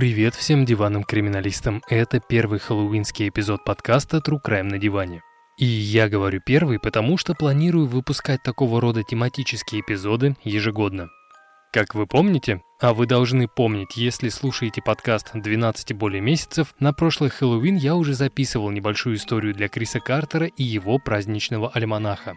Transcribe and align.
Привет 0.00 0.34
всем 0.34 0.64
диванным 0.64 1.04
криминалистам. 1.04 1.82
Это 1.86 2.20
первый 2.20 2.58
хэллоуинский 2.58 3.28
эпизод 3.28 3.66
подкаста 3.66 4.22
True 4.26 4.38
Crime 4.42 4.62
на 4.62 4.78
диване. 4.78 5.20
И 5.58 5.66
я 5.66 6.08
говорю 6.08 6.40
первый, 6.40 6.78
потому 6.78 7.18
что 7.18 7.34
планирую 7.34 7.86
выпускать 7.86 8.42
такого 8.42 8.80
рода 8.80 9.02
тематические 9.02 9.82
эпизоды 9.82 10.36
ежегодно. 10.42 11.10
Как 11.70 11.94
вы 11.94 12.06
помните, 12.06 12.62
а 12.80 12.94
вы 12.94 13.04
должны 13.04 13.46
помнить, 13.46 13.98
если 13.98 14.30
слушаете 14.30 14.80
подкаст 14.80 15.32
12 15.34 15.90
и 15.90 15.92
более 15.92 16.22
месяцев, 16.22 16.74
на 16.78 16.94
прошлый 16.94 17.28
Хэллоуин 17.28 17.76
я 17.76 17.94
уже 17.94 18.14
записывал 18.14 18.70
небольшую 18.70 19.16
историю 19.16 19.52
для 19.52 19.68
Криса 19.68 20.00
Картера 20.00 20.46
и 20.46 20.62
его 20.62 20.98
праздничного 20.98 21.68
альманаха. 21.74 22.36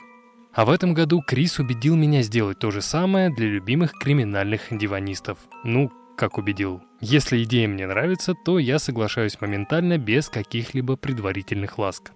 А 0.54 0.66
в 0.66 0.70
этом 0.70 0.94
году 0.94 1.22
Крис 1.26 1.59
убедил 1.59 1.95
меня 1.95 2.23
сделать 2.23 2.59
то 2.59 2.72
же 2.72 2.82
самое 2.82 3.30
для 3.30 3.48
любимых 3.48 3.94
криминальных 3.94 4.64
диванистов. 4.70 5.38
Ну, 5.64 5.94
как 6.17 6.38
убедил. 6.38 6.81
Если 6.99 7.44
идея 7.44 7.67
мне 7.67 7.88
нравится, 7.88 8.34
то 8.34 8.59
я 8.59 8.80
соглашаюсь 8.80 9.40
моментально 9.41 9.98
без 9.98 10.30
каких-либо 10.30 10.95
предварительных 10.95 11.77
ласк. 11.77 12.12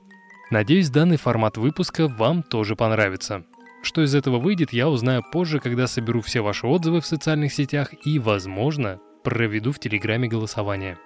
Надеюсь, 0.50 0.90
данный 0.90 1.18
формат 1.18 1.58
выпуска 1.58 2.08
вам 2.08 2.44
тоже 2.44 2.76
понравится. 2.76 3.44
Что 3.84 4.04
из 4.04 4.16
этого 4.16 4.40
выйдет, 4.40 4.74
я 4.74 4.90
узнаю 4.90 5.24
позже, 5.32 5.60
когда 5.60 5.88
соберу 5.88 6.22
все 6.22 6.42
ваши 6.42 6.68
отзывы 6.68 7.02
в 7.02 7.06
социальных 7.06 7.54
сетях 7.54 7.90
и, 8.06 8.20
возможно, 8.20 9.00
проведу 9.24 9.72
в 9.72 9.80
Телеграме 9.80 10.28
голосование. 10.28 10.98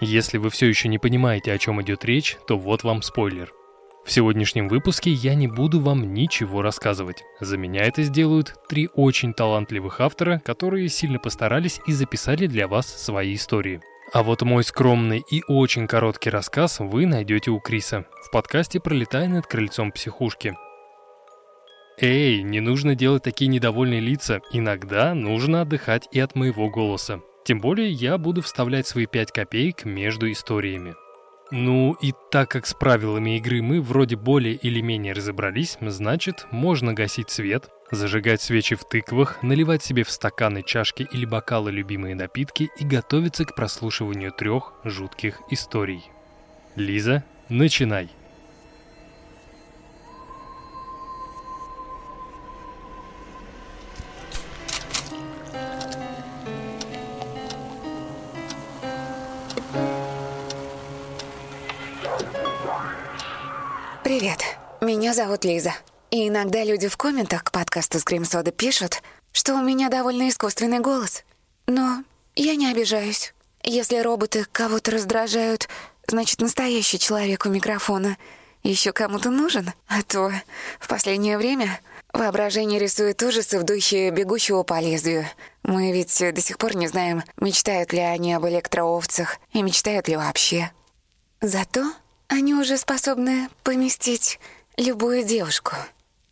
Если 0.00 0.38
вы 0.38 0.50
все 0.50 0.66
еще 0.66 0.88
не 0.88 0.98
понимаете, 0.98 1.52
о 1.52 1.58
чем 1.58 1.80
идет 1.82 2.04
речь, 2.04 2.36
то 2.46 2.58
вот 2.58 2.84
вам 2.84 3.02
спойлер– 3.02 3.52
в 4.04 4.10
сегодняшнем 4.10 4.68
выпуске 4.68 5.10
я 5.10 5.34
не 5.34 5.46
буду 5.46 5.80
вам 5.80 6.12
ничего 6.12 6.60
рассказывать. 6.60 7.22
За 7.40 7.56
меня 7.56 7.84
это 7.84 8.02
сделают 8.02 8.54
три 8.68 8.88
очень 8.94 9.32
талантливых 9.32 10.00
автора, 10.00 10.42
которые 10.44 10.88
сильно 10.88 11.20
постарались 11.20 11.80
и 11.86 11.92
записали 11.92 12.46
для 12.46 12.66
вас 12.66 12.86
свои 12.86 13.34
истории. 13.34 13.80
А 14.12 14.22
вот 14.22 14.42
мой 14.42 14.64
скромный 14.64 15.22
и 15.30 15.42
очень 15.46 15.86
короткий 15.86 16.30
рассказ 16.30 16.80
вы 16.80 17.06
найдете 17.06 17.50
у 17.50 17.60
Криса 17.60 18.04
в 18.26 18.30
подкасте 18.32 18.80
«Пролетая 18.80 19.28
над 19.28 19.46
крыльцом 19.46 19.92
психушки». 19.92 20.56
Эй, 21.98 22.42
не 22.42 22.60
нужно 22.60 22.96
делать 22.96 23.22
такие 23.22 23.48
недовольные 23.48 24.00
лица, 24.00 24.40
иногда 24.50 25.14
нужно 25.14 25.60
отдыхать 25.60 26.08
и 26.10 26.18
от 26.18 26.34
моего 26.34 26.68
голоса. 26.68 27.20
Тем 27.44 27.60
более 27.60 27.90
я 27.90 28.18
буду 28.18 28.42
вставлять 28.42 28.86
свои 28.86 29.06
пять 29.06 29.30
копеек 29.30 29.84
между 29.84 30.30
историями. 30.30 30.94
Ну 31.54 31.92
и 32.00 32.14
так 32.30 32.50
как 32.50 32.64
с 32.64 32.72
правилами 32.72 33.36
игры 33.36 33.60
мы 33.60 33.82
вроде 33.82 34.16
более 34.16 34.54
или 34.54 34.80
менее 34.80 35.12
разобрались, 35.12 35.76
значит, 35.82 36.46
можно 36.50 36.94
гасить 36.94 37.28
свет, 37.28 37.68
зажигать 37.90 38.40
свечи 38.40 38.74
в 38.74 38.84
тыквах, 38.84 39.42
наливать 39.42 39.84
себе 39.84 40.02
в 40.02 40.10
стаканы, 40.10 40.62
чашки 40.62 41.06
или 41.12 41.26
бокалы 41.26 41.70
любимые 41.70 42.14
напитки 42.14 42.70
и 42.78 42.84
готовиться 42.86 43.44
к 43.44 43.54
прослушиванию 43.54 44.32
трех 44.32 44.72
жутких 44.82 45.42
историй. 45.50 46.02
Лиза, 46.74 47.22
начинай! 47.50 48.08
Привет, 64.22 64.44
меня 64.80 65.14
зовут 65.14 65.44
Лиза. 65.44 65.74
И 66.12 66.28
иногда 66.28 66.62
люди 66.62 66.86
в 66.86 66.96
комментах 66.96 67.42
к 67.42 67.50
подкасту 67.50 67.98
«Скрим 67.98 68.24
Сода» 68.24 68.52
пишут, 68.52 69.02
что 69.32 69.54
у 69.54 69.62
меня 69.62 69.88
довольно 69.88 70.28
искусственный 70.28 70.78
голос. 70.78 71.24
Но 71.66 72.04
я 72.36 72.54
не 72.54 72.70
обижаюсь. 72.70 73.34
Если 73.64 73.98
роботы 73.98 74.46
кого-то 74.52 74.92
раздражают, 74.92 75.68
значит, 76.06 76.40
настоящий 76.40 77.00
человек 77.00 77.46
у 77.46 77.48
микрофона 77.48 78.16
еще 78.62 78.92
кому-то 78.92 79.30
нужен. 79.30 79.72
А 79.88 80.02
то 80.04 80.30
в 80.78 80.86
последнее 80.86 81.36
время 81.36 81.80
воображение 82.12 82.78
рисует 82.78 83.20
ужасы 83.24 83.58
в 83.58 83.64
духе 83.64 84.10
бегущего 84.10 84.62
по 84.62 84.78
лезвию. 84.78 85.26
Мы 85.64 85.90
ведь 85.90 86.16
до 86.16 86.40
сих 86.40 86.58
пор 86.58 86.76
не 86.76 86.86
знаем, 86.86 87.24
мечтают 87.38 87.92
ли 87.92 87.98
они 87.98 88.34
об 88.34 88.46
электроовцах 88.46 89.38
и 89.52 89.62
мечтают 89.62 90.06
ли 90.06 90.14
вообще. 90.14 90.70
Зато 91.40 91.92
они 92.32 92.54
уже 92.54 92.78
способны 92.78 93.50
поместить 93.62 94.40
любую 94.78 95.22
девушку 95.22 95.74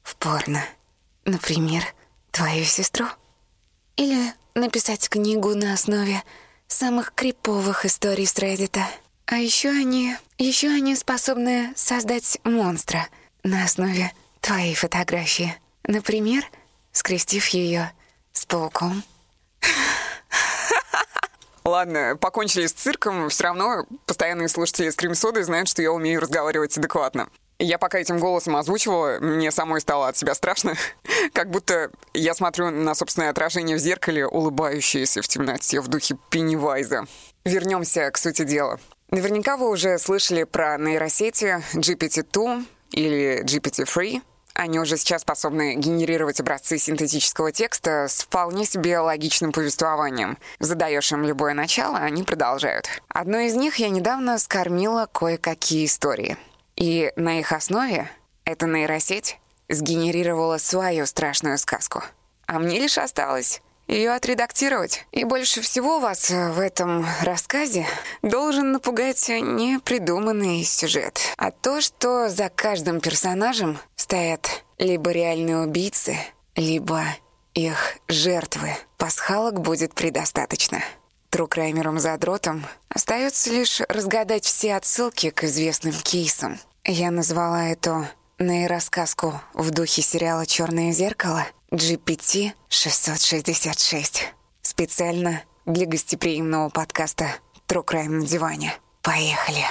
в 0.03 0.17
порно. 0.17 0.65
Например, 1.27 1.85
твою 2.31 2.65
сестру. 2.65 3.07
Или 3.97 4.33
написать 4.55 5.11
книгу 5.11 5.55
на 5.55 5.75
основе 5.75 6.23
самых 6.69 7.13
криповых 7.13 7.85
историй 7.85 8.27
с 8.27 8.35
Reddit. 8.35 8.81
А 9.27 9.37
еще 9.37 9.69
они, 9.69 10.17
еще 10.39 10.69
они 10.69 10.97
способны 10.97 11.73
создать 11.77 12.39
монстра 12.45 13.07
на 13.43 13.65
основе 13.65 14.11
твоей 14.41 14.75
фотографии. 14.75 15.55
Например, 15.85 16.51
скрестив 16.93 17.47
ее 17.49 17.93
с 18.33 18.47
пауком. 18.47 19.05
Ладно, 21.71 22.19
покончили 22.21 22.67
с 22.67 22.73
цирком, 22.73 23.29
все 23.29 23.45
равно 23.45 23.87
постоянные 24.05 24.49
слушатели 24.49 24.91
скрим-соды 24.91 25.45
знают, 25.45 25.69
что 25.69 25.83
я 25.83 25.93
умею 25.93 26.21
разговаривать 26.21 26.77
адекватно. 26.77 27.29
Я 27.61 27.79
пока 27.79 28.01
этим 28.01 28.19
голосом 28.19 28.57
озвучивала, 28.57 29.21
мне 29.21 29.53
самой 29.53 29.81
стало 29.81 30.09
от 30.09 30.17
себя 30.17 30.35
страшно. 30.35 30.75
Как 31.33 31.49
будто 31.49 31.93
я 32.13 32.35
смотрю 32.35 32.71
на 32.71 32.97
собственное 32.97 33.31
отражение 33.31 33.77
в 33.77 33.79
зеркале, 33.79 34.27
улыбающееся 34.27 35.23
в 35.23 35.29
темноте 35.29 35.81
в 35.81 35.87
духе 35.87 36.17
Пеннивайза. 36.29 37.05
Вернемся 37.45 38.11
к 38.11 38.19
сути 38.19 38.43
дела. 38.43 38.81
Наверняка 39.13 39.57
вы 39.57 39.71
уже 39.71 39.97
слышали 39.99 40.43
про 40.43 40.77
нейросети 40.77 41.63
GPT-2 41.77 42.65
или 42.91 43.45
GPT-3. 43.45 44.23
Они 44.61 44.79
уже 44.79 44.99
сейчас 44.99 45.23
способны 45.23 45.75
генерировать 45.75 46.39
образцы 46.39 46.77
синтетического 46.77 47.51
текста 47.51 48.09
с 48.09 48.21
вполне 48.21 48.67
себе 48.67 48.99
логичным 48.99 49.53
повествованием. 49.53 50.37
Задаешь 50.59 51.11
им 51.13 51.25
любое 51.25 51.55
начало, 51.55 51.97
они 51.97 52.25
продолжают. 52.25 52.87
Одной 53.09 53.47
из 53.47 53.55
них 53.55 53.77
я 53.77 53.89
недавно 53.89 54.39
скормила 54.39 55.09
кое-какие 55.11 55.87
истории. 55.87 56.37
И 56.77 57.11
на 57.17 57.41
их 57.41 57.53
основе 57.53 58.11
эта 58.45 58.67
нейросеть 58.67 59.39
сгенерировала 59.71 60.59
свою 60.59 61.07
страшную 61.07 61.57
сказку. 61.57 62.03
А 62.45 62.59
мне 62.59 62.81
лишь 62.81 62.99
осталось 62.99 63.63
ее 63.91 64.13
отредактировать. 64.13 65.05
И 65.11 65.25
больше 65.25 65.61
всего 65.61 65.99
вас 65.99 66.31
в 66.31 66.61
этом 66.61 67.07
рассказе 67.23 67.87
должен 68.23 68.73
напугать 68.73 69.29
непридуманный 69.29 70.65
сюжет, 70.65 71.21
а 71.37 71.51
то, 71.51 71.81
что 71.81 72.29
за 72.29 72.49
каждым 72.49 73.01
персонажем 73.01 73.79
стоят 73.97 74.65
либо 74.79 75.11
реальные 75.11 75.59
убийцы, 75.59 76.17
либо 76.57 77.03
их 77.55 77.97
жертвы. 78.09 78.77
Пасхалок 78.97 79.61
будет 79.61 79.95
предостаточно. 79.95 80.83
Трукраймером-задротом 81.31 82.67
остается 82.89 83.51
лишь 83.51 83.81
разгадать 83.89 84.45
все 84.45 84.75
отсылки 84.75 85.31
к 85.31 85.45
известным 85.45 85.93
кейсам. 85.93 86.59
Я 86.85 87.11
назвала 87.11 87.69
эту 87.69 88.07
нейросказку 88.39 89.41
в 89.55 89.71
духе 89.71 90.03
сериала 90.03 90.47
«Черное 90.47 90.93
зеркало» 90.93 91.47
GPT-666. 91.73 94.23
Специально 94.63 95.43
для 95.67 95.87
гостеприимного 95.87 96.69
подкаста 96.69 97.37
«True 97.69 97.85
Crime 97.85 98.09
на 98.09 98.27
диване». 98.27 98.75
Поехали! 99.03 99.65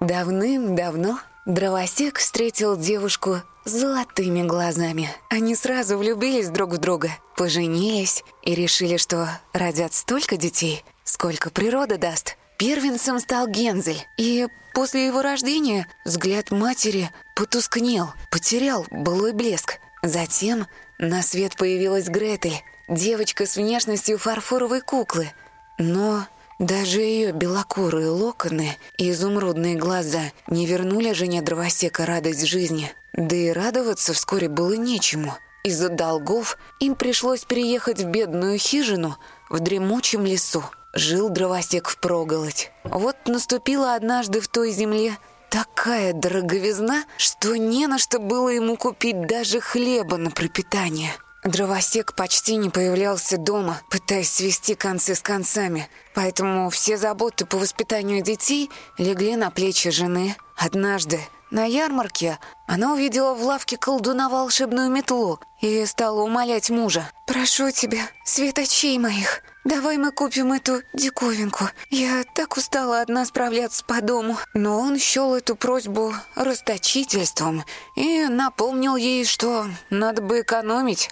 Давным-давно 0.00 1.20
Дровосек 1.46 2.18
встретил 2.18 2.76
девушку 2.76 3.42
золотыми 3.64 4.42
глазами. 4.42 5.10
Они 5.30 5.54
сразу 5.54 5.96
влюбились 5.96 6.48
друг 6.48 6.72
в 6.72 6.78
друга, 6.78 7.10
поженились 7.36 8.22
и 8.42 8.54
решили, 8.54 8.96
что 8.96 9.28
родят 9.52 9.92
столько 9.92 10.36
детей, 10.36 10.84
сколько 11.04 11.50
природа 11.50 11.98
даст. 11.98 12.36
Первенцем 12.58 13.18
стал 13.18 13.48
Гензель, 13.48 14.06
и 14.16 14.46
после 14.74 15.06
его 15.06 15.22
рождения 15.22 15.88
взгляд 16.04 16.50
матери 16.50 17.10
потускнел, 17.34 18.10
потерял 18.30 18.86
былой 18.90 19.32
блеск. 19.32 19.78
Затем 20.02 20.66
на 20.98 21.22
свет 21.22 21.56
появилась 21.56 22.08
Гретель, 22.08 22.62
девочка 22.88 23.46
с 23.46 23.56
внешностью 23.56 24.18
фарфоровой 24.18 24.82
куклы. 24.82 25.32
Но 25.78 26.26
даже 26.60 27.00
ее 27.00 27.32
белокурые 27.32 28.08
локоны 28.08 28.76
и 28.96 29.10
изумрудные 29.10 29.74
глаза 29.74 30.32
не 30.46 30.66
вернули 30.66 31.12
жене 31.12 31.42
дровосека 31.42 32.06
радость 32.06 32.46
жизни. 32.46 32.92
Да 33.16 33.36
и 33.36 33.50
радоваться 33.50 34.12
вскоре 34.12 34.48
было 34.48 34.74
нечему. 34.74 35.36
Из-за 35.62 35.88
долгов 35.88 36.58
им 36.80 36.94
пришлось 36.94 37.44
переехать 37.44 38.00
в 38.00 38.06
бедную 38.06 38.58
хижину 38.58 39.16
в 39.48 39.60
дремучем 39.60 40.26
лесу. 40.26 40.62
жил 40.92 41.28
дровосек 41.28 41.88
впроголодь. 41.88 42.70
Вот 42.84 43.16
наступила 43.26 43.94
однажды 43.94 44.40
в 44.40 44.48
той 44.48 44.70
земле 44.70 45.16
такая 45.50 46.12
дороговизна, 46.12 47.04
что 47.16 47.56
не 47.56 47.86
на 47.86 47.98
что 47.98 48.18
было 48.18 48.48
ему 48.48 48.76
купить 48.76 49.26
даже 49.26 49.60
хлеба 49.60 50.16
на 50.16 50.30
пропитание. 50.30 51.10
Дровосек 51.44 52.14
почти 52.14 52.56
не 52.56 52.70
появлялся 52.70 53.36
дома, 53.36 53.80
пытаясь 53.90 54.30
свести 54.30 54.74
концы 54.74 55.14
с 55.14 55.20
концами, 55.20 55.88
поэтому 56.14 56.70
все 56.70 56.96
заботы 56.96 57.44
по 57.44 57.58
воспитанию 57.58 58.22
детей 58.22 58.70
легли 58.98 59.36
на 59.36 59.50
плечи 59.50 59.90
жены. 59.90 60.36
Однажды 60.56 61.20
на 61.50 61.64
ярмарке 61.64 62.38
она 62.66 62.94
увидела 62.94 63.34
в 63.34 63.42
лавке 63.42 63.76
колдуна 63.76 64.28
волшебную 64.28 64.90
метлу 64.90 65.38
и 65.60 65.84
стала 65.86 66.22
умолять 66.22 66.70
мужа. 66.70 67.10
«Прошу 67.26 67.70
тебя, 67.70 68.00
светочей 68.24 68.98
моих, 68.98 69.42
давай 69.64 69.96
мы 69.96 70.10
купим 70.10 70.52
эту 70.52 70.82
диковинку. 70.92 71.66
Я 71.90 72.24
так 72.34 72.56
устала 72.56 73.00
одна 73.00 73.24
справляться 73.24 73.84
по 73.84 74.00
дому». 74.00 74.36
Но 74.54 74.80
он 74.80 74.98
счел 74.98 75.34
эту 75.34 75.54
просьбу 75.54 76.12
расточительством 76.34 77.64
и 77.94 78.24
напомнил 78.26 78.96
ей, 78.96 79.24
что 79.24 79.66
надо 79.90 80.22
бы 80.22 80.40
экономить. 80.40 81.10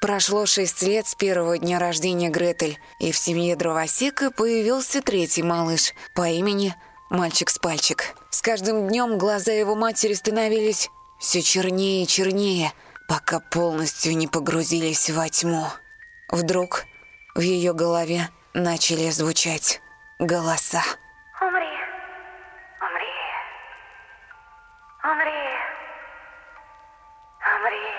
Прошло 0.00 0.46
шесть 0.46 0.82
лет 0.82 1.06
с 1.06 1.14
первого 1.14 1.58
дня 1.58 1.78
рождения 1.78 2.28
Гретель, 2.28 2.80
и 2.98 3.12
в 3.12 3.16
семье 3.16 3.56
дровосека 3.56 4.30
появился 4.30 5.00
третий 5.00 5.42
малыш 5.42 5.92
по 6.12 6.28
имени 6.28 6.74
Мальчик 7.12 7.50
с 7.50 7.58
пальчик. 7.58 8.14
С 8.30 8.40
каждым 8.40 8.88
днем 8.88 9.18
глаза 9.18 9.52
его 9.52 9.74
матери 9.74 10.14
становились 10.14 10.88
все 11.20 11.42
чернее 11.42 12.04
и 12.04 12.06
чернее, 12.06 12.72
пока 13.06 13.38
полностью 13.38 14.16
не 14.16 14.28
погрузились 14.28 15.10
во 15.10 15.28
тьму. 15.28 15.66
Вдруг 16.30 16.86
в 17.34 17.40
ее 17.40 17.74
голове 17.74 18.30
начали 18.54 19.10
звучать 19.10 19.82
голоса. 20.18 20.82
Умри, 21.42 21.68
умри, 22.80 23.12
умри, 25.04 25.32
умри. 27.44 27.92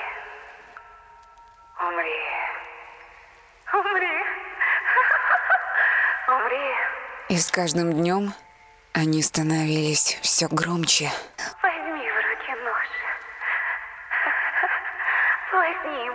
Умри. 1.80 2.20
Умри. 3.74 4.18
Умри. 6.30 6.76
И 7.30 7.38
с 7.38 7.52
каждым 7.52 7.94
днем 7.94 8.34
они 8.94 9.22
становились 9.22 10.18
все 10.22 10.48
громче. 10.48 11.12
Возьми 11.62 12.10
в 12.10 12.16
руки 12.16 12.54
нож. 12.64 12.88
Возьми 15.52 16.06
им 16.06 16.14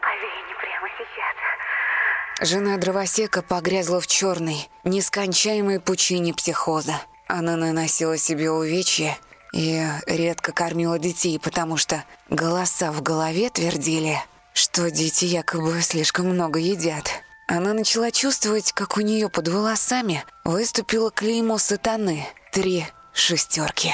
по 0.00 0.08
вене 0.14 0.54
прямо 0.60 0.88
сейчас. 0.96 2.48
Жена 2.48 2.76
дровосека 2.78 3.42
погрязла 3.42 4.00
в 4.00 4.06
черной, 4.06 4.68
нескончаемой 4.84 5.80
пучине 5.80 6.32
психоза. 6.32 6.94
Она 7.26 7.56
наносила 7.56 8.16
себе 8.16 8.50
увечья 8.50 9.16
и 9.52 9.84
редко 10.06 10.52
кормила 10.52 10.98
детей, 10.98 11.38
потому 11.38 11.76
что 11.76 12.04
голоса 12.30 12.92
в 12.92 13.02
голове 13.02 13.50
твердили, 13.50 14.16
что 14.54 14.90
дети 14.90 15.24
якобы 15.24 15.80
слишком 15.82 16.26
много 16.26 16.58
едят. 16.58 17.21
Она 17.48 17.74
начала 17.74 18.10
чувствовать, 18.10 18.72
как 18.72 18.96
у 18.96 19.00
нее 19.00 19.28
под 19.28 19.48
волосами 19.48 20.24
выступило 20.44 21.10
клеймо 21.10 21.58
сатаны. 21.58 22.26
Три 22.52 22.86
шестерки. 23.12 23.92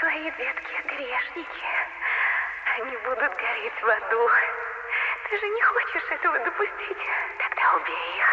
Твои 0.00 0.24
детки 0.24 0.76
грешники. 0.88 1.68
Они 2.76 2.96
будут 3.04 3.32
гореть 3.36 3.78
в 3.82 3.88
аду. 3.88 4.28
Ты 5.28 5.38
же 5.38 5.46
не 5.46 5.62
хочешь 5.62 6.10
этого 6.10 6.38
допустить. 6.38 7.04
Тогда 7.38 7.76
убей 7.76 8.18
их. 8.18 8.30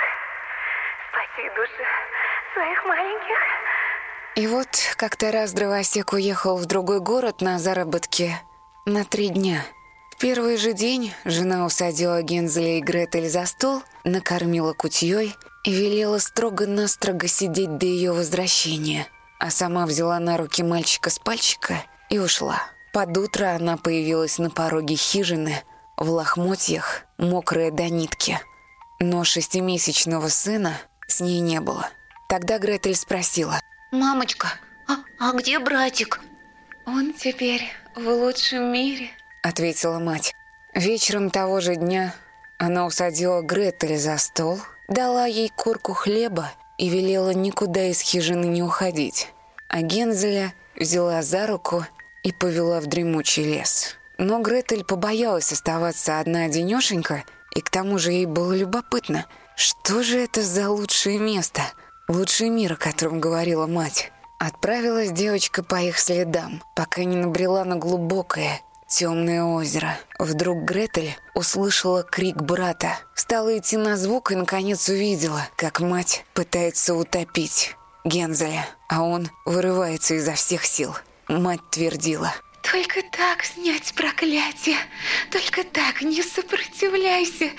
Спаси 1.09 1.49
души 1.55 1.85
своих 2.53 2.85
маленьких. 2.85 3.37
И 4.35 4.47
вот 4.47 4.67
как-то 4.97 5.31
раз 5.31 5.53
дровосек 5.53 6.13
уехал 6.13 6.57
в 6.57 6.65
другой 6.65 6.99
город 6.99 7.41
на 7.41 7.59
заработки 7.59 8.35
на 8.85 9.03
три 9.03 9.29
дня. 9.29 9.61
В 10.15 10.17
первый 10.17 10.55
же 10.55 10.71
день 10.71 11.13
жена 11.25 11.65
усадила 11.65 12.21
Гензеля 12.21 12.77
и 12.77 12.81
Гретель 12.81 13.29
за 13.29 13.45
стол, 13.45 13.83
накормила 14.05 14.71
кутьей 14.71 15.35
и 15.65 15.71
велела 15.71 16.19
строго-настрого 16.19 17.27
сидеть 17.27 17.77
до 17.77 17.85
ее 17.85 18.13
возвращения, 18.13 19.07
а 19.39 19.51
сама 19.51 19.85
взяла 19.85 20.17
на 20.19 20.37
руки 20.37 20.63
мальчика 20.63 21.09
с 21.09 21.19
пальчика 21.19 21.83
и 22.09 22.17
ушла. 22.17 22.61
Под 22.93 23.17
утро 23.17 23.55
она 23.55 23.75
появилась 23.75 24.37
на 24.37 24.49
пороге 24.49 24.95
хижины 24.95 25.63
в 25.97 26.09
лохмотьях, 26.09 27.03
мокрая 27.17 27.69
до 27.71 27.89
нитки. 27.89 28.39
Но 29.01 29.25
шестимесячного 29.25 30.29
сына 30.29 30.77
с 31.07 31.19
ней 31.19 31.41
не 31.41 31.59
было. 31.59 31.89
Тогда 32.29 32.57
Гретель 32.57 32.95
спросила, 32.95 33.59
Мамочка, 33.91 34.47
а, 34.87 34.95
а 35.19 35.33
где 35.33 35.59
братик? 35.59 36.21
«Он 36.85 37.13
теперь 37.13 37.63
в 37.95 38.07
лучшем 38.07 38.71
мире»,— 38.71 39.09
ответила 39.45 39.99
мать. 39.99 40.33
Вечером 40.73 41.29
того 41.29 41.59
же 41.61 41.75
дня 41.75 42.15
она 42.57 42.85
усадила 42.85 43.41
Гретель 43.41 43.97
за 43.97 44.17
стол, 44.17 44.59
дала 44.87 45.25
ей 45.27 45.51
курку 45.55 45.93
хлеба 45.93 46.51
и 46.77 46.89
велела 46.89 47.29
никуда 47.29 47.85
из 47.85 48.01
хижины 48.01 48.45
не 48.45 48.63
уходить. 48.63 49.31
А 49.67 49.81
Гензеля 49.81 50.53
взяла 50.75 51.21
за 51.21 51.45
руку 51.47 51.85
и 52.23 52.31
повела 52.31 52.81
в 52.81 52.87
дремучий 52.87 53.43
лес. 53.43 53.95
Но 54.17 54.39
Гретель 54.39 54.83
побоялась 54.83 55.51
оставаться 55.51 56.19
одна 56.19 56.47
денешенька, 56.49 57.23
и 57.53 57.61
к 57.61 57.69
тому 57.69 57.99
же 57.99 58.13
ей 58.13 58.25
было 58.25 58.53
любопытно, 58.53 59.25
что 59.55 60.01
же 60.01 60.19
это 60.19 60.41
за 60.41 60.69
лучшее 60.69 61.19
место, 61.19 61.61
лучший 62.07 62.49
мир, 62.49 62.73
о 62.73 62.77
котором 62.77 63.19
говорила 63.19 63.67
мать. 63.67 64.11
Отправилась 64.39 65.11
девочка 65.11 65.63
по 65.63 65.75
их 65.75 65.99
следам, 65.99 66.63
пока 66.75 67.03
не 67.03 67.15
набрела 67.15 67.63
на 67.63 67.77
глубокое, 67.77 68.61
темное 68.95 69.43
озеро. 69.43 69.99
Вдруг 70.19 70.63
Гретель 70.63 71.17
услышала 71.33 72.03
крик 72.03 72.37
брата. 72.37 72.97
Стала 73.13 73.57
идти 73.57 73.75
на 73.75 73.97
звук 73.97 74.31
и, 74.31 74.35
наконец, 74.35 74.87
увидела, 74.87 75.49
как 75.57 75.81
мать 75.81 76.23
пытается 76.33 76.95
утопить 76.95 77.75
Гензеля, 78.05 78.65
а 78.87 79.03
он 79.03 79.29
вырывается 79.45 80.13
изо 80.15 80.33
всех 80.33 80.63
сил. 80.63 80.95
Мать 81.27 81.59
твердила. 81.71 82.33
Только 82.61 83.01
так 83.11 83.43
снять 83.43 83.93
проклятие. 83.95 84.77
Только 85.29 85.65
так 85.65 86.01
не 86.01 86.23
сопротивляйся. 86.23 87.49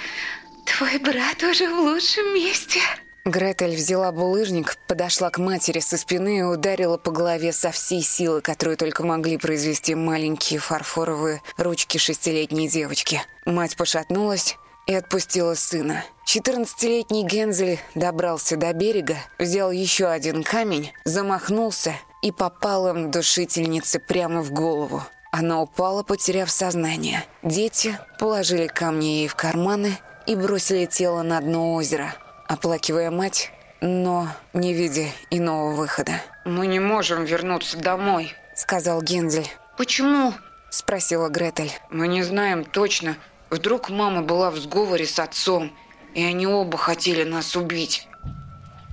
Твой 0.64 0.98
брат 0.98 1.42
уже 1.42 1.68
в 1.68 1.78
лучшем 1.80 2.34
месте. 2.34 2.80
Гретель 3.26 3.74
взяла 3.74 4.12
булыжник, 4.12 4.78
подошла 4.86 5.30
к 5.30 5.38
матери 5.38 5.80
со 5.80 5.96
спины 5.96 6.38
и 6.38 6.42
ударила 6.42 6.96
по 6.96 7.10
голове 7.10 7.52
со 7.52 7.72
всей 7.72 8.00
силы, 8.00 8.40
которую 8.40 8.76
только 8.76 9.04
могли 9.04 9.36
произвести 9.36 9.96
маленькие 9.96 10.60
фарфоровые 10.60 11.42
ручки 11.56 11.98
шестилетней 11.98 12.68
девочки. 12.68 13.20
Мать 13.44 13.76
пошатнулась 13.76 14.56
и 14.86 14.94
отпустила 14.94 15.54
сына. 15.54 16.04
Четырнадцатилетний 16.24 17.24
Гензель 17.24 17.80
добрался 17.96 18.56
до 18.56 18.72
берега, 18.72 19.16
взял 19.40 19.72
еще 19.72 20.06
один 20.06 20.44
камень, 20.44 20.92
замахнулся 21.04 21.94
и 22.22 22.30
попал 22.30 22.86
им 22.86 23.10
душительнице 23.10 23.98
прямо 23.98 24.40
в 24.40 24.52
голову. 24.52 25.02
Она 25.32 25.60
упала, 25.60 26.04
потеряв 26.04 26.48
сознание. 26.48 27.24
Дети 27.42 27.98
положили 28.20 28.68
камни 28.68 29.06
ей 29.06 29.28
в 29.28 29.34
карманы 29.34 29.98
и 30.28 30.36
бросили 30.36 30.86
тело 30.86 31.22
на 31.22 31.40
дно 31.40 31.74
озера– 31.74 32.14
оплакивая 32.48 33.10
мать, 33.10 33.50
но 33.80 34.28
не 34.52 34.72
видя 34.72 35.06
иного 35.30 35.74
выхода. 35.74 36.12
Мы 36.44 36.66
не 36.66 36.80
можем 36.80 37.24
вернуться 37.24 37.78
домой. 37.78 38.32
Сказал 38.54 39.02
Гензель. 39.02 39.48
Почему? 39.76 40.32
Спросила 40.70 41.28
Гретель. 41.28 41.72
Мы 41.90 42.08
не 42.08 42.22
знаем 42.22 42.64
точно. 42.64 43.16
Вдруг 43.50 43.90
мама 43.90 44.22
была 44.22 44.50
в 44.50 44.56
сговоре 44.56 45.06
с 45.06 45.18
отцом, 45.18 45.72
и 46.14 46.24
они 46.24 46.46
оба 46.46 46.78
хотели 46.78 47.24
нас 47.24 47.54
убить. 47.56 48.08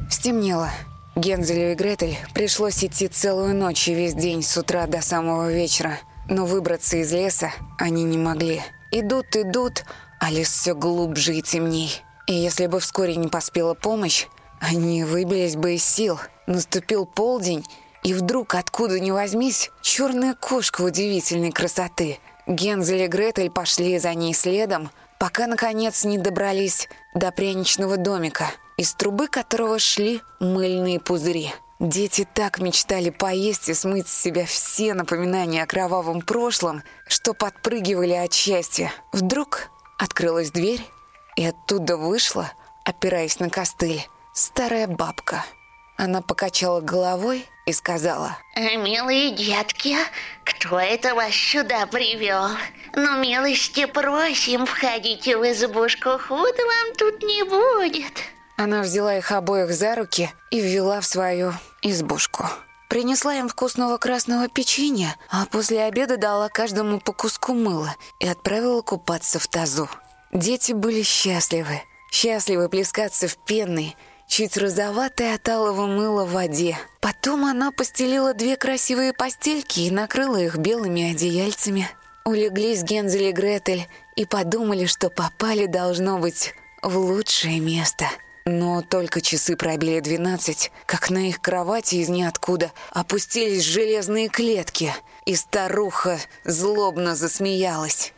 Стемнело. 0.09 0.69
Гензелю 1.15 1.71
и 1.71 1.75
Гретель 1.75 2.17
пришлось 2.33 2.83
идти 2.83 3.07
целую 3.07 3.55
ночь 3.55 3.87
и 3.87 3.93
весь 3.93 4.15
день 4.15 4.41
с 4.41 4.57
утра 4.57 4.87
до 4.87 5.01
самого 5.01 5.51
вечера. 5.51 5.99
Но 6.27 6.45
выбраться 6.45 6.97
из 6.97 7.11
леса 7.11 7.51
они 7.77 8.03
не 8.03 8.17
могли. 8.17 8.61
Идут, 8.91 9.35
идут, 9.35 9.85
а 10.19 10.31
лес 10.31 10.49
все 10.49 10.73
глубже 10.73 11.35
и 11.35 11.41
темней. 11.41 12.01
И 12.27 12.33
если 12.33 12.67
бы 12.67 12.79
вскоре 12.79 13.15
не 13.15 13.27
поспела 13.27 13.73
помощь, 13.73 14.27
они 14.59 15.03
выбились 15.03 15.55
бы 15.55 15.75
из 15.75 15.83
сил. 15.83 16.19
Наступил 16.47 17.05
полдень, 17.05 17.65
и 18.03 18.13
вдруг, 18.13 18.55
откуда 18.55 18.99
ни 18.99 19.11
возьмись, 19.11 19.71
черная 19.81 20.33
кошка 20.33 20.81
удивительной 20.81 21.51
красоты. 21.51 22.19
Гензель 22.47 23.03
и 23.03 23.07
Гретель 23.07 23.49
пошли 23.49 23.97
за 23.99 24.13
ней 24.13 24.33
следом, 24.33 24.89
пока, 25.19 25.47
наконец, 25.47 26.03
не 26.03 26.17
добрались 26.17 26.89
до 27.13 27.31
пряничного 27.31 27.97
домика, 27.97 28.51
из 28.77 28.93
трубы 28.93 29.27
которого 29.27 29.79
шли 29.79 30.21
мыльные 30.39 30.99
пузыри. 30.99 31.53
Дети 31.79 32.27
так 32.33 32.59
мечтали 32.59 33.09
поесть 33.09 33.67
и 33.69 33.73
смыть 33.73 34.07
с 34.07 34.21
себя 34.21 34.45
все 34.45 34.93
напоминания 34.93 35.63
о 35.63 35.65
кровавом 35.65 36.21
прошлом, 36.21 36.83
что 37.07 37.33
подпрыгивали 37.33 38.13
от 38.13 38.33
счастья. 38.33 38.91
Вдруг 39.11 39.69
открылась 39.97 40.51
дверь, 40.51 40.81
и 41.35 41.45
оттуда 41.45 41.97
вышла, 41.97 42.51
опираясь 42.83 43.39
на 43.39 43.49
костыль, 43.49 44.07
старая 44.33 44.87
бабка. 44.87 45.45
Она 45.95 46.21
покачала 46.21 46.81
головой 46.81 47.47
и 47.65 47.73
сказала. 47.73 48.37
«Милые 48.55 49.31
детки, 49.31 49.95
кто 50.43 50.79
это 50.79 51.15
вас 51.15 51.33
сюда 51.33 51.85
привел? 51.85 52.49
Ну, 52.95 53.21
милости 53.21 53.85
просим, 53.85 54.65
входите 54.65 55.37
в 55.37 55.43
избушку, 55.51 56.17
худо 56.17 56.65
вам 56.65 56.95
тут 56.97 57.21
не 57.21 57.43
будет». 57.43 58.13
Она 58.57 58.81
взяла 58.81 59.17
их 59.17 59.31
обоих 59.31 59.73
за 59.73 59.95
руки 59.95 60.31
и 60.51 60.61
ввела 60.61 61.01
в 61.01 61.05
свою 61.05 61.53
избушку. 61.81 62.45
Принесла 62.87 63.35
им 63.35 63.49
вкусного 63.49 63.97
красного 63.97 64.47
печенья, 64.47 65.15
а 65.29 65.45
после 65.47 65.83
обеда 65.83 66.17
дала 66.17 66.49
каждому 66.49 66.99
по 66.99 67.11
куску 67.11 67.53
мыла 67.53 67.95
и 68.19 68.27
отправила 68.27 68.81
купаться 68.81 69.39
в 69.39 69.47
тазу. 69.47 69.89
Дети 70.33 70.73
были 70.73 71.03
счастливы. 71.03 71.81
Счастливы 72.11 72.69
плескаться 72.69 73.27
в 73.27 73.37
пенной, 73.37 73.95
чуть 74.27 74.57
розоватой 74.57 75.33
от 75.33 75.47
алого 75.47 75.85
мыла 75.85 76.25
в 76.25 76.31
воде. 76.31 76.77
Потом 77.01 77.45
она 77.45 77.71
постелила 77.71 78.33
две 78.33 78.55
красивые 78.55 79.13
постельки 79.13 79.81
и 79.81 79.91
накрыла 79.91 80.37
их 80.37 80.57
белыми 80.57 81.11
одеяльцами. 81.11 81.89
Улеглись 82.25 82.83
Гензель 82.83 83.29
и 83.29 83.31
Гретель 83.31 83.87
и 84.15 84.25
подумали, 84.25 84.85
что 84.85 85.09
попали, 85.09 85.65
должно 85.65 86.17
быть, 86.17 86.53
в 86.81 86.97
лучшее 86.97 87.59
место— 87.59 88.05
но 88.45 88.81
только 88.81 89.21
часы 89.21 89.55
пробили 89.55 90.01
двенадцать, 90.01 90.71
как 90.85 91.09
на 91.09 91.29
их 91.29 91.39
кровати 91.39 91.95
из 91.95 92.09
ниоткуда 92.09 92.73
опустились 92.91 93.63
железные 93.63 94.27
клетки, 94.27 94.93
и 95.25 95.35
старуха 95.35 96.19
злобно 96.43 97.15
засмеялась. 97.15 98.11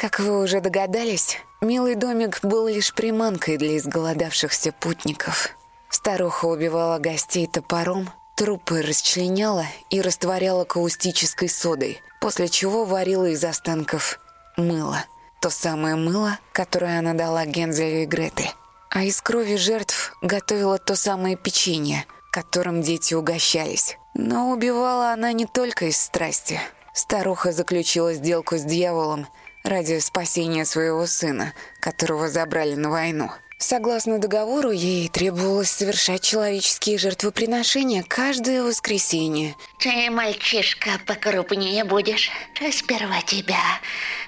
Как 0.00 0.18
вы 0.18 0.42
уже 0.42 0.62
догадались, 0.62 1.36
милый 1.60 1.94
домик 1.94 2.40
был 2.42 2.68
лишь 2.68 2.94
приманкой 2.94 3.58
для 3.58 3.76
изголодавшихся 3.76 4.72
путников. 4.72 5.50
Старуха 5.90 6.46
убивала 6.46 6.98
гостей 6.98 7.46
топором, 7.46 8.08
трупы 8.34 8.80
расчленяла 8.80 9.66
и 9.90 10.00
растворяла 10.00 10.64
каустической 10.64 11.50
содой, 11.50 12.00
после 12.18 12.48
чего 12.48 12.86
варила 12.86 13.26
из 13.26 13.44
останков 13.44 14.18
мыло– 14.56 15.04
то 15.42 15.50
самое 15.50 15.96
мыло, 15.96 16.38
которое 16.52 16.98
она 16.98 17.12
дала 17.12 17.44
Гензелю 17.44 18.04
и 18.04 18.06
Гретель. 18.06 18.54
А 18.88 19.02
из 19.02 19.20
крови 19.20 19.56
жертв 19.56 20.16
готовила 20.22 20.78
то 20.78 20.96
самое 20.96 21.36
печенье, 21.36 22.06
которым 22.32 22.80
дети 22.80 23.12
угощались. 23.12 23.98
Но 24.14 24.50
убивала 24.50 25.12
она 25.12 25.32
не 25.34 25.44
только 25.44 25.86
из 25.86 26.00
страсти. 26.00 26.58
Старуха 26.94 27.52
заключила 27.52 28.14
сделку 28.14 28.56
с 28.56 28.62
дьяволом 28.62 29.26
ради 29.62 29.98
спасения 29.98 30.64
своего 30.64 31.06
сына, 31.06 31.52
которого 31.80 32.28
забрали 32.28 32.74
на 32.74 32.90
войну. 32.90 33.30
Согласно 33.62 34.18
договору, 34.18 34.70
ей 34.70 35.06
требовалось 35.10 35.70
совершать 35.70 36.22
человеческие 36.22 36.96
жертвоприношения 36.96 38.02
каждое 38.02 38.62
воскресенье. 38.62 39.54
Ты, 39.78 40.10
мальчишка, 40.10 40.92
покрупнее 41.04 41.84
будешь. 41.84 42.30
Сперва 42.72 43.20
тебя. 43.20 43.60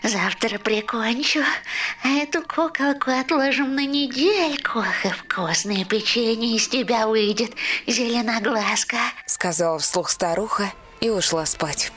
Завтра 0.03 0.59
прикончу. 0.59 1.41
А 2.05 2.09
эту 2.09 2.43
куколку 2.43 3.11
отложим 3.11 3.75
на 3.75 3.87
недельку. 3.87 4.81
И 5.03 5.09
вкусное 5.09 5.87
печенье 5.87 6.55
из 6.55 6.69
тебя 6.69 7.07
выйдет, 7.07 7.55
зеленоглазка. 7.87 8.99
Сказала 9.25 9.79
вслух 9.79 10.11
старуха 10.11 10.71
и 11.01 11.09
ушла 11.09 11.47
спать. 11.47 11.91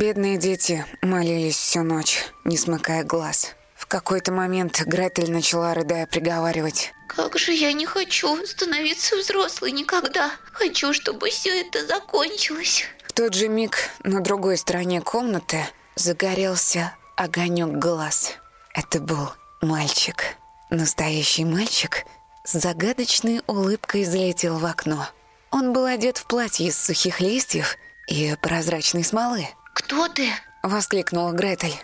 Бедные 0.00 0.36
дети 0.36 0.84
молились 1.02 1.56
всю 1.56 1.84
ночь, 1.84 2.24
не 2.44 2.56
смыкая 2.56 3.04
глаз 3.04 3.54
какой-то 3.90 4.30
момент 4.30 4.80
Гретель 4.86 5.32
начала, 5.32 5.74
рыдая, 5.74 6.06
приговаривать. 6.06 6.92
«Как 7.08 7.36
же 7.36 7.52
я 7.52 7.72
не 7.72 7.84
хочу 7.84 8.46
становиться 8.46 9.16
взрослой 9.16 9.72
никогда. 9.72 10.30
Хочу, 10.52 10.94
чтобы 10.94 11.28
все 11.28 11.60
это 11.60 11.84
закончилось». 11.86 12.84
В 13.08 13.12
тот 13.12 13.34
же 13.34 13.48
миг 13.48 13.90
на 14.04 14.20
другой 14.20 14.56
стороне 14.56 15.00
комнаты 15.00 15.66
загорелся 15.96 16.94
огонек 17.16 17.70
глаз. 17.70 18.34
Это 18.72 19.00
был 19.00 19.32
мальчик. 19.60 20.36
Настоящий 20.70 21.44
мальчик 21.44 22.04
с 22.44 22.52
загадочной 22.52 23.42
улыбкой 23.48 24.04
залетел 24.04 24.58
в 24.58 24.64
окно. 24.64 25.08
Он 25.50 25.72
был 25.72 25.84
одет 25.84 26.16
в 26.16 26.26
платье 26.26 26.68
из 26.68 26.78
сухих 26.78 27.20
листьев 27.20 27.76
и 28.06 28.36
прозрачной 28.40 29.02
смолы. 29.02 29.48
«Кто 29.72 30.08
ты?»— 30.08 30.30
воскликнула 30.62 31.32
Гретель. 31.32 31.78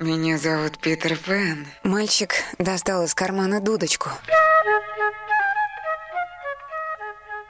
Меня 0.00 0.38
зовут 0.38 0.78
Питер 0.78 1.14
Пен. 1.18 1.66
Мальчик 1.82 2.36
достал 2.58 3.04
из 3.04 3.14
кармана 3.14 3.60
дудочку. 3.60 4.08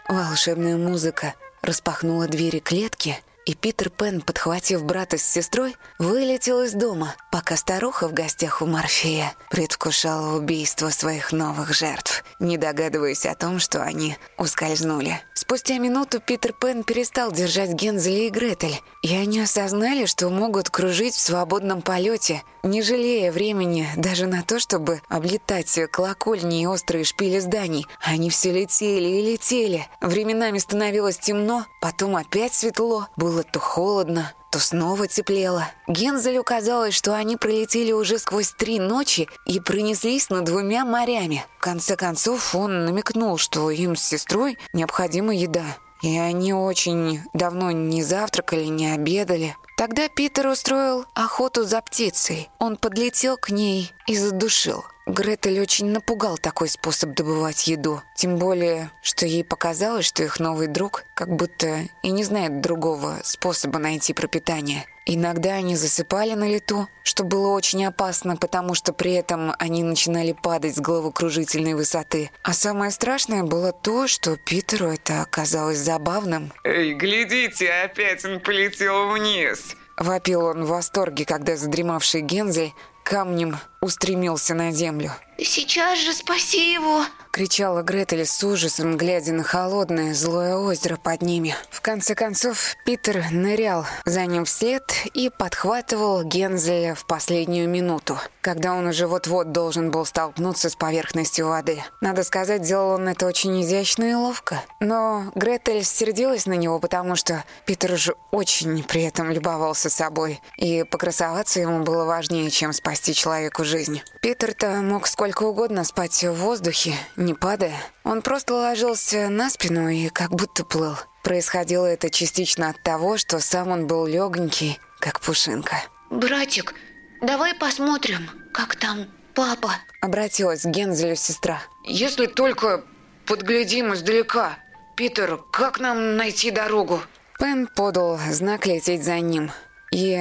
Волшебная 0.08 0.76
музыка 0.76 1.34
распахнула 1.62 2.26
двери 2.26 2.58
клетки, 2.58 3.22
и 3.50 3.54
Питер 3.54 3.90
Пен, 3.90 4.20
подхватив 4.20 4.84
брата 4.84 5.18
с 5.18 5.22
сестрой, 5.22 5.74
вылетел 5.98 6.62
из 6.62 6.72
дома, 6.72 7.16
пока 7.32 7.56
старуха 7.56 8.06
в 8.06 8.12
гостях 8.12 8.62
у 8.62 8.66
Морфея 8.66 9.34
предвкушала 9.50 10.36
убийство 10.36 10.90
своих 10.90 11.32
новых 11.32 11.74
жертв, 11.74 12.22
не 12.38 12.58
догадываясь 12.58 13.26
о 13.26 13.34
том, 13.34 13.58
что 13.58 13.82
они 13.82 14.16
ускользнули. 14.38 15.20
Спустя 15.34 15.78
минуту 15.78 16.20
Питер 16.20 16.52
Пен 16.52 16.84
перестал 16.84 17.32
держать 17.32 17.70
Гензеля 17.70 18.28
и 18.28 18.30
Гретель, 18.30 18.80
и 19.02 19.16
они 19.16 19.40
осознали, 19.40 20.06
что 20.06 20.28
могут 20.28 20.70
кружить 20.70 21.14
в 21.14 21.20
свободном 21.20 21.82
полете, 21.82 22.44
не 22.62 22.82
жалея 22.82 23.32
времени 23.32 23.88
даже 23.96 24.26
на 24.26 24.42
то, 24.42 24.58
чтобы 24.58 25.02
облетать 25.08 25.78
колокольни 25.90 26.62
и 26.62 26.66
острые 26.66 27.04
шпили 27.04 27.38
зданий. 27.38 27.86
Они 28.00 28.30
все 28.30 28.52
летели 28.52 29.08
и 29.08 29.32
летели. 29.32 29.86
Временами 30.00 30.58
становилось 30.58 31.18
темно, 31.18 31.66
потом 31.80 32.16
опять 32.16 32.54
светло, 32.54 33.08
было 33.16 33.42
то 33.42 33.58
холодно, 33.58 34.32
то 34.50 34.58
снова 34.58 35.06
теплело. 35.06 35.68
Гензелю 35.86 36.42
казалось, 36.42 36.94
что 36.94 37.14
они 37.14 37.36
пролетели 37.36 37.92
уже 37.92 38.18
сквозь 38.18 38.52
три 38.52 38.78
ночи 38.78 39.28
и 39.46 39.60
пронеслись 39.60 40.28
над 40.28 40.44
двумя 40.44 40.84
морями. 40.84 41.44
В 41.58 41.62
конце 41.62 41.96
концов, 41.96 42.54
он 42.54 42.84
намекнул, 42.84 43.38
что 43.38 43.70
им 43.70 43.96
с 43.96 44.02
сестрой 44.02 44.58
необходима 44.72 45.34
еда. 45.34 45.64
И 46.02 46.18
они 46.18 46.52
очень 46.54 47.20
давно 47.34 47.70
не 47.70 48.02
завтракали, 48.02 48.64
не 48.64 48.92
обедали. 48.92 49.56
Тогда 49.76 50.08
Питер 50.08 50.48
устроил 50.48 51.06
охоту 51.14 51.64
за 51.64 51.80
птицей. 51.80 52.48
Он 52.58 52.76
подлетел 52.76 53.36
к 53.36 53.50
ней 53.50 53.92
и 54.06 54.16
задушил. 54.16 54.84
Гретель 55.06 55.60
очень 55.60 55.86
напугал 55.86 56.38
такой 56.38 56.68
способ 56.68 57.14
добывать 57.14 57.66
еду. 57.66 58.02
Тем 58.14 58.36
более, 58.36 58.90
что 59.02 59.26
ей 59.26 59.42
показалось, 59.42 60.06
что 60.06 60.22
их 60.22 60.38
новый 60.38 60.68
друг 60.68 61.04
как 61.14 61.34
будто 61.34 61.88
и 62.02 62.10
не 62.10 62.24
знает 62.24 62.60
другого 62.60 63.18
способа 63.24 63.78
найти 63.78 64.12
пропитание. 64.12 64.84
Иногда 65.12 65.54
они 65.54 65.74
засыпали 65.74 66.34
на 66.34 66.48
лету, 66.48 66.88
что 67.02 67.24
было 67.24 67.48
очень 67.48 67.84
опасно, 67.84 68.36
потому 68.36 68.76
что 68.76 68.92
при 68.92 69.14
этом 69.14 69.52
они 69.58 69.82
начинали 69.82 70.30
падать 70.30 70.76
с 70.76 70.80
головокружительной 70.80 71.74
высоты. 71.74 72.30
А 72.44 72.52
самое 72.52 72.92
страшное 72.92 73.42
было 73.42 73.72
то, 73.72 74.06
что 74.06 74.36
Питеру 74.36 74.86
это 74.86 75.22
оказалось 75.22 75.78
забавным. 75.78 76.52
«Эй, 76.62 76.94
глядите, 76.94 77.72
опять 77.72 78.24
он 78.24 78.38
полетел 78.38 79.10
вниз!» 79.10 79.74
Вопил 79.96 80.44
он 80.44 80.64
в 80.64 80.68
восторге, 80.68 81.24
когда 81.24 81.56
задремавший 81.56 82.20
Гензель 82.20 82.72
камнем 83.02 83.56
устремился 83.80 84.54
на 84.54 84.70
землю. 84.70 85.10
«Сейчас 85.38 85.98
же 85.98 86.12
спаси 86.12 86.72
его!»— 86.72 87.04
кричала 87.30 87.82
Гретель 87.82 88.26
с 88.26 88.42
ужасом, 88.42 88.96
глядя 88.96 89.32
на 89.32 89.42
холодное, 89.42 90.14
злое 90.14 90.56
озеро 90.56 90.96
под 90.96 91.22
ними. 91.22 91.54
В 91.70 91.80
конце 91.80 92.14
концов, 92.14 92.76
Питер 92.84 93.24
нырял 93.30 93.86
за 94.04 94.26
ним 94.26 94.44
вслед 94.44 94.82
и 95.14 95.30
подхватывал 95.30 96.22
Гензеля 96.24 96.94
в 96.94 97.06
последнюю 97.06 97.68
минуту, 97.68 98.18
когда 98.40 98.74
он 98.74 98.86
уже 98.86 99.06
вот-вот 99.06 99.52
должен 99.52 99.90
был 99.90 100.04
столкнуться 100.04 100.70
с 100.70 100.76
поверхностью 100.76 101.48
воды. 101.48 101.82
Надо 102.00 102.24
сказать, 102.24 102.62
делал 102.62 102.94
он 102.94 103.08
это 103.08 103.26
очень 103.26 103.62
изящно 103.62 104.04
и 104.04 104.14
ловко. 104.14 104.62
Но 104.80 105.30
Гретель 105.34 105.84
сердилась 105.84 106.46
на 106.46 106.54
него, 106.54 106.78
потому 106.78 107.16
что 107.16 107.44
Питер 107.64 107.92
уже 107.92 108.14
очень 108.30 108.82
при 108.82 109.02
этом 109.02 109.30
любовался 109.30 109.90
собой, 109.90 110.40
и 110.56 110.84
покрасоваться 110.84 111.60
ему 111.60 111.84
было 111.84 112.04
важнее, 112.04 112.50
чем 112.50 112.72
спасти 112.72 113.14
человеку 113.14 113.64
жизнь. 113.64 114.02
Питер-то 114.20 114.68
мог 114.82 115.06
сколько 115.06 115.44
угодно 115.44 115.84
спать 115.84 116.22
в 116.24 116.32
воздухе, 116.34 116.94
не 117.20 117.34
падая. 117.34 117.76
Он 118.04 118.22
просто 118.22 118.54
ложился 118.54 119.28
на 119.28 119.50
спину 119.50 119.88
и 119.88 120.08
как 120.08 120.30
будто 120.30 120.64
плыл. 120.64 120.96
Происходило 121.22 121.86
это 121.86 122.10
частично 122.10 122.70
от 122.70 122.82
того, 122.82 123.18
что 123.18 123.40
сам 123.40 123.68
он 123.68 123.86
был 123.86 124.06
легонький, 124.06 124.78
как 124.98 125.20
пушинка. 125.20 125.76
«Братик, 126.10 126.74
давай 127.20 127.54
посмотрим, 127.54 128.28
как 128.52 128.76
там 128.76 129.06
папа?» 129.34 129.72
Обратилась 130.00 130.62
к 130.62 130.66
Гензелю 130.66 131.14
сестра. 131.14 131.62
«Если 131.84 132.26
только 132.26 132.84
подглядим 133.26 133.94
издалека. 133.94 134.58
Питер, 134.96 135.38
как 135.52 135.78
нам 135.78 136.16
найти 136.16 136.50
дорогу?» 136.50 137.00
Пен 137.38 137.68
подал 137.68 138.18
знак 138.30 138.66
лететь 138.66 139.04
за 139.04 139.20
ним. 139.20 139.50
И 139.92 140.18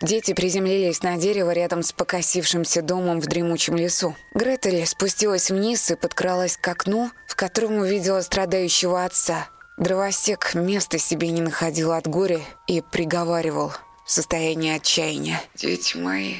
Дети 0.00 0.32
приземлились 0.32 1.02
на 1.02 1.18
дерево 1.18 1.50
рядом 1.52 1.82
с 1.82 1.92
покосившимся 1.92 2.80
домом 2.80 3.20
в 3.20 3.26
дремучем 3.26 3.76
лесу. 3.76 4.16
Гретель 4.34 4.86
спустилась 4.86 5.50
вниз 5.50 5.90
и 5.90 5.94
подкралась 5.96 6.56
к 6.56 6.66
окну, 6.68 7.10
в 7.26 7.36
котором 7.36 7.78
увидела 7.78 8.22
страдающего 8.22 9.04
отца. 9.04 9.48
Дровосек 9.76 10.54
места 10.54 10.98
себе 10.98 11.30
не 11.30 11.42
находил 11.42 11.92
от 11.92 12.06
горя 12.06 12.40
и 12.66 12.80
приговаривал 12.80 13.72
в 14.06 14.10
состоянии 14.10 14.74
отчаяния. 14.74 15.40
«Дети 15.54 15.96
мои, 15.96 16.36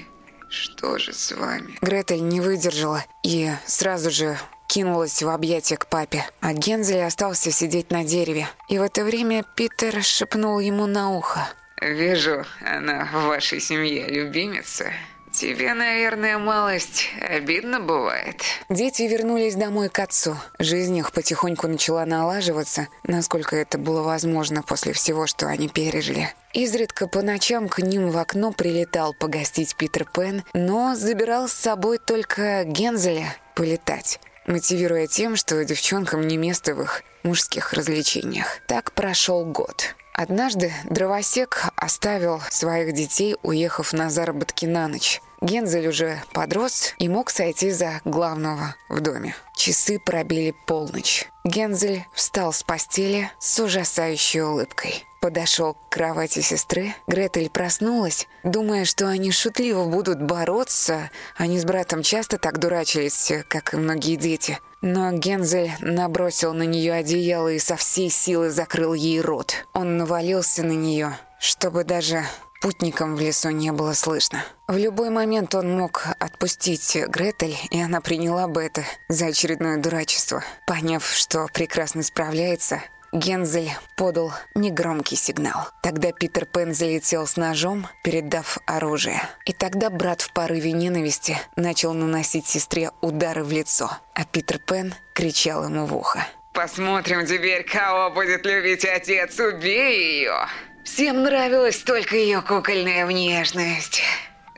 что 0.48 0.98
же 0.98 1.12
с 1.12 1.32
вами?» 1.32 1.78
Гретель 1.82 2.26
не 2.26 2.40
выдержала 2.40 3.04
и 3.22 3.50
сразу 3.66 4.10
же 4.10 4.38
кинулась 4.68 5.22
в 5.22 5.28
объятия 5.28 5.76
к 5.76 5.86
папе, 5.86 6.24
а 6.40 6.52
Гензель 6.54 7.02
остался 7.02 7.50
сидеть 7.50 7.90
на 7.90 8.04
дереве. 8.04 8.48
И 8.68 8.78
в 8.78 8.82
это 8.82 9.04
время 9.04 9.44
Питер 9.54 10.02
шепнул 10.02 10.60
ему 10.60 10.86
на 10.86 11.10
ухо. 11.10 11.48
«Вижу, 11.80 12.44
она 12.60 13.08
в 13.12 13.26
вашей 13.26 13.60
семье 13.60 14.06
любимица. 14.06 14.92
Тебе, 15.32 15.74
наверное, 15.74 16.38
малость 16.38 17.08
обидно 17.20 17.80
бывает». 17.80 18.42
Дети 18.68 19.02
вернулись 19.02 19.54
домой 19.54 19.88
к 19.88 19.98
отцу. 19.98 20.36
Жизнь 20.58 20.96
их 20.98 21.12
потихоньку 21.12 21.68
начала 21.68 22.04
налаживаться, 22.04 22.88
насколько 23.04 23.56
это 23.56 23.78
было 23.78 24.02
возможно 24.02 24.62
после 24.62 24.92
всего, 24.92 25.26
что 25.26 25.46
они 25.46 25.68
пережили. 25.68 26.34
Изредка 26.52 27.06
по 27.06 27.22
ночам 27.22 27.68
к 27.68 27.78
ним 27.78 28.10
в 28.10 28.18
окно 28.18 28.52
прилетал 28.52 29.14
погостить 29.14 29.76
Питер 29.76 30.04
Пен, 30.04 30.42
но 30.52 30.94
забирал 30.96 31.48
с 31.48 31.52
собой 31.52 31.98
только 31.98 32.64
Гензеля 32.64 33.34
полетать 33.54 34.20
мотивируя 34.46 35.06
тем, 35.06 35.36
что 35.36 35.64
девчонкам 35.64 36.26
не 36.26 36.36
место 36.36 36.74
в 36.74 36.82
их 36.82 37.02
мужских 37.22 37.72
развлечениях. 37.72 38.58
Так 38.66 38.92
прошел 38.92 39.44
год. 39.44 39.94
Однажды 40.22 40.70
дровосек 40.84 41.64
оставил 41.76 42.42
своих 42.50 42.92
детей, 42.92 43.36
уехав 43.42 43.94
на 43.94 44.10
заработки 44.10 44.66
на 44.66 44.86
ночь. 44.86 45.22
Гензель 45.40 45.88
уже 45.88 46.22
подрос 46.34 46.94
и 46.98 47.08
мог 47.08 47.30
сойти 47.30 47.70
за 47.70 48.02
главного 48.04 48.74
в 48.90 49.00
доме. 49.00 49.34
Часы 49.56 49.98
пробили 49.98 50.54
полночь. 50.66 51.26
Гензель 51.44 52.04
встал 52.12 52.52
с 52.52 52.62
постели 52.62 53.30
с 53.38 53.60
ужасающей 53.60 54.42
улыбкой. 54.42 55.06
Подошел 55.20 55.74
к 55.74 55.88
кровати 55.90 56.40
сестры. 56.40 56.94
Гретель 57.06 57.50
проснулась, 57.50 58.26
думая, 58.42 58.86
что 58.86 59.06
они 59.06 59.30
шутливо 59.30 59.84
будут 59.84 60.22
бороться. 60.22 61.10
Они 61.36 61.58
с 61.58 61.64
братом 61.64 62.02
часто 62.02 62.38
так 62.38 62.58
дурачились, 62.58 63.30
как 63.48 63.74
и 63.74 63.76
многие 63.76 64.16
дети. 64.16 64.58
Но 64.80 65.12
Гензель 65.12 65.72
набросил 65.80 66.54
на 66.54 66.62
нее 66.62 66.94
одеяло 66.94 67.52
и 67.52 67.58
со 67.58 67.76
всей 67.76 68.08
силы 68.08 68.50
закрыл 68.50 68.94
ей 68.94 69.20
рот. 69.20 69.66
Он 69.74 69.98
навалился 69.98 70.62
на 70.62 70.72
нее, 70.72 71.18
чтобы 71.38 71.84
даже 71.84 72.24
Путникам 72.60 73.16
в 73.16 73.20
лесу 73.20 73.48
не 73.48 73.72
было 73.72 73.94
слышно. 73.94 74.44
В 74.68 74.76
любой 74.76 75.08
момент 75.08 75.54
он 75.54 75.78
мог 75.78 76.06
отпустить 76.18 76.94
Гретель, 77.08 77.56
и 77.70 77.80
она 77.80 78.02
приняла 78.02 78.48
бы 78.48 78.62
это 78.62 78.84
за 79.08 79.26
очередное 79.26 79.78
дурачество. 79.78 80.44
Поняв, 80.66 81.06
что 81.06 81.46
прекрасно 81.54 82.02
справляется, 82.02 82.82
Гензель 83.12 83.72
подал 83.96 84.32
негромкий 84.54 85.16
сигнал. 85.16 85.68
Тогда 85.82 86.12
Питер 86.12 86.46
Пен 86.46 86.74
залетел 86.74 87.26
с 87.26 87.36
ножом, 87.36 87.88
передав 88.04 88.58
оружие. 88.66 89.20
И 89.44 89.52
тогда 89.52 89.90
брат 89.90 90.20
в 90.20 90.32
порыве 90.32 90.72
ненависти 90.72 91.36
начал 91.56 91.92
наносить 91.92 92.46
сестре 92.46 92.92
удары 93.00 93.42
в 93.42 93.50
лицо, 93.50 93.90
а 94.14 94.24
Питер 94.24 94.58
Пен 94.58 94.94
кричал 95.12 95.64
ему 95.64 95.86
в 95.86 95.96
ухо. 95.96 96.26
«Посмотрим 96.52 97.26
теперь, 97.26 97.64
кого 97.64 98.10
будет 98.10 98.46
любить 98.46 98.84
отец. 98.84 99.38
Убей 99.38 100.20
ее!» 100.20 100.46
Всем 100.84 101.22
нравилась 101.22 101.78
только 101.78 102.16
ее 102.16 102.42
кукольная 102.42 103.06
внешность. 103.06 104.02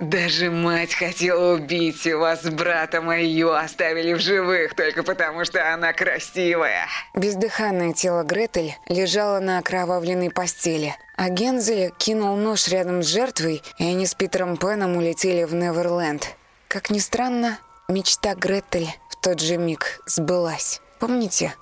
Даже 0.02 0.50
мать 0.50 0.94
хотела 0.94 1.54
убить 1.54 2.04
вас, 2.12 2.42
брата 2.42 3.00
ее 3.12 3.56
оставили 3.56 4.14
в 4.14 4.18
живых 4.18 4.74
только 4.74 5.04
потому, 5.04 5.44
что 5.44 5.72
она 5.72 5.92
красивая. 5.92 6.88
Бездыханное 7.14 7.92
тело 7.92 8.24
Гретель 8.24 8.74
лежало 8.88 9.38
на 9.38 9.58
окровавленной 9.58 10.32
постели, 10.32 10.96
а 11.16 11.28
Гензель 11.28 11.92
кинул 11.98 12.34
нож 12.34 12.66
рядом 12.66 13.04
с 13.04 13.06
жертвой, 13.06 13.62
и 13.78 13.84
они 13.84 14.04
с 14.04 14.16
Питером 14.16 14.56
Пеном 14.56 14.96
улетели 14.96 15.44
в 15.44 15.54
Неверленд. 15.54 16.34
Как 16.66 16.90
ни 16.90 16.98
странно, 16.98 17.60
мечта 17.86 18.34
Гретель 18.34 18.88
в 19.08 19.14
тот 19.22 19.38
же 19.38 19.56
миг 19.56 20.00
сбылась. 20.06 20.80
Помните, 20.98 21.54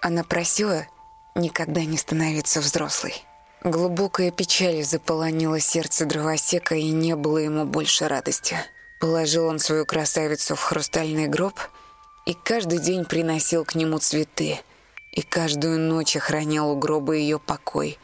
она 0.00 0.22
просила 0.22 0.86
никогда 1.34 1.80
не 1.84 1.96
становиться 1.96 2.60
взрослой. 2.60 3.24
Глубокая 3.64 4.32
печаль 4.32 4.82
заполонила 4.82 5.60
сердце 5.60 6.04
дровосека, 6.04 6.74
и 6.74 6.90
не 6.90 7.14
было 7.14 7.38
ему 7.38 7.64
больше 7.64 8.08
радости. 8.08 8.56
Положил 8.98 9.46
он 9.46 9.60
свою 9.60 9.86
красавицу 9.86 10.56
в 10.56 10.62
хрустальный 10.62 11.28
гроб 11.28 11.54
и 12.26 12.34
каждый 12.34 12.78
день 12.78 13.04
приносил 13.04 13.64
к 13.64 13.74
нему 13.74 13.98
цветы, 13.98 14.60
и 15.12 15.22
каждую 15.22 15.78
ночь 15.78 16.16
охранял 16.16 16.70
у 16.70 16.76
гроба 16.76 17.14
ее 17.14 17.38
покой, 17.38 17.98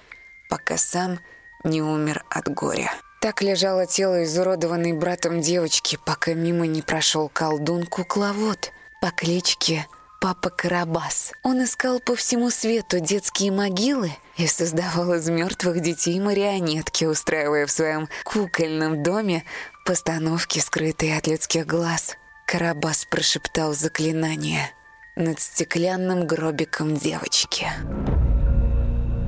пока 0.48 0.76
сам 0.76 1.20
не 1.64 1.82
умер 1.82 2.24
от 2.30 2.48
горя. 2.52 2.92
Так 3.20 3.42
лежало 3.42 3.86
тело 3.86 4.22
изуродованной 4.24 4.92
братом 4.92 5.40
девочки, 5.40 5.98
пока 6.04 6.34
мимо 6.34 6.66
не 6.66 6.82
прошел 6.82 7.28
колдун-кукловод 7.28 8.72
по 9.00 9.10
кличке 9.10 9.86
Папа 10.20 10.50
Карабас. 10.50 11.32
Он 11.44 11.62
искал 11.62 12.00
по 12.00 12.16
всему 12.16 12.50
свету 12.50 12.98
детские 12.98 13.52
могилы 13.52 14.10
и 14.36 14.48
создавал 14.48 15.14
из 15.14 15.28
мертвых 15.28 15.80
детей 15.80 16.18
марионетки, 16.18 17.04
устраивая 17.04 17.66
в 17.66 17.70
своем 17.70 18.08
кукольном 18.24 19.04
доме 19.04 19.44
постановки, 19.84 20.58
скрытые 20.58 21.16
от 21.16 21.28
людских 21.28 21.66
глаз. 21.66 22.16
Карабас 22.46 23.04
прошептал 23.04 23.74
заклинание 23.74 24.72
над 25.14 25.38
стеклянным 25.38 26.26
гробиком 26.26 26.96
девочки. 26.96 27.68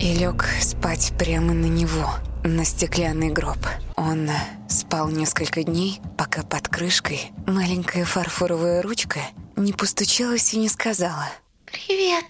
И 0.01 0.15
лег 0.15 0.45
спать 0.61 1.13
прямо 1.19 1.53
на 1.53 1.67
него, 1.67 2.11
на 2.45 2.65
стеклянный 2.65 3.31
гроб. 3.31 3.59
Он 3.97 4.31
спал 4.69 5.09
несколько 5.09 5.63
дней, 5.63 6.01
пока 6.17 6.43
под 6.43 6.69
крышкой 6.69 7.33
маленькая 7.47 8.05
фарфоровая 8.05 8.83
ручка 8.83 9.21
не 9.57 9.73
постучалась 9.73 10.55
и 10.55 10.59
не 10.59 10.69
сказала. 10.69 11.29
«Привет, 11.67 12.25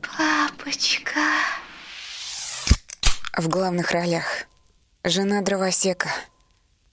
папочка». 0.00 1.20
В 3.36 3.48
главных 3.48 3.90
ролях 3.92 4.46
жена 5.04 5.40
дровосека, 5.42 6.10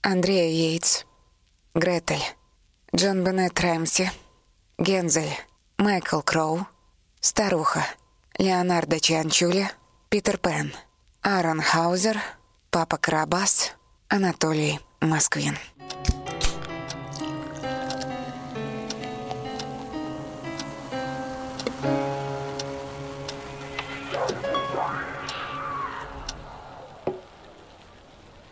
Андрея 0.01 0.49
Йейтс, 0.49 1.05
Гретель, 1.75 2.23
Джон 2.95 3.23
Беннет 3.23 3.59
Рэмси, 3.59 4.11
Гензель, 4.77 5.37
Майкл 5.77 6.21
Кроу, 6.21 6.65
Старуха, 7.19 7.85
Леонардо 8.37 8.99
Чанчули, 8.99 9.69
Питер 10.09 10.37
Пен, 10.37 10.73
Аарон 11.31 11.61
Хаузер, 11.61 12.17
Папа 12.71 12.97
Карабас, 12.97 13.73
Анатолий 14.07 14.79
Москвин. 14.99 15.55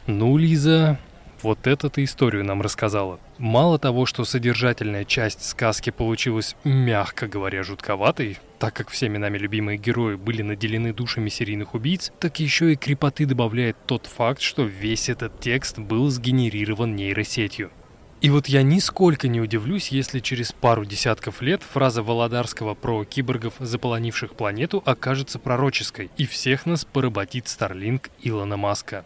Ну, 0.06 0.38
Лиза, 0.38 1.00
вот 1.42 1.68
это 1.68 1.90
ты 1.90 2.04
историю 2.04 2.44
нам 2.44 2.62
рассказала. 2.62 3.20
Мало 3.38 3.80
того, 3.80 4.06
что 4.06 4.26
содержательная 4.26 5.06
часть 5.06 5.44
сказки 5.46 5.90
получилась, 5.90 6.56
мягко 6.64 7.28
говоря, 7.28 7.64
жутковатой, 7.64 8.38
так 8.60 8.74
как 8.74 8.90
всеми 8.90 9.18
нами 9.18 9.38
любимые 9.38 9.78
герои 9.78 10.16
были 10.16 10.42
наделены 10.42 10.94
душами 10.94 11.30
серийных 11.30 11.74
убийц, 11.76 12.12
так 12.20 12.40
еще 12.40 12.74
и 12.74 12.76
крепоты 12.76 13.26
добавляет 13.26 13.78
тот 13.86 14.06
факт, 14.08 14.42
что 14.42 14.64
весь 14.64 15.10
этот 15.10 15.40
текст 15.40 15.78
был 15.78 16.10
сгенерирован 16.10 16.96
нейросетью. 16.96 17.72
И 18.20 18.32
вот 18.32 18.48
я 18.48 18.64
нисколько 18.64 19.28
не 19.28 19.40
удивлюсь, 19.40 19.90
если 19.90 20.20
через 20.20 20.52
пару 20.52 20.86
десятков 20.86 21.44
лет 21.44 21.62
фраза 21.62 22.02
Володарского 22.02 22.74
про 22.74 23.06
киборгов, 23.06 23.54
заполонивших 23.60 24.34
планету, 24.34 24.82
окажется 24.86 25.38
пророческой, 25.38 26.10
и 26.18 26.26
всех 26.26 26.66
нас 26.66 26.84
поработит 26.84 27.48
Старлинг 27.48 28.10
Илона 28.24 28.58
Маска. 28.58 29.06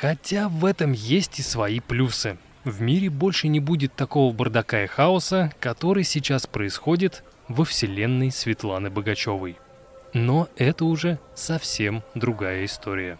Хотя 0.00 0.48
в 0.48 0.64
этом 0.64 0.92
есть 0.92 1.40
и 1.40 1.42
свои 1.42 1.80
плюсы. 1.80 2.38
В 2.64 2.80
мире 2.80 3.10
больше 3.10 3.48
не 3.48 3.58
будет 3.58 3.94
такого 3.94 4.32
бардака 4.32 4.84
и 4.84 4.86
хаоса, 4.86 5.52
который 5.58 6.04
сейчас 6.04 6.46
происходит 6.46 7.24
во 7.48 7.64
вселенной 7.64 8.30
Светланы 8.30 8.90
Богачевой. 8.90 9.56
Но 10.12 10.48
это 10.56 10.84
уже 10.84 11.18
совсем 11.34 12.02
другая 12.14 12.64
история. 12.64 13.18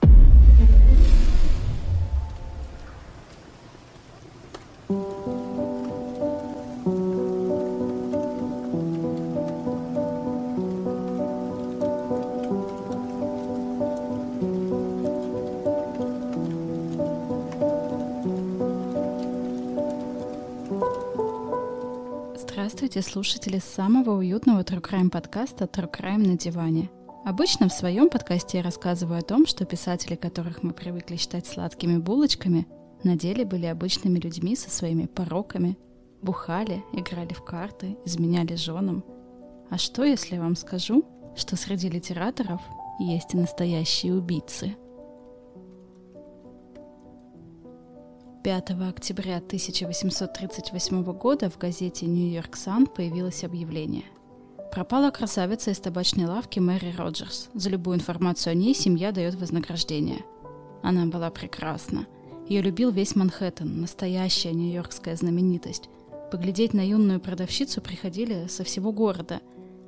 Здравствуйте, 22.88 23.12
слушатели 23.12 23.58
самого 23.58 24.16
уютного 24.16 24.62
True 24.62 24.80
Crime 24.80 25.10
подкаста 25.10 25.66
True 25.66 25.92
Crime 25.92 26.26
на 26.26 26.38
диване. 26.38 26.88
Обычно 27.26 27.68
в 27.68 27.72
своем 27.74 28.08
подкасте 28.08 28.58
я 28.58 28.64
рассказываю 28.64 29.18
о 29.18 29.22
том, 29.22 29.46
что 29.46 29.66
писатели, 29.66 30.14
которых 30.14 30.62
мы 30.62 30.72
привыкли 30.72 31.16
считать 31.16 31.46
сладкими 31.46 31.98
булочками, 31.98 32.66
на 33.04 33.14
деле 33.14 33.44
были 33.44 33.66
обычными 33.66 34.18
людьми 34.18 34.56
со 34.56 34.70
своими 34.70 35.04
пороками, 35.04 35.76
бухали, 36.22 36.82
играли 36.94 37.34
в 37.34 37.44
карты, 37.44 37.98
изменяли 38.06 38.54
женам. 38.54 39.04
А 39.68 39.76
что, 39.76 40.02
если 40.02 40.36
я 40.36 40.40
вам 40.40 40.56
скажу, 40.56 41.04
что 41.36 41.56
среди 41.56 41.90
литераторов 41.90 42.62
есть 42.98 43.34
и 43.34 43.36
настоящие 43.36 44.14
убийцы– 44.14 44.76
5 48.48 48.70
октября 48.88 49.36
1838 49.36 51.02
года 51.12 51.50
в 51.50 51.58
газете 51.58 52.06
«Нью-Йорк 52.06 52.56
Сан» 52.56 52.86
появилось 52.86 53.44
объявление. 53.44 54.04
Пропала 54.72 55.10
красавица 55.10 55.70
из 55.70 55.78
табачной 55.80 56.24
лавки 56.24 56.58
Мэри 56.58 56.94
Роджерс. 56.96 57.50
За 57.52 57.68
любую 57.68 57.96
информацию 57.98 58.52
о 58.52 58.54
ней 58.54 58.74
семья 58.74 59.12
дает 59.12 59.34
вознаграждение. 59.34 60.24
Она 60.82 61.04
была 61.04 61.28
прекрасна. 61.28 62.06
Ее 62.48 62.62
любил 62.62 62.90
весь 62.90 63.14
Манхэттен, 63.14 63.82
настоящая 63.82 64.52
нью-йоркская 64.52 65.14
знаменитость. 65.16 65.90
Поглядеть 66.32 66.72
на 66.72 66.80
юную 66.80 67.20
продавщицу 67.20 67.82
приходили 67.82 68.46
со 68.46 68.64
всего 68.64 68.92
города. 68.92 69.42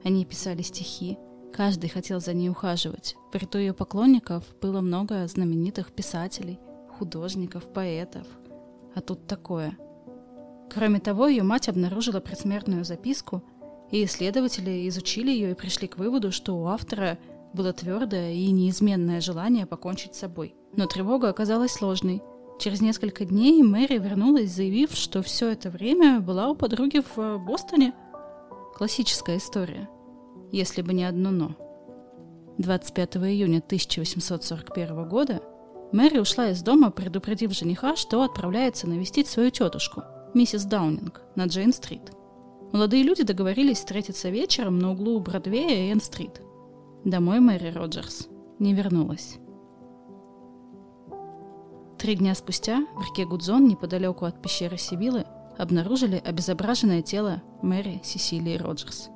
Они 0.05 0.27
писали 0.27 0.61
стихи. 0.61 1.17
Каждый 1.51 1.89
хотел 1.89 2.21
за 2.21 2.35
ней 2.35 2.51
ухаживать. 2.51 3.17
В 3.33 3.37
ряду 3.37 3.57
ее 3.57 3.73
поклонников 3.73 4.45
было 4.61 4.83
много 4.83 5.27
знаменитых 5.29 5.93
писателей, 5.93 6.59
художников, 6.99 7.65
поэтов– 7.73 8.27
а 8.95 9.01
тут 9.01 9.27
такое. 9.27 9.77
Кроме 10.73 11.01
того, 11.01 11.27
ее 11.27 11.43
мать 11.43 11.69
обнаружила 11.69 12.21
предсмертную 12.21 12.85
записку, 12.85 13.43
и 13.91 14.05
исследователи 14.05 14.89
изучили 14.89 15.31
ее 15.31 15.51
и 15.51 15.55
пришли 15.55 15.89
к 15.89 15.99
выводу, 15.99 16.31
что 16.31 16.57
у 16.57 16.67
автора 16.67 17.19
было 17.53 17.73
твердое 17.73 18.33
и 18.33 18.51
неизменное 18.53 19.21
желание 19.21 19.67
покончить 19.67 20.15
с 20.15 20.21
собой. 20.21 20.55
Но 20.77 20.87
тревога 20.87 21.29
оказалась 21.29 21.73
сложной. 21.73 22.23
Через 22.61 22.81
несколько 22.81 23.25
дней 23.25 23.63
Мэри 23.63 23.99
вернулась, 23.99 24.51
заявив, 24.51 24.93
что 24.93 25.23
все 25.23 25.51
это 25.51 25.71
время 25.71 26.21
была 26.21 26.49
у 26.49 26.55
подруги 26.55 27.01
в 27.01 27.19
э, 27.19 27.39
Бостоне. 27.39 27.95
Классическая 28.77 29.39
история. 29.39 29.89
Если 30.53 30.83
бы 30.83 30.93
не 30.93 31.05
одно 31.05 31.31
«но». 31.31 31.57
25 32.59 33.17
июня 33.17 33.59
1841 33.59 35.09
года 35.09 35.41
Мэри 35.93 36.19
ушла 36.19 36.51
из 36.51 36.63
дома, 36.63 36.91
предупредив 36.91 37.53
жениха, 37.53 37.97
что 37.97 38.23
отправляется 38.23 38.89
навестить 38.89 39.27
свою 39.27 39.51
тетушку, 39.51 40.05
миссис 40.35 40.65
Даунинг, 40.65 41.23
на 41.35 41.47
Джейн-стрит. 41.47 42.13
Молодые 42.73 43.03
люди 43.03 43.25
договорились 43.25 43.79
встретиться 43.79 44.31
вечером 44.31 44.79
на 44.79 44.93
углу 44.93 45.19
Бродвея 45.19 45.87
и 45.87 45.91
Энн-стрит. 45.91 46.41
Домой 47.05 47.41
Мэри 47.41 47.71
Роджерс 47.71 48.29
не 48.61 48.73
вернулась. 48.73 49.39
Три 51.99 52.15
дня 52.15 52.35
спустя 52.35 52.87
в 52.95 53.03
реке 53.03 53.27
Гудзон, 53.27 53.67
неподалеку 53.67 54.25
от 54.25 54.41
пещеры 54.41 54.79
Сибилы, 54.79 55.25
обнаружили 55.59 56.23
обезображенное 56.25 57.03
тело 57.03 57.43
Мэри 57.63 58.01
Сесилии 58.05 58.57
Роджерс. 58.57 59.11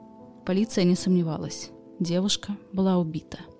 Полиция 0.44 0.84
не 0.84 0.96
сомневалась. 0.96 1.70
Девушка 2.00 2.56
была 2.72 2.98
убита– 2.98 3.38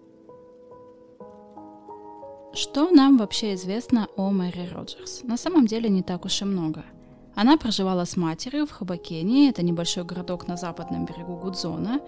что 2.55 2.90
нам 2.90 3.19
вообще 3.19 3.55
известно 3.55 4.09
о 4.17 4.31
Мэри 4.31 4.69
Роджерс? 4.73 5.23
На 5.23 5.37
самом 5.37 5.67
деле 5.67 5.88
не 5.88 6.03
так 6.03 6.25
уж 6.25 6.43
и 6.43 6.45
много. 6.45 6.85
Она 7.35 7.57
проживала 7.57 8.05
с 8.05 8.17
матерью 8.17 8.67
в 8.67 8.71
Хабакене, 8.71 9.49
это 9.49 9.62
небольшой 9.62 10.05
городок 10.05 10.47
на 10.47 10.57
западном 10.57 11.05
берегу 11.05 11.37
Гудзона, 11.37 12.01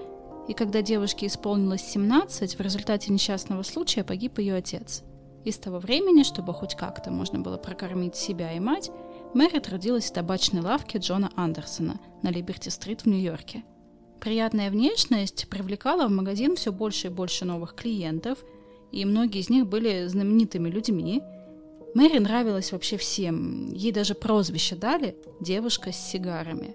и 0.46 0.54
когда 0.54 0.82
девушке 0.82 1.26
исполнилось 1.26 1.82
17, 1.82 2.56
в 2.56 2.60
результате 2.60 3.12
несчастного 3.12 3.62
случая 3.64 4.04
погиб 4.04 4.38
ее 4.38 4.54
отец. 4.54 5.02
И 5.44 5.50
с 5.50 5.58
того 5.58 5.78
времени, 5.78 6.22
чтобы 6.22 6.54
хоть 6.54 6.76
как-то 6.76 7.10
можно 7.10 7.40
было 7.40 7.56
прокормить 7.56 8.14
себя 8.14 8.52
и 8.52 8.60
мать, 8.60 8.90
Мэри 9.34 9.58
трудилась 9.58 10.10
в 10.10 10.12
табачной 10.12 10.62
лавке 10.62 10.98
Джона 10.98 11.30
Андерсона 11.34 11.98
на 12.22 12.30
Либерти-стрит 12.30 13.02
в 13.02 13.06
Нью-Йорке. 13.06 13.64
Приятная 14.20 14.70
внешность 14.70 15.48
привлекала 15.48 16.06
в 16.06 16.10
магазин 16.10 16.54
все 16.54 16.72
больше 16.72 17.08
и 17.08 17.10
больше 17.10 17.44
новых 17.44 17.74
клиентов– 17.74 18.38
и 18.96 19.04
многие 19.04 19.40
из 19.40 19.50
них 19.50 19.66
были 19.66 20.06
знаменитыми 20.06 20.70
людьми. 20.70 21.22
Мэри 21.94 22.18
нравилась 22.18 22.72
вообще 22.72 22.96
всем, 22.96 23.72
ей 23.72 23.92
даже 23.92 24.14
прозвище 24.14 24.74
дали 24.74 25.16
«девушка 25.40 25.92
с 25.92 25.96
сигарами». 25.96 26.74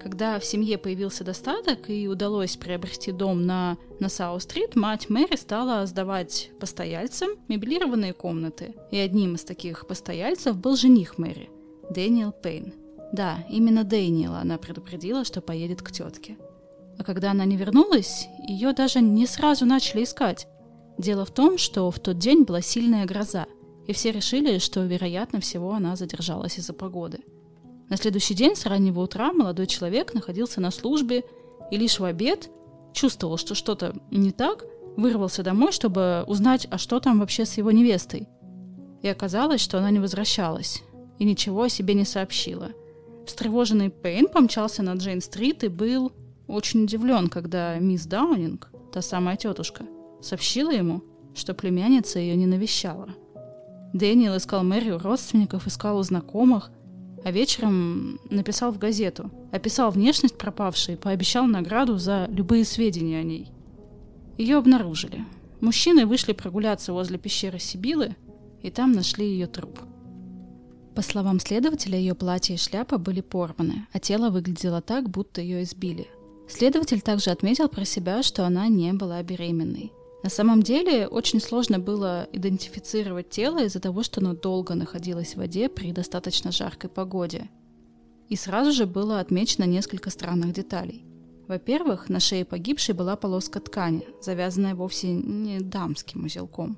Когда 0.00 0.38
в 0.38 0.44
семье 0.44 0.78
появился 0.78 1.24
достаток 1.24 1.90
и 1.90 2.08
удалось 2.08 2.56
приобрести 2.56 3.12
дом 3.12 3.44
на, 3.44 3.76
на 3.98 4.08
Сау-стрит, 4.08 4.76
мать 4.76 5.10
Мэри 5.10 5.36
стала 5.36 5.84
сдавать 5.86 6.50
постояльцам 6.60 7.30
меблированные 7.48 8.12
комнаты. 8.12 8.74
И 8.92 8.96
одним 8.96 9.34
из 9.34 9.42
таких 9.42 9.86
постояльцев 9.88 10.56
был 10.56 10.76
жених 10.76 11.18
Мэри, 11.18 11.50
Дэниел 11.90 12.32
Пейн. 12.32 12.72
Да, 13.12 13.44
именно 13.50 13.82
Дэниела 13.84 14.38
она 14.38 14.56
предупредила, 14.56 15.24
что 15.24 15.40
поедет 15.40 15.82
к 15.82 15.90
тетке. 15.90 16.38
А 16.96 17.04
когда 17.04 17.32
она 17.32 17.44
не 17.44 17.56
вернулась, 17.56 18.28
ее 18.46 18.72
даже 18.72 19.00
не 19.00 19.26
сразу 19.26 19.66
начали 19.66 20.04
искать. 20.04 20.46
Дело 20.98 21.24
в 21.24 21.30
том, 21.30 21.58
что 21.58 21.90
в 21.90 22.00
тот 22.00 22.18
день 22.18 22.42
была 22.42 22.60
сильная 22.60 23.06
гроза, 23.06 23.46
и 23.86 23.92
все 23.92 24.10
решили, 24.10 24.58
что, 24.58 24.84
вероятно 24.84 25.40
всего, 25.40 25.72
она 25.72 25.94
задержалась 25.94 26.58
из-за 26.58 26.72
погоды. 26.72 27.20
На 27.88 27.96
следующий 27.96 28.34
день 28.34 28.56
с 28.56 28.66
раннего 28.66 29.00
утра 29.00 29.32
молодой 29.32 29.66
человек 29.66 30.12
находился 30.12 30.60
на 30.60 30.70
службе 30.70 31.24
и 31.70 31.76
лишь 31.76 32.00
в 32.00 32.04
обед 32.04 32.50
чувствовал, 32.92 33.36
что 33.36 33.54
что-то 33.54 33.94
не 34.10 34.32
так, 34.32 34.64
вырвался 34.96 35.44
домой, 35.44 35.70
чтобы 35.70 36.24
узнать, 36.26 36.66
а 36.70 36.76
что 36.76 36.98
там 36.98 37.20
вообще 37.20 37.46
с 37.46 37.56
его 37.56 37.70
невестой. 37.70 38.26
И 39.00 39.08
оказалось, 39.08 39.60
что 39.60 39.78
она 39.78 39.90
не 39.90 40.00
возвращалась 40.00 40.82
и 41.18 41.24
ничего 41.24 41.62
о 41.62 41.68
себе 41.68 41.94
не 41.94 42.04
сообщила. 42.04 42.70
Встревоженный 43.24 43.90
Пейн 43.90 44.26
помчался 44.26 44.82
на 44.82 44.94
Джейн-стрит 44.94 45.62
и 45.62 45.68
был 45.68 46.12
очень 46.48 46.84
удивлен, 46.84 47.28
когда 47.28 47.78
мисс 47.78 48.06
Даунинг, 48.06 48.70
та 48.92 49.00
самая 49.00 49.36
тетушка, 49.36 49.84
сообщила 50.20 50.70
ему, 50.70 51.02
что 51.34 51.54
племянница 51.54 52.18
ее 52.18 52.36
не 52.36 52.46
навещала. 52.46 53.08
Дэниел 53.92 54.36
искал 54.36 54.64
Мэри 54.64 54.90
у 54.90 54.98
родственников, 54.98 55.66
искал 55.66 55.98
у 55.98 56.02
знакомых, 56.02 56.70
а 57.24 57.30
вечером 57.30 58.20
написал 58.30 58.70
в 58.72 58.78
газету, 58.78 59.30
описал 59.52 59.90
внешность 59.90 60.38
пропавшей 60.38 60.96
пообещал 60.96 61.46
награду 61.46 61.98
за 61.98 62.26
любые 62.30 62.64
сведения 62.64 63.18
о 63.18 63.22
ней. 63.22 63.50
Ее 64.36 64.56
обнаружили. 64.58 65.24
Мужчины 65.60 66.06
вышли 66.06 66.32
прогуляться 66.32 66.92
возле 66.92 67.18
пещеры 67.18 67.58
Сибилы, 67.58 68.14
и 68.62 68.70
там 68.70 68.92
нашли 68.92 69.26
ее 69.26 69.46
труп. 69.46 69.80
По 70.94 71.02
словам 71.02 71.40
следователя, 71.40 71.98
ее 71.98 72.14
платье 72.14 72.56
и 72.56 72.58
шляпа 72.58 72.98
были 72.98 73.20
порваны, 73.20 73.86
а 73.92 73.98
тело 73.98 74.30
выглядело 74.30 74.80
так, 74.80 75.08
будто 75.08 75.40
ее 75.40 75.62
избили. 75.62 76.08
Следователь 76.48 77.00
также 77.00 77.30
отметил 77.30 77.68
про 77.68 77.84
себя, 77.84 78.22
что 78.22 78.46
она 78.46 78.68
не 78.68 78.92
была 78.92 79.22
беременной. 79.22 79.92
На 80.22 80.30
самом 80.30 80.62
деле 80.62 81.06
очень 81.06 81.40
сложно 81.40 81.78
было 81.78 82.28
идентифицировать 82.32 83.30
тело 83.30 83.62
из-за 83.64 83.80
того, 83.80 84.02
что 84.02 84.20
оно 84.20 84.34
долго 84.34 84.74
находилось 84.74 85.34
в 85.34 85.36
воде 85.36 85.68
при 85.68 85.92
достаточно 85.92 86.50
жаркой 86.50 86.90
погоде. 86.90 87.48
И 88.28 88.36
сразу 88.36 88.72
же 88.72 88.86
было 88.86 89.20
отмечено 89.20 89.64
несколько 89.64 90.10
странных 90.10 90.52
деталей. 90.52 91.04
Во-первых, 91.46 92.10
на 92.10 92.20
шее 92.20 92.44
погибшей 92.44 92.94
была 92.94 93.16
полоска 93.16 93.60
ткани, 93.60 94.06
завязанная 94.20 94.74
вовсе 94.74 95.12
не 95.12 95.60
дамским 95.60 96.24
узелком. 96.24 96.76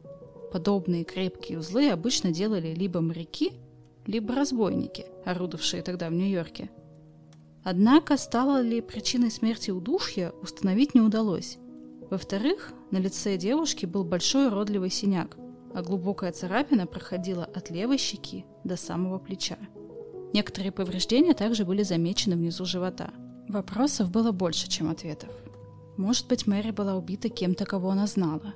Подобные 0.52 1.04
крепкие 1.04 1.58
узлы 1.58 1.90
обычно 1.90 2.30
делали 2.30 2.74
либо 2.74 3.00
моряки, 3.00 3.52
либо 4.06 4.34
разбойники, 4.34 5.06
орудовавшие 5.24 5.82
тогда 5.82 6.08
в 6.08 6.12
Нью-Йорке. 6.12 6.70
Однако, 7.64 8.16
стало 8.16 8.60
ли 8.60 8.80
причиной 8.80 9.30
смерти 9.30 9.70
удушья, 9.70 10.32
установить 10.42 10.94
не 10.94 11.00
удалось. 11.00 11.58
Во-вторых, 12.10 12.72
на 12.90 12.98
лице 12.98 13.36
девушки 13.36 13.86
был 13.86 14.02
большой 14.02 14.48
уродливый 14.48 14.90
синяк, 14.90 15.36
а 15.72 15.82
глубокая 15.82 16.32
царапина 16.32 16.86
проходила 16.86 17.44
от 17.44 17.70
левой 17.70 17.98
щеки 17.98 18.44
до 18.64 18.76
самого 18.76 19.18
плеча. 19.18 19.56
Некоторые 20.32 20.72
повреждения 20.72 21.34
также 21.34 21.64
были 21.64 21.84
замечены 21.84 22.34
внизу 22.34 22.64
живота. 22.64 23.10
Вопросов 23.48 24.10
было 24.10 24.32
больше, 24.32 24.68
чем 24.68 24.90
ответов. 24.90 25.30
Может 25.96 26.26
быть, 26.26 26.48
Мэри 26.48 26.72
была 26.72 26.96
убита 26.96 27.28
кем-то, 27.28 27.64
кого 27.64 27.90
она 27.90 28.08
знала, 28.08 28.54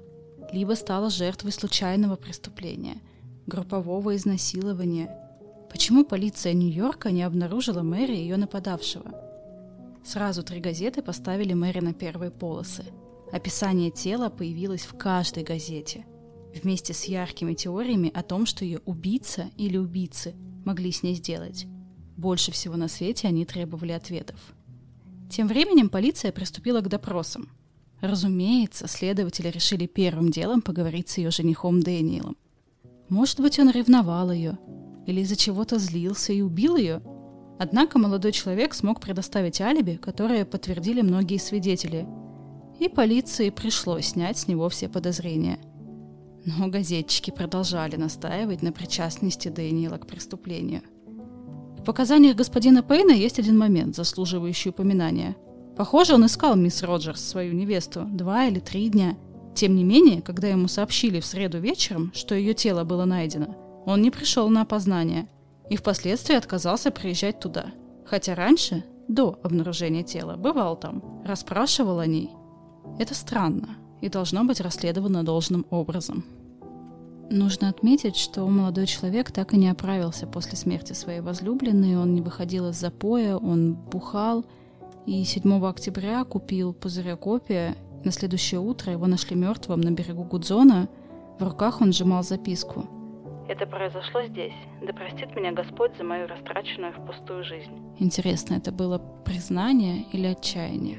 либо 0.52 0.72
стала 0.72 1.08
жертвой 1.08 1.52
случайного 1.52 2.16
преступления, 2.16 2.96
группового 3.46 4.16
изнасилования. 4.16 5.16
Почему 5.70 6.04
полиция 6.04 6.54
Нью-Йорка 6.54 7.12
не 7.12 7.22
обнаружила 7.22 7.82
Мэри 7.82 8.16
и 8.16 8.20
ее 8.20 8.36
нападавшего? 8.36 9.14
Сразу 10.04 10.42
три 10.42 10.60
газеты 10.60 11.02
поставили 11.02 11.52
Мэри 11.54 11.78
на 11.78 11.92
первые 11.92 12.32
полосы– 12.32 12.84
Описание 13.34 13.90
тела 13.90 14.28
появилось 14.28 14.82
в 14.82 14.96
каждой 14.96 15.42
газете, 15.42 16.06
вместе 16.54 16.94
с 16.94 17.02
яркими 17.06 17.54
теориями 17.54 18.08
о 18.14 18.22
том, 18.22 18.46
что 18.46 18.64
ее 18.64 18.78
убийца 18.84 19.50
или 19.56 19.76
убийцы 19.76 20.36
могли 20.64 20.92
с 20.92 21.02
ней 21.02 21.16
сделать. 21.16 21.66
Больше 22.16 22.52
всего 22.52 22.76
на 22.76 22.86
свете 22.86 23.26
они 23.26 23.44
требовали 23.44 23.90
ответов. 23.90 24.38
Тем 25.28 25.48
временем 25.48 25.88
полиция 25.88 26.30
приступила 26.30 26.80
к 26.80 26.88
допросам. 26.88 27.48
Разумеется, 28.00 28.86
следователи 28.86 29.48
решили 29.48 29.86
первым 29.86 30.30
делом 30.30 30.62
поговорить 30.62 31.08
с 31.08 31.18
ее 31.18 31.32
женихом 31.32 31.82
Дэниелом. 31.82 32.36
Может 33.08 33.40
быть, 33.40 33.58
он 33.58 33.68
ревновал 33.68 34.30
ее, 34.30 34.60
или 35.08 35.22
из-за 35.22 35.34
чего-то 35.34 35.80
злился 35.80 36.32
и 36.32 36.40
убил 36.40 36.76
ее. 36.76 37.02
Однако 37.58 37.98
молодой 37.98 38.30
человек 38.30 38.74
смог 38.74 39.00
предоставить 39.00 39.60
алиби, 39.60 39.96
которое 39.96 40.44
подтвердили 40.44 41.02
многие 41.02 41.38
свидетели. 41.38 42.06
И 42.78 42.88
полиции 42.88 43.50
пришлось 43.50 44.06
снять 44.06 44.38
с 44.38 44.48
него 44.48 44.68
все 44.68 44.88
подозрения. 44.88 45.58
Но 46.44 46.68
газетчики 46.68 47.30
продолжали 47.30 47.96
настаивать 47.96 48.62
на 48.62 48.72
причастности 48.72 49.48
Дэниела 49.48 49.96
к 49.98 50.06
преступлению. 50.06 50.82
В 51.78 51.84
показаниях 51.84 52.36
господина 52.36 52.82
Пейна 52.82 53.12
есть 53.12 53.38
один 53.38 53.58
момент, 53.58 53.94
заслуживающий 53.94 54.70
упоминания. 54.70 55.36
Похоже, 55.76 56.14
он 56.14 56.26
искал 56.26 56.56
мисс 56.56 56.82
Роджерс, 56.82 57.20
свою 57.20 57.52
невесту, 57.52 58.04
два 58.10 58.46
или 58.46 58.60
три 58.60 58.88
дня. 58.88 59.16
Тем 59.54 59.74
не 59.74 59.84
менее, 59.84 60.22
когда 60.22 60.48
ему 60.48 60.68
сообщили 60.68 61.20
в 61.20 61.26
среду 61.26 61.58
вечером, 61.58 62.10
что 62.14 62.34
ее 62.34 62.54
тело 62.54 62.84
было 62.84 63.04
найдено, 63.04 63.56
он 63.86 64.02
не 64.02 64.10
пришел 64.10 64.48
на 64.48 64.62
опознание 64.62 65.28
и 65.70 65.76
впоследствии 65.76 66.36
отказался 66.36 66.90
приезжать 66.90 67.40
туда. 67.40 67.66
Хотя 68.06 68.34
раньше, 68.34 68.84
до 69.08 69.38
обнаружения 69.42 70.02
тела, 70.02 70.36
бывал 70.36 70.76
там, 70.76 71.22
расспрашивал 71.24 71.98
о 71.98 72.06
ней. 72.06 72.30
Это 72.98 73.14
странно 73.14 73.76
и 74.00 74.08
должно 74.08 74.44
быть 74.44 74.60
расследовано 74.60 75.24
должным 75.24 75.66
образом. 75.70 76.24
Нужно 77.30 77.70
отметить, 77.70 78.16
что 78.16 78.46
молодой 78.46 78.86
человек 78.86 79.32
так 79.32 79.54
и 79.54 79.56
не 79.56 79.68
оправился 79.70 80.26
после 80.26 80.56
смерти 80.56 80.92
своей 80.92 81.20
возлюбленной, 81.20 81.96
он 81.96 82.14
не 82.14 82.20
выходил 82.20 82.68
из 82.68 82.76
запоя, 82.76 83.36
он 83.36 83.74
бухал, 83.74 84.44
и 85.06 85.24
7 85.24 85.64
октября 85.64 86.24
купил 86.24 86.74
пузырек 86.74 87.26
опия. 87.26 87.76
На 88.04 88.12
следующее 88.12 88.60
утро 88.60 88.92
его 88.92 89.06
нашли 89.06 89.36
мертвым 89.36 89.80
на 89.80 89.90
берегу 89.90 90.24
Гудзона. 90.24 90.88
В 91.38 91.42
руках 91.42 91.80
он 91.80 91.92
сжимал 91.92 92.22
записку. 92.22 92.86
«Это 93.48 93.66
произошло 93.66 94.22
здесь. 94.26 94.52
Да 94.86 94.92
простит 94.92 95.34
меня 95.34 95.52
Господь 95.52 95.96
за 95.96 96.04
мою 96.04 96.26
растраченную 96.26 96.92
впустую 96.92 97.44
жизнь». 97.44 97.72
Интересно, 97.98 98.54
это 98.54 98.72
было 98.72 98.98
признание 99.24 100.04
или 100.12 100.26
отчаяние? 100.26 100.98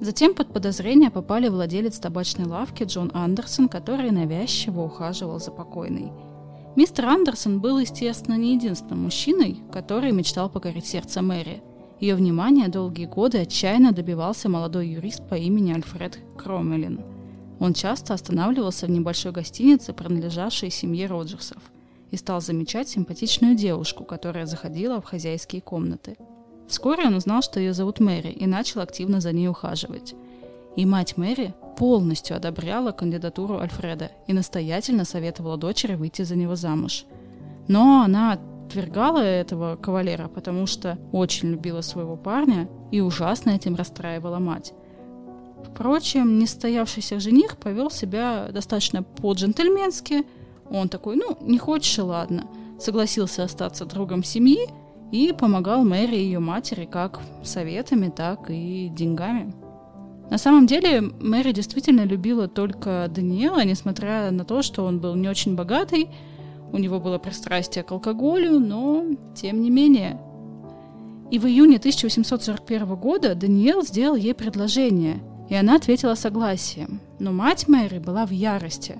Затем 0.00 0.34
под 0.34 0.52
подозрение 0.52 1.10
попали 1.10 1.48
владелец 1.48 1.98
табачной 1.98 2.46
лавки 2.46 2.84
Джон 2.84 3.10
Андерсон, 3.14 3.68
который 3.68 4.10
навязчиво 4.10 4.82
ухаживал 4.82 5.40
за 5.40 5.50
покойной. 5.50 6.12
Мистер 6.76 7.06
Андерсон 7.06 7.60
был, 7.60 7.78
естественно, 7.78 8.34
не 8.34 8.54
единственным 8.54 9.04
мужчиной, 9.04 9.58
который 9.72 10.12
мечтал 10.12 10.50
покорить 10.50 10.86
сердце 10.86 11.22
Мэри. 11.22 11.62
Ее 11.98 12.14
внимание 12.14 12.68
долгие 12.68 13.06
годы 13.06 13.38
отчаянно 13.38 13.92
добивался 13.92 14.50
молодой 14.50 14.88
юрист 14.88 15.26
по 15.26 15.34
имени 15.34 15.72
Альфред 15.72 16.18
Кромелин. 16.36 17.00
Он 17.58 17.72
часто 17.72 18.12
останавливался 18.12 18.84
в 18.84 18.90
небольшой 18.90 19.32
гостинице, 19.32 19.94
принадлежавшей 19.94 20.68
семье 20.70 21.06
Роджерсов, 21.06 21.62
и 22.10 22.16
стал 22.16 22.42
замечать 22.42 22.90
симпатичную 22.90 23.54
девушку, 23.54 24.04
которая 24.04 24.44
заходила 24.44 25.00
в 25.00 25.06
хозяйские 25.06 25.62
комнаты– 25.62 26.18
Вскоре 26.68 27.06
он 27.06 27.14
узнал, 27.14 27.42
что 27.42 27.60
ее 27.60 27.72
зовут 27.72 28.00
Мэри, 28.00 28.28
и 28.28 28.46
начал 28.46 28.80
активно 28.80 29.20
за 29.20 29.32
ней 29.32 29.48
ухаживать. 29.48 30.14
И 30.74 30.84
мать 30.84 31.16
Мэри 31.16 31.54
полностью 31.76 32.36
одобряла 32.36 32.92
кандидатуру 32.92 33.58
Альфреда 33.58 34.10
и 34.26 34.32
настоятельно 34.32 35.04
советовала 35.04 35.56
дочери 35.56 35.94
выйти 35.94 36.22
за 36.22 36.36
него 36.36 36.56
замуж. 36.56 37.04
Но 37.68 38.02
она 38.02 38.38
отвергала 38.66 39.20
этого 39.20 39.76
кавалера, 39.76 40.28
потому 40.28 40.66
что 40.66 40.98
очень 41.12 41.50
любила 41.50 41.80
своего 41.80 42.16
парня 42.16 42.68
и 42.90 43.00
ужасно 43.00 43.50
этим 43.50 43.76
расстраивала 43.76 44.38
мать. 44.38 44.74
Впрочем, 45.64 46.38
нестоявшийся 46.38 47.20
жених 47.20 47.56
повел 47.56 47.90
себя 47.90 48.48
достаточно 48.52 49.02
по-джентльменски. 49.02 50.24
Он 50.70 50.88
такой, 50.88 51.16
ну, 51.16 51.38
не 51.40 51.58
хочешь, 51.58 51.98
и 51.98 52.02
ладно. 52.02 52.46
Согласился 52.78 53.44
остаться 53.44 53.84
другом 53.84 54.24
семьи– 54.24 54.68
и 55.12 55.32
помогал 55.32 55.84
Мэри 55.84 56.16
и 56.16 56.24
ее 56.24 56.38
матери 56.38 56.84
как 56.90 57.20
советами, 57.42 58.08
так 58.08 58.50
и 58.50 58.88
деньгами. 58.88 59.54
На 60.30 60.38
самом 60.38 60.66
деле 60.66 61.00
Мэри 61.00 61.52
действительно 61.52 62.04
любила 62.04 62.48
только 62.48 63.08
Даниэла, 63.08 63.64
несмотря 63.64 64.30
на 64.32 64.44
то, 64.44 64.62
что 64.62 64.84
он 64.84 64.98
был 64.98 65.14
не 65.14 65.28
очень 65.28 65.54
богатый, 65.54 66.08
у 66.72 66.78
него 66.78 66.98
было 66.98 67.18
пристрастие 67.18 67.84
к 67.84 67.92
алкоголю, 67.92 68.58
но 68.58 69.04
тем 69.36 69.60
не 69.60 69.70
менее. 69.70 70.20
И 71.30 71.38
в 71.38 71.46
июне 71.46 71.76
1841 71.76 72.96
года 72.96 73.34
Даниэл 73.36 73.82
сделал 73.82 74.16
ей 74.16 74.34
предложение, 74.34 75.20
и 75.48 75.54
она 75.54 75.76
ответила 75.76 76.16
согласием. 76.16 77.00
Но 77.20 77.30
мать 77.30 77.68
Мэри 77.68 78.00
была 78.00 78.26
в 78.26 78.30
ярости, 78.30 78.98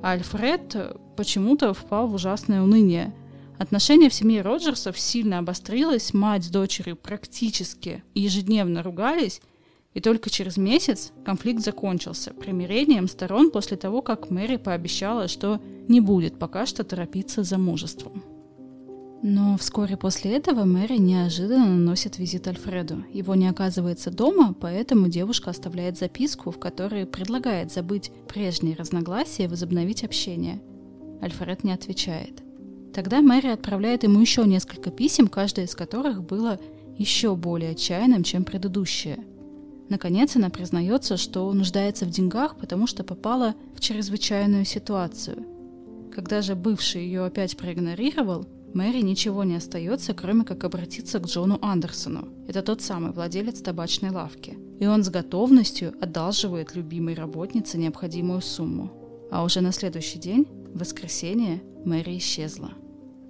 а 0.00 0.12
Альфред 0.12 0.76
почему-то 1.16 1.74
впал 1.74 2.06
в 2.06 2.14
ужасное 2.14 2.62
уныние– 2.62 3.12
Отношение 3.58 4.08
в 4.08 4.14
семье 4.14 4.42
Роджерсов 4.42 4.98
сильно 4.98 5.38
обострилось, 5.38 6.14
мать 6.14 6.44
с 6.44 6.48
дочерью 6.48 6.96
практически 6.96 8.04
ежедневно 8.14 8.84
ругались, 8.84 9.40
и 9.94 10.00
только 10.00 10.30
через 10.30 10.56
месяц 10.56 11.12
конфликт 11.24 11.64
закончился 11.64 12.32
примирением 12.32 13.08
сторон 13.08 13.50
после 13.50 13.76
того, 13.76 14.00
как 14.00 14.30
Мэри 14.30 14.56
пообещала, 14.56 15.26
что 15.26 15.60
не 15.88 16.00
будет 16.00 16.38
пока 16.38 16.66
что 16.66 16.84
торопиться 16.84 17.42
за 17.42 17.58
мужеством. 17.58 18.22
Но 19.24 19.56
вскоре 19.58 19.96
после 19.96 20.36
этого 20.36 20.62
Мэри 20.64 20.98
неожиданно 20.98 21.66
наносит 21.66 22.18
визит 22.18 22.46
Альфреду. 22.46 23.04
Его 23.12 23.34
не 23.34 23.48
оказывается 23.48 24.12
дома, 24.12 24.54
поэтому 24.54 25.08
девушка 25.08 25.50
оставляет 25.50 25.98
записку, 25.98 26.52
в 26.52 26.60
которой 26.60 27.04
предлагает 27.04 27.72
забыть 27.72 28.12
прежние 28.28 28.76
разногласия 28.76 29.44
и 29.44 29.48
возобновить 29.48 30.04
общение. 30.04 30.62
Альфред 31.20 31.64
не 31.64 31.72
отвечает. 31.72 32.44
Тогда 32.94 33.20
Мэри 33.20 33.48
отправляет 33.48 34.02
ему 34.02 34.20
еще 34.20 34.44
несколько 34.44 34.90
писем, 34.90 35.28
каждое 35.28 35.66
из 35.66 35.74
которых 35.74 36.22
было 36.22 36.58
еще 36.96 37.36
более 37.36 37.70
отчаянным, 37.70 38.24
чем 38.24 38.44
предыдущее. 38.44 39.18
Наконец 39.88 40.36
она 40.36 40.50
признается, 40.50 41.16
что 41.16 41.50
нуждается 41.52 42.04
в 42.04 42.10
деньгах, 42.10 42.56
потому 42.56 42.86
что 42.86 43.04
попала 43.04 43.54
в 43.74 43.80
чрезвычайную 43.80 44.64
ситуацию. 44.64 45.46
Когда 46.14 46.42
же 46.42 46.54
бывший 46.54 47.04
ее 47.04 47.24
опять 47.24 47.56
проигнорировал, 47.56 48.46
Мэри 48.74 49.00
ничего 49.00 49.44
не 49.44 49.56
остается, 49.56 50.12
кроме 50.12 50.44
как 50.44 50.64
обратиться 50.64 51.20
к 51.20 51.26
Джону 51.26 51.58
Андерсону. 51.62 52.28
Это 52.48 52.60
тот 52.62 52.82
самый 52.82 53.12
владелец 53.12 53.60
табачной 53.62 54.10
лавки. 54.10 54.58
И 54.78 54.86
он 54.86 55.02
с 55.02 55.08
готовностью 55.08 55.94
одалживает 56.00 56.74
любимой 56.74 57.14
работнице 57.14 57.78
необходимую 57.78 58.42
сумму. 58.42 58.92
А 59.30 59.42
уже 59.42 59.62
на 59.62 59.72
следующий 59.72 60.18
день 60.18 60.46
в 60.74 60.80
воскресенье 60.80 61.62
Мэри 61.84 62.18
исчезла. 62.18 62.70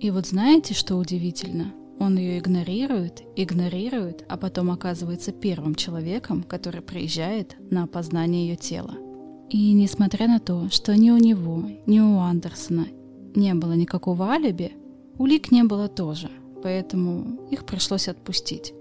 И 0.00 0.10
вот 0.10 0.26
знаете, 0.26 0.74
что 0.74 0.96
удивительно? 0.96 1.74
Он 1.98 2.16
ее 2.16 2.38
игнорирует, 2.38 3.22
игнорирует, 3.34 4.24
а 4.28 4.36
потом 4.36 4.70
оказывается 4.70 5.32
первым 5.32 5.74
человеком, 5.74 6.44
который 6.44 6.80
приезжает 6.80 7.56
на 7.70 7.82
опознание 7.82 8.46
ее 8.46 8.56
тела. 8.56 8.94
И 9.50 9.72
несмотря 9.72 10.28
на 10.28 10.38
то, 10.38 10.68
что 10.70 10.94
ни 10.96 11.10
у 11.10 11.16
него, 11.16 11.64
ни 11.86 11.98
у 11.98 12.18
Андерсона 12.18 12.86
не 13.34 13.54
было 13.54 13.72
никакого 13.72 14.30
алиби, 14.30 14.72
улик 15.18 15.50
не 15.50 15.64
было 15.64 15.88
тоже, 15.88 16.30
поэтому 16.62 17.40
их 17.50 17.66
пришлось 17.66 18.06
отпустить. 18.06 18.72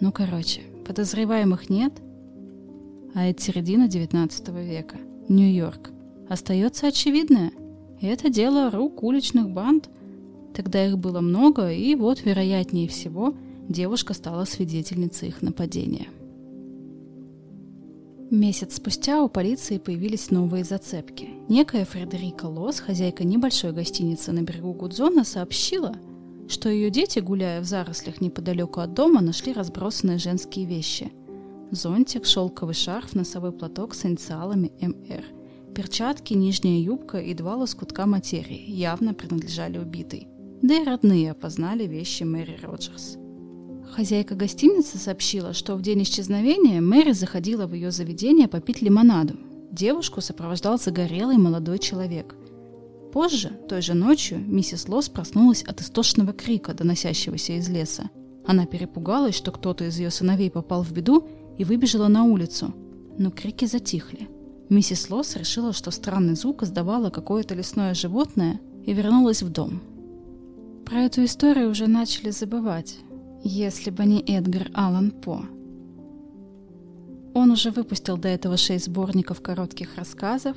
Ну, 0.00 0.12
короче, 0.12 0.62
подозреваемых 0.86 1.68
нет, 1.68 1.92
а 3.14 3.26
это 3.26 3.42
середина 3.42 3.88
19 3.88 4.48
века, 4.48 4.96
Нью-Йорк. 5.28 5.90
Остается 6.30 6.86
очевидное– 6.86 7.52
это 8.06 8.28
дело 8.28 8.70
рук 8.70 9.02
уличных 9.02 9.50
банд. 9.50 9.88
Тогда 10.54 10.86
их 10.86 10.98
было 10.98 11.20
много, 11.20 11.72
и 11.72 11.94
вот, 11.94 12.24
вероятнее 12.24 12.88
всего, 12.88 13.34
девушка 13.68 14.14
стала 14.14 14.44
свидетельницей 14.44 15.28
их 15.28 15.42
нападения. 15.42 16.08
Месяц 18.30 18.76
спустя 18.76 19.22
у 19.22 19.28
полиции 19.28 19.78
появились 19.78 20.30
новые 20.30 20.64
зацепки. 20.64 21.28
Некая 21.48 21.84
Фредерика 21.84 22.46
Лос, 22.46 22.80
хозяйка 22.80 23.24
небольшой 23.24 23.72
гостиницы 23.72 24.32
на 24.32 24.42
берегу 24.42 24.72
Гудзона, 24.72 25.24
сообщила, 25.24 25.94
что 26.48 26.68
ее 26.68 26.90
дети, 26.90 27.20
гуляя 27.20 27.60
в 27.60 27.64
зарослях 27.64 28.20
неподалеку 28.20 28.80
от 28.80 28.94
дома, 28.94 29.20
нашли 29.20 29.52
разбросанные 29.52 30.18
женские 30.18 30.66
вещи. 30.66 31.12
Зонтик, 31.70 32.26
шелковый 32.26 32.74
шарф, 32.74 33.14
носовой 33.14 33.52
платок 33.52 33.94
с 33.94 34.04
инициалами 34.04 34.72
МР– 34.80 35.24
Перчатки, 35.74 36.34
нижняя 36.34 36.78
юбка 36.78 37.18
и 37.18 37.34
два 37.34 37.56
лоскутка 37.56 38.06
материи 38.06 38.70
явно 38.70 39.12
принадлежали 39.12 39.78
убитой. 39.78 40.28
Да 40.62 40.74
и 40.74 40.84
родные 40.84 41.32
опознали 41.32 41.84
вещи 41.84 42.22
Мэри 42.22 42.58
Роджерс. 42.62 43.18
Хозяйка 43.90 44.36
гостиницы 44.36 44.98
сообщила, 44.98 45.52
что 45.52 45.74
в 45.74 45.82
день 45.82 46.04
исчезновения 46.04 46.80
Мэри 46.80 47.10
заходила 47.10 47.66
в 47.66 47.74
ее 47.74 47.90
заведение 47.90 48.46
попить 48.46 48.82
лимонаду. 48.82 49.34
Девушку 49.72 50.20
сопровождал 50.20 50.78
загорелый 50.78 51.38
молодой 51.38 51.80
человек. 51.80 52.36
Позже, 53.12 53.50
той 53.68 53.82
же 53.82 53.94
ночью, 53.94 54.38
миссис 54.38 54.88
Лос 54.88 55.08
проснулась 55.08 55.64
от 55.64 55.80
истошного 55.80 56.32
крика, 56.32 56.72
доносящегося 56.72 57.54
из 57.54 57.68
леса. 57.68 58.10
Она 58.46 58.66
перепугалась, 58.66 59.34
что 59.34 59.50
кто-то 59.50 59.86
из 59.86 59.98
ее 59.98 60.10
сыновей 60.10 60.52
попал 60.52 60.84
в 60.84 60.92
беду 60.92 61.26
и 61.58 61.64
выбежала 61.64 62.06
на 62.06 62.22
улицу. 62.22 62.72
Но 63.18 63.32
крики 63.32 63.64
затихли. 63.64 64.28
Миссис 64.68 65.10
Лосс 65.10 65.36
решила, 65.36 65.72
что 65.72 65.90
странный 65.90 66.36
звук 66.36 66.62
издавало 66.62 67.10
какое-то 67.10 67.54
лесное 67.54 67.94
животное 67.94 68.60
и 68.84 68.92
вернулась 68.92 69.42
в 69.42 69.50
дом. 69.50 69.80
Про 70.86 71.00
эту 71.02 71.24
историю 71.24 71.70
уже 71.70 71.86
начали 71.86 72.30
забывать, 72.30 72.98
если 73.42 73.90
бы 73.90 74.04
не 74.04 74.20
Эдгар 74.20 74.70
Аллан 74.74 75.10
По. 75.10 75.42
Он 77.34 77.50
уже 77.50 77.70
выпустил 77.70 78.16
до 78.16 78.28
этого 78.28 78.56
шесть 78.56 78.86
сборников 78.86 79.42
коротких 79.42 79.96
рассказов. 79.96 80.56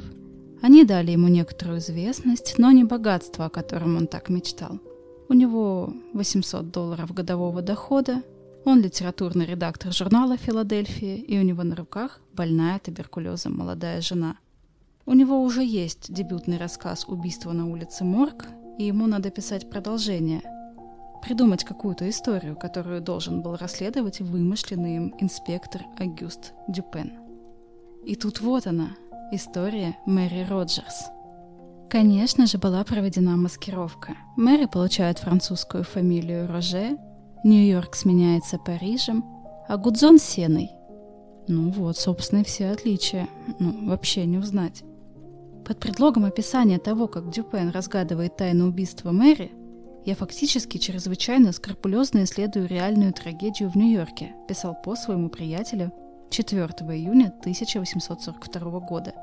Они 0.62 0.86
дали 0.86 1.12
ему 1.12 1.28
некоторую 1.28 1.80
известность, 1.80 2.56
но 2.58 2.72
не 2.72 2.84
богатство, 2.84 3.46
о 3.46 3.50
котором 3.50 3.98
он 3.98 4.08
так 4.08 4.30
мечтал. 4.30 4.80
У 5.28 5.34
него 5.34 5.94
800 6.14 6.72
долларов 6.72 7.14
годового 7.14 7.62
дохода, 7.62 8.22
он 8.68 8.82
литературный 8.82 9.46
редактор 9.46 9.94
журнала 9.94 10.36
«Филадельфия», 10.36 11.16
и 11.16 11.40
у 11.40 11.42
него 11.42 11.64
на 11.64 11.74
руках 11.74 12.20
больная 12.34 12.80
туберкулезом 12.80 13.58
молодая 13.58 14.02
жена. 14.02 14.36
У 15.06 15.14
него 15.14 15.42
уже 15.42 15.64
есть 15.64 16.14
дебютный 16.14 16.58
рассказ 16.58 17.06
«Убийство 17.08 17.54
на 17.54 17.66
улице 17.66 18.04
Морг», 18.04 18.46
и 18.78 18.84
ему 18.84 19.08
надо 19.08 19.30
писать 19.30 19.70
продолжение– 19.70 20.42
придумать 21.24 21.64
какую-то 21.64 22.10
историю, 22.10 22.58
которую 22.58 23.00
должен 23.00 23.42
был 23.42 23.56
расследовать 23.56 24.20
вымышленный 24.20 24.98
им 24.98 25.16
инспектор 25.18 25.84
Агюст 25.98 26.52
Дюпен. 26.68 27.14
И 28.06 28.18
тут 28.18 28.42
вот 28.42 28.68
она, 28.68 28.90
история 29.32 29.98
Мэри 30.06 30.46
Роджерс. 30.46 31.06
Конечно 31.90 32.46
же, 32.46 32.58
была 32.58 32.84
проведена 32.84 33.38
маскировка. 33.38 34.18
Мэри 34.36 34.66
получает 34.66 35.20
французскую 35.20 35.86
фамилию 35.86 36.52
Роже, 36.52 36.98
Нью-Йорк 37.48 37.96
сменяется 37.96 38.60
Парижем, 38.60 39.24
а 39.70 39.78
Гудзон— 39.78 40.20
Сеной. 40.20 40.70
Ну 41.48 41.72
вот, 41.72 41.98
собственно, 41.98 42.42
и 42.42 42.44
все 42.44 42.72
отличия. 42.72 43.30
Ну, 43.58 43.88
вообще 43.88 44.26
не 44.26 44.38
узнать. 44.38 44.84
Под 45.66 45.80
предлогом 45.80 46.26
описания 46.26 46.78
того, 46.78 47.08
как 47.08 47.30
Дюпен 47.30 47.70
разгадывает 47.70 48.36
тайну 48.36 48.68
убийства 48.68 49.12
Мэри, 49.12 49.54
я 50.06 50.16
фактически 50.16 50.78
чрезвычайно 50.78 51.54
скрупулезно 51.54 52.26
исследую 52.26 52.68
реальную 52.68 53.14
трагедию 53.14 53.70
в 53.70 53.76
Нью-Йорке, 53.76 54.36
писал 54.50 54.76
по 54.84 54.98
своему 54.98 55.30
приятелю 55.30 55.94
4 56.30 56.66
июня 56.66 57.34
1842 57.40 58.80
года. 58.82 59.14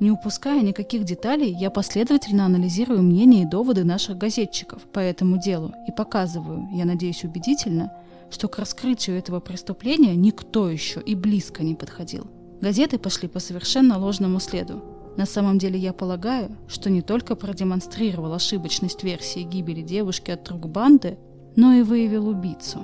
Не 0.00 0.10
упуская 0.10 0.60
никаких 0.60 1.04
деталей, 1.04 1.52
я 1.52 1.70
последовательно 1.70 2.46
анализирую 2.46 3.02
мнения 3.02 3.42
и 3.42 3.46
доводы 3.46 3.84
наших 3.84 4.18
газетчиков 4.18 4.82
по 4.82 4.98
этому 4.98 5.38
делу 5.38 5.72
и 5.86 5.92
показываю, 5.92 6.68
я 6.72 6.84
надеюсь 6.84 7.24
убедительно, 7.24 7.92
что 8.30 8.48
к 8.48 8.58
раскрытию 8.58 9.16
этого 9.16 9.40
преступления 9.40 10.16
никто 10.16 10.68
еще 10.68 11.00
и 11.00 11.14
близко 11.14 11.62
не 11.62 11.74
подходил. 11.74 12.26
Газеты 12.60 12.98
пошли 12.98 13.28
по 13.28 13.38
совершенно 13.38 13.98
ложному 13.98 14.40
следу. 14.40 14.82
На 15.16 15.26
самом 15.26 15.58
деле 15.58 15.78
я 15.78 15.92
полагаю, 15.92 16.56
что 16.66 16.90
не 16.90 17.00
только 17.00 17.36
продемонстрировал 17.36 18.32
ошибочность 18.32 19.04
версии 19.04 19.42
гибели 19.42 19.82
девушки 19.82 20.32
от 20.32 20.48
рук 20.48 20.68
банды, 20.68 21.18
но 21.54 21.72
и 21.72 21.82
выявил 21.82 22.28
убийцу. 22.28 22.80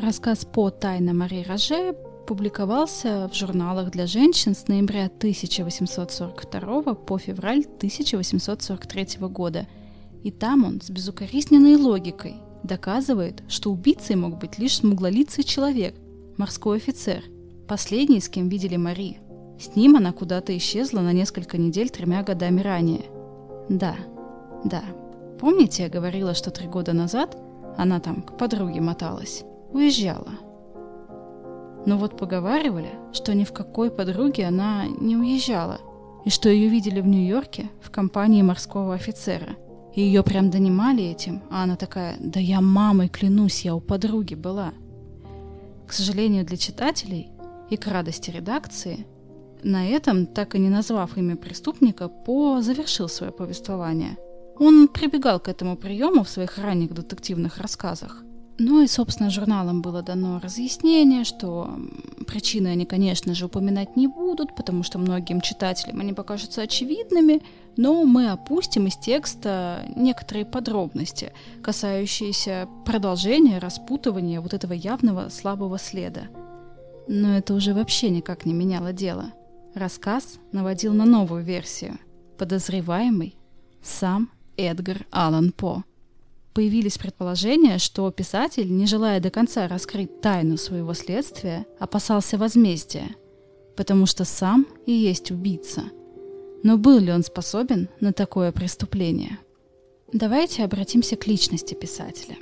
Рассказ 0.00 0.44
по 0.44 0.70
«Тайна 0.70 1.12
Мари 1.12 1.44
Роже» 1.46 1.94
публиковался 2.26 3.28
в 3.32 3.36
журналах 3.36 3.90
для 3.90 4.06
женщин 4.06 4.54
с 4.54 4.68
ноября 4.68 5.06
1842 5.06 6.82
по 6.94 7.18
февраль 7.18 7.64
1843 7.64 9.06
года, 9.28 9.66
и 10.22 10.30
там 10.30 10.64
он 10.64 10.80
с 10.80 10.90
безукоризненной 10.90 11.76
логикой 11.76 12.36
доказывает, 12.62 13.42
что 13.48 13.70
убийцей 13.70 14.16
мог 14.16 14.38
быть 14.38 14.58
лишь 14.58 14.76
смуглолицый 14.76 15.44
человек, 15.44 15.94
морской 16.36 16.78
офицер, 16.78 17.22
последний, 17.68 18.20
с 18.20 18.28
кем 18.28 18.48
видели 18.48 18.76
Мари, 18.76 19.18
с 19.58 19.76
ним 19.76 19.96
она 19.96 20.12
куда-то 20.12 20.56
исчезла 20.56 21.00
на 21.00 21.12
несколько 21.12 21.58
недель 21.58 21.90
тремя 21.90 22.22
годами 22.22 22.60
ранее. 22.60 23.04
Да, 23.68 23.96
да. 24.64 24.82
Помните, 25.40 25.84
я 25.84 25.88
говорила, 25.88 26.34
что 26.34 26.50
три 26.50 26.66
года 26.66 26.92
назад 26.92 27.36
она 27.76 28.00
там 28.00 28.22
к 28.22 28.36
подруге 28.36 28.80
моталась? 28.80 29.44
Уезжала. 29.72 30.32
Но 31.86 31.98
вот 31.98 32.16
поговаривали, 32.16 32.90
что 33.12 33.34
ни 33.34 33.44
в 33.44 33.52
какой 33.52 33.90
подруге 33.90 34.46
она 34.46 34.86
не 34.86 35.16
уезжала, 35.16 35.80
и 36.24 36.30
что 36.30 36.48
ее 36.48 36.68
видели 36.68 37.00
в 37.00 37.06
Нью-Йорке 37.06 37.70
в 37.80 37.90
компании 37.90 38.42
морского 38.42 38.94
офицера. 38.94 39.56
И 39.94 40.00
ее 40.00 40.22
прям 40.22 40.50
донимали 40.50 41.04
этим, 41.04 41.42
а 41.50 41.62
она 41.62 41.76
такая, 41.76 42.16
да 42.18 42.40
я 42.40 42.60
мамой 42.60 43.08
клянусь, 43.08 43.64
я 43.64 43.74
у 43.74 43.80
подруги 43.80 44.34
была. 44.34 44.72
К 45.86 45.92
сожалению 45.92 46.44
для 46.44 46.56
читателей 46.56 47.30
и 47.70 47.76
к 47.76 47.86
радости 47.86 48.30
редакции, 48.30 49.06
на 49.62 49.86
этом, 49.88 50.26
так 50.26 50.54
и 50.54 50.58
не 50.58 50.68
назвав 50.68 51.16
имя 51.16 51.36
преступника, 51.36 52.08
По 52.08 52.60
завершил 52.60 53.08
свое 53.08 53.32
повествование. 53.32 54.16
Он 54.58 54.88
прибегал 54.88 55.40
к 55.40 55.48
этому 55.48 55.76
приему 55.76 56.22
в 56.22 56.28
своих 56.28 56.58
ранних 56.58 56.92
детективных 56.92 57.58
рассказах. 57.58 58.22
Ну 58.58 58.82
и, 58.82 58.86
собственно, 58.86 59.30
журналам 59.30 59.82
было 59.82 60.02
дано 60.02 60.38
разъяснение, 60.40 61.24
что 61.24 61.76
причины 62.26 62.68
они, 62.68 62.86
конечно 62.86 63.34
же, 63.34 63.46
упоминать 63.46 63.96
не 63.96 64.06
будут, 64.06 64.54
потому 64.54 64.82
что 64.84 64.98
многим 64.98 65.40
читателям 65.40 66.00
они 66.00 66.12
покажутся 66.12 66.62
очевидными, 66.62 67.42
но 67.76 68.04
мы 68.04 68.30
опустим 68.30 68.86
из 68.86 68.96
текста 68.96 69.84
некоторые 69.96 70.46
подробности, 70.46 71.32
касающиеся 71.62 72.68
продолжения, 72.84 73.58
распутывания 73.58 74.40
вот 74.40 74.54
этого 74.54 74.72
явного 74.72 75.30
слабого 75.30 75.78
следа. 75.78 76.28
Но 77.08 77.36
это 77.36 77.54
уже 77.54 77.74
вообще 77.74 78.10
никак 78.10 78.46
не 78.46 78.54
меняло 78.54 78.92
дело– 78.92 79.32
Рассказ 79.74 80.38
наводил 80.52 80.92
на 80.92 81.04
новую 81.04 81.42
версию. 81.42 81.98
Подозреваемый 82.38 83.36
сам 83.82 84.30
Эдгар 84.56 85.04
Аллан 85.10 85.50
По. 85.50 85.82
Появились 86.54 86.98
предположения, 86.98 87.78
что 87.78 88.10
писатель, 88.10 88.70
не 88.70 88.86
желая 88.86 89.20
до 89.20 89.30
конца 89.30 89.66
раскрыть 89.66 90.20
тайну 90.20 90.56
своего 90.56 90.94
следствия, 90.94 91.66
опасался 91.78 92.38
возмездия, 92.38 93.16
потому 93.76 94.06
что 94.06 94.24
сам 94.24 94.66
и 94.86 94.92
есть 94.92 95.30
убийца. 95.30 95.82
Но 96.62 96.78
был 96.78 96.98
ли 96.98 97.12
он 97.12 97.24
способен 97.24 97.88
на 98.00 98.12
такое 98.12 98.52
преступление? 98.52 99.38
Давайте 100.12 100.62
обратимся 100.64 101.16
к 101.16 101.26
личности 101.26 101.74
писателя. 101.74 102.36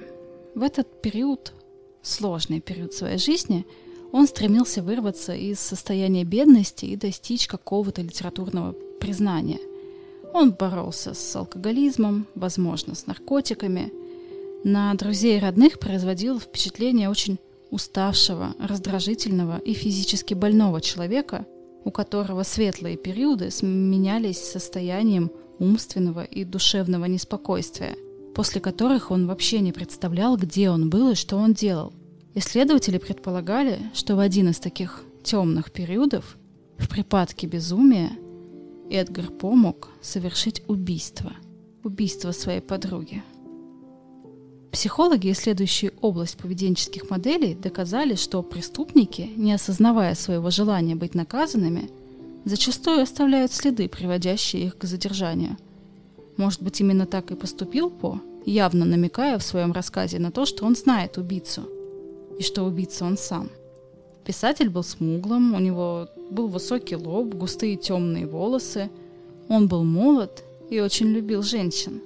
В 0.54 0.62
этот 0.62 1.00
период, 1.00 1.54
сложный 2.02 2.60
период 2.60 2.92
своей 2.92 3.18
жизни– 3.18 3.66
он 4.12 4.26
стремился 4.26 4.82
вырваться 4.82 5.34
из 5.34 5.58
состояния 5.58 6.22
бедности 6.24 6.84
и 6.84 6.96
достичь 6.96 7.48
какого-то 7.48 8.02
литературного 8.02 8.72
признания. 9.00 9.58
Он 10.34 10.52
боролся 10.52 11.14
с 11.14 11.34
алкоголизмом, 11.36 12.26
возможно, 12.34 12.94
с 12.94 13.06
наркотиками. 13.06 13.90
На 14.64 14.94
друзей 14.94 15.38
и 15.38 15.40
родных 15.40 15.80
производил 15.80 16.38
впечатление 16.38 17.08
очень 17.10 17.38
уставшего, 17.70 18.54
раздражительного 18.60 19.58
и 19.58 19.72
физически 19.72 20.34
больного 20.34 20.80
человека, 20.80 21.46
у 21.84 21.90
которого 21.90 22.44
светлые 22.44 22.96
периоды 22.96 23.50
сменялись 23.50 24.38
состоянием 24.38 25.32
умственного 25.58 26.22
и 26.22 26.44
душевного 26.44 27.06
неспокойствия, 27.06 27.96
после 28.34 28.60
которых 28.60 29.10
он 29.10 29.26
вообще 29.26 29.58
не 29.58 29.72
представлял, 29.72 30.36
где 30.36 30.70
он 30.70 30.90
был 30.90 31.10
и 31.10 31.14
что 31.16 31.36
он 31.38 31.54
делал. 31.54 31.92
Исследователи 32.34 32.98
предполагали, 32.98 33.78
что 33.94 34.14
в 34.14 34.20
один 34.20 34.50
из 34.50 34.58
таких 34.58 35.02
темных 35.24 35.72
периодов, 35.72 36.36
в 36.78 36.88
припадке 36.88 37.46
безумия, 37.46 38.10
Эдгар 38.90 39.30
помог 39.30 39.88
совершить 40.00 40.62
убийство. 40.68 41.32
Убийство 41.82 42.30
своей 42.32 42.60
подруги. 42.60 43.22
Психологи, 44.72 45.30
исследующие 45.30 45.92
область 46.00 46.36
поведенческих 46.38 47.10
моделей, 47.10 47.54
доказали, 47.54 48.16
что 48.16 48.42
преступники, 48.42 49.30
не 49.36 49.52
осознавая 49.52 50.14
своего 50.14 50.50
желания 50.50 50.96
быть 50.96 51.14
наказанными, 51.14 51.90
зачастую 52.44 53.02
оставляют 53.02 53.52
следы, 53.52 53.88
приводящие 53.88 54.64
их 54.64 54.78
к 54.78 54.84
задержанию. 54.84 55.56
Может 56.36 56.62
быть, 56.62 56.80
именно 56.80 57.06
так 57.06 57.30
и 57.30 57.36
поступил 57.36 57.90
По, 57.90 58.20
явно 58.46 58.84
намекая 58.84 59.38
в 59.38 59.44
своем 59.44 59.72
рассказе 59.72 60.18
на 60.18 60.32
то, 60.32 60.46
что 60.46 60.64
он 60.64 60.74
знает 60.74 61.18
убийцу– 61.18 61.68
и 62.38 62.42
что 62.42 62.64
убийца 62.64 63.04
он 63.04 63.16
сам. 63.16 63.50
Писатель 64.24 64.68
был 64.68 64.82
смуглым, 64.82 65.54
у 65.54 65.58
него 65.58 66.08
был 66.30 66.48
высокий 66.48 66.96
лоб, 66.96 67.34
густые 67.34 67.76
темные 67.76 68.26
волосы. 68.26 68.90
Он 69.48 69.68
был 69.68 69.84
молод 69.84 70.44
и 70.70 70.80
очень 70.80 71.08
любил 71.08 71.42
женщин. 71.42 72.00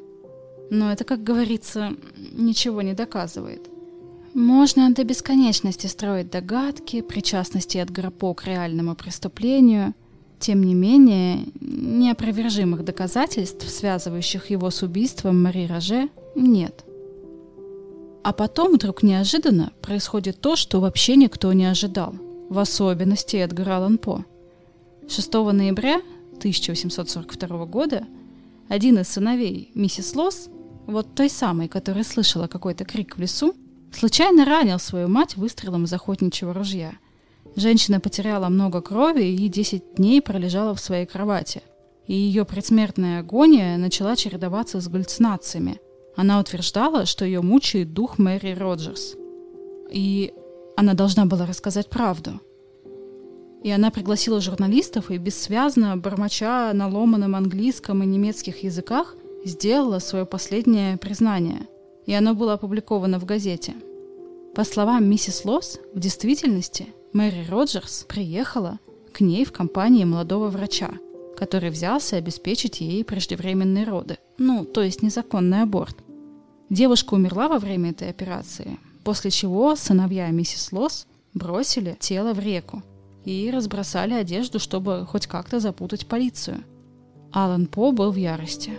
Но 0.71 0.93
это, 0.93 1.05
как 1.05 1.23
говорится, 1.23 1.93
ничего 2.33 2.83
не 2.83 2.93
доказывает. 2.93 3.69
Можно 4.35 4.93
до 4.93 5.05
бесконечности 5.05 5.87
строить 5.87 6.31
догадки, 6.31 7.01
причастности 7.01 7.79
Эдгара 7.79 8.11
к 8.11 8.45
реальному 8.45 8.95
преступлению. 8.95 9.95
Тем 10.39 10.63
не 10.63 10.75
менее, 10.75 11.47
неопровержимых 11.61 12.85
доказательств, 12.85 13.67
связывающих 13.69 14.51
его 14.51 14.71
с 14.71 14.83
убийством 14.83 15.43
Мари 15.43 15.67
Роже, 15.67 16.11
нет. 16.35 16.85
А 18.23 18.33
потом 18.33 18.75
вдруг 18.75 19.03
неожиданно 19.03 19.73
происходит 19.81 20.41
то, 20.41 20.57
что 20.57 20.81
вообще 20.81 21.17
никто 21.17 21.53
не 21.55 21.65
ожидал, 21.65 22.15
в 22.51 22.59
особенности 22.59 23.37
Эдгар 23.37 23.71
Аллан 23.71 23.97
По. 23.99 24.25
6 25.09 25.33
ноября 25.33 26.03
1842 26.39 27.67
года 27.67 28.05
один 28.69 28.99
из 28.99 29.09
сыновей 29.09 29.71
миссис 29.75 30.15
Лосс, 30.15 30.51
вот 30.87 31.15
той 31.15 31.29
самой, 31.29 31.69
которая 31.69 32.05
слышала 32.05 32.47
какой-то 32.47 32.85
крик 32.85 33.17
в 33.17 33.21
лесу, 33.21 33.55
случайно 33.93 34.45
ранил 34.45 34.79
свою 34.79 35.09
мать 35.09 35.37
выстрелом 35.37 35.85
из 35.85 35.93
охотничьего 35.93 36.55
ружья. 36.55 36.93
Женщина 37.57 38.01
потеряла 38.01 38.49
много 38.49 38.81
крови 38.81 39.25
и 39.25 39.49
10 39.49 39.95
дней 39.97 40.21
пролежала 40.21 40.75
в 40.75 40.81
своей 40.81 41.07
кровати. 41.07 41.63
И 42.07 42.15
ее 42.15 42.45
предсмертная 42.45 43.21
агония 43.21 43.77
начала 43.79 44.15
чередоваться 44.15 44.81
с 44.81 44.89
галлюцинациями. 44.89 45.81
Она 46.15 46.39
утверждала, 46.39 47.05
что 47.05 47.25
ее 47.25 47.41
мучает 47.41 47.93
дух 47.93 48.19
Мэри 48.19 48.55
Роджерс. 48.55 49.17
И 49.91 50.33
она 50.77 50.95
должна 50.95 51.27
была 51.27 51.47
рассказать 51.47 51.89
правду. 51.89 52.41
И 53.63 53.71
она 53.71 53.91
пригласила 53.91 54.41
журналистов 54.41 55.11
и 55.11 55.19
бессвязно, 55.19 55.97
бормоча 55.97 56.73
на 56.73 56.89
ломаном 56.89 57.35
английском 57.35 58.03
и 58.03 58.07
немецких 58.07 58.63
языках, 58.63 59.17
сделала 59.47 59.99
свое 59.99 60.27
последнее 60.27 60.97
признание. 60.97 61.67
И 62.07 62.13
оно 62.13 62.35
было 62.35 62.55
опубликовано 62.55 63.19
в 63.19 63.25
газете. 63.25 63.75
По 64.55 64.65
словам 64.65 65.09
миссис 65.09 65.45
Лосс, 65.45 65.79
в 65.95 65.99
действительности 65.99 66.89
Мэри 67.13 67.47
Роджерс 67.49 68.05
приехала 68.09 68.79
к 69.13 69.21
ней 69.21 69.45
в 69.45 69.53
компании 69.53 70.05
молодого 70.05 70.49
врача, 70.49 70.91
который 71.37 71.71
взялся 71.71 72.17
обеспечить 72.17 72.81
ей 72.81 73.05
преждевременные 73.05 73.85
роды, 73.85 74.19
ну, 74.39 74.65
то 74.65 74.83
есть 74.83 75.03
незаконный 75.03 75.63
аборт. 75.63 75.97
Девушка 76.71 77.15
умерла 77.15 77.49
во 77.49 77.59
время 77.59 77.91
этой 77.91 78.09
операции, 78.09 78.79
после 79.05 79.31
чего 79.31 79.77
сыновья 79.77 80.29
миссис 80.29 80.73
Лосс 80.73 81.07
бросили 81.35 81.97
тело 82.01 82.33
в 82.33 82.39
реку 82.39 82.83
и 83.25 83.51
разбросали 83.51 84.15
одежду, 84.15 84.59
чтобы 84.59 85.07
хоть 85.07 85.27
как-то 85.27 85.61
запутать 85.61 86.07
полицию. 86.07 86.65
Алан 87.33 87.67
По 87.67 87.93
был 87.93 88.11
в 88.11 88.17
ярости. 88.17 88.73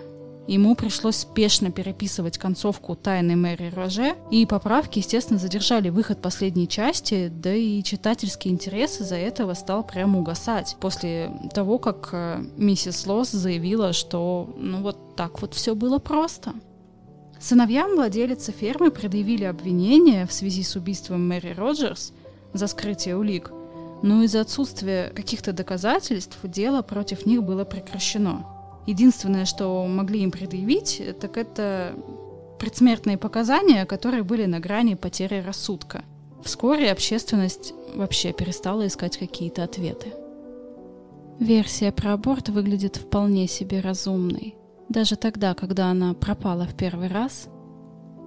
Ему 0.48 0.76
пришлось 0.76 1.18
спешно 1.18 1.72
переписывать 1.72 2.38
концовку 2.38 2.95
«Тайны 2.95 3.36
Мэри 3.36 3.70
Роже», 3.76 4.16
и 4.32 4.45
поправки, 4.45 5.00
естественно, 5.00 5.38
задержали 5.38 5.89
выход 5.89 6.22
последней 6.22 6.70
части, 6.70 7.28
да 7.28 7.54
и 7.54 7.84
читательский 7.84 8.50
интерес 8.50 9.02
из-за 9.02 9.18
этого 9.18 9.54
стал 9.56 9.86
прямо 9.86 10.20
угасать 10.20 10.78
после 10.80 11.32
того, 11.54 11.80
как 11.80 12.10
э, 12.14 12.41
миссис 12.56 13.06
Лосс 13.06 13.32
заявила, 13.32 13.91
что 13.91 14.54
ну 14.58 14.82
вот 14.82 15.18
так 15.18 15.41
вот 15.41 15.54
все 15.54 15.76
было 15.76 16.00
просто. 16.00 16.54
Сыновьям 17.41 17.95
владелицы 17.95 18.54
фермы 18.54 18.89
предъявили 18.89 19.43
обвинение 19.43 20.26
в 20.26 20.32
связи 20.32 20.64
с 20.64 20.78
убийством 20.78 21.28
Мэри 21.28 21.54
Роджерс 21.54 22.14
за 22.54 22.68
скрытие 22.68 23.18
улик, 23.18 23.52
но 24.02 24.24
из-за 24.24 24.41
отсутствия 24.41 25.12
каких-то 25.14 25.52
доказательств 25.52 26.38
дело 26.43 26.82
против 26.84 27.26
них 27.26 27.43
было 27.43 27.66
прекращено. 27.66 28.57
Единственное, 28.88 29.44
что 29.44 29.86
могли 29.86 30.22
им 30.24 30.32
предъявить, 30.32 31.02
так 31.20 31.38
это 31.38 31.94
предсмертные 32.58 33.18
показания, 33.18 33.86
которые 33.86 34.24
были 34.24 34.46
на 34.46 34.62
грани 34.62 34.96
потери 34.96 35.44
рассудка. 35.46 36.06
Вскоре 36.42 36.90
общественность 36.90 37.74
вообще 37.94 38.32
перестала 38.32 38.88
искать 38.88 39.18
какие-то 39.18 39.66
ответы. 39.66 40.14
Версия 41.40 41.92
про 41.92 42.14
аборт 42.14 42.48
выглядит 42.48 42.96
вполне 42.96 43.48
себе 43.48 43.82
разумной. 43.82 44.56
Даже 44.88 45.18
тогда, 45.18 45.54
когда 45.54 45.88
она 45.88 46.14
пропала 46.14 46.66
в 46.66 46.74
первый 46.74 47.10
раз, 47.10 47.50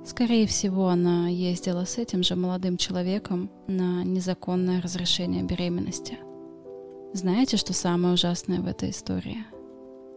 скорее 0.05 0.47
всего, 0.47 0.89
она 0.89 1.29
ездила 1.29 1.87
с 1.87 1.97
этим 1.97 2.23
же 2.23 2.37
молодым 2.37 2.77
человеком 2.77 3.51
на 3.67 4.05
незаконное 4.05 4.83
разрешение 4.83 5.43
беременности. 5.43 6.19
Знаете, 7.15 7.57
что 7.57 7.73
самое 7.73 8.13
ужасное 8.13 8.61
в 8.61 8.67
этой 8.67 8.91
истории– 8.91 9.39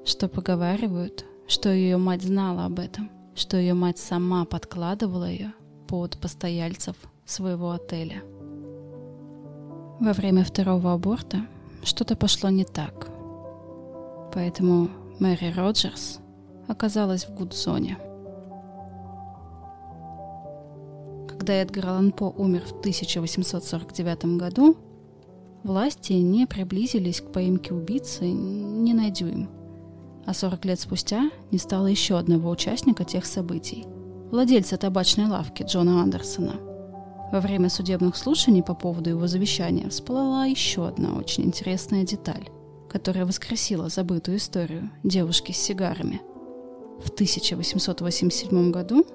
что 0.06 0.28
поговаривают, 0.28 1.26
что 1.48 1.70
ее 1.70 1.98
мать 1.98 2.24
знала 2.24 2.66
об 2.66 2.80
этом, 2.80 3.10
что 3.36 3.58
ее 3.58 3.74
мать 3.74 3.98
сама 3.98 4.46
подкладывала 4.46 5.30
ее 5.30 5.54
под 5.88 6.18
постояльцев 6.18 6.96
своего 7.26 7.72
отеля. 7.72 8.22
Во 10.00 10.14
время 10.14 10.44
второго 10.44 10.94
аборта 10.94 11.46
что-то 11.84 12.16
пошло 12.16 12.50
не 12.50 12.66
так. 12.66 13.10
Поэтому 14.34 14.90
Мэри 15.20 15.54
Роджерс 15.56 16.20
оказалась 16.68 17.26
в 17.26 17.34
Гудзоне. 17.34 17.98
Когда 21.30 21.54
Эдгар 21.54 21.88
Аллан 21.88 22.12
По 22.12 22.26
умер 22.26 22.64
в 22.66 22.80
1849 22.80 24.38
году, 24.38 24.76
власти 25.64 26.14
не 26.14 26.46
приблизились 26.46 27.22
к 27.22 27.32
поимке 27.32 27.74
убийцы 27.74 28.26
ни 28.26 28.94
на 28.94 29.10
дюйм– 29.10 29.50
а 30.26 30.34
40 30.34 30.66
лет 30.66 30.80
спустя 30.80 31.30
не 31.52 31.58
стало 31.58 31.88
еще 31.88 32.18
одного 32.18 32.50
участника 32.50 33.04
тех 33.04 33.26
событий– 33.26 33.86
владельца 34.34 34.78
табачной 34.78 35.28
лавки 35.28 35.62
Джона 35.62 36.02
Андерсона. 36.02 36.56
Во 37.32 37.40
время 37.40 37.70
судебных 37.70 38.16
слушаний 38.16 38.64
по 38.64 38.74
поводу 38.74 39.12
его 39.12 39.28
завещания 39.28 39.90
всплыла 39.90 40.46
еще 40.46 40.88
одна 40.88 41.14
очень 41.14 41.46
интересная 41.46 42.04
деталь, 42.04 42.50
которая 42.90 43.28
воскресила 43.28 43.90
забытую 43.90 44.38
историю 44.38 44.90
девушки 45.04 45.52
с 45.52 45.58
сигарами. 45.58 46.20
В 47.04 47.10
1887 47.10 48.72
году 48.72 49.06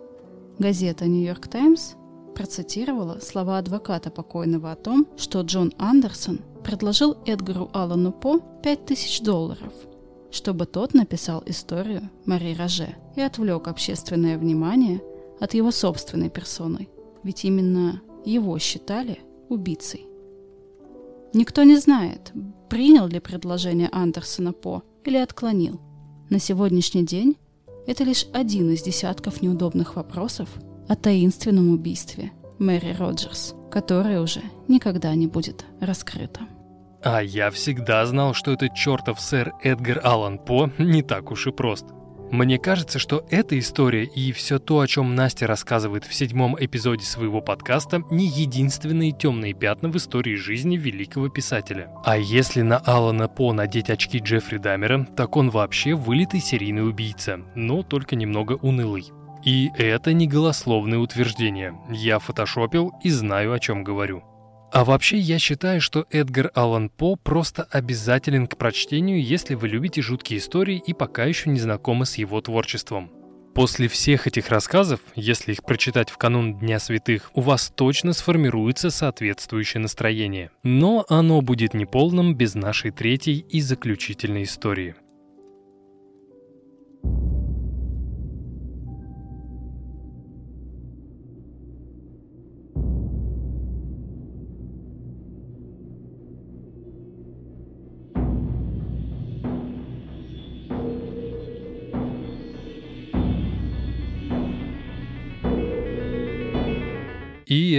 газета 0.61 1.07
«Нью-Йорк 1.07 1.49
Таймс» 1.49 1.95
процитировала 2.37 3.19
слова 3.19 3.59
адвоката 3.59 4.11
покойного 4.11 4.71
о 4.71 4.77
том, 4.77 5.05
что 5.17 5.41
Джон 5.41 5.73
Андерсон 5.79 6.41
предложил 6.63 7.17
Эдгару 7.27 7.71
Аллану 7.73 8.13
По 8.13 8.39
5000 8.63 9.23
долларов– 9.23 9.73
чтобы 10.31 10.67
тот 10.67 10.95
написал 10.95 11.43
историю 11.47 12.11
Мари 12.27 12.55
Роже 12.55 12.97
и 13.17 13.21
отвлек 13.21 13.69
общественное 13.69 14.39
внимание 14.39 15.01
от 15.41 15.55
его 15.55 15.71
собственной 15.71 16.31
персоны, 16.31 16.89
ведь 17.23 17.45
именно 17.45 18.03
его 18.25 18.59
считали 18.59 19.21
убийцей. 19.49 20.07
Никто 21.33 21.63
не 21.63 21.77
знает, 21.77 22.33
принял 22.69 23.07
ли 23.07 23.21
предложение 23.21 23.89
Андерсона 23.93 24.53
По 24.53 24.83
или 25.05 25.17
отклонил. 25.17 25.81
На 26.31 26.39
сегодняшний 26.39 27.05
день 27.05 27.37
это 27.87 28.05
лишь 28.05 28.27
один 28.33 28.71
из 28.71 28.83
десятков 28.83 29.41
неудобных 29.41 29.97
вопросов 29.97 30.49
о 30.89 30.97
таинственном 30.97 31.71
убийстве 31.71 32.33
Мэри 32.59 32.95
Роджерс, 32.99 33.55
которое 33.71 34.21
уже 34.21 34.43
никогда 34.69 35.15
не 35.15 35.27
будет 35.27 35.65
раскрыто. 35.81 36.41
А 37.03 37.21
я 37.23 37.51
всегда 37.51 38.05
знал, 38.07 38.35
что 38.35 38.53
этот 38.53 38.75
чертов 38.75 39.21
сэр 39.21 39.53
Эдгар 39.63 40.01
Аллан 40.03 40.39
По 40.39 40.71
не 40.79 41.03
так 41.03 41.31
уж 41.31 41.47
и 41.47 41.53
прост. 41.53 41.87
Мне 42.31 42.59
кажется, 42.59 42.99
что 42.99 43.25
эта 43.31 43.59
история 43.59 44.05
и 44.05 44.33
все 44.33 44.59
то, 44.59 44.81
о 44.81 44.87
чем 44.87 45.15
Настя 45.15 45.47
рассказывает 45.47 46.05
в 46.05 46.13
седьмом 46.13 46.57
эпизоде 46.61 47.05
своего 47.05 47.41
подкаста, 47.41 48.03
не 48.11 48.27
единственные 48.27 49.13
темные 49.13 49.55
пятна 49.55 49.89
в 49.89 49.97
истории 49.97 50.35
жизни 50.35 50.77
великого 50.77 51.31
писателя. 51.31 51.91
А 52.05 52.19
если 52.19 52.61
на 52.61 52.77
Алана 52.79 53.29
По 53.29 53.55
надеть 53.55 53.89
очки 53.89 54.19
Джеффри 54.19 54.59
Дамера, 54.59 55.07
так 55.17 55.37
он 55.37 55.49
вообще 55.49 55.95
вылитый 55.95 56.41
серийный 56.41 56.87
убийца, 56.87 57.41
но 57.55 57.83
только 57.83 58.15
немного 58.15 58.59
унылый. 58.61 59.07
И 59.43 59.71
это 59.79 60.13
не 60.13 60.27
голословное 60.27 60.99
утверждение. 60.99 61.79
Я 61.91 62.19
фотошопил 62.19 62.93
и 63.03 63.09
знаю, 63.09 63.53
о 63.53 63.59
чем 63.59 63.85
говорю. 63.85 64.23
А 64.71 64.85
вообще, 64.85 65.19
я 65.19 65.39
считаю, 65.39 65.81
что 65.81 66.07
Эдгар 66.11 66.51
Аллан 66.55 66.91
По 66.91 67.17
просто 67.17 67.65
обязателен 67.65 68.47
к 68.47 68.57
прочтению, 68.59 69.23
если 69.23 69.55
вы 69.55 69.69
любите 69.69 70.03
жуткие 70.03 70.39
истории 70.39 70.83
и 70.85 70.93
пока 70.93 71.25
еще 71.25 71.49
не 71.51 71.59
знакомы 71.59 72.05
с 72.05 72.17
его 72.17 72.41
творчеством. 72.41 73.11
После 73.55 73.89
всех 73.89 74.27
этих 74.27 74.51
рассказов, 74.51 75.01
если 75.17 75.53
их 75.53 75.65
прочитать 75.65 76.11
в 76.11 76.19
канун 76.19 76.59
Дня 76.59 76.79
Святых, 76.79 77.31
у 77.35 77.41
вас 77.41 77.73
точно 77.75 78.13
сформируется 78.13 78.91
соответствующее 78.91 79.81
настроение. 79.81 80.51
Но 80.63 81.05
оно 81.09 81.41
будет 81.41 81.75
неполным 81.75 82.37
без 82.37 82.55
нашей 82.55 82.91
третьей 82.91 83.39
и 83.39 83.61
заключительной 83.61 84.45
истории– 84.45 84.95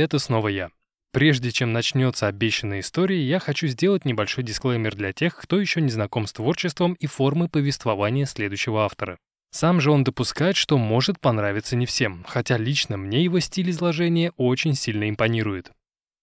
это 0.09 0.17
снова 0.17 0.47
я. 0.47 0.71
Прежде 1.11 1.51
чем 1.51 1.71
начнется 1.71 2.27
обещанная 2.27 2.79
история, 2.79 3.21
я 3.23 3.39
хочу 3.39 3.67
сделать 3.67 4.05
небольшой 4.05 4.43
дисклеймер 4.43 4.95
для 4.95 5.13
тех, 5.13 5.35
кто 5.35 5.59
еще 5.59 5.81
не 5.81 5.89
знаком 5.89 6.25
с 6.25 6.33
творчеством 6.33 6.93
и 6.93 7.05
формой 7.05 7.47
повествования 7.47 8.25
следующего 8.25 8.85
автора. 8.85 9.19
Сам 9.51 9.79
же 9.79 9.91
он 9.91 10.03
допускает, 10.03 10.55
что 10.55 10.79
может 10.79 11.19
понравиться 11.19 11.75
не 11.75 11.85
всем, 11.85 12.23
хотя 12.27 12.57
лично 12.57 12.97
мне 12.97 13.23
его 13.23 13.39
стиль 13.39 13.69
изложения 13.69 14.31
очень 14.37 14.73
сильно 14.73 15.07
импонирует. 15.09 15.71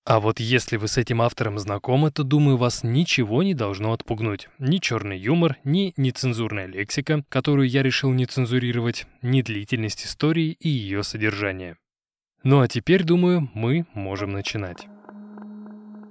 А 0.05 0.18
вот 0.18 0.41
если 0.41 0.76
вы 0.76 0.89
с 0.89 0.99
этим 0.99 1.22
автором 1.22 1.59
знакомы, 1.59 2.11
то, 2.11 2.24
думаю, 2.24 2.57
вас 2.57 2.82
ничего 2.82 3.45
не 3.45 3.55
должно 3.55 3.93
отпугнуть. 3.93 4.49
Ни 4.59 4.78
черный 4.78 5.18
юмор, 5.18 5.59
ни 5.62 5.95
нецензурная 5.97 6.66
лексика, 6.66 7.24
которую 7.28 7.68
я 7.68 7.84
решил 7.84 8.12
не 8.12 8.26
цензурировать, 8.26 9.07
ни 9.22 9.43
длительность 9.43 10.07
истории 10.07 10.57
и 10.61 10.68
ее 10.68 11.03
содержание. 11.05 11.76
Ну 12.43 12.61
а 12.61 12.68
теперь, 12.68 13.03
думаю, 13.03 13.51
мы 13.55 13.87
можем 13.95 14.32
начинать. 14.32 14.87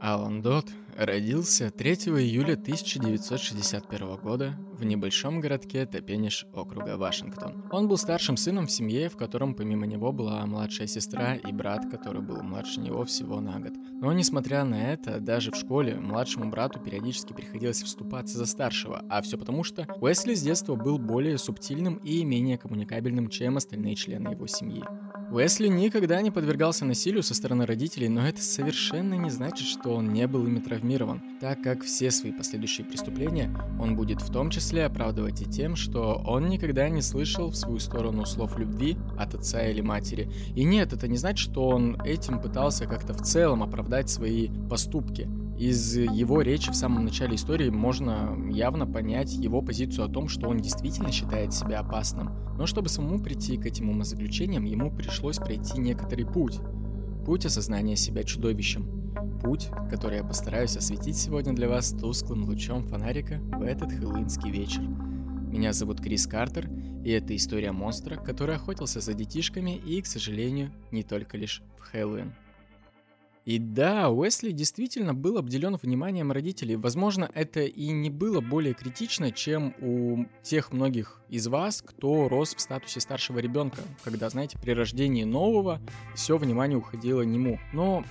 Алан 0.02 0.42
Дот 0.42 0.68
родился 0.98 1.72
3 1.72 1.94
июля 1.94 2.54
1961 2.54 4.18
года 4.18 4.54
в 4.78 4.84
небольшом 4.84 5.40
городке 5.40 5.86
Топениш 5.86 6.46
округа 6.54 6.98
Вашингтон. 6.98 7.64
Он 7.72 7.88
был 7.88 7.98
старшим 7.98 8.36
сыном 8.36 8.68
в 8.68 8.72
семье, 8.72 9.10
в 9.10 9.16
котором 9.16 9.56
помимо 9.56 9.86
него 9.86 10.12
была 10.12 10.46
младшая 10.46 10.88
сестра 10.88 11.36
и 11.36 11.52
брат, 11.54 11.90
который 11.90 12.22
был 12.22 12.42
младше 12.44 12.82
него 12.82 13.06
всего 13.06 13.40
на 13.40 13.60
год. 13.60 13.74
Но 14.02 14.12
несмотря 14.12 14.66
на 14.66 14.92
это, 14.92 15.20
даже 15.20 15.52
в 15.52 15.56
школе 15.56 15.96
младшему 15.96 16.50
брату 16.50 16.80
периодически 16.80 17.32
приходилось 17.32 17.84
вступаться 17.84 18.38
за 18.38 18.46
старшего, 18.46 19.04
а 19.10 19.22
все 19.22 19.38
потому 19.38 19.64
что 19.64 19.88
Уэсли 20.02 20.34
с 20.34 20.42
детства 20.42 20.76
был 20.76 20.98
более 20.98 21.38
субтильным 21.38 21.96
и 21.96 22.26
менее 22.26 22.58
коммуникабельным, 22.58 23.30
чем 23.30 23.58
остальные 23.58 23.96
члены 23.96 24.30
его 24.30 24.48
семьи. 24.48 24.84
Уэсли 25.32 25.68
никогда 25.68 26.22
не 26.22 26.32
подвергался 26.32 26.86
насилию 26.86 27.24
со 27.24 27.34
стороны 27.34 27.66
родителей, 27.66 28.10
но 28.10 28.28
это 28.28 28.42
совершенно 28.42 29.16
не 29.16 29.30
значит, 29.30 29.68
что 29.68 29.96
он 29.96 30.12
не 30.12 30.28
был 30.28 30.46
ими 30.46 30.60
травмирован, 30.60 31.22
так 31.40 31.62
как 31.62 31.84
все 31.84 32.12
свои 32.12 32.32
последующие 32.32 32.86
преступления 32.86 33.52
он 33.80 33.96
будет 33.96 34.22
в 34.22 34.32
том 34.32 34.50
числе 34.50 34.65
оправдывать 34.74 35.42
и 35.42 35.46
тем, 35.46 35.76
что 35.76 36.22
он 36.26 36.48
никогда 36.48 36.90
не 36.90 37.02
слышал 37.02 37.50
в 37.50 37.56
свою 37.56 37.80
сторону 37.80 38.26
слов 38.26 38.58
любви 38.58 38.98
от 39.18 39.36
отца 39.36 39.66
или 39.68 39.82
матери. 39.82 40.30
И 40.56 40.64
нет, 40.64 40.94
это 40.94 41.08
не 41.08 41.18
значит, 41.18 41.40
что 41.40 41.68
он 41.68 42.02
этим 42.04 42.40
пытался 42.40 42.86
как-то 42.86 43.14
в 43.14 43.22
целом 43.22 43.64
оправдать 43.64 44.10
свои 44.10 44.50
поступки. 44.70 45.30
Из 45.58 45.96
его 45.96 46.42
речи 46.42 46.70
в 46.70 46.76
самом 46.76 47.06
начале 47.06 47.36
истории 47.36 47.70
можно 47.70 48.38
явно 48.52 48.86
понять 48.86 49.34
его 49.34 49.62
позицию 49.62 50.06
о 50.06 50.10
том, 50.10 50.28
что 50.28 50.50
он 50.50 50.60
действительно 50.60 51.12
считает 51.12 51.54
себя 51.54 51.80
опасным. 51.80 52.32
Но 52.58 52.66
чтобы 52.66 52.90
самому 52.90 53.20
прийти 53.20 53.58
к 53.58 53.66
этим 53.66 53.90
умозаключениям, 53.90 54.66
ему 54.66 54.92
пришлось 54.92 55.38
пройти 55.38 55.80
некоторый 55.80 56.26
путь. 56.26 56.60
Путь 57.26 57.46
осознания 57.46 57.96
себя 57.96 58.24
чудовищем. 58.24 59.05
Путь, 59.46 59.70
который 59.92 60.18
я 60.18 60.24
постараюсь 60.24 60.76
осветить 60.76 61.16
сегодня 61.16 61.54
для 61.54 61.70
вас 61.70 61.92
тусклым 61.92 62.46
лучом 62.46 62.84
фонарика 62.84 63.40
в 63.40 63.62
этот 63.62 63.92
хэллоуинский 63.92 64.50
вечер. 64.50 64.82
Меня 64.82 65.72
зовут 65.72 66.02
Крис 66.02 66.26
Картер, 66.26 66.68
и 67.06 67.12
это 67.12 67.36
история 67.36 67.72
монстра, 67.72 68.16
который 68.16 68.56
охотился 68.56 69.02
за 69.02 69.14
детишками 69.14 69.78
и, 69.78 70.02
к 70.02 70.08
сожалению, 70.08 70.72
не 70.90 71.04
только 71.04 71.38
лишь 71.38 71.62
в 71.78 71.82
Хэллоуин. 71.82 72.34
И 73.46 73.60
да, 73.60 74.10
Уэсли 74.10 74.50
действительно 74.50 75.14
был 75.14 75.38
обделен 75.38 75.76
вниманием 75.76 76.32
родителей. 76.32 76.76
Возможно, 76.76 77.30
это 77.36 77.62
и 77.62 77.90
не 77.90 78.10
было 78.10 78.42
более 78.42 78.74
критично, 78.74 79.32
чем 79.32 79.76
у 79.80 80.26
тех 80.42 80.74
многих 80.74 81.22
из 81.30 81.46
вас, 81.46 81.84
кто 81.84 82.28
рос 82.28 82.56
в 82.56 82.60
статусе 82.60 83.00
старшего 83.00 83.38
ребенка, 83.38 83.84
когда, 84.04 84.28
знаете, 84.30 84.58
при 84.58 84.72
рождении 84.72 85.24
нового 85.24 85.80
все 86.16 86.36
внимание 86.40 86.80
уходило 86.80 87.22
нему. 87.22 87.60
Но 87.74 88.04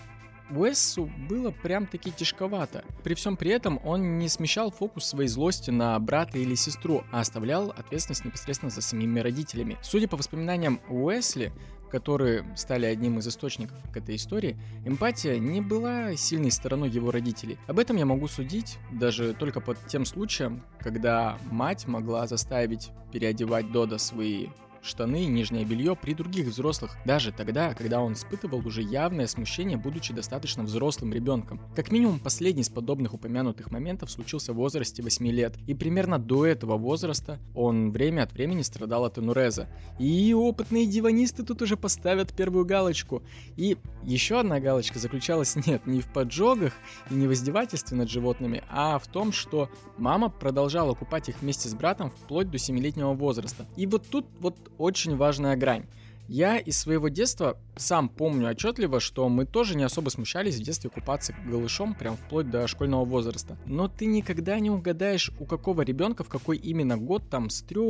Уэссу 0.50 1.10
было 1.28 1.50
прям-таки 1.50 2.10
тяжковато. 2.12 2.84
При 3.02 3.14
всем 3.14 3.36
при 3.36 3.50
этом 3.50 3.80
он 3.84 4.18
не 4.18 4.28
смещал 4.28 4.70
фокус 4.70 5.06
своей 5.06 5.28
злости 5.28 5.70
на 5.70 5.98
брата 5.98 6.38
или 6.38 6.54
сестру, 6.54 7.04
а 7.12 7.20
оставлял 7.20 7.70
ответственность 7.70 8.24
непосредственно 8.24 8.70
за 8.70 8.82
самими 8.82 9.20
родителями. 9.20 9.78
Судя 9.82 10.08
по 10.08 10.16
воспоминаниям 10.16 10.80
Уэсли, 10.88 11.52
которые 11.90 12.44
стали 12.56 12.86
одним 12.86 13.20
из 13.20 13.28
источников 13.28 13.78
к 13.92 13.96
этой 13.96 14.16
истории, 14.16 14.56
эмпатия 14.84 15.38
не 15.38 15.60
была 15.60 16.16
сильной 16.16 16.50
стороной 16.50 16.90
его 16.90 17.12
родителей. 17.12 17.56
Об 17.68 17.78
этом 17.78 17.96
я 17.96 18.04
могу 18.04 18.26
судить 18.26 18.78
даже 18.90 19.32
только 19.32 19.60
под 19.60 19.78
тем 19.86 20.04
случаем, 20.04 20.62
когда 20.80 21.38
мать 21.50 21.86
могла 21.86 22.26
заставить 22.26 22.90
переодевать 23.12 23.70
Дода 23.70 23.98
свои 23.98 24.48
штаны 24.84 25.24
и 25.24 25.26
нижнее 25.26 25.64
белье 25.64 25.96
при 25.96 26.14
других 26.14 26.46
взрослых, 26.48 26.96
даже 27.04 27.32
тогда, 27.32 27.74
когда 27.74 28.00
он 28.00 28.12
испытывал 28.12 28.66
уже 28.66 28.82
явное 28.82 29.26
смущение, 29.26 29.76
будучи 29.78 30.12
достаточно 30.12 30.62
взрослым 30.62 31.12
ребенком. 31.12 31.60
Как 31.74 31.90
минимум, 31.90 32.18
последний 32.18 32.62
из 32.62 32.68
подобных 32.68 33.14
упомянутых 33.14 33.70
моментов 33.70 34.10
случился 34.10 34.52
в 34.52 34.56
возрасте 34.56 35.02
8 35.02 35.26
лет, 35.28 35.54
и 35.66 35.74
примерно 35.74 36.18
до 36.18 36.46
этого 36.46 36.76
возраста 36.76 37.38
он 37.54 37.90
время 37.90 38.22
от 38.22 38.32
времени 38.32 38.62
страдал 38.62 39.04
от 39.04 39.18
энуреза. 39.18 39.68
И 39.98 40.34
опытные 40.34 40.86
диванисты 40.86 41.44
тут 41.44 41.62
уже 41.62 41.76
поставят 41.76 42.34
первую 42.34 42.64
галочку. 42.64 43.22
И 43.56 43.76
еще 44.02 44.40
одна 44.40 44.60
галочка 44.60 44.98
заключалась, 44.98 45.56
нет, 45.66 45.86
не 45.86 46.00
в 46.00 46.12
поджогах 46.12 46.72
и 47.10 47.14
не 47.14 47.26
в 47.26 47.32
издевательстве 47.32 47.96
над 47.96 48.10
животными, 48.10 48.62
а 48.68 48.98
в 48.98 49.06
том, 49.06 49.32
что 49.32 49.70
мама 49.96 50.28
продолжала 50.28 50.94
купать 50.94 51.28
их 51.28 51.40
вместе 51.40 51.68
с 51.68 51.74
братом 51.74 52.10
вплоть 52.10 52.50
до 52.50 52.58
7-летнего 52.58 53.14
возраста. 53.14 53.66
И 53.76 53.86
вот 53.86 54.06
тут 54.08 54.26
вот 54.40 54.56
очень 54.78 55.16
важная 55.16 55.56
грань. 55.56 55.84
Я 56.28 56.58
из 56.58 56.78
своего 56.78 57.08
детства 57.08 57.58
сам 57.76 58.08
помню 58.08 58.48
отчетливо, 58.48 58.98
что 58.98 59.28
мы 59.28 59.44
тоже 59.44 59.76
не 59.76 59.82
особо 59.82 60.08
смущались 60.08 60.56
в 60.56 60.62
детстве 60.62 60.88
купаться 60.88 61.34
голышом 61.46 61.94
прям 61.94 62.16
вплоть 62.16 62.50
до 62.50 62.66
школьного 62.66 63.04
возраста. 63.04 63.58
Но 63.66 63.88
ты 63.88 64.06
никогда 64.06 64.58
не 64.58 64.70
угадаешь, 64.70 65.30
у 65.38 65.44
какого 65.44 65.82
ребенка 65.82 66.24
в 66.24 66.28
какой 66.28 66.56
именно 66.56 66.96
год 66.96 67.28
там 67.28 67.50
с 67.50 67.62
3, 67.62 67.80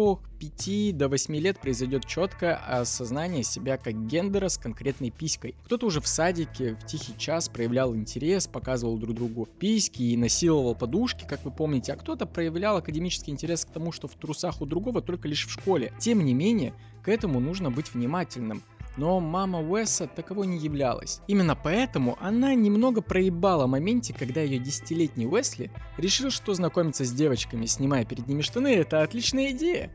5 0.41 0.97
до 0.97 1.09
8 1.09 1.37
лет 1.37 1.61
произойдет 1.61 2.07
четкое 2.07 2.57
осознание 2.57 3.45
себя 3.45 3.77
как 3.77 4.07
гендера 4.07 4.49
с 4.49 4.59
конкретной 4.59 5.11
писькой. 5.11 5.55
Кто-то 5.65 5.87
уже 5.87 6.01
в 6.01 6.09
садике 6.09 6.75
в 6.75 6.87
тихий 6.87 7.17
час 7.17 7.49
проявлял 7.49 7.95
интерес, 7.95 8.49
показывал 8.49 8.99
друг 8.99 9.15
другу 9.15 9.49
письки 9.59 10.03
и 10.03 10.17
насиловал 10.17 10.75
подушки, 10.75 11.25
как 11.29 11.45
вы 11.45 11.53
помните, 11.53 11.93
а 11.93 11.97
кто-то 11.97 12.27
проявлял 12.27 12.79
академический 12.79 13.33
интерес 13.33 13.65
к 13.65 13.71
тому, 13.71 13.93
что 13.93 14.09
в 14.09 14.15
трусах 14.15 14.61
у 14.61 14.67
другого 14.67 15.03
только 15.03 15.29
лишь 15.29 15.47
в 15.47 15.53
школе. 15.53 15.93
Тем 16.01 16.25
не 16.25 16.35
менее, 16.35 16.75
к 17.05 17.09
этому 17.09 17.39
нужно 17.41 17.71
быть 17.71 17.93
внимательным. 17.93 18.63
Но 18.97 19.19
мама 19.19 19.61
Уэса 19.61 20.07
таковой 20.07 20.47
не 20.47 20.59
являлась. 20.59 21.21
Именно 21.27 21.57
поэтому 21.57 22.17
она 22.21 22.55
немного 22.55 23.03
проебала 23.03 23.67
моменте, 23.67 24.15
когда 24.15 24.41
ее 24.41 24.59
десятилетний 24.59 25.27
Уэсли 25.27 25.71
решил, 25.99 26.31
что 26.31 26.55
знакомиться 26.55 27.05
с 27.05 27.13
девочками, 27.13 27.67
снимая 27.67 28.05
перед 28.05 28.29
ними 28.29 28.41
штаны, 28.41 28.75
это 28.75 29.03
отличная 29.03 29.51
идея. 29.51 29.91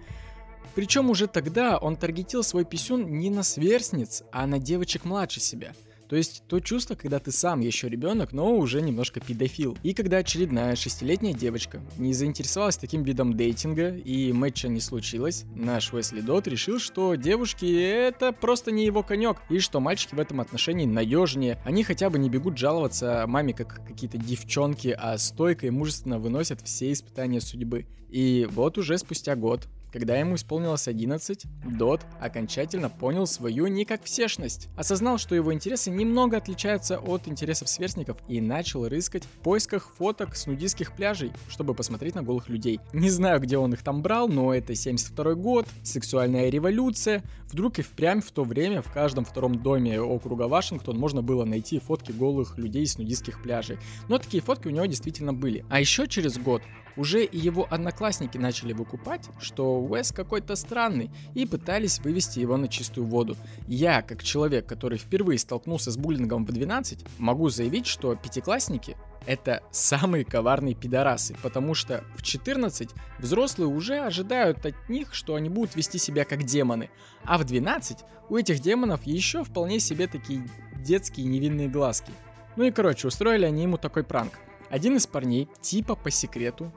Причем 0.75 1.09
уже 1.09 1.27
тогда 1.27 1.77
он 1.77 1.95
таргетил 1.95 2.43
свой 2.43 2.65
писюн 2.65 3.05
не 3.17 3.29
на 3.29 3.43
сверстниц, 3.43 4.23
а 4.31 4.45
на 4.45 4.59
девочек 4.59 5.05
младше 5.05 5.39
себя– 5.39 5.73
то 6.09 6.15
есть 6.15 6.43
то 6.47 6.59
чувство, 6.59 6.95
когда 6.95 7.19
ты 7.19 7.31
сам 7.31 7.59
еще 7.59 7.87
ребенок, 7.87 8.33
но 8.33 8.55
уже 8.55 8.81
немножко 8.81 9.19
педофил. 9.19 9.77
И 9.83 9.93
когда 9.93 10.17
очередная 10.17 10.75
шестилетняя 10.75 11.35
девочка 11.35 11.81
не 11.97 12.13
заинтересовалась 12.13 12.77
таким 12.77 13.03
видом 13.03 13.37
дейтинга 13.37 13.95
и 13.95 14.33
матча 14.33 14.67
не 14.69 14.81
случилось, 14.81 15.45
наш 15.53 15.93
Уэсли 15.93 16.21
Дот 16.21 16.47
решил, 16.47 16.79
что 16.79 17.13
девушки 17.13 17.65
это 17.79 18.33
просто 18.33 18.71
не 18.71 18.85
его 18.85 19.03
конек, 19.03 19.37
и 19.49 19.59
что 19.59 19.79
мальчики 19.79 20.15
в 20.15 20.19
этом 20.19 20.41
отношении 20.41 20.87
надежнее. 20.87 21.61
Они 21.63 21.83
хотя 21.83 22.09
бы 22.09 22.17
не 22.17 22.29
бегут 22.29 22.57
жаловаться 22.57 23.25
маме 23.27 23.53
как 23.53 23.85
какие-то 23.85 24.17
девчонки, 24.17 24.95
а 24.97 25.15
стойко 25.19 25.67
и 25.67 25.69
мужественно 25.69 26.17
выносят 26.17 26.61
все 26.61 26.91
испытания 26.91 27.39
судьбы. 27.39 27.85
И 28.09 28.47
вот 28.49 28.79
уже 28.79 28.97
спустя 28.97 29.35
год 29.35 29.67
когда 29.91 30.17
ему 30.17 30.35
исполнилось 30.35 30.87
11, 30.87 31.45
Дот 31.77 32.01
окончательно 32.19 32.89
понял 32.89 33.25
свою 33.25 33.67
не 33.67 33.85
как 33.85 34.03
всешность. 34.03 34.69
Осознал, 34.75 35.17
что 35.17 35.35
его 35.35 35.53
интересы 35.53 35.89
немного 35.89 36.37
отличаются 36.37 36.99
от 36.99 37.27
интересов 37.27 37.69
сверстников 37.69 38.17
и 38.27 38.39
начал 38.41 38.87
рыскать 38.87 39.23
в 39.23 39.43
поисках 39.43 39.89
фоток 39.97 40.35
с 40.35 40.45
нудистских 40.45 40.93
пляжей, 40.93 41.31
чтобы 41.49 41.73
посмотреть 41.73 42.15
на 42.15 42.23
голых 42.23 42.49
людей. 42.49 42.79
Не 42.93 43.09
знаю, 43.09 43.39
где 43.39 43.57
он 43.57 43.73
их 43.73 43.83
там 43.83 44.01
брал, 44.01 44.27
но 44.27 44.53
это 44.53 44.75
72 44.75 45.33
год, 45.35 45.67
сексуальная 45.83 46.49
революция. 46.49 47.23
Вдруг 47.51 47.79
и 47.79 47.81
впрямь 47.81 48.21
в 48.21 48.31
то 48.31 48.43
время 48.43 48.81
в 48.81 48.91
каждом 48.91 49.25
втором 49.25 49.61
доме 49.61 49.99
округа 49.99 50.43
Вашингтон 50.43 50.97
можно 50.97 51.21
было 51.23 51.45
найти 51.45 51.79
фотки 51.79 52.11
голых 52.11 52.57
людей 52.57 52.85
с 52.85 52.97
нудистских 52.97 53.41
пляжей. 53.41 53.77
Но 54.07 54.19
такие 54.19 54.41
фотки 54.43 54.67
у 54.67 54.71
него 54.71 54.85
действительно 54.85 55.33
были. 55.33 55.65
А 55.69 55.79
еще 55.79 56.07
через 56.07 56.37
год 56.37 56.61
уже 56.97 57.23
и 57.23 57.37
его 57.37 57.67
одноклассники 57.69 58.37
начали 58.37 58.73
выкупать, 58.73 59.29
что 59.39 59.79
Уэс 59.79 60.11
какой-то 60.11 60.55
странный, 60.55 61.11
и 61.33 61.45
пытались 61.45 61.99
вывести 61.99 62.39
его 62.39 62.57
на 62.57 62.67
чистую 62.67 63.07
воду. 63.07 63.37
Я, 63.67 64.01
как 64.01 64.23
человек, 64.23 64.65
который 64.65 64.97
впервые 64.97 65.39
столкнулся 65.39 65.91
с 65.91 65.97
буллингом 65.97 66.45
в 66.45 66.51
12, 66.51 67.05
могу 67.17 67.49
заявить, 67.49 67.85
что 67.85 68.15
пятиклассники 68.15 68.97
это 69.25 69.61
самые 69.71 70.25
коварные 70.25 70.75
пидорасы, 70.75 71.35
потому 71.43 71.73
что 71.73 72.03
в 72.15 72.23
14 72.23 72.89
взрослые 73.19 73.67
уже 73.67 73.99
ожидают 73.99 74.65
от 74.65 74.89
них, 74.89 75.13
что 75.13 75.35
они 75.35 75.49
будут 75.49 75.75
вести 75.75 75.97
себя 75.97 76.25
как 76.25 76.43
демоны, 76.43 76.89
а 77.23 77.37
в 77.37 77.43
12 77.43 77.99
у 78.29 78.37
этих 78.37 78.59
демонов 78.59 79.05
еще 79.05 79.43
вполне 79.43 79.79
себе 79.79 80.07
такие 80.07 80.47
детские 80.77 81.27
невинные 81.27 81.67
глазки. 81.67 82.11
Ну 82.55 82.63
и 82.63 82.71
короче, 82.71 83.07
устроили 83.07 83.45
они 83.45 83.63
ему 83.63 83.77
такой 83.77 84.03
пранк. 84.03 84.33
Один 84.69 84.97
из 84.97 85.07
парней, 85.07 85.49
типа 85.61 85.95
по 85.95 86.11
секрету, 86.11 86.71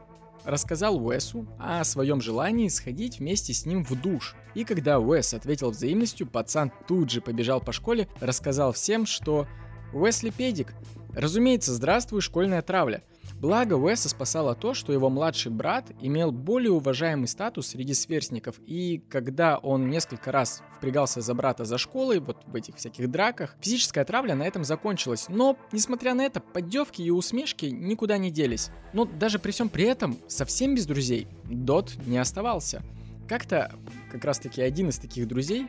рассказал 0.44 0.96
Уэсу 1.04 1.46
о 1.58 1.84
своем 1.84 2.20
желании 2.20 2.68
сходить 2.68 3.18
вместе 3.18 3.52
с 3.52 3.66
ним 3.66 3.84
в 3.84 4.00
душ. 4.00 4.34
И 4.54 4.64
когда 4.64 4.98
Уэс 4.98 5.34
ответил 5.34 5.70
взаимностью, 5.70 6.26
пацан 6.26 6.72
тут 6.88 7.10
же 7.10 7.20
побежал 7.20 7.60
по 7.60 7.72
школе, 7.72 8.08
рассказал 8.20 8.72
всем, 8.72 9.06
что 9.06 9.46
Уэсли 9.92 10.30
педик. 10.30 10.74
Разумеется, 11.14 11.74
здравствуй, 11.74 12.22
школьная 12.22 12.62
травля. 12.62 13.02
Благо 13.42 13.74
Уэса 13.74 14.08
спасало 14.08 14.54
то, 14.54 14.72
что 14.72 14.92
его 14.92 15.10
младший 15.10 15.50
брат 15.50 15.90
имел 16.00 16.30
более 16.30 16.70
уважаемый 16.70 17.26
статус 17.26 17.66
среди 17.66 17.92
сверстников, 17.92 18.60
и 18.66 19.02
когда 19.08 19.58
он 19.58 19.90
несколько 19.90 20.30
раз 20.30 20.62
впрягался 20.76 21.22
за 21.22 21.34
брата 21.34 21.64
за 21.64 21.76
школой, 21.76 22.20
вот 22.20 22.36
в 22.46 22.54
этих 22.54 22.76
всяких 22.76 23.10
драках, 23.10 23.56
физическая 23.60 24.04
травля 24.04 24.36
на 24.36 24.44
этом 24.44 24.62
закончилась. 24.62 25.26
Но, 25.28 25.58
несмотря 25.72 26.14
на 26.14 26.22
это, 26.22 26.38
поддевки 26.38 27.02
и 27.02 27.10
усмешки 27.10 27.66
никуда 27.66 28.16
не 28.16 28.30
делись. 28.30 28.70
Но 28.92 29.06
даже 29.06 29.40
при 29.40 29.50
всем 29.50 29.68
при 29.68 29.86
этом, 29.86 30.18
совсем 30.28 30.76
без 30.76 30.86
друзей, 30.86 31.26
Дот 31.42 31.96
не 32.06 32.18
оставался. 32.18 32.80
Как-то 33.28 33.72
как 34.12 34.24
раз 34.24 34.38
таки 34.38 34.62
один 34.62 34.90
из 34.90 34.98
таких 34.98 35.26
друзей 35.26 35.66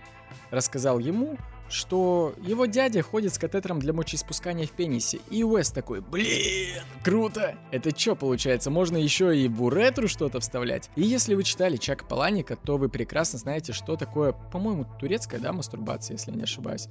рассказал 0.51 0.99
ему, 0.99 1.39
что 1.69 2.33
его 2.41 2.65
дядя 2.65 3.01
ходит 3.01 3.33
с 3.33 3.37
катетером 3.37 3.79
для 3.79 3.93
мочеиспускания 3.93 4.67
в 4.67 4.71
пенисе. 4.71 5.19
И 5.29 5.43
Уэс 5.43 5.71
такой, 5.71 6.01
блин, 6.01 6.81
круто! 7.03 7.55
Это 7.71 7.97
что 7.97 8.15
получается, 8.15 8.69
можно 8.69 8.97
еще 8.97 9.37
и 9.37 9.47
в 9.47 9.63
уретру 9.63 10.07
что-то 10.07 10.39
вставлять? 10.39 10.89
И 10.95 11.01
если 11.01 11.35
вы 11.35 11.43
читали 11.43 11.77
Чака 11.77 12.05
Паланика, 12.05 12.55
то 12.55 12.77
вы 12.77 12.89
прекрасно 12.89 13.39
знаете, 13.39 13.73
что 13.73 13.95
такое, 13.95 14.33
по-моему, 14.33 14.85
турецкая, 14.99 15.39
да, 15.39 15.53
мастурбация, 15.53 16.15
если 16.15 16.31
не 16.31 16.43
ошибаюсь. 16.43 16.87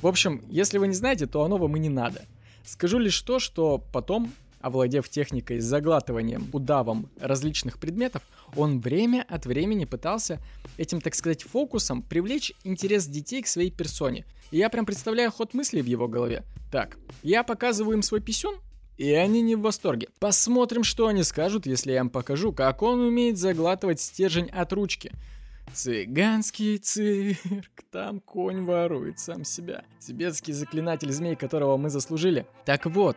В 0.00 0.06
общем, 0.06 0.42
если 0.48 0.78
вы 0.78 0.88
не 0.88 0.94
знаете, 0.94 1.26
то 1.26 1.42
оно 1.42 1.58
вам 1.58 1.76
и 1.76 1.80
не 1.80 1.88
надо. 1.88 2.22
Скажу 2.64 2.98
лишь 2.98 3.20
то, 3.22 3.38
что 3.38 3.82
потом 3.92 4.32
овладев 4.62 5.08
техникой 5.08 5.60
с 5.60 5.64
заглатыванием 5.64 6.48
удавом 6.52 7.08
различных 7.20 7.78
предметов, 7.78 8.22
он 8.56 8.80
время 8.80 9.24
от 9.28 9.46
времени 9.46 9.84
пытался 9.84 10.40
этим, 10.76 11.00
так 11.00 11.14
сказать, 11.14 11.42
фокусом 11.42 12.02
привлечь 12.02 12.52
интерес 12.64 13.06
детей 13.06 13.42
к 13.42 13.46
своей 13.46 13.70
персоне. 13.70 14.24
И 14.50 14.58
я 14.58 14.68
прям 14.68 14.86
представляю 14.86 15.30
ход 15.30 15.54
мыслей 15.54 15.82
в 15.82 15.86
его 15.86 16.08
голове. 16.08 16.44
Так, 16.70 16.96
я 17.22 17.42
показываю 17.42 17.96
им 17.96 18.02
свой 18.02 18.20
писюн, 18.20 18.56
и 18.98 19.12
они 19.12 19.42
не 19.42 19.56
в 19.56 19.62
восторге. 19.62 20.08
Посмотрим, 20.20 20.84
что 20.84 21.06
они 21.06 21.22
скажут, 21.22 21.66
если 21.66 21.92
я 21.92 22.00
им 22.00 22.10
покажу, 22.10 22.52
как 22.52 22.82
он 22.82 23.00
умеет 23.00 23.38
заглатывать 23.38 24.00
стержень 24.00 24.48
от 24.50 24.72
ручки. 24.72 25.12
Цыганский 25.72 26.76
цирк, 26.76 27.38
там 27.90 28.20
конь 28.20 28.62
ворует 28.62 29.18
сам 29.18 29.44
себя. 29.44 29.84
Тибетский 30.00 30.52
заклинатель 30.52 31.10
змей, 31.12 31.34
которого 31.34 31.76
мы 31.78 31.88
заслужили. 31.88 32.46
Так 32.66 32.84
вот, 32.86 33.16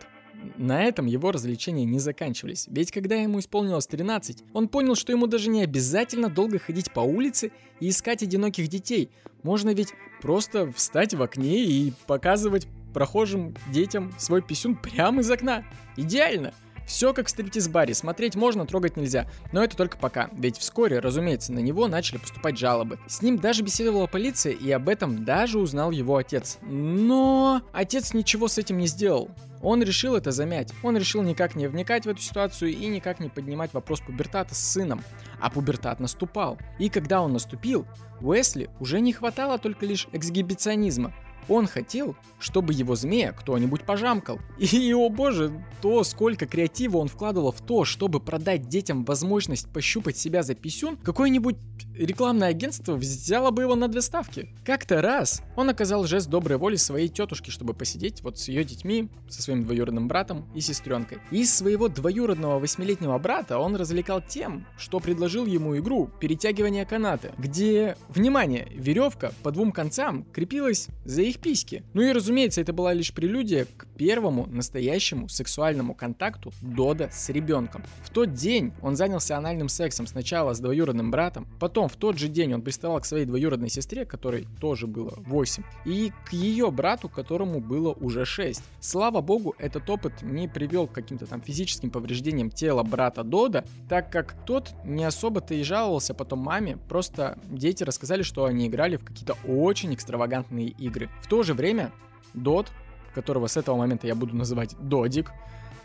на 0.58 0.84
этом 0.84 1.06
его 1.06 1.32
развлечения 1.32 1.86
не 1.86 2.00
заканчивались, 2.00 2.68
ведь 2.70 2.92
когда 2.92 3.16
ему 3.16 3.40
исполнилось 3.40 3.88
13, 3.88 4.44
он 4.54 4.68
понял, 4.68 4.96
что 4.96 5.12
ему 5.12 5.28
даже 5.28 5.50
не 5.50 5.62
обязательно 5.62 6.30
долго 6.30 6.60
ходить 6.60 6.92
по 6.92 7.02
улице 7.02 7.52
и 7.80 7.90
искать 7.90 8.24
одиноких 8.24 8.68
детей. 8.68 9.10
Можно 9.44 9.72
ведь 9.72 9.94
просто 10.22 10.72
встать 10.72 11.14
в 11.14 11.22
окне 11.22 11.64
и 11.64 11.94
показывать 12.08 12.68
прохожим 12.94 13.56
детям 13.72 14.14
свой 14.18 14.42
писюн 14.42 14.76
прямо 14.76 15.22
из 15.22 15.30
окна. 15.30 15.66
Идеально! 15.98 16.54
Все 16.86 17.14
как 17.14 17.28
в 17.28 17.30
стриптиз-баре, 17.30 17.94
смотреть 17.94 18.36
можно, 18.36 18.66
трогать 18.66 18.98
нельзя. 18.98 19.28
Но 19.52 19.64
это 19.64 19.76
только 19.76 19.98
пока, 19.98 20.30
ведь 20.34 20.58
вскоре, 20.58 21.00
разумеется, 21.00 21.52
на 21.52 21.60
него 21.60 21.88
начали 21.88 22.18
поступать 22.18 22.58
жалобы. 22.58 23.00
С 23.08 23.22
ним 23.22 23.40
даже 23.40 23.64
беседовала 23.64 24.08
полиция, 24.08 24.54
и 24.54 24.72
об 24.72 24.90
этом 24.90 25.26
даже 25.26 25.60
узнал 25.60 25.92
его 25.92 26.18
отец. 26.18 26.60
Но 26.62 27.62
отец 27.74 28.14
ничего 28.14 28.48
с 28.48 28.58
этим 28.58 28.78
не 28.78 28.88
сделал. 28.88 29.30
Он 29.62 29.82
решил 29.82 30.16
это 30.16 30.32
замять. 30.32 30.72
Он 30.84 30.96
решил 30.96 31.24
никак 31.24 31.56
не 31.56 31.68
вникать 31.68 32.06
в 32.06 32.10
эту 32.10 32.22
ситуацию 32.22 32.72
и 32.72 32.86
никак 32.86 33.20
не 33.20 33.30
поднимать 33.30 33.74
вопрос 33.74 34.00
пубертата 34.00 34.54
с 34.54 34.60
сыном. 34.60 35.04
А 35.40 35.50
пубертат 35.50 36.00
наступал. 36.00 36.60
И 36.78 36.90
когда 36.90 37.22
он 37.22 37.34
наступил, 37.34 37.88
Уэсли 38.22 38.70
уже 38.80 39.00
не 39.00 39.12
хватало 39.12 39.58
только 39.58 39.88
лишь 39.88 40.08
эксгибиционизма. 40.12 41.14
Он 41.48 41.68
хотел, 41.68 42.16
чтобы 42.40 42.74
его 42.74 42.96
змея 42.96 43.32
кто-нибудь 43.32 43.84
пожамкал. 43.84 44.40
И, 44.58 44.94
о 44.96 45.10
боже, 45.10 45.64
то, 45.82 46.04
сколько 46.04 46.46
креатива 46.46 46.98
он 46.98 47.08
вкладывал 47.08 47.52
в 47.52 47.62
то, 47.62 47.86
чтобы 47.86 48.20
продать 48.20 48.68
детям 48.68 49.06
возможность 49.06 49.70
пощупать 49.72 50.18
себя 50.18 50.44
за 50.44 50.56
писюн, 50.56 50.98
какое-нибудь 50.98 51.58
рекламное 51.98 52.50
агентство 52.50 52.96
взяло 52.96 53.52
бы 53.52 53.64
его 53.64 53.76
на 53.76 53.88
две 53.88 54.02
ставки. 54.02 54.50
Как-то 54.64 55.02
раз 55.02 55.42
он 55.56 55.70
оказал 55.70 56.06
жест 56.06 56.30
доброй 56.30 56.58
воли 56.58 56.76
своей 56.76 57.08
тетушке, 57.08 57.52
чтобы 57.52 57.74
посидеть 57.74 58.22
вот 58.22 58.38
с 58.38 58.48
ее 58.48 58.64
детьми, 58.64 59.10
со 59.30 59.42
своим 59.42 59.64
двоюродным 59.64 60.08
братом 60.08 60.48
и 60.54 60.62
сестренкой. 60.62 61.20
И 61.32 61.46
своего 61.46 61.88
двоюродного 61.88 62.60
восьмилетнего 62.60 63.18
брата 63.18 63.58
он 63.58 63.76
развлекал 63.76 64.22
тем, 64.22 64.66
что 64.78 65.00
предложил 65.00 65.46
ему 65.46 65.78
игру 65.78 66.10
перетягивания 66.20 66.86
каната, 66.86 67.32
где, 67.38 67.98
внимание, 68.10 68.68
веревка 68.72 69.34
по 69.44 69.52
двум 69.52 69.72
концам 69.72 70.26
крепилась 70.34 70.88
за 71.06 71.22
их 71.22 71.40
письки. 71.40 71.84
Ну 71.94 72.02
и 72.02 72.12
разумеется, 72.12 72.62
это 72.62 72.74
была 72.74 72.94
лишь 72.94 73.14
прелюдия 73.14 73.66
к 73.78 73.88
первому 73.98 74.46
настоящему 74.48 75.30
сексуальному 75.30 75.94
контакту 75.96 76.52
Дода 76.62 77.10
с 77.12 77.30
ребенком. 77.30 77.84
В 78.04 78.10
тот 78.10 78.34
день 78.34 78.74
он 78.82 78.96
занялся 78.96 79.38
анальным 79.38 79.70
сексом 79.70 80.08
сначала 80.08 80.54
с 80.54 80.60
двоюродным 80.60 81.12
братом, 81.12 81.48
потом 81.60 81.85
в 81.88 81.96
тот 81.96 82.18
же 82.18 82.28
день 82.28 82.54
он 82.54 82.62
приставал 82.62 83.00
к 83.00 83.06
своей 83.06 83.26
двоюродной 83.26 83.70
сестре, 83.70 84.06
которой 84.06 84.48
тоже 84.60 84.88
было 84.88 85.14
8, 85.18 85.64
и 85.86 86.12
к 86.26 86.34
ее 86.34 86.72
брату, 86.72 87.10
которому 87.10 87.60
было 87.60 87.92
уже 87.92 88.26
6. 88.26 88.62
Слава 88.80 89.22
богу, 89.22 89.56
этот 89.58 89.90
опыт 89.90 90.22
не 90.22 90.48
привел 90.48 90.88
к 90.88 90.94
каким-то 90.94 91.26
там 91.26 91.42
физическим 91.42 91.90
повреждениям 91.90 92.50
тела 92.50 92.84
брата 92.84 93.24
Дода, 93.24 93.66
так 93.90 94.12
как 94.12 94.36
тот 94.46 94.74
не 94.84 95.04
особо-то 95.04 95.54
и 95.54 95.64
жаловался 95.64 96.14
потом 96.14 96.40
маме, 96.40 96.78
просто 96.90 97.38
дети 97.46 97.84
рассказали, 97.84 98.24
что 98.24 98.46
они 98.46 98.68
играли 98.68 98.98
в 98.98 99.04
какие-то 99.04 99.36
очень 99.48 99.94
экстравагантные 99.94 100.68
игры. 100.68 101.10
В 101.22 101.28
то 101.28 101.44
же 101.44 101.54
время 101.54 101.92
Дот, 102.34 102.72
которого 103.14 103.48
с 103.48 103.58
этого 103.58 103.78
момента 103.78 104.08
я 104.08 104.16
буду 104.16 104.36
называть 104.36 104.76
Додик, 104.80 105.32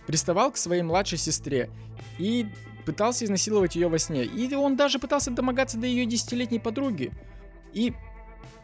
приставал 0.07 0.51
к 0.51 0.57
своей 0.57 0.83
младшей 0.83 1.19
сестре 1.19 1.71
и 2.19 2.47
пытался 2.85 3.25
изнасиловать 3.25 3.77
ее 3.77 3.89
во 3.89 3.99
сне. 3.99 4.25
И 4.25 4.55
он 4.55 4.77
даже 4.77 4.99
пытался 4.99 5.31
домогаться 5.31 5.79
до 5.79 5.87
ее 5.87 6.07
десятилетней 6.07 6.61
подруги. 6.61 7.13
И 7.73 7.93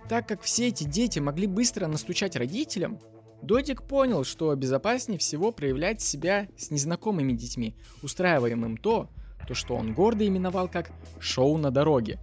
так 0.09 0.29
как 0.29 0.43
все 0.43 0.69
эти 0.69 0.85
дети 0.85 1.19
могли 1.19 1.47
быстро 1.47 1.87
настучать 1.87 2.37
родителям, 2.37 2.99
Додик 3.43 3.83
понял, 3.83 4.25
что 4.25 4.55
безопаснее 4.55 5.19
всего 5.19 5.53
проявлять 5.53 6.01
себя 6.01 6.49
с 6.57 6.71
незнакомыми 6.71 7.33
детьми, 7.33 7.75
устраивая 8.03 8.53
им 8.53 8.77
то, 8.77 9.09
то, 9.47 9.55
что 9.55 9.77
он 9.77 9.95
гордо 9.95 10.27
именовал 10.27 10.69
как 10.69 10.91
«шоу 11.21 11.57
на 11.59 11.71
дороге», 11.71 12.19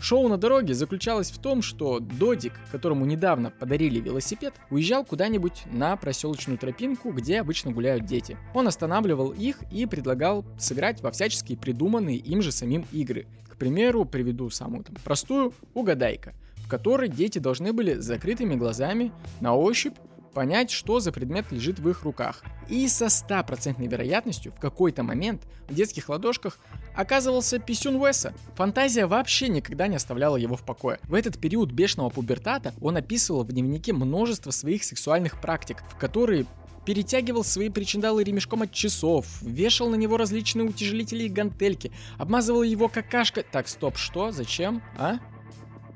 Шоу 0.00 0.28
на 0.28 0.36
дороге 0.36 0.74
заключалось 0.74 1.30
в 1.30 1.38
том, 1.38 1.60
что 1.62 1.98
Додик, 1.98 2.52
которому 2.70 3.04
недавно 3.04 3.50
подарили 3.50 4.00
велосипед, 4.00 4.54
уезжал 4.70 5.04
куда-нибудь 5.04 5.64
на 5.72 5.96
проселочную 5.96 6.58
тропинку, 6.58 7.10
где 7.10 7.40
обычно 7.40 7.72
гуляют 7.72 8.04
дети. 8.04 8.36
Он 8.54 8.68
останавливал 8.68 9.30
их 9.30 9.58
и 9.72 9.86
предлагал 9.86 10.44
сыграть 10.58 11.02
во 11.02 11.10
всяческие 11.10 11.58
придуманные 11.58 12.16
им 12.16 12.42
же 12.42 12.52
самим 12.52 12.86
игры. 12.92 13.26
К 13.48 13.56
примеру, 13.56 14.04
приведу 14.04 14.50
самую 14.50 14.84
там, 14.84 14.96
простую 15.02 15.52
«Угадайка», 15.74 16.34
в 16.56 16.68
которой 16.68 17.08
дети 17.08 17.38
должны 17.38 17.72
были 17.72 17.94
с 17.94 18.04
закрытыми 18.04 18.54
глазами 18.54 19.12
на 19.40 19.56
ощупь 19.56 19.94
понять, 20.38 20.70
что 20.70 21.00
за 21.00 21.10
предмет 21.10 21.50
лежит 21.50 21.80
в 21.80 21.88
их 21.88 22.04
руках. 22.04 22.44
И 22.68 22.86
со 22.86 23.08
стопроцентной 23.08 23.88
вероятностью 23.88 24.52
в 24.52 24.60
какой-то 24.60 25.02
момент 25.02 25.42
в 25.68 25.74
детских 25.74 26.08
ладошках 26.08 26.60
оказывался 26.94 27.58
писюн 27.58 27.96
Уэса. 27.96 28.32
Фантазия 28.54 29.06
вообще 29.06 29.48
никогда 29.48 29.88
не 29.88 29.96
оставляла 29.96 30.36
его 30.36 30.54
в 30.54 30.62
покое. 30.62 31.00
В 31.08 31.14
этот 31.14 31.40
период 31.40 31.72
бешеного 31.72 32.10
пубертата 32.10 32.72
он 32.80 32.96
описывал 32.96 33.42
в 33.42 33.48
дневнике 33.48 33.92
множество 33.92 34.52
своих 34.52 34.84
сексуальных 34.84 35.40
практик, 35.40 35.82
в 35.90 35.96
которые 35.96 36.46
перетягивал 36.86 37.42
свои 37.42 37.68
причиндалы 37.68 38.22
ремешком 38.22 38.62
от 38.62 38.70
часов, 38.70 39.26
вешал 39.42 39.90
на 39.90 39.96
него 39.96 40.16
различные 40.16 40.68
утяжелители 40.68 41.24
и 41.24 41.28
гантельки, 41.28 41.90
обмазывал 42.16 42.62
его 42.62 42.88
какашкой... 42.88 43.42
Так, 43.42 43.66
стоп, 43.66 43.96
что? 43.96 44.30
Зачем? 44.30 44.84
А? 44.96 45.16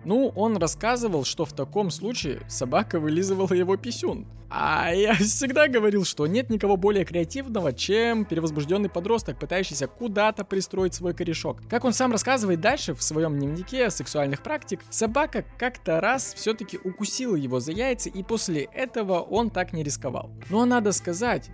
Ну, 0.04 0.32
он 0.34 0.56
рассказывал, 0.56 1.24
что 1.24 1.44
в 1.44 1.52
таком 1.52 1.90
случае 1.90 2.40
собака 2.48 2.98
вылизывала 2.98 3.52
его 3.52 3.76
писюн. 3.76 4.26
А 4.50 4.92
я 4.92 5.14
всегда 5.14 5.68
говорил, 5.68 6.04
что 6.04 6.26
нет 6.26 6.50
никого 6.50 6.76
более 6.76 7.04
креативного, 7.04 7.72
чем 7.72 8.24
перевозбужденный 8.24 8.90
подросток, 8.90 9.38
пытающийся 9.38 9.86
куда-то 9.86 10.44
пристроить 10.44 10.94
свой 10.94 11.14
корешок. 11.14 11.62
Как 11.70 11.84
он 11.84 11.92
сам 11.92 12.12
рассказывает 12.12 12.60
дальше 12.60 12.94
в 12.94 13.02
своем 13.02 13.38
дневнике 13.38 13.90
сексуальных 13.90 14.42
практик, 14.42 14.80
собака 14.90 15.44
как-то 15.58 16.00
раз 16.00 16.34
все-таки 16.34 16.78
укусила 16.82 17.36
его 17.36 17.60
за 17.60 17.72
яйца, 17.72 18.10
и 18.10 18.22
после 18.22 18.64
этого 18.74 19.20
он 19.20 19.50
так 19.50 19.72
не 19.72 19.82
рисковал. 19.82 20.30
Но 20.50 20.66
надо 20.66 20.92
сказать, 20.92 21.48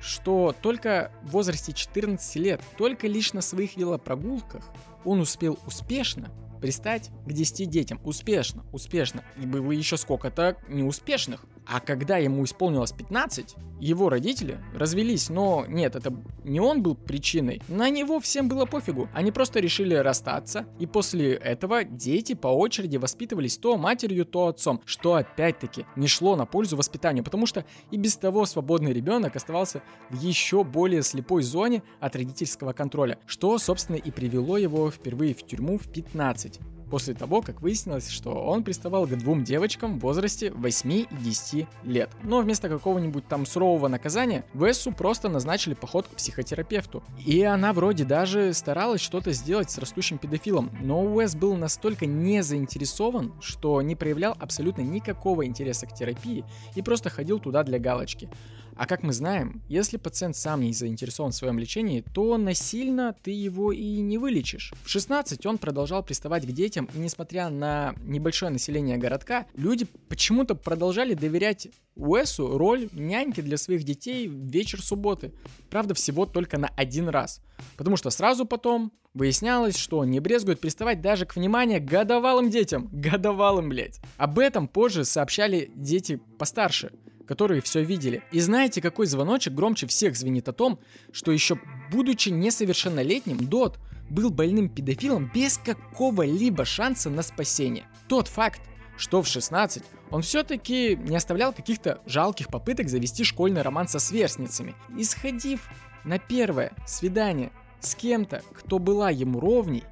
что 0.00 0.54
только 0.62 1.12
в 1.22 1.32
возрасте 1.32 1.72
14 1.72 2.36
лет, 2.36 2.62
только 2.78 3.06
лишь 3.06 3.34
на 3.34 3.42
своих 3.42 3.76
велопрогулках 3.76 4.64
он 5.04 5.20
успел 5.20 5.58
успешно 5.66 6.30
пристать 6.60 7.10
к 7.26 7.32
10 7.32 7.68
детям. 7.68 8.00
Успешно, 8.04 8.64
успешно. 8.72 9.24
И 9.36 9.46
было 9.46 9.70
еще 9.70 9.96
сколько-то 9.96 10.56
неуспешных. 10.68 11.44
А 11.66 11.80
когда 11.80 12.16
ему 12.16 12.44
исполнилось 12.44 12.92
15, 12.92 13.56
его 13.80 14.08
родители 14.08 14.58
развелись, 14.74 15.30
но 15.30 15.64
нет, 15.68 15.96
это 15.96 16.12
не 16.44 16.60
он 16.60 16.82
был 16.82 16.94
причиной. 16.94 17.62
На 17.68 17.88
него 17.88 18.20
всем 18.20 18.48
было 18.48 18.66
пофигу. 18.66 19.08
Они 19.14 19.32
просто 19.32 19.60
решили 19.60 19.94
расстаться, 19.94 20.66
и 20.78 20.86
после 20.86 21.34
этого 21.34 21.84
дети 21.84 22.34
по 22.34 22.48
очереди 22.48 22.96
воспитывались 22.96 23.56
то 23.56 23.76
матерью, 23.76 24.26
то 24.26 24.48
отцом, 24.48 24.80
что 24.84 25.14
опять-таки 25.14 25.86
не 25.96 26.08
шло 26.08 26.36
на 26.36 26.44
пользу 26.44 26.76
воспитанию, 26.76 27.24
потому 27.24 27.46
что 27.46 27.64
и 27.90 27.96
без 27.96 28.16
того 28.16 28.46
свободный 28.46 28.92
ребенок 28.92 29.36
оставался 29.36 29.82
в 30.10 30.20
еще 30.20 30.64
более 30.64 31.02
слепой 31.02 31.42
зоне 31.42 31.82
от 32.00 32.16
родительского 32.16 32.72
контроля, 32.72 33.18
что, 33.26 33.56
собственно, 33.58 33.96
и 33.96 34.10
привело 34.10 34.58
его 34.58 34.90
впервые 34.90 35.34
в 35.34 35.46
тюрьму 35.46 35.78
в 35.78 35.90
15 35.90 36.60
после 36.90 37.14
того, 37.14 37.40
как 37.40 37.62
выяснилось, 37.62 38.08
что 38.08 38.30
он 38.32 38.64
приставал 38.64 39.06
к 39.06 39.16
двум 39.16 39.44
девочкам 39.44 39.98
в 39.98 40.02
возрасте 40.02 40.50
8 40.50 40.92
и 40.92 41.06
10 41.10 41.66
лет. 41.84 42.10
Но 42.22 42.40
вместо 42.40 42.68
какого-нибудь 42.68 43.26
там 43.28 43.46
сурового 43.46 43.88
наказания 43.88 44.44
Вессу 44.52 44.92
просто 44.92 45.28
назначили 45.28 45.74
поход 45.74 46.06
к 46.06 46.16
психотерапевту. 46.16 47.02
И 47.24 47.42
она 47.42 47.72
вроде 47.72 48.04
даже 48.04 48.52
старалась 48.52 49.00
что-то 49.00 49.32
сделать 49.32 49.70
с 49.70 49.78
растущим 49.78 50.18
педофилом, 50.18 50.70
но 50.82 51.02
Уэс 51.02 51.34
был 51.34 51.54
настолько 51.56 52.06
не 52.06 52.42
заинтересован, 52.42 53.32
что 53.40 53.80
не 53.82 53.94
проявлял 53.94 54.36
абсолютно 54.38 54.82
никакого 54.82 55.46
интереса 55.46 55.86
к 55.86 55.94
терапии 55.94 56.44
и 56.74 56.82
просто 56.82 57.10
ходил 57.10 57.38
туда 57.38 57.62
для 57.62 57.78
галочки. 57.78 58.28
А 58.76 58.86
как 58.86 59.02
мы 59.02 59.12
знаем, 59.12 59.62
если 59.68 59.96
пациент 59.96 60.36
сам 60.36 60.62
не 60.62 60.72
заинтересован 60.72 61.32
в 61.32 61.34
своем 61.34 61.58
лечении, 61.58 62.04
то 62.14 62.36
насильно 62.38 63.14
ты 63.22 63.30
его 63.30 63.72
и 63.72 64.00
не 64.00 64.18
вылечишь. 64.18 64.72
В 64.84 64.88
16 64.88 65.44
он 65.46 65.58
продолжал 65.58 66.02
приставать 66.02 66.46
к 66.46 66.52
детям, 66.52 66.88
и 66.94 66.98
несмотря 66.98 67.48
на 67.48 67.94
небольшое 68.02 68.50
население 68.50 68.96
городка, 68.96 69.46
люди 69.54 69.86
почему-то 70.08 70.54
продолжали 70.54 71.14
доверять 71.14 71.68
Уэсу 71.96 72.56
роль 72.56 72.88
няньки 72.92 73.40
для 73.40 73.56
своих 73.56 73.84
детей 73.84 74.28
в 74.28 74.32
вечер 74.32 74.82
субботы. 74.82 75.32
Правда, 75.68 75.94
всего 75.94 76.24
только 76.24 76.58
на 76.58 76.68
один 76.76 77.08
раз. 77.08 77.42
Потому 77.76 77.96
что 77.96 78.10
сразу 78.10 78.46
потом 78.46 78.92
выяснялось, 79.12 79.76
что 79.76 79.98
он 79.98 80.10
не 80.10 80.20
брезгует 80.20 80.60
приставать 80.60 81.00
даже 81.00 81.26
к, 81.26 81.36
вниманию 81.36 81.84
годовалым 81.84 82.48
детям. 82.48 82.88
Годовалым, 82.92 83.68
блять. 83.68 84.00
Об 84.16 84.38
этом 84.38 84.68
позже 84.68 85.04
сообщали 85.04 85.70
дети 85.74 86.20
постарше 86.38 86.92
которые 87.30 87.62
все 87.62 87.84
видели. 87.84 88.24
И 88.32 88.40
знаете, 88.40 88.82
какой 88.82 89.06
звоночек 89.06 89.54
громче 89.54 89.86
всех 89.86 90.16
звенит 90.16 90.48
о 90.48 90.52
том, 90.52 90.80
что 91.12 91.30
еще 91.30 91.60
будучи 91.92 92.30
несовершеннолетним, 92.30 93.38
Дот 93.38 93.78
был 94.10 94.30
больным 94.30 94.68
педофилом 94.68 95.30
без 95.32 95.56
какого-либо 95.56 96.64
шанса 96.64 97.08
на 97.08 97.22
спасение. 97.22 97.84
Тот 98.08 98.26
факт, 98.26 98.60
что 98.96 99.22
в 99.22 99.28
16 99.28 99.84
он 100.10 100.22
все-таки 100.22 100.96
не 100.96 101.14
оставлял 101.14 101.52
каких-то 101.52 102.00
жалких 102.04 102.48
попыток 102.48 102.88
завести 102.88 103.22
школьный 103.22 103.62
роман 103.62 103.86
со 103.86 104.00
сверстницами. 104.00 104.74
Исходив 104.98 105.68
на 106.02 106.18
первое 106.18 106.72
свидание 106.84 107.52
с 107.78 107.94
кем-то, 107.94 108.42
кто 108.54 108.80
была 108.80 109.10
ему 109.10 109.38
ровней, 109.38 109.84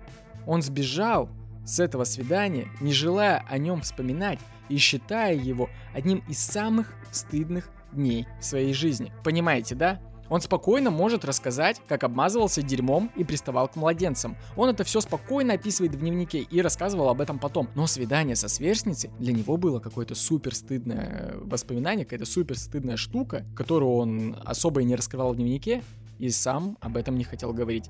он 0.44 0.60
сбежал 0.60 1.28
с 1.64 1.78
этого 1.78 2.02
свидания, 2.02 2.66
не 2.80 2.92
желая 2.92 3.44
о 3.48 3.58
нем 3.58 3.82
вспоминать 3.82 4.40
и 4.68 4.76
считая 4.76 5.34
его 5.34 5.68
одним 5.94 6.22
из 6.28 6.38
самых 6.38 6.92
стыдных 7.12 7.70
дней 7.92 8.26
в 8.40 8.44
своей 8.44 8.72
жизни. 8.72 9.12
Понимаете, 9.24 9.74
да? 9.74 10.00
Он 10.28 10.40
спокойно 10.40 10.90
может 10.90 11.24
рассказать, 11.24 11.80
как 11.88 12.04
обмазывался 12.04 12.62
дерьмом 12.62 13.10
и 13.16 13.24
приставал 13.24 13.68
к 13.68 13.76
младенцам. 13.76 14.36
Он 14.56 14.68
это 14.68 14.84
все 14.84 15.00
спокойно 15.00 15.54
описывает 15.54 15.94
в 15.94 15.98
дневнике 15.98 16.40
и 16.40 16.60
рассказывал 16.60 17.08
об 17.08 17.20
этом 17.20 17.38
потом. 17.38 17.68
Но 17.74 17.86
свидание 17.86 18.36
со 18.36 18.48
сверстницей 18.48 19.10
для 19.18 19.32
него 19.32 19.56
было 19.56 19.80
какое-то 19.80 20.14
супер 20.14 20.54
стыдное 20.54 21.34
воспоминание, 21.40 22.04
какая-то 22.04 22.26
супер 22.26 22.58
стыдная 22.58 22.96
штука, 22.96 23.46
которую 23.56 23.92
он 23.92 24.36
особо 24.44 24.82
и 24.82 24.84
не 24.84 24.96
раскрывал 24.96 25.32
в 25.32 25.36
дневнике 25.36 25.82
и 26.18 26.28
сам 26.30 26.76
об 26.80 26.96
этом 26.96 27.16
не 27.16 27.24
хотел 27.24 27.52
говорить. 27.52 27.88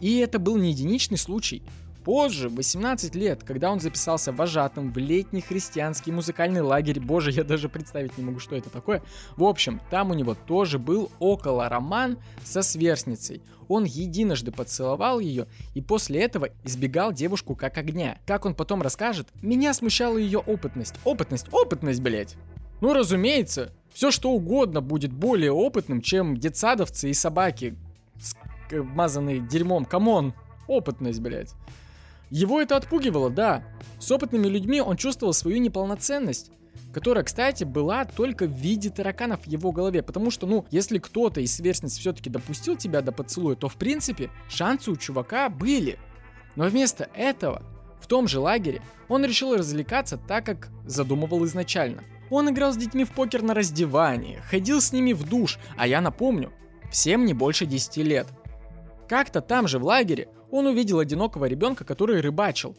И 0.00 0.18
это 0.18 0.38
был 0.38 0.56
не 0.56 0.70
единичный 0.70 1.18
случай. 1.18 1.62
Позже, 2.04 2.48
в 2.48 2.54
18 2.54 3.14
лет, 3.14 3.42
когда 3.44 3.70
он 3.70 3.80
записался 3.80 4.32
вожатым 4.32 4.92
в 4.92 4.98
летний 4.98 5.40
христианский 5.40 6.12
музыкальный 6.12 6.62
лагерь, 6.62 7.00
боже, 7.00 7.30
я 7.30 7.44
даже 7.44 7.68
представить 7.68 8.16
не 8.16 8.24
могу, 8.24 8.38
что 8.38 8.56
это 8.56 8.70
такое. 8.70 9.02
В 9.36 9.44
общем, 9.44 9.80
там 9.90 10.10
у 10.10 10.14
него 10.14 10.34
тоже 10.34 10.78
был 10.78 11.10
около 11.18 11.68
роман 11.68 12.18
со 12.44 12.62
сверстницей. 12.62 13.42
Он 13.68 13.84
единожды 13.84 14.50
поцеловал 14.50 15.20
ее 15.20 15.46
и 15.74 15.82
после 15.82 16.22
этого 16.22 16.48
избегал 16.64 17.12
девушку 17.12 17.54
как 17.54 17.76
огня. 17.76 18.18
Как 18.26 18.46
он 18.46 18.54
потом 18.54 18.80
расскажет, 18.80 19.28
меня 19.42 19.74
смущала 19.74 20.16
ее 20.16 20.38
опытность. 20.38 20.94
Опытность, 21.04 21.46
опытность, 21.52 22.00
блять. 22.00 22.36
Ну, 22.80 22.94
разумеется, 22.94 23.72
все 23.92 24.10
что 24.10 24.30
угодно 24.30 24.80
будет 24.80 25.12
более 25.12 25.52
опытным, 25.52 26.00
чем 26.00 26.36
детсадовцы 26.36 27.10
и 27.10 27.14
собаки, 27.14 27.76
мазанные 28.70 29.40
дерьмом. 29.40 29.84
Come 29.84 30.11
on, 30.11 30.32
опытность, 30.66 31.20
блять. 31.20 31.52
Его 32.30 32.60
это 32.60 32.76
отпугивало, 32.76 33.30
да. 33.30 33.64
С 33.98 34.10
опытными 34.10 34.46
людьми 34.46 34.80
он 34.80 34.96
чувствовал 34.96 35.32
свою 35.32 35.58
неполноценность 35.58 36.52
которая, 36.92 37.24
кстати, 37.24 37.64
была 37.64 38.04
только 38.04 38.46
в 38.46 38.52
виде 38.52 38.90
тараканов 38.90 39.42
в 39.42 39.46
его 39.46 39.72
голове, 39.72 40.02
потому 40.02 40.30
что, 40.30 40.46
ну, 40.46 40.66
если 40.70 40.98
кто-то 40.98 41.40
из 41.40 41.54
сверстниц 41.54 41.96
все-таки 41.96 42.30
допустил 42.30 42.76
тебя 42.76 43.02
до 43.02 43.12
поцелуя, 43.12 43.56
то, 43.56 43.68
в 43.68 43.76
принципе, 43.76 44.30
шансы 44.48 44.90
у 44.90 44.96
чувака 44.96 45.48
были. 45.48 45.98
Но 46.56 46.64
вместо 46.64 47.08
этого, 47.14 47.62
в 48.00 48.06
том 48.06 48.26
же 48.26 48.40
лагере, 48.40 48.82
он 49.08 49.24
решил 49.24 49.54
развлекаться 49.54 50.16
так, 50.16 50.46
как 50.46 50.70
задумывал 50.86 51.44
изначально. 51.44 52.02
Он 52.30 52.50
играл 52.50 52.72
с 52.72 52.76
детьми 52.76 53.04
в 53.04 53.12
покер 53.12 53.42
на 53.42 53.54
раздевании, 53.54 54.42
ходил 54.50 54.80
с 54.80 54.92
ними 54.92 55.12
в 55.12 55.28
душ, 55.28 55.58
а 55.76 55.86
я 55.86 56.00
напомню, 56.00 56.52
всем 56.90 57.24
не 57.24 57.34
больше 57.34 57.64
10 57.64 57.98
лет. 57.98 58.26
Как-то 59.08 59.40
там 59.40 59.68
же 59.68 59.78
в 59.78 59.84
лагере 59.84 60.28
он 60.50 60.66
увидел 60.66 60.98
одинокого 60.98 61.46
ребенка, 61.46 61.84
который 61.84 62.20
рыбачил, 62.20 62.76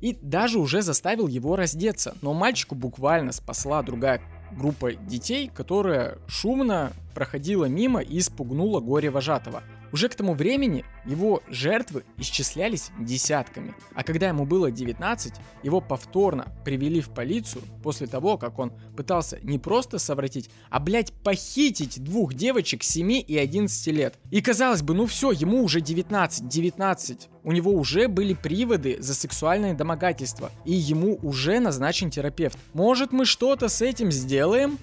и 0.00 0.16
даже 0.20 0.58
уже 0.58 0.82
заставил 0.82 1.26
его 1.26 1.56
раздеться. 1.56 2.16
Но 2.22 2.34
мальчику 2.34 2.74
буквально 2.74 3.32
спасла 3.32 3.82
другая 3.82 4.20
группа 4.52 4.92
детей, 4.92 5.50
которая 5.52 6.18
шумно 6.26 6.92
проходила 7.14 7.64
мимо 7.64 8.00
и 8.00 8.20
спугнула 8.20 8.80
горе 8.80 9.10
вожатого– 9.10 9.62
уже 9.92 10.08
к 10.08 10.14
тому 10.14 10.34
времени 10.34 10.84
его 11.04 11.42
жертвы 11.48 12.04
исчислялись 12.18 12.90
десятками, 12.98 13.74
а 13.94 14.02
когда 14.02 14.28
ему 14.28 14.44
было 14.44 14.70
19, 14.70 15.34
его 15.62 15.80
повторно 15.80 16.54
привели 16.64 17.00
в 17.00 17.10
полицию 17.10 17.62
после 17.82 18.06
того, 18.06 18.38
как 18.38 18.58
он 18.58 18.72
пытался 18.96 19.38
не 19.42 19.58
просто 19.58 19.98
совратить, 19.98 20.50
а, 20.70 20.80
блять, 20.80 21.12
похитить 21.12 22.02
двух 22.02 22.34
девочек 22.34 22.82
7 22.82 23.12
и 23.26 23.38
11 23.38 23.86
лет. 23.88 24.18
И 24.30 24.40
казалось 24.40 24.82
бы, 24.82 24.94
ну 24.94 25.06
все, 25.06 25.30
ему 25.30 25.62
уже 25.62 25.80
19, 25.80 26.48
19, 26.48 27.28
у 27.44 27.52
него 27.52 27.72
уже 27.72 28.08
были 28.08 28.34
приводы 28.34 28.96
за 29.00 29.14
сексуальное 29.14 29.74
домогательство, 29.74 30.50
и 30.64 30.72
ему 30.72 31.18
уже 31.22 31.60
назначен 31.60 32.10
терапевт. 32.10 32.58
Может 32.74 33.12
мы 33.12 33.24
что-то 33.24 33.68
с 33.68 33.82
этим 33.82 34.10
сделаем? 34.10 34.78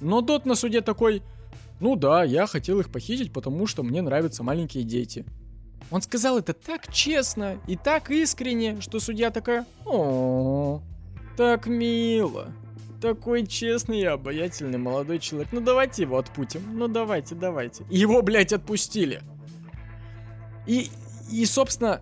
Но 0.00 0.22
тот 0.22 0.46
на 0.46 0.54
суде 0.54 0.80
такой, 0.80 1.22
ну 1.80 1.96
да, 1.96 2.24
я 2.24 2.46
хотел 2.46 2.80
их 2.80 2.90
похитить, 2.90 3.32
потому 3.32 3.66
что 3.66 3.82
мне 3.82 4.02
нравятся 4.02 4.42
маленькие 4.42 4.84
дети. 4.84 5.24
Он 5.90 6.02
сказал 6.02 6.38
это 6.38 6.52
так 6.52 6.92
честно 6.92 7.58
и 7.66 7.76
так 7.76 8.10
искренне, 8.10 8.80
что 8.80 8.98
судья 8.98 9.30
такая, 9.30 9.66
о, 9.84 10.80
так 11.36 11.66
мило. 11.66 12.52
Такой 13.00 13.46
честный 13.46 14.00
и 14.00 14.04
обаятельный 14.04 14.78
молодой 14.78 15.18
человек. 15.18 15.52
Ну 15.52 15.60
давайте 15.60 16.02
его 16.02 16.16
отпутим. 16.16 16.62
Ну 16.72 16.88
давайте, 16.88 17.34
давайте. 17.34 17.84
Его, 17.90 18.22
блядь, 18.22 18.54
отпустили. 18.54 19.20
И, 20.66 20.90
и, 21.30 21.44
собственно, 21.44 22.00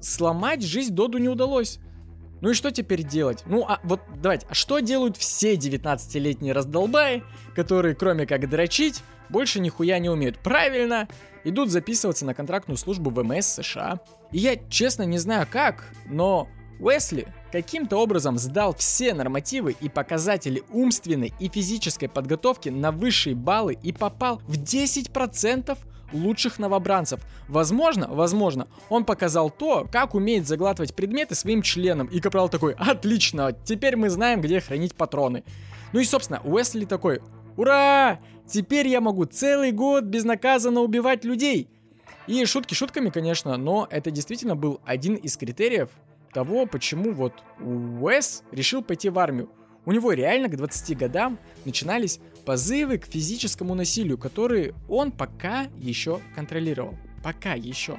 сломать 0.00 0.62
жизнь 0.62 0.94
Доду 0.94 1.18
не 1.18 1.28
удалось. 1.28 1.78
Ну 2.40 2.50
и 2.50 2.54
что 2.54 2.70
теперь 2.70 3.02
делать? 3.02 3.42
Ну, 3.46 3.64
а 3.66 3.80
вот 3.82 4.00
давайте, 4.16 4.46
а 4.48 4.54
что 4.54 4.80
делают 4.80 5.16
все 5.16 5.54
19-летние 5.54 6.52
раздолбаи, 6.52 7.22
которые, 7.54 7.94
кроме 7.94 8.26
как 8.26 8.48
дрочить, 8.48 9.02
больше 9.28 9.60
нихуя 9.60 9.98
не 9.98 10.08
умеют? 10.08 10.38
Правильно, 10.38 11.08
идут 11.44 11.70
записываться 11.70 12.24
на 12.24 12.34
контрактную 12.34 12.76
службу 12.76 13.10
ВМС 13.10 13.46
США. 13.46 14.00
И 14.32 14.38
я 14.38 14.56
честно 14.68 15.02
не 15.02 15.18
знаю 15.18 15.46
как, 15.50 15.84
но 16.06 16.48
Уэсли 16.80 17.28
каким-то 17.52 17.98
образом 17.98 18.38
сдал 18.38 18.74
все 18.74 19.12
нормативы 19.12 19.76
и 19.80 19.88
показатели 19.88 20.62
умственной 20.70 21.32
и 21.38 21.48
физической 21.48 22.08
подготовки 22.08 22.70
на 22.70 22.90
высшие 22.90 23.34
баллы 23.34 23.76
и 23.82 23.92
попал 23.92 24.38
в 24.46 24.56
10% 24.56 25.76
лучших 26.12 26.58
новобранцев. 26.58 27.20
Возможно, 27.48 28.08
возможно, 28.08 28.68
он 28.88 29.04
показал 29.04 29.50
то, 29.50 29.86
как 29.90 30.14
умеет 30.14 30.46
заглатывать 30.46 30.94
предметы 30.94 31.34
своим 31.34 31.62
членом. 31.62 32.06
И 32.06 32.20
Капрал 32.20 32.48
такой, 32.48 32.74
отлично, 32.78 33.56
теперь 33.64 33.96
мы 33.96 34.10
знаем, 34.10 34.40
где 34.40 34.60
хранить 34.60 34.94
патроны. 34.94 35.44
Ну 35.92 36.00
и, 36.00 36.04
собственно, 36.04 36.40
Уэсли 36.44 36.84
такой, 36.84 37.20
ура, 37.56 38.20
теперь 38.46 38.88
я 38.88 39.00
могу 39.00 39.24
целый 39.24 39.72
год 39.72 40.04
безнаказанно 40.04 40.80
убивать 40.80 41.24
людей. 41.24 41.68
И 42.26 42.44
шутки 42.44 42.74
шутками, 42.74 43.10
конечно, 43.10 43.56
но 43.56 43.88
это 43.90 44.10
действительно 44.10 44.54
был 44.54 44.80
один 44.84 45.14
из 45.14 45.36
критериев, 45.36 45.88
того, 46.32 46.66
почему 46.66 47.12
вот 47.12 47.32
Уэс 47.60 48.44
решил 48.52 48.82
пойти 48.82 49.08
в 49.08 49.18
армию. 49.18 49.50
У 49.84 49.92
него 49.92 50.12
реально 50.12 50.48
к 50.48 50.56
20 50.56 50.96
годам 50.96 51.38
начинались 51.64 52.20
позывы 52.44 52.98
к 52.98 53.06
физическому 53.06 53.74
насилию, 53.74 54.18
которые 54.18 54.74
он 54.88 55.12
пока 55.12 55.68
еще 55.78 56.20
контролировал. 56.34 56.96
Пока 57.22 57.54
еще. 57.54 57.98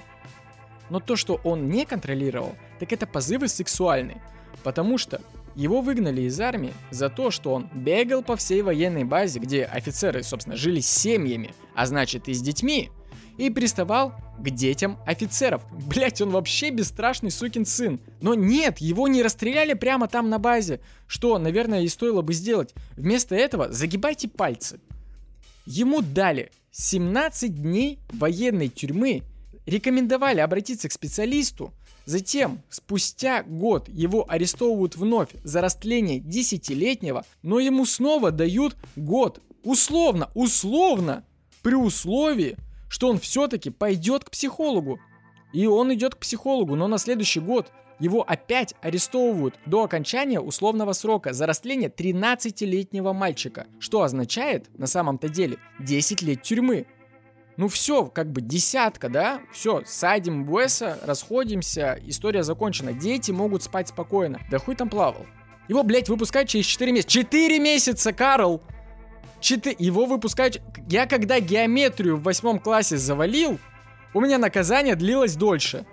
Но 0.89 1.00
то, 1.00 1.16
что 1.16 1.39
он 1.44 1.70
не 1.70 1.86
контролировал, 1.86 2.56
так 2.80 2.92
это 2.92 3.08
позывы 3.08 3.48
сексуальные. 3.48 4.22
Потому 4.64 4.98
что 4.98 5.22
его 5.56 5.82
выгнали 5.82 6.22
из 6.24 6.39
армии 6.39 6.74
за 6.92 7.10
то, 7.10 7.32
что 7.32 7.54
он 7.54 7.70
бегал 7.74 8.24
по 8.24 8.36
всей 8.36 8.62
военной 8.62 9.04
базе, 9.04 9.39
где 9.39 9.66
офицеры, 9.66 10.24
собственно, 10.24 10.56
жили 10.56 10.80
с 10.80 10.89
семьями, 10.89 11.54
а 11.76 11.86
значит 11.86 12.28
и 12.28 12.34
с 12.34 12.42
детьми, 12.42 12.89
и 13.38 13.50
приставал 13.50 14.14
к 14.40 14.50
детям 14.50 14.98
офицеров. 15.06 15.64
Блять, 15.88 16.22
он 16.22 16.30
вообще 16.32 16.70
бесстрашный 16.70 17.32
сукин 17.32 17.66
сын. 17.66 18.00
Но 18.22 18.34
нет, 18.34 18.80
его 18.80 19.08
не 19.08 19.24
расстреляли 19.24 19.74
прямо 19.74 20.08
там 20.08 20.30
на 20.30 20.40
базе, 20.40 20.80
что, 21.08 21.38
наверное, 21.38 21.82
и 21.82 21.88
стоило 21.88 22.22
бы 22.22 22.34
сделать. 22.34 22.74
Вместо 22.96 23.36
этого 23.36 23.72
загибайте 23.72 24.28
пальцы. 24.28 24.80
Ему 25.66 26.02
дали 26.02 26.52
17 26.72 27.62
дней 27.62 28.00
военной 28.12 28.70
тюрьмы, 28.70 29.24
рекомендовали 29.66 30.40
обратиться 30.40 30.90
к 30.90 30.92
специалисту, 30.92 31.74
Затем, 32.06 32.62
спустя 32.70 33.44
год, 33.44 33.88
его 33.88 34.26
арестовывают 34.28 34.96
вновь 34.96 35.30
за 35.44 35.62
растление 35.62 36.20
десятилетнего, 36.20 37.26
но 37.44 37.60
ему 37.60 37.86
снова 37.86 38.32
дают 38.32 38.76
год. 38.96 39.40
Условно, 39.64 40.30
условно, 40.34 41.24
при 41.62 41.76
условии, 41.76 42.58
что 42.92 43.08
он 43.08 43.20
все-таки 43.20 43.70
пойдет 43.70 44.26
к 44.26 44.32
психологу. 44.32 45.00
И 45.54 45.66
он 45.66 45.94
идет 45.94 46.16
к 46.16 46.18
психологу, 46.18 46.76
но 46.76 46.88
на 46.88 46.98
следующий 46.98 47.39
год 47.39 47.72
его 48.00 48.22
опять 48.22 48.76
арестовывают 48.82 49.58
до 49.66 49.84
окончания 49.84 50.42
условного 50.42 50.92
срока 50.92 51.32
за 51.32 51.46
растление 51.46 51.89
13-летнего 51.89 53.14
мальчика, 53.14 53.68
что 53.80 54.02
означает 54.02 54.68
на 54.78 54.88
самом-то 54.88 55.30
деле 55.30 55.58
10 55.80 56.22
лет 56.22 56.42
тюрьмы. 56.42 56.86
Ну 57.56 57.70
все, 57.70 58.08
как 58.08 58.30
бы 58.30 58.42
десятка, 58.42 59.08
да? 59.08 59.39
Все, 59.54 59.84
садим 59.86 60.52
Уэса, 60.52 61.00
расходимся, 61.04 61.98
история 62.06 62.44
закончена. 62.44 62.92
Дети 62.92 63.32
могут 63.32 63.64
спать 63.64 63.88
спокойно. 63.88 64.42
Да 64.52 64.58
хуй 64.58 64.76
там 64.76 64.89
плавал. 64.89 65.26
Его, 65.70 65.84
блядь, 65.84 66.10
выпускают 66.10 66.50
через 66.50 66.66
4 66.66 66.92
месяца. 66.92 67.10
4 67.10 67.60
месяца, 67.60 68.12
Карл! 68.12 68.62
Четы... 69.40 69.76
Его 69.78 70.06
выпускают... 70.06 70.62
Я 70.88 71.06
когда 71.06 71.40
геометрию 71.40 72.18
в 72.18 72.24
восьмом 72.24 72.60
классе 72.60 72.98
завалил, 72.98 73.60
у 74.14 74.22
меня 74.22 74.38
наказание 74.38 74.96
длилось 74.96 75.36
дольше. 75.36 75.86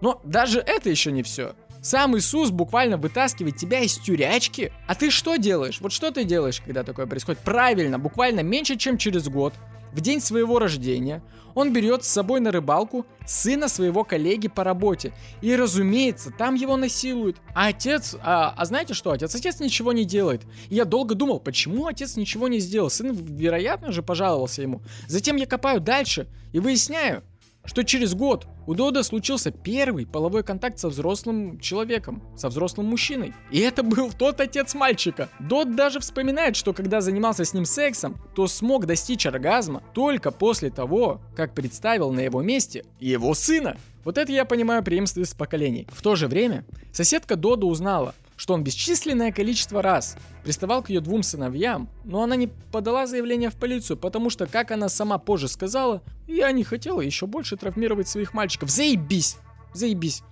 Но 0.00 0.20
даже 0.24 0.60
это 0.60 0.90
еще 0.90 1.12
не 1.12 1.22
все. 1.22 1.54
Сам 1.82 2.16
Иисус 2.16 2.50
буквально 2.50 2.96
вытаскивает 2.96 3.56
тебя 3.56 3.80
из 3.80 3.96
тюрячки. 3.96 4.72
А 4.86 4.94
ты 4.94 5.10
что 5.10 5.36
делаешь? 5.36 5.80
Вот 5.80 5.92
что 5.92 6.10
ты 6.10 6.24
делаешь, 6.24 6.60
когда 6.60 6.82
такое 6.82 7.06
происходит? 7.06 7.40
Правильно, 7.40 7.98
буквально 7.98 8.40
меньше, 8.40 8.76
чем 8.76 8.98
через 8.98 9.28
год 9.28 9.54
в 9.92 10.00
день 10.00 10.20
своего 10.20 10.58
рождения 10.58 11.22
он 11.54 11.72
берет 11.72 12.04
с 12.04 12.08
собой 12.08 12.40
на 12.40 12.52
рыбалку 12.52 13.06
сына 13.26 13.68
своего 13.68 14.04
коллеги 14.04 14.48
по 14.48 14.64
работе. 14.64 15.12
И 15.40 15.54
разумеется, 15.54 16.30
там 16.30 16.54
его 16.54 16.76
насилуют. 16.76 17.38
А 17.54 17.68
отец... 17.68 18.16
А, 18.22 18.54
а 18.56 18.64
знаете 18.64 18.94
что? 18.94 19.10
Отец, 19.10 19.34
отец 19.34 19.60
ничего 19.60 19.92
не 19.92 20.04
делает. 20.04 20.42
И 20.68 20.76
я 20.76 20.84
долго 20.84 21.14
думал, 21.14 21.40
почему 21.40 21.86
отец 21.86 22.16
ничего 22.16 22.48
не 22.48 22.60
сделал. 22.60 22.90
Сын, 22.90 23.12
вероятно 23.12 23.92
же, 23.92 24.02
пожаловался 24.02 24.62
ему. 24.62 24.80
Затем 25.08 25.36
я 25.36 25.46
копаю 25.46 25.80
дальше 25.80 26.28
и 26.52 26.60
выясняю, 26.60 27.22
что 27.64 27.84
через 27.84 28.14
год 28.14 28.46
у 28.66 28.74
Дода 28.74 29.02
случился 29.02 29.50
первый 29.50 30.06
половой 30.06 30.42
контакт 30.42 30.78
со 30.78 30.88
взрослым 30.88 31.58
человеком, 31.60 32.22
со 32.36 32.48
взрослым 32.48 32.86
мужчиной. 32.86 33.34
И 33.50 33.58
это 33.60 33.82
был 33.82 34.12
тот 34.12 34.40
отец 34.40 34.74
мальчика. 34.74 35.28
Дод 35.40 35.74
даже 35.74 36.00
вспоминает, 36.00 36.56
что 36.56 36.72
когда 36.72 37.00
занимался 37.00 37.44
с 37.44 37.54
ним 37.54 37.64
сексом, 37.64 38.16
то 38.34 38.46
смог 38.46 38.86
достичь 38.86 39.26
оргазма 39.26 39.82
только 39.94 40.30
после 40.30 40.70
того, 40.70 41.20
как 41.36 41.54
представил 41.54 42.12
на 42.12 42.20
его 42.20 42.42
месте 42.42 42.84
его 42.98 43.34
сына. 43.34 43.76
Вот 44.04 44.18
это 44.18 44.32
я 44.32 44.44
понимаю 44.44 44.82
преемственность 44.82 45.36
поколений. 45.36 45.86
В 45.92 46.02
то 46.02 46.16
же 46.16 46.26
время 46.26 46.64
соседка 46.92 47.36
Дода 47.36 47.66
узнала, 47.66 48.14
что 48.40 48.54
он 48.54 48.64
бесчисленное 48.64 49.32
количество 49.32 49.82
раз 49.82 50.16
приставал 50.42 50.82
к 50.82 50.88
ее 50.88 51.02
двум 51.02 51.22
сыновьям, 51.22 51.90
но 52.04 52.22
она 52.22 52.36
не 52.36 52.46
подала 52.46 53.06
заявление 53.06 53.50
в 53.50 53.56
полицию, 53.56 53.98
потому 53.98 54.30
что, 54.30 54.46
как 54.46 54.70
она 54.70 54.88
сама 54.88 55.18
позже 55.18 55.46
сказала, 55.46 56.02
я 56.26 56.50
не 56.50 56.64
хотела 56.64 57.02
еще 57.02 57.26
больше 57.26 57.58
травмировать 57.58 58.08
своих 58.08 58.32
мальчиков. 58.32 58.70
Заебись! 58.70 59.36
Заебись! 59.74 60.22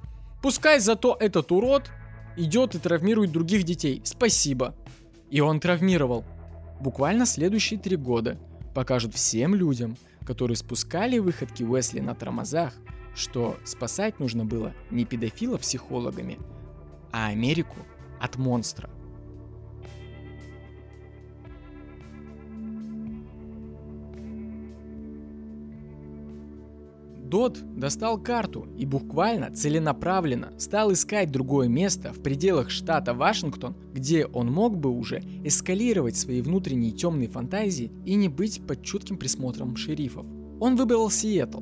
Пускай 0.40 0.80
зато 0.80 1.18
этот 1.20 1.52
урод 1.52 1.90
идет 2.38 2.74
и 2.74 2.78
травмирует 2.78 3.30
других 3.30 3.64
детей. 3.64 4.00
Спасибо. 4.04 4.74
И 5.28 5.42
он 5.42 5.60
травмировал. 5.60 6.24
Буквально 6.80 7.26
следующие 7.26 7.78
три 7.78 7.96
года 7.96 8.38
покажут 8.74 9.14
всем 9.14 9.54
людям, 9.54 9.98
которые 10.24 10.56
спускали 10.56 11.18
выходки 11.18 11.62
Уэсли 11.62 12.00
на 12.00 12.14
тормозах, 12.14 12.72
что 13.14 13.58
спасать 13.66 14.18
нужно 14.18 14.46
было 14.46 14.72
не 14.90 15.04
педофила 15.04 15.58
психологами, 15.58 16.38
а 17.12 17.26
Америку 17.26 17.76
от 18.20 18.36
монстра. 18.36 18.90
Дот 27.28 27.58
достал 27.76 28.16
карту 28.16 28.66
и 28.78 28.86
буквально 28.86 29.50
целенаправленно 29.50 30.52
стал 30.56 30.94
искать 30.94 31.30
другое 31.30 31.68
место 31.68 32.14
в 32.14 32.22
пределах 32.22 32.70
штата 32.70 33.12
Вашингтон, 33.12 33.76
где 33.92 34.24
он 34.24 34.50
мог 34.50 34.78
бы 34.78 34.90
уже 34.90 35.22
эскалировать 35.44 36.16
свои 36.16 36.40
внутренние 36.40 36.92
темные 36.92 37.28
фантазии 37.28 37.92
и 38.06 38.14
не 38.14 38.30
быть 38.30 38.66
под 38.66 38.82
чутким 38.82 39.18
присмотром 39.18 39.76
шерифов. 39.76 40.24
Он 40.58 40.76
выбрал 40.76 41.10
Сиэтл, 41.10 41.60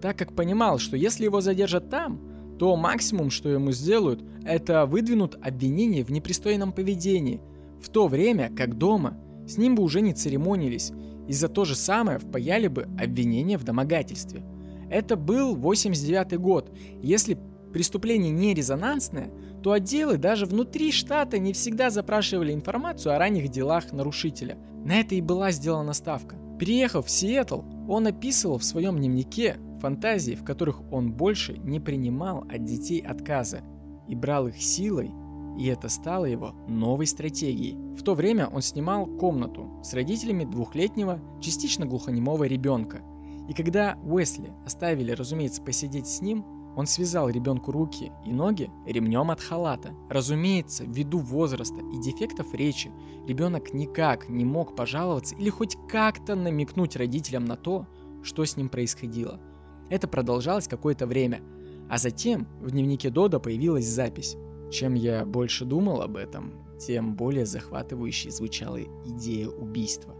так 0.00 0.16
как 0.16 0.34
понимал, 0.34 0.78
что 0.78 0.96
если 0.96 1.24
его 1.24 1.42
задержат 1.42 1.90
там, 1.90 2.18
то 2.58 2.76
максимум, 2.76 3.30
что 3.30 3.48
ему 3.48 3.72
сделают, 3.72 4.24
это 4.44 4.86
выдвинут 4.86 5.36
обвинение 5.42 6.04
в 6.04 6.10
непристойном 6.10 6.72
поведении, 6.72 7.40
в 7.82 7.88
то 7.88 8.08
время 8.08 8.50
как 8.54 8.78
дома 8.78 9.18
с 9.46 9.58
ним 9.58 9.74
бы 9.74 9.82
уже 9.82 10.00
не 10.00 10.12
церемонились, 10.12 10.92
и 11.28 11.32
за 11.32 11.48
то 11.48 11.64
же 11.64 11.74
самое 11.74 12.18
впаяли 12.18 12.68
бы 12.68 12.88
обвинение 12.98 13.58
в 13.58 13.64
домогательстве. 13.64 14.42
Это 14.90 15.16
был 15.16 15.56
89 15.56 16.38
год. 16.38 16.70
Если 17.02 17.38
преступление 17.72 18.30
не 18.30 18.54
резонансное, 18.54 19.30
то 19.62 19.72
отделы 19.72 20.18
даже 20.18 20.46
внутри 20.46 20.92
штата 20.92 21.38
не 21.38 21.52
всегда 21.52 21.90
запрашивали 21.90 22.52
информацию 22.52 23.14
о 23.14 23.18
ранних 23.18 23.48
делах 23.48 23.92
нарушителя. 23.92 24.56
На 24.84 25.00
это 25.00 25.14
и 25.14 25.20
была 25.20 25.50
сделана 25.50 25.94
ставка. 25.94 26.36
Переехав 26.58 27.06
в 27.06 27.10
Сиэтл, 27.10 27.62
он 27.88 28.06
описывал 28.06 28.58
в 28.58 28.64
своем 28.64 28.98
дневнике 28.98 29.56
фантазии, 29.84 30.34
в 30.34 30.44
которых 30.44 30.80
он 30.90 31.12
больше 31.12 31.58
не 31.58 31.78
принимал 31.78 32.46
от 32.48 32.64
детей 32.64 33.00
отказа 33.00 33.60
и 34.08 34.14
брал 34.14 34.48
их 34.48 34.56
силой, 34.56 35.10
и 35.58 35.66
это 35.66 35.90
стало 35.90 36.24
его 36.24 36.54
новой 36.66 37.06
стратегией. 37.06 37.76
В 37.94 38.02
то 38.02 38.14
время 38.14 38.48
он 38.48 38.62
снимал 38.62 39.04
комнату 39.04 39.68
с 39.82 39.92
родителями 39.92 40.44
двухлетнего, 40.44 41.20
частично 41.38 41.84
глухонемого 41.84 42.44
ребенка. 42.44 43.02
И 43.46 43.52
когда 43.52 43.98
Уэсли 44.02 44.52
оставили, 44.64 45.12
разумеется, 45.12 45.60
посидеть 45.60 46.06
с 46.06 46.22
ним, 46.22 46.46
он 46.76 46.86
связал 46.86 47.28
ребенку 47.28 47.70
руки 47.70 48.10
и 48.24 48.32
ноги 48.32 48.70
ремнем 48.86 49.30
от 49.30 49.42
халата. 49.42 49.90
Разумеется, 50.08 50.84
ввиду 50.84 51.18
возраста 51.18 51.76
и 51.92 52.00
дефектов 52.00 52.54
речи, 52.54 52.90
ребенок 53.28 53.74
никак 53.74 54.30
не 54.30 54.46
мог 54.46 54.74
пожаловаться 54.74 55.36
или 55.36 55.50
хоть 55.50 55.76
как-то 55.90 56.36
намекнуть 56.36 56.96
родителям 56.96 57.44
на 57.44 57.56
то, 57.56 57.86
что 58.22 58.46
с 58.46 58.56
ним 58.56 58.70
происходило– 58.70 59.38
это 59.94 60.08
продолжалось 60.08 60.66
какое-то 60.66 61.06
время, 61.06 61.40
а 61.88 61.98
затем 61.98 62.48
в 62.60 62.72
дневнике 62.72 63.10
Дода 63.10 63.38
появилась 63.38 63.86
запись. 63.86 64.36
Чем 64.72 64.94
я 64.94 65.24
больше 65.24 65.64
думал 65.64 66.02
об 66.02 66.16
этом, 66.16 66.52
тем 66.80 67.14
более 67.14 67.46
захватывающей 67.46 68.30
звучала 68.30 68.80
идея 69.06 69.48
убийства. 69.48 70.16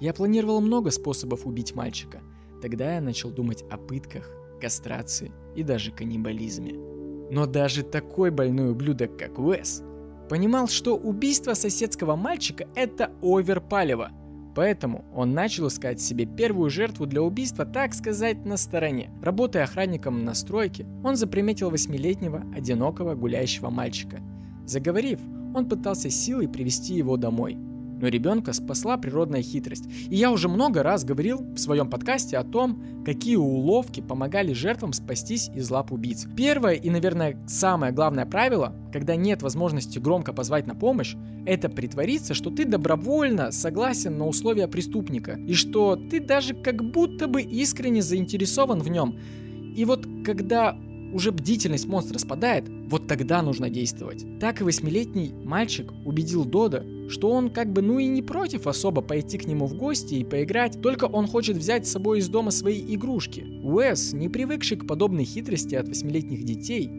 Я 0.00 0.14
планировал 0.14 0.62
много 0.62 0.90
способов 0.90 1.46
убить 1.46 1.74
мальчика. 1.74 2.22
Тогда 2.62 2.94
я 2.94 3.02
начал 3.02 3.30
думать 3.30 3.62
о 3.70 3.76
пытках, 3.76 4.30
кастрации 4.58 5.32
и 5.54 5.62
даже 5.62 5.92
каннибализме. 5.92 6.72
Но 7.30 7.44
даже 7.44 7.82
такой 7.82 8.30
больной 8.30 8.70
ублюдок, 8.70 9.18
как 9.18 9.38
Уэс, 9.38 9.82
понимал, 10.30 10.66
что 10.68 10.96
убийство 10.96 11.52
соседского 11.52 12.16
мальчика– 12.16 12.66
это 12.74 13.12
оверпалево– 13.20 14.12
Поэтому 14.54 15.04
он 15.14 15.32
начал 15.32 15.68
искать 15.68 16.00
себе 16.00 16.26
первую 16.26 16.70
жертву 16.70 17.06
для 17.06 17.22
убийства, 17.22 17.64
так 17.64 17.94
сказать, 17.94 18.44
на 18.44 18.56
стороне. 18.56 19.10
Работая 19.22 19.64
охранником 19.64 20.24
на 20.24 20.34
стройке, 20.34 20.86
он 21.04 21.16
заприметил 21.16 21.70
восьмилетнего, 21.70 22.44
одинокого, 22.54 23.14
гуляющего 23.14 23.70
мальчика. 23.70 24.20
Заговорив, 24.66 25.20
он 25.54 25.68
пытался 25.68 26.10
силой 26.10 26.48
привести 26.48 26.94
его 26.94 27.16
домой. 27.16 27.56
Но 28.00 28.08
ребенка 28.08 28.52
спасла 28.52 28.96
природная 28.96 29.42
хитрость. 29.42 29.84
И 30.08 30.16
я 30.16 30.30
уже 30.30 30.48
много 30.48 30.82
раз 30.82 31.04
говорил 31.04 31.38
в 31.38 31.58
своем 31.58 31.88
подкасте 31.88 32.36
о 32.38 32.44
том, 32.44 32.82
какие 33.04 33.36
уловки 33.36 34.00
помогали 34.00 34.52
жертвам 34.52 34.92
спастись 34.92 35.50
из 35.54 35.70
лап 35.70 35.92
убийц. 35.92 36.26
Первое 36.36 36.74
и, 36.74 36.90
наверное, 36.90 37.36
самое 37.46 37.92
главное 37.92 38.26
правило, 38.26 38.74
когда 38.92 39.16
нет 39.16 39.42
возможности 39.42 39.98
громко 39.98 40.32
позвать 40.32 40.66
на 40.66 40.74
помощь, 40.74 41.14
это 41.46 41.68
притвориться, 41.68 42.34
что 42.34 42.50
ты 42.50 42.64
добровольно 42.64 43.50
согласен 43.50 44.18
на 44.18 44.26
условия 44.26 44.68
преступника, 44.68 45.32
и 45.32 45.54
что 45.54 45.96
ты 45.96 46.20
даже 46.20 46.54
как 46.54 46.82
будто 46.82 47.26
бы 47.28 47.42
искренне 47.42 48.02
заинтересован 48.02 48.80
в 48.80 48.88
нем. 48.88 49.18
И 49.76 49.84
вот 49.84 50.06
когда 50.24 50.76
уже 51.12 51.32
бдительность 51.32 51.86
монстра 51.86 52.18
спадает, 52.18 52.64
вот 52.68 53.06
тогда 53.06 53.42
нужно 53.42 53.70
действовать. 53.70 54.24
Так 54.40 54.60
и 54.60 54.64
восьмилетний 54.64 55.32
мальчик 55.32 55.92
убедил 56.04 56.44
Дода, 56.44 56.84
что 57.08 57.30
он 57.30 57.50
как 57.50 57.72
бы 57.72 57.82
ну 57.82 57.98
и 57.98 58.06
не 58.06 58.22
против 58.22 58.66
особо 58.66 59.02
пойти 59.02 59.38
к 59.38 59.46
нему 59.46 59.66
в 59.66 59.74
гости 59.74 60.14
и 60.14 60.24
поиграть, 60.24 60.80
только 60.80 61.04
он 61.04 61.26
хочет 61.26 61.56
взять 61.56 61.86
с 61.86 61.92
собой 61.92 62.18
из 62.18 62.28
дома 62.28 62.50
свои 62.50 62.82
игрушки. 62.94 63.44
Уэс, 63.62 64.12
не 64.12 64.28
привыкший 64.28 64.76
к 64.76 64.86
подобной 64.86 65.24
хитрости 65.24 65.74
от 65.74 65.88
восьмилетних 65.88 66.44
детей 66.44 66.90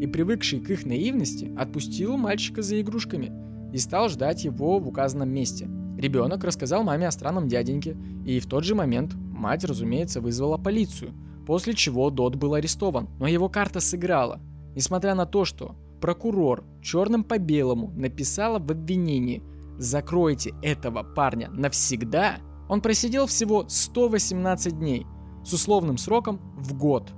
и 0.00 0.06
привыкший 0.06 0.60
к 0.60 0.70
их 0.70 0.84
наивности, 0.84 1.50
отпустил 1.56 2.16
мальчика 2.16 2.62
за 2.62 2.80
игрушками 2.80 3.32
и 3.72 3.78
стал 3.78 4.08
ждать 4.08 4.44
его 4.44 4.78
в 4.78 4.88
указанном 4.88 5.30
месте. 5.30 5.68
Ребенок 5.96 6.44
рассказал 6.44 6.82
маме 6.82 7.06
о 7.06 7.12
странном 7.12 7.48
дяденьке, 7.48 7.96
и 8.26 8.40
в 8.40 8.46
тот 8.46 8.64
же 8.64 8.74
момент 8.74 9.14
мать, 9.14 9.64
разумеется, 9.64 10.20
вызвала 10.20 10.58
полицию– 10.58 11.12
После 11.46 11.74
чего 11.74 12.10
Дот 12.10 12.36
был 12.36 12.54
арестован, 12.54 13.08
но 13.18 13.26
его 13.26 13.48
карта 13.48 13.80
сыграла. 13.80 14.40
Несмотря 14.74 15.14
на 15.14 15.26
то, 15.26 15.44
что 15.44 15.76
прокурор 16.00 16.64
черным 16.82 17.24
по 17.24 17.38
белому 17.38 17.90
написала 17.94 18.58
в 18.58 18.70
обвинении 18.70 19.42
«Закройте 19.78 20.54
этого 20.62 21.02
парня 21.02 21.50
навсегда», 21.50 22.36
он 22.68 22.80
просидел 22.80 23.26
всего 23.26 23.66
118 23.68 24.78
дней 24.78 25.06
с 25.44 25.52
условным 25.52 25.98
сроком 25.98 26.40
в 26.56 26.76
год. 26.76 27.12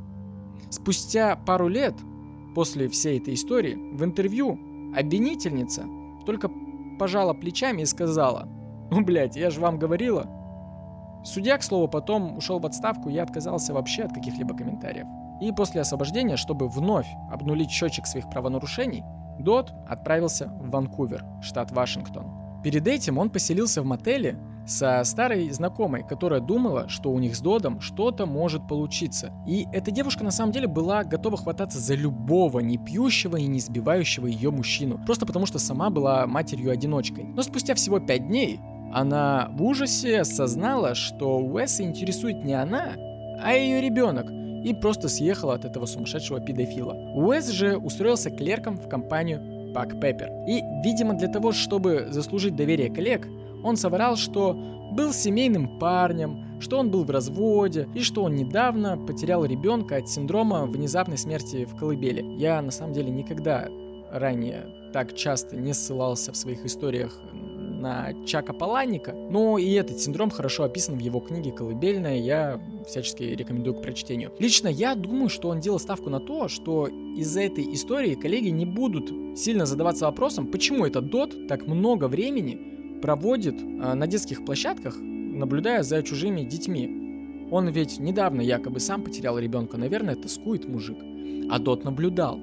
Спустя 0.71 1.37
пару 1.37 1.69
лет 1.69 1.95
после 2.55 2.89
всей 2.89 3.19
этой 3.19 3.35
истории 3.35 3.75
в 3.75 4.03
интервью 4.03 4.59
обвинительница 4.97 5.85
только 6.25 6.51
пожала 6.99 7.35
плечами 7.35 7.83
и 7.83 7.87
сказала 7.87 8.49
«Ну, 8.91 9.05
блядь, 9.05 9.37
я 9.37 9.51
же 9.51 9.61
вам 9.61 9.79
говорила, 9.79 10.29
Судья, 11.27 11.59
к 11.59 11.65
слову, 11.65 11.89
потом 11.89 12.37
ушел 12.37 12.61
в 12.61 12.67
отставку 12.67 13.09
и 13.09 13.19
отказался 13.19 13.75
вообще 13.75 14.05
от 14.05 14.13
каких-либо 14.13 14.57
комментариев. 14.57 15.09
И 15.41 15.51
после 15.51 15.81
освобождения, 15.81 16.37
чтобы 16.37 16.69
вновь 16.69 17.09
обнулить 17.33 17.69
счетчик 17.69 18.07
своих 18.07 18.31
правонарушений, 18.31 19.03
Дот 19.41 19.73
отправился 19.89 20.47
в 20.61 20.71
Ванкувер, 20.71 21.25
штат 21.43 21.73
Вашингтон. 21.73 22.63
Перед 22.63 22.87
этим 22.87 23.19
он 23.19 23.31
поселился 23.31 23.83
в 23.83 23.85
мотеле 23.85 24.39
со 24.69 25.03
старой 25.03 25.51
знакомой, 25.51 26.05
которая 26.05 26.41
думала, 26.41 26.89
что 26.89 27.11
у 27.11 27.19
них 27.19 27.35
с 27.35 27.41
Додом 27.41 27.81
что-то 27.81 28.25
может 28.25 28.67
получиться. 28.69 29.33
И 29.49 29.67
эта 29.73 29.91
девушка 29.91 30.23
на 30.23 30.31
самом 30.31 30.53
деле 30.53 30.69
была 30.69 31.03
готова 31.03 31.37
хвататься 31.37 31.81
за 31.81 31.97
любого 31.97 32.61
не 32.61 32.79
пьющего 32.79 33.37
и 33.37 33.49
не 33.49 33.59
сбивающего 33.59 34.27
ее 34.27 34.53
мужчину, 34.53 35.01
просто 35.05 35.27
потому 35.27 35.47
что 35.47 35.59
сама 35.59 35.91
была 35.91 36.25
матерью-одиночкой. 36.29 37.25
Но 37.25 37.43
спустя 37.43 37.75
всего 37.75 37.99
пять 37.99 38.29
дней 38.29 38.61
она 38.93 39.51
в 39.53 39.63
ужасе 39.63 40.21
осознала, 40.21 40.95
что 40.95 41.39
Уэса 41.39 41.83
интересует 41.83 42.45
не 42.45 42.55
она, 42.55 42.95
а 43.43 43.53
ее 43.55 43.81
ребенок, 43.81 44.31
и 44.31 44.75
просто 44.75 45.09
съехала 45.09 45.55
от 45.55 45.65
этого 45.65 45.87
сумасшедшего 45.87 46.41
педофила. 46.41 46.95
Уэс 47.15 47.49
же 47.51 47.77
устроился 47.77 48.31
клерком 48.31 48.79
в 48.79 48.89
компанию 48.89 49.73
Пак 49.75 50.01
Пеппер. 50.01 50.29
И, 50.49 50.63
видимо, 50.83 51.15
для 51.15 51.29
того, 51.29 51.53
чтобы 51.53 52.07
заслужить 52.11 52.57
доверие 52.57 52.91
коллег, 52.91 53.29
он 53.63 53.77
соврал, 53.77 54.17
что 54.17 54.55
был 54.93 55.13
семейным 55.13 55.79
парнем, 55.79 56.61
что 56.61 56.79
он 56.79 56.91
был 56.91 57.05
в 57.05 57.11
разводе 57.11 57.89
и 57.95 58.01
что 58.01 58.23
он 58.23 58.35
недавно 58.35 58.97
потерял 58.97 59.45
ребенка 59.45 59.97
от 59.97 60.09
синдрома 60.09 60.65
внезапной 60.65 61.19
смерти 61.19 61.65
в 61.65 61.77
колыбели. 61.77 62.23
Я 62.39 62.63
на 62.63 62.71
самом 62.71 62.93
деле 62.95 63.11
никогда 63.11 63.69
ранее 64.11 64.65
так 64.93 65.15
часто 65.15 65.57
не 65.57 65.75
ссылался 65.75 66.33
в 66.33 66.37
своих 66.37 66.65
историях 66.65 67.21
на 67.77 68.13
Чака 68.27 68.53
Паланика, 68.53 69.13
но 69.13 69.59
и 69.59 69.73
этот 69.73 70.01
синдром 70.01 70.31
хорошо 70.31 70.65
описан 70.65 70.97
в 70.97 71.01
его 71.01 71.21
книге 71.21 71.53
«Колыбельная», 71.53 72.19
я 72.19 72.61
всячески 72.87 73.23
рекомендую 73.23 73.75
к 73.75 73.83
прочтению. 73.83 74.33
Лично 74.39 74.69
я 74.69 74.95
думаю, 74.95 75.29
что 75.29 75.49
он 75.49 75.61
делал 75.61 75.79
ставку 75.79 76.11
на 76.11 76.21
то, 76.21 76.49
что 76.49 76.87
из-за 76.87 77.43
этой 77.43 77.73
истории 77.75 78.15
коллеги 78.15 78.49
не 78.49 78.67
будут 78.67 79.39
сильно 79.39 79.67
задаваться 79.67 80.07
вопросом, 80.07 80.47
почему 80.47 80.87
этот 80.87 81.11
Дот 81.11 81.49
так 81.49 81.67
много 81.67 82.09
времени 82.09 82.99
проводит 83.01 83.61
э, 83.61 83.65
на 83.65 84.07
детских 84.07 84.45
площадках, 84.45 84.97
наблюдая 84.99 85.83
за 85.83 86.03
чужими 86.03 86.43
детьми. 86.43 87.49
Он 87.51 87.69
ведь 87.69 88.01
недавно 88.01 88.41
якобы 88.41 88.81
сам 88.81 89.03
потерял 89.03 89.39
ребенка, 89.39 89.77
наверное, 89.77 90.17
тоскует 90.17 90.69
мужик. 90.69 90.99
А 91.51 91.59
Дот 91.59 91.85
наблюдал. 91.85 92.37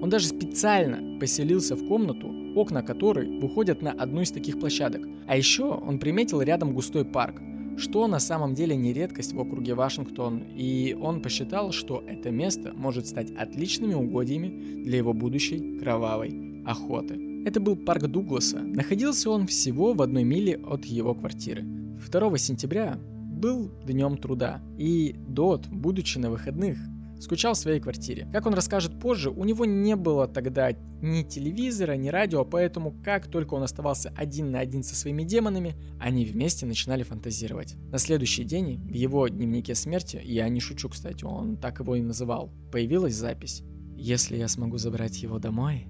Он 0.00 0.08
даже 0.08 0.28
специально 0.28 1.18
поселился 1.18 1.74
в 1.76 1.86
комнату, 1.86 2.45
окна 2.56 2.82
которой 2.82 3.38
выходят 3.38 3.82
на 3.82 3.92
одну 3.92 4.22
из 4.22 4.30
таких 4.30 4.58
площадок. 4.58 5.02
А 5.26 5.36
еще 5.36 5.64
он 5.64 5.98
приметил 5.98 6.40
рядом 6.42 6.74
густой 6.74 7.04
парк, 7.04 7.40
что 7.76 8.06
на 8.06 8.18
самом 8.18 8.54
деле 8.54 8.74
не 8.74 8.92
редкость 8.92 9.32
в 9.32 9.40
округе 9.40 9.74
Вашингтон, 9.74 10.42
и 10.54 10.96
он 11.00 11.20
посчитал, 11.20 11.72
что 11.72 12.02
это 12.06 12.30
место 12.30 12.72
может 12.74 13.06
стать 13.06 13.30
отличными 13.32 13.94
угодьями 13.94 14.82
для 14.84 14.98
его 14.98 15.12
будущей 15.12 15.78
кровавой 15.78 16.62
охоты. 16.64 17.44
Это 17.44 17.60
был 17.60 17.76
парк 17.76 18.06
Дугласа. 18.06 18.58
Находился 18.58 19.30
он 19.30 19.46
всего 19.46 19.92
в 19.92 20.02
одной 20.02 20.24
миле 20.24 20.56
от 20.56 20.84
его 20.84 21.14
квартиры. 21.14 21.62
2 21.62 22.38
сентября 22.38 22.98
был 23.36 23.70
днем 23.84 24.16
труда, 24.16 24.62
и 24.78 25.14
Дот, 25.28 25.66
будучи 25.68 26.18
на 26.18 26.30
выходных, 26.30 26.78
скучал 27.20 27.54
в 27.54 27.58
своей 27.58 27.80
квартире. 27.80 28.28
Как 28.32 28.46
он 28.46 28.54
расскажет 28.54 28.98
позже, 29.00 29.30
у 29.30 29.44
него 29.44 29.64
не 29.64 29.96
было 29.96 30.26
тогда 30.28 30.72
ни 31.02 31.22
телевизора, 31.22 31.96
ни 31.96 32.08
радио, 32.08 32.44
поэтому 32.44 32.94
как 33.04 33.28
только 33.28 33.54
он 33.54 33.62
оставался 33.62 34.12
один 34.16 34.50
на 34.50 34.60
один 34.60 34.82
со 34.82 34.94
своими 34.94 35.22
демонами, 35.22 35.74
они 35.98 36.24
вместе 36.24 36.66
начинали 36.66 37.02
фантазировать. 37.02 37.74
На 37.90 37.98
следующий 37.98 38.44
день 38.44 38.80
в 38.88 38.94
его 38.94 39.28
дневнике 39.28 39.74
смерти, 39.74 40.20
я 40.24 40.48
не 40.48 40.60
шучу, 40.60 40.88
кстати, 40.88 41.24
он 41.24 41.56
так 41.56 41.80
его 41.80 41.96
и 41.96 42.02
называл, 42.02 42.52
появилась 42.72 43.14
запись. 43.14 43.62
«Если 43.96 44.36
я 44.36 44.48
смогу 44.48 44.76
забрать 44.76 45.22
его 45.22 45.38
домой, 45.38 45.86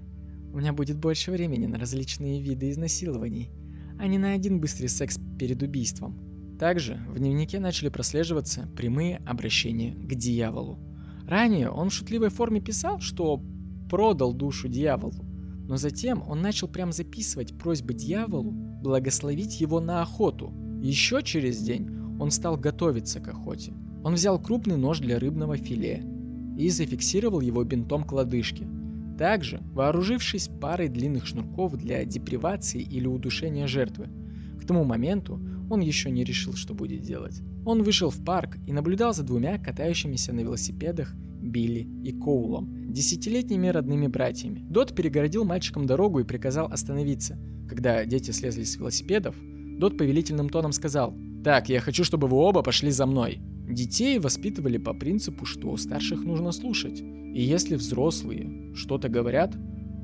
у 0.53 0.57
меня 0.57 0.71
будет 0.71 0.97
больше 0.97 1.31
времени 1.31 1.65
на 1.65 1.77
различные 1.77 2.41
виды 2.41 2.69
изнасилований, 2.69 3.51
а 3.99 4.07
не 4.07 4.17
на 4.17 4.31
один 4.31 4.61
быстрый 4.61 4.87
секс 4.87 5.19
перед 5.37 5.61
убийством». 5.61 6.27
Также 6.57 6.99
в 7.07 7.19
дневнике 7.19 7.59
начали 7.59 7.89
прослеживаться 7.89 8.67
прямые 8.75 9.17
обращения 9.27 9.93
к 9.93 10.15
дьяволу. 10.15 10.79
Ранее 11.27 11.69
он 11.69 11.89
в 11.89 11.93
шутливой 11.93 12.29
форме 12.29 12.61
писал, 12.61 13.01
что 13.01 13.41
продал 13.89 14.33
душу 14.33 14.69
дьяволу, 14.69 15.25
но 15.67 15.75
затем 15.75 16.23
он 16.25 16.41
начал 16.41 16.69
прям 16.69 16.93
записывать 16.93 17.57
просьбы 17.57 17.93
дьяволу 17.93 18.51
благословить 18.51 19.59
его 19.59 19.81
на 19.81 20.01
охоту. 20.01 20.53
Еще 20.81 21.21
через 21.23 21.59
день 21.59 21.89
он 22.19 22.31
стал 22.31 22.55
готовиться 22.55 23.19
к 23.19 23.27
охоте. 23.27 23.73
Он 24.03 24.13
взял 24.13 24.39
крупный 24.39 24.77
нож 24.77 24.99
для 24.99 25.19
рыбного 25.19 25.57
филе 25.57 26.01
и 26.57 26.69
зафиксировал 26.69 27.41
его 27.41 27.61
бинтом 27.65 28.05
к 28.05 28.13
лодыжке. 28.13 28.65
Также, 29.17 29.61
вооружившись 29.73 30.47
парой 30.47 30.87
длинных 30.87 31.25
шнурков 31.25 31.75
для 31.75 32.05
депривации 32.05 32.81
или 32.81 33.07
удушения 33.07 33.67
жертвы, 33.67 34.07
к 34.61 34.65
тому 34.65 34.85
моменту 34.85 35.41
он 35.69 35.81
еще 35.81 36.09
не 36.09 36.23
решил, 36.23 36.53
что 36.53 36.73
будет 36.73 37.01
делать. 37.01 37.41
Он 37.67 37.83
вышел 37.83 38.09
в 38.09 38.23
парк 38.23 38.57
и 38.65 38.71
наблюдал 38.71 39.13
за 39.13 39.23
двумя 39.23 39.57
катающимися 39.57 40.31
на 40.31 40.39
велосипедах 40.39 41.13
Билли 41.13 41.85
и 42.01 42.13
Коулом, 42.13 42.93
десятилетними 42.93 43.67
родными 43.67 44.07
братьями. 44.07 44.65
Дот 44.69 44.95
перегородил 44.95 45.43
мальчикам 45.43 45.85
дорогу 45.85 46.19
и 46.19 46.23
приказал 46.23 46.67
остановиться. 46.67 47.37
Когда 47.67 48.05
дети 48.05 48.31
слезли 48.31 48.63
с 48.63 48.77
велосипедов, 48.77 49.35
Дот 49.79 49.97
повелительным 49.97 50.47
тоном 50.47 50.71
сказал 50.71 51.13
«Так, 51.43 51.67
я 51.67 51.81
хочу, 51.81 52.05
чтобы 52.05 52.29
вы 52.29 52.37
оба 52.37 52.61
пошли 52.61 52.89
за 52.89 53.05
мной». 53.05 53.41
Детей 53.67 54.17
воспитывали 54.17 54.77
по 54.77 54.93
принципу, 54.93 55.43
что 55.43 55.75
старших 55.75 56.23
нужно 56.23 56.53
слушать. 56.53 57.01
И 57.01 57.41
если 57.41 57.75
взрослые 57.75 58.73
что-то 58.75 59.09
говорят, 59.09 59.57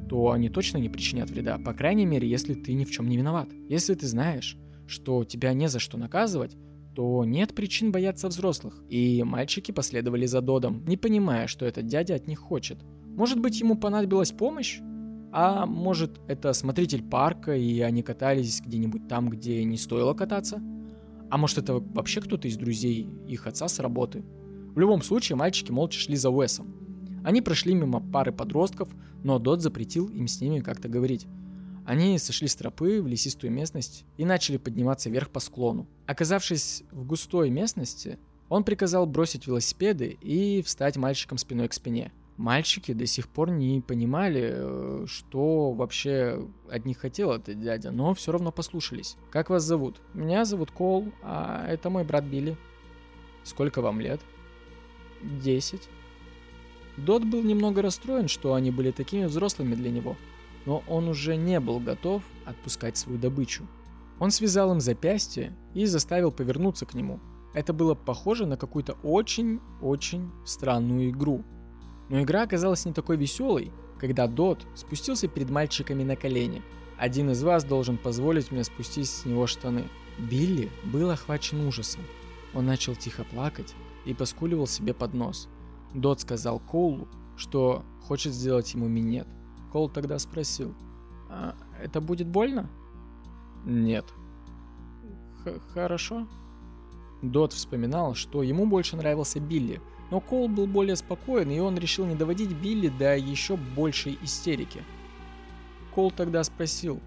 то 0.10 0.32
они 0.32 0.50
точно 0.50 0.80
не 0.80 0.90
причинят 0.90 1.30
вреда, 1.30 1.58
по 1.60 1.74
крайней 1.74 2.06
мере, 2.06 2.30
если 2.30 2.56
ты 2.56 2.74
ни 2.74 2.84
в 2.84 2.92
чем 2.92 3.08
не 3.08 3.16
виноват. 3.16 3.48
Если 3.70 3.94
ты 3.94 4.06
знаешь, 4.06 4.58
что 4.86 5.24
тебя 5.24 5.54
не 5.54 5.70
за 5.70 5.80
что 5.80 5.98
наказывать, 5.98 6.58
то 6.96 7.26
нет 7.26 7.54
причин 7.56 7.92
бояться 7.92 8.28
взрослых. 8.28 8.84
И 8.90 9.24
мальчики 9.24 9.72
последовали 9.72 10.26
за 10.26 10.42
Додом, 10.42 10.84
не 10.86 10.98
понимая, 10.98 11.48
что 11.48 11.66
этот 11.66 11.88
дядя 11.88 12.16
от 12.16 12.28
них 12.28 12.40
хочет. 12.40 12.80
Может 13.06 13.40
быть, 13.40 13.60
ему 13.60 13.76
понадобилась 13.76 14.32
помощь? 14.32 14.80
А 15.32 15.66
может, 15.66 16.22
это 16.28 16.54
смотритель 16.54 17.04
парка, 17.04 17.56
и 17.56 17.80
они 17.82 18.04
катались 18.04 18.62
где-нибудь 18.62 19.08
там, 19.08 19.30
где 19.30 19.64
не 19.64 19.78
стоило 19.78 20.14
кататься? 20.14 20.62
А 21.30 21.38
может, 21.38 21.58
это 21.58 21.74
вообще 21.74 22.22
кто-то 22.22 22.48
из 22.48 22.58
друзей 22.58 23.10
их 23.28 23.48
отца 23.48 23.68
с 23.68 23.80
работы? 23.80 24.24
В 24.76 24.80
любом 24.80 25.02
случае, 25.02 25.36
мальчики 25.36 25.72
молча 25.72 26.00
шли 26.00 26.16
за 26.16 26.30
Уэсом. 26.30 26.76
Они 27.24 27.42
прошли 27.42 27.74
мимо 27.74 28.00
пары 28.00 28.32
подростков, 28.32 28.90
но 29.24 29.40
Дод 29.40 29.62
запретил 29.62 30.08
им 30.10 30.28
с 30.28 30.42
ними 30.42 30.60
как-то 30.60 30.90
говорить. 30.90 31.26
Они 31.86 32.18
сошли 32.18 32.48
с 32.48 32.56
тропы 32.56 33.02
в 33.02 33.08
лесистую 33.08 33.52
местность 33.52 34.06
и 34.18 34.26
начали 34.26 34.58
подниматься 34.58 35.10
вверх 35.10 35.30
по 35.30 35.40
склону. 35.40 35.88
Оказавшись 36.06 36.84
в 36.92 37.06
густой 37.06 37.50
местности, 37.50 38.20
он 38.50 38.64
приказал 38.64 39.06
бросить 39.06 39.48
велосипеды 39.48 40.18
и 40.22 40.62
встать 40.62 40.98
мальчикам 40.98 41.38
спиной 41.38 41.70
к 41.70 41.74
спине. 41.74 42.12
Мальчики 42.38 42.94
до 42.94 43.06
сих 43.06 43.28
пор 43.28 43.52
не 43.52 43.80
понимали, 43.80 44.52
э, 44.54 45.06
что 45.08 45.72
вообще 45.72 46.48
от 46.70 46.84
них 46.86 46.98
хотел 46.98 47.32
этот 47.32 47.62
дядя, 47.62 47.92
но 47.92 48.14
все 48.16 48.32
равно 48.32 48.52
послушались. 48.52 49.18
«Как 49.32 49.50
вас 49.50 49.64
зовут?» 49.64 50.02
«Меня 50.14 50.44
зовут 50.44 50.72
Кол, 50.72 51.12
а 51.22 51.66
это 51.68 51.92
мой 51.92 52.04
брат 52.04 52.24
Билли». 52.24 52.58
«Сколько 53.44 53.82
вам 53.82 54.02
лет?» 54.02 54.20
«Десять». 55.22 55.88
Дот 56.98 57.24
был 57.24 57.44
немного 57.44 57.82
расстроен, 57.82 58.28
что 58.28 58.56
они 58.56 58.72
были 58.72 58.92
такими 58.92 59.26
взрослыми 59.26 59.76
для 59.76 59.92
него, 59.92 60.16
но 60.66 60.84
он 60.88 61.08
уже 61.08 61.36
не 61.36 61.60
был 61.60 61.80
готов 61.80 62.24
отпускать 62.46 62.98
свою 62.98 63.20
добычу. 63.20 63.68
Он 64.20 64.32
связал 64.32 64.72
им 64.72 64.80
запястье 64.80 65.56
и 65.74 65.86
заставил 65.86 66.32
повернуться 66.32 66.86
к 66.86 66.94
нему. 66.94 67.20
Это 67.54 67.74
было 67.74 67.94
похоже 67.94 68.46
на 68.46 68.58
какую-то 68.58 68.94
очень-очень 69.04 70.32
странную 70.46 71.10
игру. 71.10 71.44
Но 72.10 72.22
игра 72.22 72.44
оказалась 72.44 72.86
не 72.86 72.94
такой 72.94 73.18
веселой, 73.18 73.72
когда 74.00 74.28
Дот 74.28 74.66
спустился 74.76 75.28
перед 75.28 75.50
мальчиками 75.50 76.04
на 76.04 76.16
колени. 76.16 76.62
Один 76.98 77.32
из 77.32 77.44
вас 77.44 77.64
должен 77.64 77.98
позволить 77.98 78.52
мне 78.52 78.64
спустить 78.64 79.08
с 79.08 79.26
него 79.26 79.48
штаны. 79.48 79.86
Билли 80.18 80.70
был 80.84 81.10
охвачен 81.10 81.66
ужасом. 81.66 82.02
Он 82.54 82.66
начал 82.66 82.96
тихо 82.96 83.24
плакать 83.24 83.74
и 84.06 84.14
поскуливал 84.14 84.68
себе 84.68 84.94
под 84.94 85.14
нос. 85.14 85.50
Дот 85.94 86.22
сказал 86.22 86.60
Коулу, 86.60 87.08
что 87.36 87.84
хочет 88.02 88.34
сделать 88.34 88.74
ему 88.74 88.88
минет. 88.88 89.28
Коул 89.72 89.90
тогда 89.90 90.20
спросил, 90.20 90.76
а 91.30 91.56
это 91.82 92.00
будет 92.00 92.28
больно? 92.28 92.70
Нет. 93.66 94.06
Х 95.44 95.60
Хорошо. 95.74 96.28
Дот 97.22 97.54
вспоминал, 97.54 98.16
что 98.16 98.44
ему 98.44 98.66
больше 98.66 98.98
нравился 98.98 99.40
Билли, 99.40 99.82
но 100.12 100.20
Коул 100.20 100.50
был 100.50 100.68
более 100.68 100.98
спокоен, 100.98 101.50
и 101.52 101.60
он 101.60 101.78
решил 101.78 102.06
не 102.06 102.16
доводить 102.16 102.52
Билли 102.52 102.90
до 102.90 103.16
еще 103.16 103.56
большей 103.56 104.20
истерики. 104.22 104.84
Коул 105.96 106.12
тогда 106.12 106.44
спросил, 106.44 107.00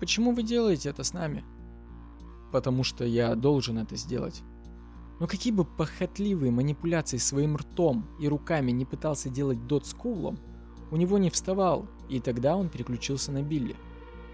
«Почему 0.00 0.32
вы 0.32 0.42
делаете 0.42 0.88
это 0.88 1.04
с 1.04 1.12
нами?» 1.12 1.44
«Потому 2.50 2.82
что 2.82 3.04
я 3.04 3.34
должен 3.34 3.78
это 3.78 3.96
сделать». 3.96 4.42
Но 5.20 5.28
какие 5.28 5.52
бы 5.52 5.64
похотливые 5.64 6.50
манипуляции 6.50 7.18
своим 7.18 7.56
ртом 7.56 8.08
и 8.18 8.26
руками 8.26 8.72
не 8.72 8.84
пытался 8.84 9.28
делать 9.28 9.66
Дот 9.66 9.86
с 9.86 9.94
Коулом, 9.94 10.38
у 10.90 10.96
него 10.96 11.18
не 11.18 11.30
вставал, 11.30 11.86
и 12.08 12.18
тогда 12.20 12.56
он 12.56 12.68
переключился 12.68 13.30
на 13.30 13.42
Билли– 13.42 13.76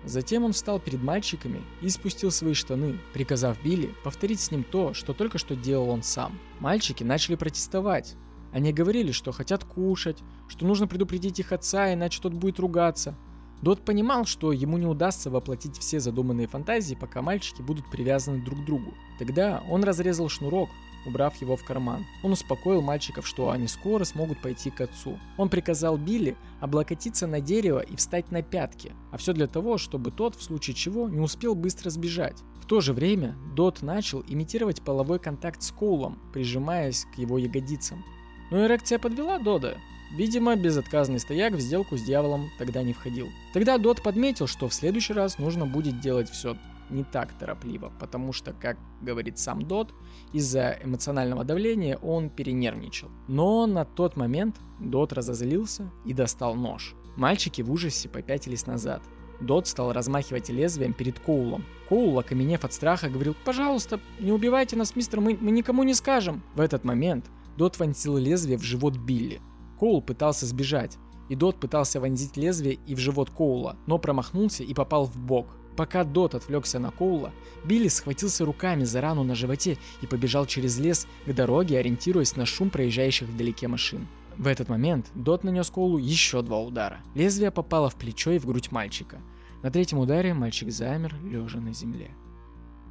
Затем 0.04 0.44
он 0.44 0.52
встал 0.52 0.80
перед 0.80 1.02
мальчиками 1.02 1.62
и 1.82 1.88
спустил 1.88 2.30
свои 2.30 2.54
штаны, 2.54 2.98
приказав 3.12 3.62
Билли 3.62 3.94
повторить 4.02 4.40
с 4.40 4.50
ним 4.50 4.64
то, 4.64 4.94
что 4.94 5.12
только 5.12 5.38
что 5.38 5.54
делал 5.54 5.90
он 5.90 6.02
сам. 6.02 6.38
Мальчики 6.58 7.04
начали 7.04 7.34
протестовать. 7.34 8.16
Они 8.52 8.72
говорили, 8.72 9.12
что 9.12 9.30
хотят 9.32 9.64
кушать, 9.64 10.18
что 10.48 10.66
нужно 10.66 10.86
предупредить 10.86 11.38
их 11.38 11.52
отца, 11.52 11.92
иначе 11.92 12.20
тот 12.20 12.32
будет 12.32 12.58
ругаться. 12.58 13.16
Дот 13.62 13.84
понимал, 13.84 14.24
что 14.24 14.52
ему 14.52 14.78
не 14.78 14.86
удастся 14.86 15.30
воплотить 15.30 15.78
все 15.78 16.00
задуманные 16.00 16.46
фантазии, 16.46 16.94
пока 16.94 17.20
мальчики 17.20 17.60
будут 17.60 17.90
привязаны 17.90 18.42
друг 18.42 18.62
к 18.62 18.64
другу. 18.64 18.94
Тогда 19.18 19.62
он 19.68 19.84
разрезал 19.84 20.30
шнурок, 20.30 20.70
убрав 21.06 21.40
его 21.40 21.56
в 21.56 21.64
карман. 21.64 22.06
Он 22.22 22.32
успокоил 22.32 22.82
мальчиков, 22.82 23.26
что 23.26 23.50
они 23.50 23.68
скоро 23.68 24.04
смогут 24.04 24.40
пойти 24.40 24.70
к 24.70 24.80
отцу. 24.80 25.18
Он 25.36 25.48
приказал 25.48 25.96
Билли 25.96 26.36
облокотиться 26.60 27.26
на 27.26 27.40
дерево 27.40 27.80
и 27.80 27.96
встать 27.96 28.30
на 28.30 28.42
пятки, 28.42 28.92
а 29.10 29.16
все 29.16 29.32
для 29.32 29.46
того, 29.46 29.78
чтобы 29.78 30.10
тот, 30.10 30.36
в 30.36 30.42
случае 30.42 30.74
чего, 30.74 31.08
не 31.08 31.20
успел 31.20 31.54
быстро 31.54 31.90
сбежать. 31.90 32.38
В 32.60 32.66
то 32.66 32.80
же 32.80 32.92
время 32.92 33.36
Дот 33.56 33.82
начал 33.82 34.22
имитировать 34.26 34.82
половой 34.82 35.18
контакт 35.18 35.62
с 35.62 35.72
Коулом, 35.72 36.18
прижимаясь 36.32 37.06
к 37.14 37.18
его 37.18 37.38
ягодицам. 37.38 38.04
Но 38.50 38.64
эрекция 38.64 38.98
подвела 38.98 39.38
Дода. 39.38 39.78
Видимо, 40.12 40.56
безотказный 40.56 41.20
стояк 41.20 41.52
в 41.52 41.60
сделку 41.60 41.96
с 41.96 42.02
дьяволом 42.02 42.50
тогда 42.58 42.82
не 42.82 42.92
входил. 42.92 43.28
Тогда 43.52 43.78
Дот 43.78 44.02
подметил, 44.02 44.48
что 44.48 44.68
в 44.68 44.74
следующий 44.74 45.12
раз 45.12 45.38
нужно 45.38 45.66
будет 45.66 46.00
делать 46.00 46.28
все 46.28 46.56
не 46.90 47.04
так 47.04 47.32
торопливо, 47.32 47.92
потому 47.98 48.32
что, 48.32 48.52
как 48.52 48.78
говорит 49.00 49.38
сам 49.38 49.62
Дот, 49.62 49.94
из-за 50.32 50.78
эмоционального 50.82 51.44
давления 51.44 51.96
он 51.98 52.30
перенервничал. 52.30 53.08
Но 53.28 53.66
на 53.66 53.84
тот 53.84 54.16
момент 54.16 54.56
Дот 54.78 55.12
разозлился 55.12 55.90
и 56.04 56.12
достал 56.12 56.54
нож. 56.54 56.94
Мальчики 57.16 57.62
в 57.62 57.70
ужасе 57.70 58.08
попятились 58.08 58.66
назад. 58.66 59.02
Дот 59.40 59.66
стал 59.66 59.92
размахивать 59.92 60.50
лезвием 60.50 60.92
перед 60.92 61.18
Коулом. 61.18 61.64
Коул, 61.88 62.18
окаменев 62.18 62.64
от 62.64 62.72
страха, 62.72 63.08
говорил 63.08 63.34
«Пожалуйста, 63.44 64.00
не 64.18 64.32
убивайте 64.32 64.76
нас, 64.76 64.94
мистер, 64.94 65.20
мы, 65.20 65.36
мы 65.40 65.50
никому 65.50 65.82
не 65.82 65.94
скажем». 65.94 66.42
В 66.54 66.60
этот 66.60 66.84
момент 66.84 67.30
Дот 67.56 67.78
вонзил 67.78 68.16
лезвие 68.16 68.58
в 68.58 68.62
живот 68.62 68.96
Билли. 68.96 69.40
Коул 69.78 70.02
пытался 70.02 70.46
сбежать, 70.46 70.98
и 71.30 71.34
Дот 71.34 71.58
пытался 71.58 72.00
вонзить 72.00 72.36
лезвие 72.36 72.78
и 72.86 72.94
в 72.94 72.98
живот 72.98 73.30
Коула, 73.30 73.76
но 73.86 73.98
промахнулся 73.98 74.62
и 74.62 74.74
попал 74.74 75.06
в 75.06 75.18
бок. 75.18 75.46
Пока 75.80 76.04
Дот 76.04 76.34
отвлекся 76.34 76.78
на 76.78 76.90
Коула, 76.90 77.32
Билли 77.64 77.88
схватился 77.88 78.44
руками 78.44 78.84
за 78.84 79.00
рану 79.00 79.24
на 79.24 79.34
животе 79.34 79.78
и 80.02 80.06
побежал 80.06 80.44
через 80.44 80.78
лес 80.78 81.06
к 81.24 81.32
дороге, 81.32 81.78
ориентируясь 81.78 82.36
на 82.36 82.44
шум 82.44 82.68
проезжающих 82.68 83.26
вдалеке 83.26 83.66
машин. 83.66 84.06
В 84.36 84.46
этот 84.46 84.68
момент 84.68 85.06
Дот 85.14 85.42
нанес 85.42 85.70
Коулу 85.70 85.96
еще 85.96 86.42
два 86.42 86.58
удара. 86.58 86.98
Лезвие 87.14 87.50
попало 87.50 87.88
в 87.88 87.94
плечо 87.94 88.32
и 88.32 88.38
в 88.38 88.44
грудь 88.44 88.70
мальчика. 88.70 89.22
На 89.62 89.70
третьем 89.70 90.00
ударе 90.00 90.34
мальчик 90.34 90.70
замер, 90.70 91.16
лежа 91.24 91.60
на 91.60 91.72
земле. 91.72 92.10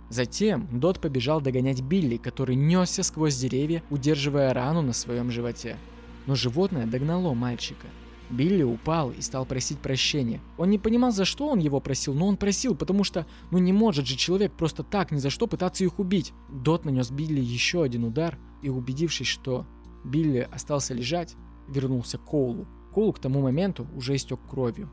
Затем 0.09 0.67
Дот 0.71 0.99
побежал 0.99 1.41
догонять 1.41 1.81
Билли, 1.81 2.17
который 2.17 2.55
несся 2.55 3.03
сквозь 3.03 3.37
деревья, 3.37 3.83
удерживая 3.91 4.51
рану 4.51 4.81
на 4.81 4.93
своем 4.93 5.29
животе. 5.29 5.77
Но 6.25 6.33
животное 6.33 6.87
догнало 6.87 7.35
мальчика– 7.35 7.85
Билли 8.29 8.61
упал 8.61 9.11
и 9.11 9.21
стал 9.21 9.45
просить 9.45 9.79
прощения. 9.79 10.39
Он 10.57 10.69
не 10.69 10.77
понимал, 10.77 11.11
за 11.11 11.25
что 11.25 11.47
он 11.47 11.59
его 11.59 11.79
просил, 11.79 12.13
но 12.13 12.27
он 12.27 12.37
просил, 12.37 12.75
потому 12.75 13.03
что, 13.03 13.25
ну 13.49 13.57
не 13.57 13.73
может 13.73 14.05
же 14.05 14.15
человек 14.15 14.53
просто 14.53 14.83
так 14.83 15.11
ни 15.11 15.17
за 15.17 15.29
что 15.29 15.47
пытаться 15.47 15.83
их 15.83 15.99
убить. 15.99 16.33
Дот 16.49 16.85
нанес 16.85 17.09
Билли 17.09 17.41
еще 17.41 17.83
один 17.83 18.03
удар 18.03 18.37
и, 18.61 18.69
убедившись, 18.69 19.27
что 19.27 19.65
Билли 20.03 20.47
остался 20.51 20.93
лежать, 20.93 21.35
вернулся 21.67 22.17
к 22.17 22.25
Коулу. 22.25 22.67
Коул 22.93 23.13
к 23.13 23.19
тому 23.19 23.41
моменту 23.41 23.87
уже 23.95 24.15
истек 24.15 24.39
кровью, 24.47 24.89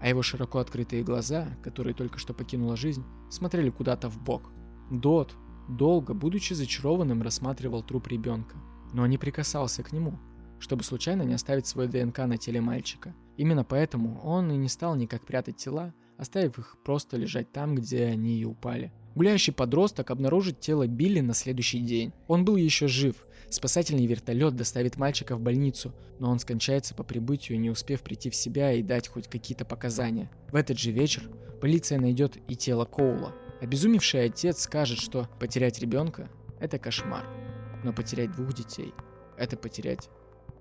а 0.00 0.08
его 0.08 0.22
широко 0.22 0.58
открытые 0.58 1.04
глаза, 1.04 1.56
которые 1.62 1.94
только 1.94 2.18
что 2.18 2.34
покинула 2.34 2.76
жизнь, 2.76 3.04
смотрели 3.30 3.70
куда-то 3.70 4.08
в 4.08 4.18
бок. 4.18 4.50
Дот 4.90 5.36
долго, 5.68 6.14
будучи 6.14 6.54
зачарованным, 6.54 7.22
рассматривал 7.22 7.82
труп 7.82 8.08
ребенка, 8.08 8.56
но 8.92 9.06
не 9.06 9.18
прикасался 9.18 9.84
к 9.84 9.92
нему– 9.92 10.18
чтобы 10.60 10.84
случайно 10.84 11.22
не 11.22 11.34
оставить 11.34 11.66
свой 11.66 11.88
ДНК 11.88 12.18
на 12.18 12.36
теле 12.36 12.60
мальчика. 12.60 13.14
Именно 13.36 13.64
поэтому 13.64 14.20
он 14.20 14.52
и 14.52 14.56
не 14.56 14.68
стал 14.68 14.94
никак 14.94 15.26
прятать 15.26 15.56
тела, 15.56 15.92
оставив 16.18 16.58
их 16.58 16.76
просто 16.84 17.16
лежать 17.16 17.50
там, 17.50 17.74
где 17.74 18.04
они 18.04 18.38
и 18.38 18.44
упали. 18.44 18.92
Гуляющий 19.14 19.52
подросток 19.52 20.10
обнаружит 20.10 20.60
тело 20.60 20.86
Билли 20.86 21.20
на 21.20 21.34
следующий 21.34 21.80
день. 21.80 22.12
Он 22.28 22.44
был 22.44 22.56
еще 22.56 22.86
жив. 22.86 23.16
Спасательный 23.48 24.06
вертолет 24.06 24.54
доставит 24.54 24.96
мальчика 24.96 25.34
в 25.34 25.40
больницу, 25.40 25.92
но 26.20 26.30
он 26.30 26.38
скончается 26.38 26.94
по 26.94 27.02
прибытию, 27.02 27.58
не 27.58 27.70
успев 27.70 28.02
прийти 28.02 28.30
в 28.30 28.36
себя 28.36 28.72
и 28.72 28.82
дать 28.82 29.08
хоть 29.08 29.26
какие-то 29.26 29.64
показания. 29.64 30.30
В 30.52 30.54
этот 30.54 30.78
же 30.78 30.92
вечер 30.92 31.28
полиция 31.60 31.98
найдет 31.98 32.36
и 32.48 32.54
тело 32.54 32.84
Коула. 32.84 33.34
Обезумевший 33.60 34.26
отец 34.26 34.60
скажет, 34.60 34.98
что 34.98 35.28
потерять 35.40 35.80
ребенка– 35.80 36.30
это 36.60 36.78
кошмар, 36.78 37.26
но 37.82 37.92
потерять 37.92 38.32
двух 38.32 38.54
детей– 38.54 38.94
это 39.36 39.56
потерять 39.56 40.08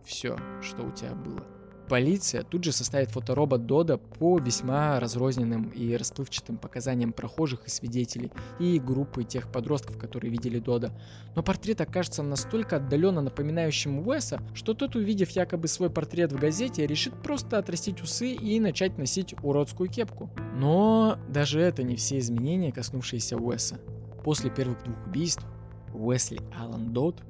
все, 0.05 0.37
что 0.61 0.83
у 0.83 0.91
тебя 0.91 1.13
было. 1.13 1.43
Полиция 1.89 2.43
тут 2.43 2.63
же 2.63 2.71
составит 2.71 3.09
фоторобот 3.09 3.65
Дода 3.65 3.97
по 3.97 4.37
весьма 4.37 4.99
разрозненным 4.99 5.69
и 5.69 5.97
расплывчатым 5.97 6.57
показаниям 6.57 7.11
прохожих 7.11 7.65
и 7.65 7.69
свидетелей 7.71 8.31
и 8.59 8.79
группы 8.79 9.23
тех 9.23 9.51
подростков, 9.51 9.97
которые 9.97 10.29
видели 10.29 10.59
Дода. 10.59 10.91
Но 11.35 11.41
портрет 11.41 11.81
окажется 11.81 12.21
настолько 12.21 12.75
отдаленно 12.75 13.21
напоминающим 13.21 14.07
Уэса, 14.07 14.39
что 14.53 14.75
тот, 14.75 14.95
увидев 14.95 15.31
якобы 15.31 15.67
свой 15.67 15.89
портрет 15.89 16.31
в 16.31 16.39
газете, 16.39 16.85
решит 16.85 17.15
просто 17.23 17.57
отрастить 17.57 18.03
усы 18.03 18.33
и 18.33 18.59
начать 18.59 18.99
носить 18.99 19.33
уродскую 19.41 19.89
кепку. 19.89 20.29
Но 20.55 21.17
даже 21.27 21.59
это 21.59 21.81
не 21.81 21.95
все 21.95 22.19
изменения, 22.19 22.71
коснувшиеся 22.71 23.35
Уэса. 23.35 23.79
После 24.23 24.51
первых 24.51 24.83
двух 24.83 25.07
убийств 25.07 25.43
Уэсли 25.91 26.39
Аллан 26.55 26.93
Дод 26.93 27.23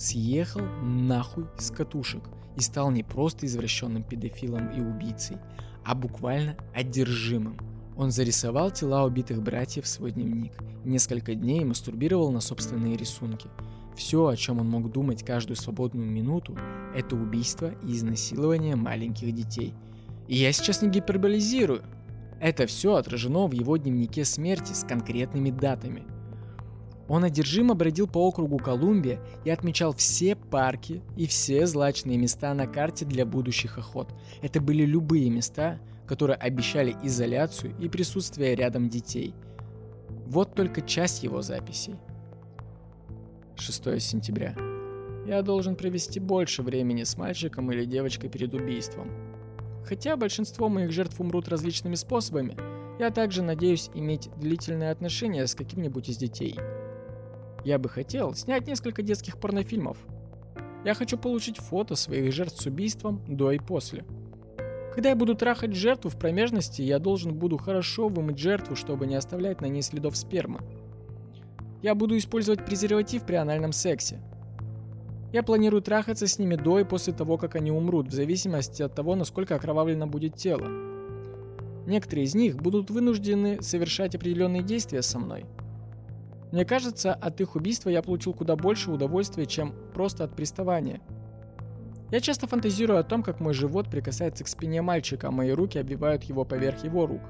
съехал 0.00 0.62
нахуй 0.82 1.46
с 1.58 1.70
катушек 1.70 2.22
и 2.56 2.60
стал 2.60 2.90
не 2.90 3.02
просто 3.02 3.46
извращенным 3.46 4.02
педофилом 4.02 4.70
и 4.70 4.80
убийцей, 4.80 5.36
а 5.84 5.94
буквально 5.94 6.56
одержимым. 6.74 7.58
Он 7.96 8.10
зарисовал 8.10 8.70
тела 8.70 9.04
убитых 9.04 9.42
братьев 9.42 9.84
в 9.84 9.88
свой 9.88 10.12
дневник 10.12 10.52
несколько 10.84 11.34
дней 11.34 11.64
мастурбировал 11.64 12.30
на 12.32 12.40
собственные 12.40 12.96
рисунки. 12.96 13.48
Все, 13.96 14.26
о 14.26 14.36
чем 14.36 14.60
он 14.60 14.68
мог 14.68 14.90
думать 14.90 15.24
каждую 15.24 15.56
свободную 15.56 16.10
минуту, 16.10 16.56
это 16.94 17.16
убийство 17.16 17.74
и 17.82 17.92
изнасилование 17.92 18.76
маленьких 18.76 19.32
детей. 19.34 19.74
И 20.28 20.36
я 20.36 20.52
сейчас 20.52 20.80
не 20.80 20.88
гиперболизирую. 20.88 21.82
Это 22.40 22.66
все 22.66 22.94
отражено 22.94 23.46
в 23.46 23.52
его 23.52 23.76
дневнике 23.76 24.24
смерти 24.24 24.72
с 24.72 24.84
конкретными 24.84 25.50
датами. 25.50 26.04
Он 27.10 27.24
одержимо 27.24 27.74
бродил 27.74 28.06
по 28.06 28.28
округу 28.28 28.58
Колумбия 28.58 29.20
и 29.44 29.50
отмечал 29.50 29.92
все 29.92 30.36
парки 30.36 31.02
и 31.16 31.26
все 31.26 31.66
злачные 31.66 32.16
места 32.16 32.54
на 32.54 32.68
карте 32.68 33.04
для 33.04 33.26
будущих 33.26 33.78
охот. 33.78 34.14
Это 34.42 34.60
были 34.60 34.84
любые 34.84 35.28
места, 35.28 35.80
которые 36.06 36.36
обещали 36.36 36.96
изоляцию 37.02 37.74
и 37.80 37.88
присутствие 37.88 38.54
рядом 38.54 38.88
детей. 38.88 39.34
Вот 40.26 40.54
только 40.54 40.82
часть 40.82 41.24
его 41.24 41.42
записей. 41.42 41.96
6 43.56 44.00
сентября. 44.00 44.54
Я 45.26 45.42
должен 45.42 45.74
провести 45.74 46.20
больше 46.20 46.62
времени 46.62 47.02
с 47.02 47.16
мальчиком 47.18 47.72
или 47.72 47.86
девочкой 47.86 48.30
перед 48.30 48.54
убийством. 48.54 49.10
Хотя 49.84 50.16
большинство 50.16 50.68
моих 50.68 50.92
жертв 50.92 51.18
умрут 51.20 51.48
различными 51.48 51.96
способами, 51.96 52.56
я 53.00 53.10
также 53.10 53.42
надеюсь 53.42 53.90
иметь 53.94 54.30
длительные 54.36 54.92
отношения 54.92 55.48
с 55.48 55.56
каким-нибудь 55.56 56.08
из 56.08 56.16
детей. 56.16 56.56
Я 57.64 57.78
бы 57.78 57.88
хотел 57.88 58.34
снять 58.34 58.66
несколько 58.66 59.02
детских 59.02 59.38
порнофильмов. 59.38 59.98
Я 60.84 60.94
хочу 60.94 61.18
получить 61.18 61.58
фото 61.58 61.94
своих 61.94 62.32
жертв 62.32 62.60
с 62.60 62.66
убийством 62.66 63.22
до 63.28 63.52
и 63.52 63.58
после. 63.58 64.04
Когда 64.94 65.10
я 65.10 65.16
буду 65.16 65.34
трахать 65.34 65.74
жертву 65.74 66.10
в 66.10 66.18
промежности, 66.18 66.82
я 66.82 66.98
должен 66.98 67.34
буду 67.34 67.58
хорошо 67.58 68.08
вымыть 68.08 68.38
жертву, 68.38 68.74
чтобы 68.74 69.06
не 69.06 69.14
оставлять 69.14 69.60
на 69.60 69.66
ней 69.66 69.82
следов 69.82 70.16
спермы. 70.16 70.60
Я 71.82 71.94
буду 71.94 72.16
использовать 72.16 72.64
презерватив 72.64 73.24
при 73.24 73.36
анальном 73.36 73.72
сексе. 73.72 74.20
Я 75.32 75.42
планирую 75.42 75.80
трахаться 75.80 76.26
с 76.26 76.38
ними 76.38 76.56
до 76.56 76.80
и 76.80 76.84
после 76.84 77.12
того, 77.12 77.38
как 77.38 77.54
они 77.54 77.70
умрут, 77.70 78.08
в 78.08 78.12
зависимости 78.12 78.82
от 78.82 78.94
того, 78.94 79.14
насколько 79.14 79.54
окровавлено 79.54 80.06
будет 80.06 80.34
тело. 80.34 80.66
Некоторые 81.86 82.24
из 82.24 82.34
них 82.34 82.56
будут 82.56 82.90
вынуждены 82.90 83.62
совершать 83.62 84.14
определенные 84.14 84.62
действия 84.62 85.02
со 85.02 85.18
мной. 85.18 85.46
Мне 86.52 86.64
кажется, 86.64 87.14
от 87.14 87.40
их 87.40 87.54
убийства 87.54 87.90
я 87.90 88.02
получил 88.02 88.34
куда 88.34 88.56
больше 88.56 88.90
удовольствия, 88.90 89.46
чем 89.46 89.74
просто 89.94 90.24
от 90.24 90.34
приставания. 90.34 91.00
Я 92.10 92.20
часто 92.20 92.48
фантазирую 92.48 92.98
о 92.98 93.04
том, 93.04 93.22
как 93.22 93.38
мой 93.38 93.54
живот 93.54 93.88
прикасается 93.88 94.42
к 94.42 94.48
спине 94.48 94.82
мальчика, 94.82 95.28
а 95.28 95.30
мои 95.30 95.50
руки 95.50 95.78
обвивают 95.78 96.24
его 96.24 96.44
поверх 96.44 96.82
его 96.82 97.06
рук. 97.06 97.22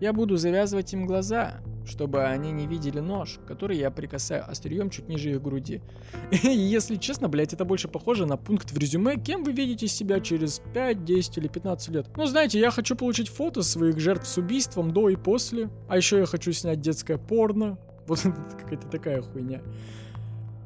Я 0.00 0.12
буду 0.12 0.36
завязывать 0.36 0.92
им 0.92 1.06
глаза, 1.06 1.60
чтобы 1.86 2.24
они 2.24 2.52
не 2.52 2.66
видели 2.66 3.00
нож, 3.00 3.40
который 3.46 3.78
я 3.78 3.90
прикасаю 3.90 4.48
острием 4.48 4.90
чуть 4.90 5.08
ниже 5.08 5.30
их 5.30 5.42
груди. 5.42 5.80
И 6.42 6.48
если 6.48 6.96
честно, 6.96 7.28
блять, 7.28 7.54
это 7.54 7.64
больше 7.64 7.88
похоже 7.88 8.26
на 8.26 8.36
пункт 8.36 8.70
в 8.70 8.78
резюме, 8.78 9.16
кем 9.16 9.42
вы 9.42 9.52
видите 9.52 9.88
себя 9.88 10.20
через 10.20 10.60
5, 10.74 11.04
10 11.04 11.38
или 11.38 11.48
15 11.48 11.88
лет. 11.88 12.06
Ну, 12.16 12.26
знаете, 12.26 12.60
я 12.60 12.70
хочу 12.70 12.94
получить 12.94 13.28
фото 13.28 13.62
своих 13.62 13.98
жертв 13.98 14.28
с 14.28 14.36
убийством 14.36 14.92
до 14.92 15.08
и 15.08 15.16
после, 15.16 15.70
а 15.88 15.96
еще 15.96 16.18
я 16.18 16.26
хочу 16.26 16.52
снять 16.52 16.80
детское 16.80 17.18
порно. 17.18 17.78
Вот 18.06 18.20
какая-то 18.58 18.88
такая 18.88 19.22
хуйня. 19.22 19.62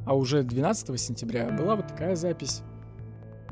А 0.07 0.17
уже 0.17 0.43
12 0.43 1.01
сентября 1.01 1.51
была 1.51 1.77
вот 1.77 1.89
такая 1.89 2.17
запись. 2.17 2.62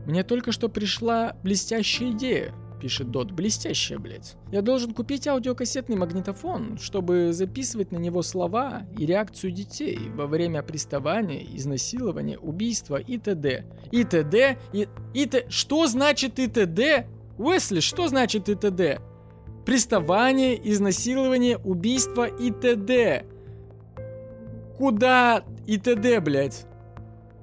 Мне 0.06 0.24
только 0.24 0.52
что 0.52 0.68
пришла 0.68 1.36
блестящая 1.42 2.12
идея 2.12 2.54
пишет 2.78 3.10
Дот. 3.10 3.32
Блестящая, 3.32 3.98
блядь. 3.98 4.36
Я 4.50 4.62
должен 4.62 4.94
купить 4.94 5.26
аудиокассетный 5.26 5.96
магнитофон, 5.96 6.78
чтобы 6.78 7.32
записывать 7.32 7.92
на 7.92 7.98
него 7.98 8.22
слова 8.22 8.82
и 8.96 9.06
реакцию 9.06 9.52
детей 9.52 9.98
во 10.14 10.26
время 10.26 10.62
приставания, 10.62 11.44
изнасилования, 11.54 12.38
убийства 12.38 12.96
и 12.96 13.18
т.д. 13.18 13.64
И 13.90 14.04
т.д. 14.04 14.58
И, 14.72 14.88
и 15.14 15.26
т... 15.26 15.46
Что 15.48 15.86
значит 15.86 16.38
и 16.38 16.46
т.д.? 16.46 17.06
Уэсли, 17.38 17.80
что 17.80 18.08
значит 18.08 18.48
и 18.48 18.54
т.д.? 18.54 19.00
Приставание, 19.66 20.58
изнасилование, 20.70 21.58
убийство 21.58 22.26
и 22.26 22.50
т.д. 22.50 23.26
Куда 24.78 25.42
и 25.66 25.76
т.д., 25.76 26.20
блядь? 26.20 26.66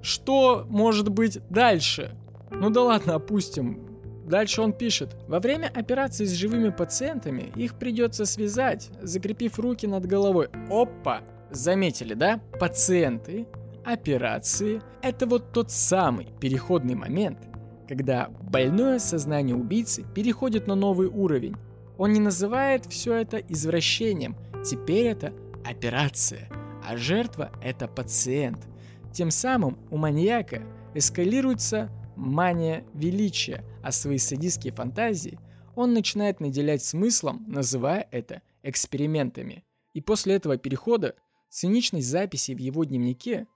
Что 0.01 0.65
может 0.69 1.09
быть 1.09 1.39
дальше? 1.49 2.15
Ну 2.49 2.69
да 2.69 2.81
ладно, 2.81 3.15
опустим. 3.15 3.85
Дальше 4.25 4.61
он 4.61 4.71
пишет. 4.71 5.17
Во 5.27 5.39
время 5.39 5.71
операции 5.75 6.23
с 6.23 6.31
живыми 6.31 6.69
пациентами 6.69 7.51
их 7.55 7.75
придется 7.75 8.25
связать, 8.25 8.89
закрепив 9.01 9.59
руки 9.59 9.85
над 9.85 10.05
головой. 10.05 10.47
Опа! 10.69 11.21
Заметили, 11.51 12.13
да? 12.13 12.39
Пациенты, 12.59 13.47
операции– 13.83 14.81
это 15.01 15.27
вот 15.27 15.51
тот 15.51 15.71
самый 15.71 16.29
переходный 16.39 16.95
момент, 16.95 17.39
когда 17.87 18.29
больное 18.49 18.97
сознание 18.97 19.55
убийцы 19.55 20.05
переходит 20.15 20.67
на 20.67 20.75
новый 20.75 21.07
уровень. 21.07 21.55
Он 21.97 22.13
не 22.13 22.19
называет 22.19 22.85
все 22.85 23.13
это 23.13 23.37
извращением. 23.37 24.35
Теперь 24.65 25.07
это 25.07 25.33
операция, 25.63 26.49
а 26.87 26.97
жертва– 26.97 27.51
это 27.63 27.87
пациент. 27.87 28.67
Тем 29.11 29.31
самым 29.31 29.77
у 29.91 29.97
маньяка 29.97 30.61
эскалируется 30.93 31.89
мания 32.15 32.85
величия, 32.93 33.63
а 33.83 33.91
свои 33.91 34.17
садистские 34.17 34.73
фантазии 34.73 35.39
он 35.75 35.93
начинает 35.93 36.39
наделять 36.39 36.83
смыслом, 36.83 37.43
называя 37.47 38.07
это 38.11 38.41
экспериментами. 38.63 39.63
И 39.93 40.01
после 40.01 40.35
этого 40.35 40.57
перехода 40.57 41.15
циничность 41.49 42.07
записи 42.07 42.53
в 42.53 42.59
его 42.59 42.83
дневнике 42.83 43.47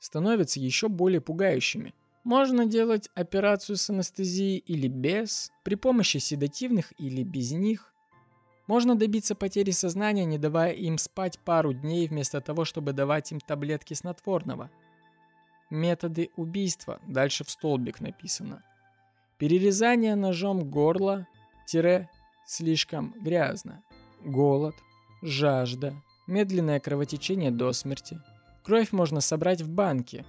становится 0.00 0.60
еще 0.60 0.88
более 0.88 1.20
пугающими. 1.20 1.94
Можно 2.24 2.66
делать 2.66 3.08
операцию 3.14 3.76
с 3.76 3.88
анестезией 3.90 4.58
или 4.58 4.88
без, 4.88 5.50
при 5.64 5.76
помощи 5.76 6.18
седативных 6.18 6.92
или 6.98 7.22
без 7.22 7.52
них. 7.52 7.92
Можно 8.66 8.96
добиться 8.96 9.34
потери 9.34 9.70
сознания, 9.70 10.24
не 10.24 10.38
давая 10.38 10.72
им 10.72 10.98
спать 10.98 11.38
пару 11.38 11.72
дней 11.72 12.08
вместо 12.08 12.40
того, 12.40 12.64
чтобы 12.64 12.92
давать 12.92 13.32
им 13.32 13.40
таблетки 13.40 13.94
снотворного– 13.94 14.70
Методы 15.70 16.30
убийства. 16.36 17.00
Дальше 17.08 17.44
в 17.44 17.50
столбик 17.50 18.00
написано. 18.00 18.62
Перерезание 19.38 20.14
ножом 20.14 20.70
горла, 20.70 21.26
тире, 21.66 22.08
слишком 22.46 23.14
грязно. 23.20 23.82
Голод, 24.24 24.74
жажда, 25.22 25.94
медленное 26.26 26.78
кровотечение 26.78 27.50
до 27.50 27.72
смерти. 27.72 28.20
Кровь 28.62 28.92
можно 28.92 29.20
собрать 29.20 29.60
в 29.60 29.68
банке. 29.68 30.24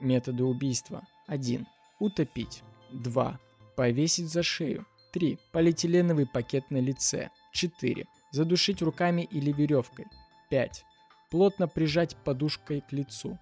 Методы 0.00 0.44
убийства. 0.44 1.06
1. 1.26 1.66
Утопить. 1.98 2.62
2. 2.92 3.40
Повесить 3.76 4.30
за 4.30 4.42
шею. 4.42 4.86
3. 5.12 5.38
Полиэтиленовый 5.52 6.26
пакет 6.26 6.70
на 6.70 6.78
лице. 6.78 7.30
4. 7.52 8.06
Задушить 8.32 8.82
руками 8.82 9.22
или 9.22 9.52
веревкой. 9.52 10.06
5. 10.50 10.84
Плотно 11.30 11.68
прижать 11.68 12.16
подушкой 12.16 12.80
к 12.80 12.92
лицу. 12.92 13.38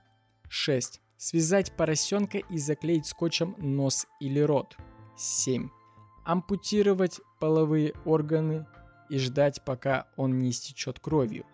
6 0.49 1.01
Связать 1.19 1.73
поросенка 1.73 2.39
и 2.39 2.59
заклеить 2.59 3.07
скотчем 3.07 3.57
нос 3.59 4.07
или 4.21 4.39
рот. 4.39 4.77
7. 5.17 5.69
Ампутировать 6.25 7.21
половые 7.41 7.93
органы 8.05 8.67
и 9.11 9.19
ждать, 9.19 9.65
пока 9.65 10.07
он 10.17 10.39
не 10.39 10.51
истечет 10.51 11.01
кровью. 11.01 11.45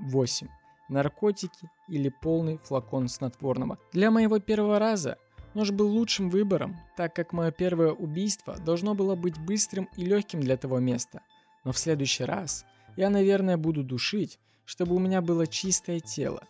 8. 0.00 0.48
Наркотики 0.88 1.70
или 1.88 2.08
полный 2.08 2.58
флакон 2.58 3.06
снотворного. 3.06 3.78
Для 3.92 4.10
моего 4.10 4.40
первого 4.40 4.80
раза 4.80 5.16
нож 5.54 5.70
был 5.70 5.88
лучшим 5.88 6.28
выбором, 6.28 6.76
так 6.96 7.14
как 7.14 7.32
мое 7.32 7.52
первое 7.52 7.92
убийство 7.92 8.56
должно 8.58 8.94
было 8.94 9.14
быть 9.14 9.38
быстрым 9.38 9.88
и 9.96 10.04
легким 10.04 10.40
для 10.40 10.56
того 10.56 10.80
места. 10.80 11.20
Но 11.64 11.72
в 11.72 11.78
следующий 11.78 12.24
раз 12.24 12.64
я, 12.96 13.10
наверное, 13.10 13.56
буду 13.56 13.82
душить, 13.82 14.38
чтобы 14.64 14.94
у 14.94 14.98
меня 14.98 15.20
было 15.20 15.46
чистое 15.46 16.00
тело. 16.00 16.42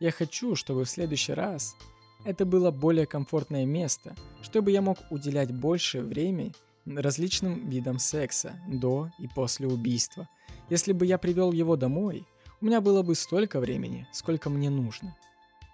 Я 0.00 0.10
хочу, 0.10 0.56
чтобы 0.56 0.84
в 0.84 0.90
следующий 0.90 1.32
раз 1.32 1.76
это 2.24 2.44
было 2.44 2.70
более 2.70 3.06
комфортное 3.06 3.64
место, 3.64 4.14
чтобы 4.42 4.70
я 4.70 4.82
мог 4.82 4.98
уделять 5.10 5.52
больше 5.52 6.00
времени 6.00 6.52
различным 6.86 7.68
видам 7.68 7.98
секса 7.98 8.58
до 8.68 9.10
и 9.18 9.28
после 9.28 9.66
убийства. 9.66 10.28
Если 10.70 10.92
бы 10.92 11.06
я 11.06 11.18
привел 11.18 11.52
его 11.52 11.76
домой, 11.76 12.26
у 12.60 12.66
меня 12.66 12.80
было 12.80 13.02
бы 13.02 13.14
столько 13.14 13.60
времени, 13.60 14.06
сколько 14.12 14.50
мне 14.50 14.70
нужно. 14.70 15.14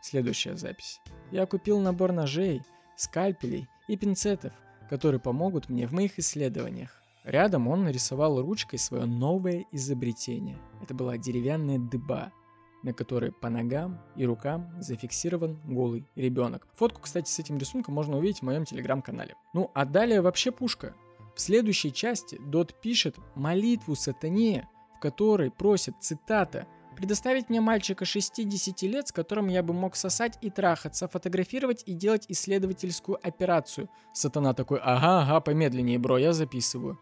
Следующая 0.02 0.56
запись. 0.56 1.00
Я 1.30 1.46
купил 1.46 1.78
набор 1.78 2.12
ножей, 2.12 2.62
скальпелей 2.96 3.68
и 3.86 3.96
пинцетов, 3.96 4.52
которые 4.88 5.20
помогут 5.20 5.68
мне 5.68 5.86
в 5.86 5.92
моих 5.92 6.18
исследованиях. 6.18 6.99
Рядом 7.30 7.68
он 7.68 7.84
нарисовал 7.84 8.42
ручкой 8.42 8.80
свое 8.80 9.04
новое 9.04 9.64
изобретение. 9.70 10.58
Это 10.82 10.94
была 10.94 11.16
деревянная 11.16 11.78
дыба, 11.78 12.32
на 12.82 12.92
которой 12.92 13.30
по 13.30 13.48
ногам 13.48 14.00
и 14.16 14.26
рукам 14.26 14.68
зафиксирован 14.80 15.60
голый 15.64 16.08
ребенок. 16.16 16.66
Фотку, 16.74 17.02
кстати, 17.02 17.30
с 17.30 17.38
этим 17.38 17.56
рисунком 17.56 17.94
можно 17.94 18.18
увидеть 18.18 18.40
в 18.40 18.42
моем 18.42 18.64
телеграм-канале. 18.64 19.36
Ну, 19.54 19.70
а 19.74 19.84
далее 19.84 20.22
вообще 20.22 20.50
пушка. 20.50 20.92
В 21.36 21.40
следующей 21.40 21.92
части 21.92 22.36
Дот 22.46 22.74
пишет 22.80 23.14
молитву 23.36 23.94
сатане, 23.94 24.68
в 24.96 24.98
которой 24.98 25.52
просит, 25.52 25.94
цитата, 26.00 26.66
«Предоставить 26.96 27.48
мне 27.48 27.60
мальчика 27.60 28.04
60 28.04 28.82
лет, 28.82 29.06
с 29.06 29.12
которым 29.12 29.46
я 29.46 29.62
бы 29.62 29.72
мог 29.72 29.94
сосать 29.94 30.36
и 30.42 30.50
трахаться, 30.50 31.06
фотографировать 31.06 31.84
и 31.86 31.94
делать 31.94 32.24
исследовательскую 32.28 33.16
операцию». 33.22 33.88
Сатана 34.12 34.52
такой, 34.52 34.80
ага, 34.82 35.22
ага, 35.22 35.40
помедленнее, 35.40 36.00
бро, 36.00 36.18
я 36.18 36.32
записываю. 36.32 36.98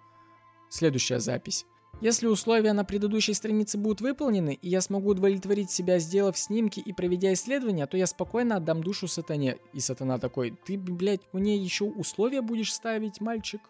Следующая 0.69 1.21
запись. 1.21 1.67
Если 2.01 2.29
условия 2.29 2.73
на 2.75 2.85
предыдущей 2.85 3.35
странице 3.35 3.77
будут 3.77 4.01
выполнены, 4.01 4.55
и 4.55 4.69
я 4.69 4.81
смогу 4.81 5.11
удовлетворить 5.11 5.71
себя, 5.71 5.99
сделав 5.99 6.39
снимки 6.39 6.79
и 6.79 6.93
проведя 6.93 7.33
исследования, 7.33 7.87
то 7.87 7.97
я 7.97 8.07
спокойно 8.07 8.57
отдам 8.57 8.83
душу 8.83 9.09
сатане. 9.09 9.57
И 9.73 9.81
сатана 9.81 10.19
такой, 10.19 10.57
ты, 10.65 10.79
блядь, 10.79 11.23
мне 11.33 11.57
еще 11.57 11.87
условия 11.87 12.41
будешь 12.41 12.73
ставить, 12.73 13.21
мальчик? 13.21 13.61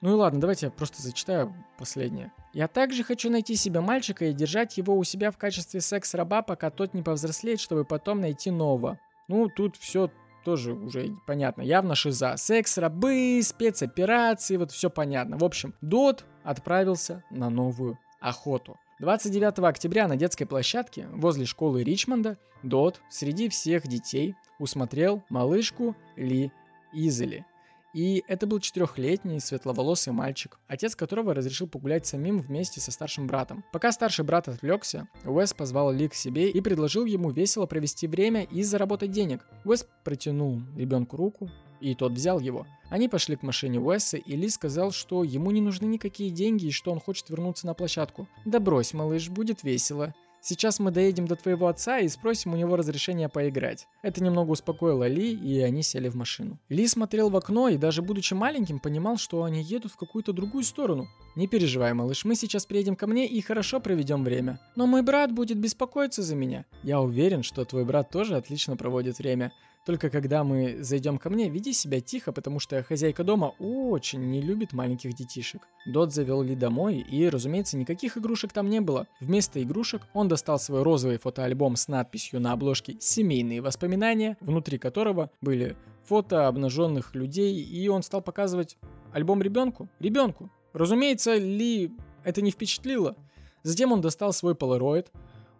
Ну 0.00 0.10
и 0.10 0.14
ладно, 0.14 0.40
давайте 0.40 0.66
я 0.66 0.70
просто 0.70 1.02
зачитаю 1.02 1.54
последнее. 1.76 2.32
Я 2.52 2.68
также 2.68 3.02
хочу 3.02 3.30
найти 3.30 3.56
себе 3.56 3.80
мальчика 3.80 4.26
и 4.26 4.32
держать 4.32 4.76
его 4.76 4.96
у 4.96 5.02
себя 5.02 5.32
в 5.32 5.38
качестве 5.38 5.80
секс-раба, 5.80 6.42
пока 6.42 6.70
тот 6.70 6.94
не 6.94 7.02
повзрослеет, 7.02 7.58
чтобы 7.58 7.84
потом 7.84 8.20
найти 8.20 8.50
нового. 8.50 9.00
Ну, 9.26 9.48
тут 9.48 9.76
все 9.76 10.10
тоже 10.44 10.72
уже 10.72 11.16
понятно. 11.26 11.62
Явно 11.62 11.94
шиза. 11.94 12.36
Секс, 12.36 12.78
рабы, 12.78 13.40
спецоперации, 13.42 14.56
вот 14.56 14.70
все 14.70 14.90
понятно. 14.90 15.38
В 15.38 15.44
общем, 15.44 15.74
Дот 15.80 16.24
отправился 16.44 17.24
на 17.30 17.50
новую 17.50 17.98
охоту. 18.20 18.76
29 19.00 19.58
октября 19.60 20.06
на 20.06 20.16
детской 20.16 20.44
площадке 20.44 21.08
возле 21.12 21.44
школы 21.44 21.82
Ричмонда 21.82 22.38
Дот 22.62 23.00
среди 23.10 23.48
всех 23.48 23.88
детей 23.88 24.36
усмотрел 24.58 25.24
малышку 25.28 25.96
Ли 26.16 26.52
Изели. 26.92 27.44
И 27.92 28.24
это 28.26 28.46
был 28.46 28.60
четырехлетний 28.60 29.40
светловолосый 29.40 30.12
мальчик, 30.12 30.58
отец 30.66 30.96
которого 30.96 31.34
разрешил 31.34 31.68
погулять 31.68 32.06
самим 32.06 32.40
вместе 32.40 32.80
со 32.80 32.90
старшим 32.90 33.26
братом. 33.26 33.64
Пока 33.72 33.92
старший 33.92 34.24
брат 34.24 34.48
отвлекся, 34.48 35.08
Уэс 35.24 35.52
позвал 35.52 35.92
Ли 35.92 36.08
к 36.08 36.14
себе 36.14 36.50
и 36.50 36.60
предложил 36.60 37.04
ему 37.04 37.30
весело 37.30 37.66
провести 37.66 38.06
время 38.06 38.44
и 38.44 38.62
заработать 38.62 39.10
денег. 39.10 39.46
Уэс 39.64 39.86
протянул 40.04 40.62
ребенку 40.76 41.16
руку, 41.16 41.50
и 41.80 41.94
тот 41.94 42.12
взял 42.12 42.38
его. 42.38 42.66
Они 42.88 43.08
пошли 43.08 43.36
к 43.36 43.42
машине 43.42 43.80
Уэса, 43.80 44.16
и 44.16 44.36
Ли 44.36 44.48
сказал, 44.48 44.92
что 44.92 45.24
ему 45.24 45.50
не 45.50 45.60
нужны 45.60 45.86
никакие 45.86 46.30
деньги 46.30 46.66
и 46.66 46.70
что 46.70 46.92
он 46.92 47.00
хочет 47.00 47.28
вернуться 47.28 47.66
на 47.66 47.74
площадку. 47.74 48.28
«Да 48.44 48.60
брось, 48.60 48.94
малыш, 48.94 49.28
будет 49.28 49.64
весело», 49.64 50.14
Сейчас 50.44 50.80
мы 50.80 50.90
доедем 50.90 51.28
до 51.28 51.36
твоего 51.36 51.68
отца 51.68 52.00
и 52.00 52.08
спросим 52.08 52.52
у 52.52 52.56
него 52.56 52.74
разрешения 52.74 53.28
поиграть. 53.28 53.86
Это 54.02 54.24
немного 54.24 54.50
успокоило 54.50 55.06
Ли, 55.06 55.32
и 55.32 55.60
они 55.60 55.84
сели 55.84 56.08
в 56.08 56.16
машину. 56.16 56.58
Ли 56.68 56.88
смотрел 56.88 57.30
в 57.30 57.36
окно 57.36 57.68
и 57.68 57.76
даже 57.76 58.02
будучи 58.02 58.34
маленьким, 58.34 58.80
понимал, 58.80 59.18
что 59.18 59.44
они 59.44 59.62
едут 59.62 59.92
в 59.92 59.96
какую-то 59.96 60.32
другую 60.32 60.64
сторону. 60.64 61.06
Не 61.36 61.46
переживай, 61.46 61.92
малыш, 61.94 62.24
мы 62.24 62.34
сейчас 62.34 62.66
приедем 62.66 62.96
ко 62.96 63.06
мне 63.06 63.28
и 63.28 63.40
хорошо 63.40 63.78
проведем 63.78 64.24
время. 64.24 64.58
Но 64.74 64.88
мой 64.88 65.02
брат 65.02 65.30
будет 65.30 65.58
беспокоиться 65.58 66.22
за 66.22 66.34
меня. 66.34 66.64
Я 66.82 67.00
уверен, 67.00 67.44
что 67.44 67.64
твой 67.64 67.84
брат 67.84 68.10
тоже 68.10 68.36
отлично 68.36 68.76
проводит 68.76 69.18
время. 69.18 69.52
Только 69.84 70.10
когда 70.10 70.44
мы 70.44 70.76
зайдем 70.80 71.18
ко 71.18 71.28
мне, 71.28 71.48
веди 71.48 71.72
себя 71.72 72.00
тихо, 72.00 72.32
потому 72.32 72.60
что 72.60 72.82
хозяйка 72.84 73.24
дома 73.24 73.52
очень 73.58 74.30
не 74.30 74.40
любит 74.40 74.72
маленьких 74.72 75.12
детишек. 75.14 75.62
Дот 75.86 76.12
завел 76.14 76.42
Ли 76.42 76.54
домой, 76.54 76.98
и, 76.98 77.28
разумеется, 77.28 77.76
никаких 77.76 78.16
игрушек 78.16 78.52
там 78.52 78.70
не 78.70 78.80
было. 78.80 79.08
Вместо 79.20 79.60
игрушек 79.60 80.02
он 80.12 80.28
достал 80.28 80.60
свой 80.60 80.84
розовый 80.84 81.18
фотоальбом 81.18 81.74
с 81.74 81.88
надписью 81.88 82.40
на 82.40 82.52
обложке 82.52 82.96
«Семейные 83.00 83.60
воспоминания», 83.60 84.36
внутри 84.40 84.78
которого 84.78 85.30
были 85.40 85.76
фото 86.04 86.46
обнаженных 86.46 87.16
людей, 87.16 87.60
и 87.60 87.88
он 87.88 88.04
стал 88.04 88.22
показывать 88.22 88.78
альбом 89.12 89.42
ребенку. 89.42 89.88
Ребенку. 89.98 90.48
Разумеется, 90.72 91.34
Ли 91.36 91.92
это 92.22 92.40
не 92.40 92.52
впечатлило. 92.52 93.16
Затем 93.64 93.90
он 93.90 94.00
достал 94.00 94.32
свой 94.32 94.54
полароид, 94.54 95.10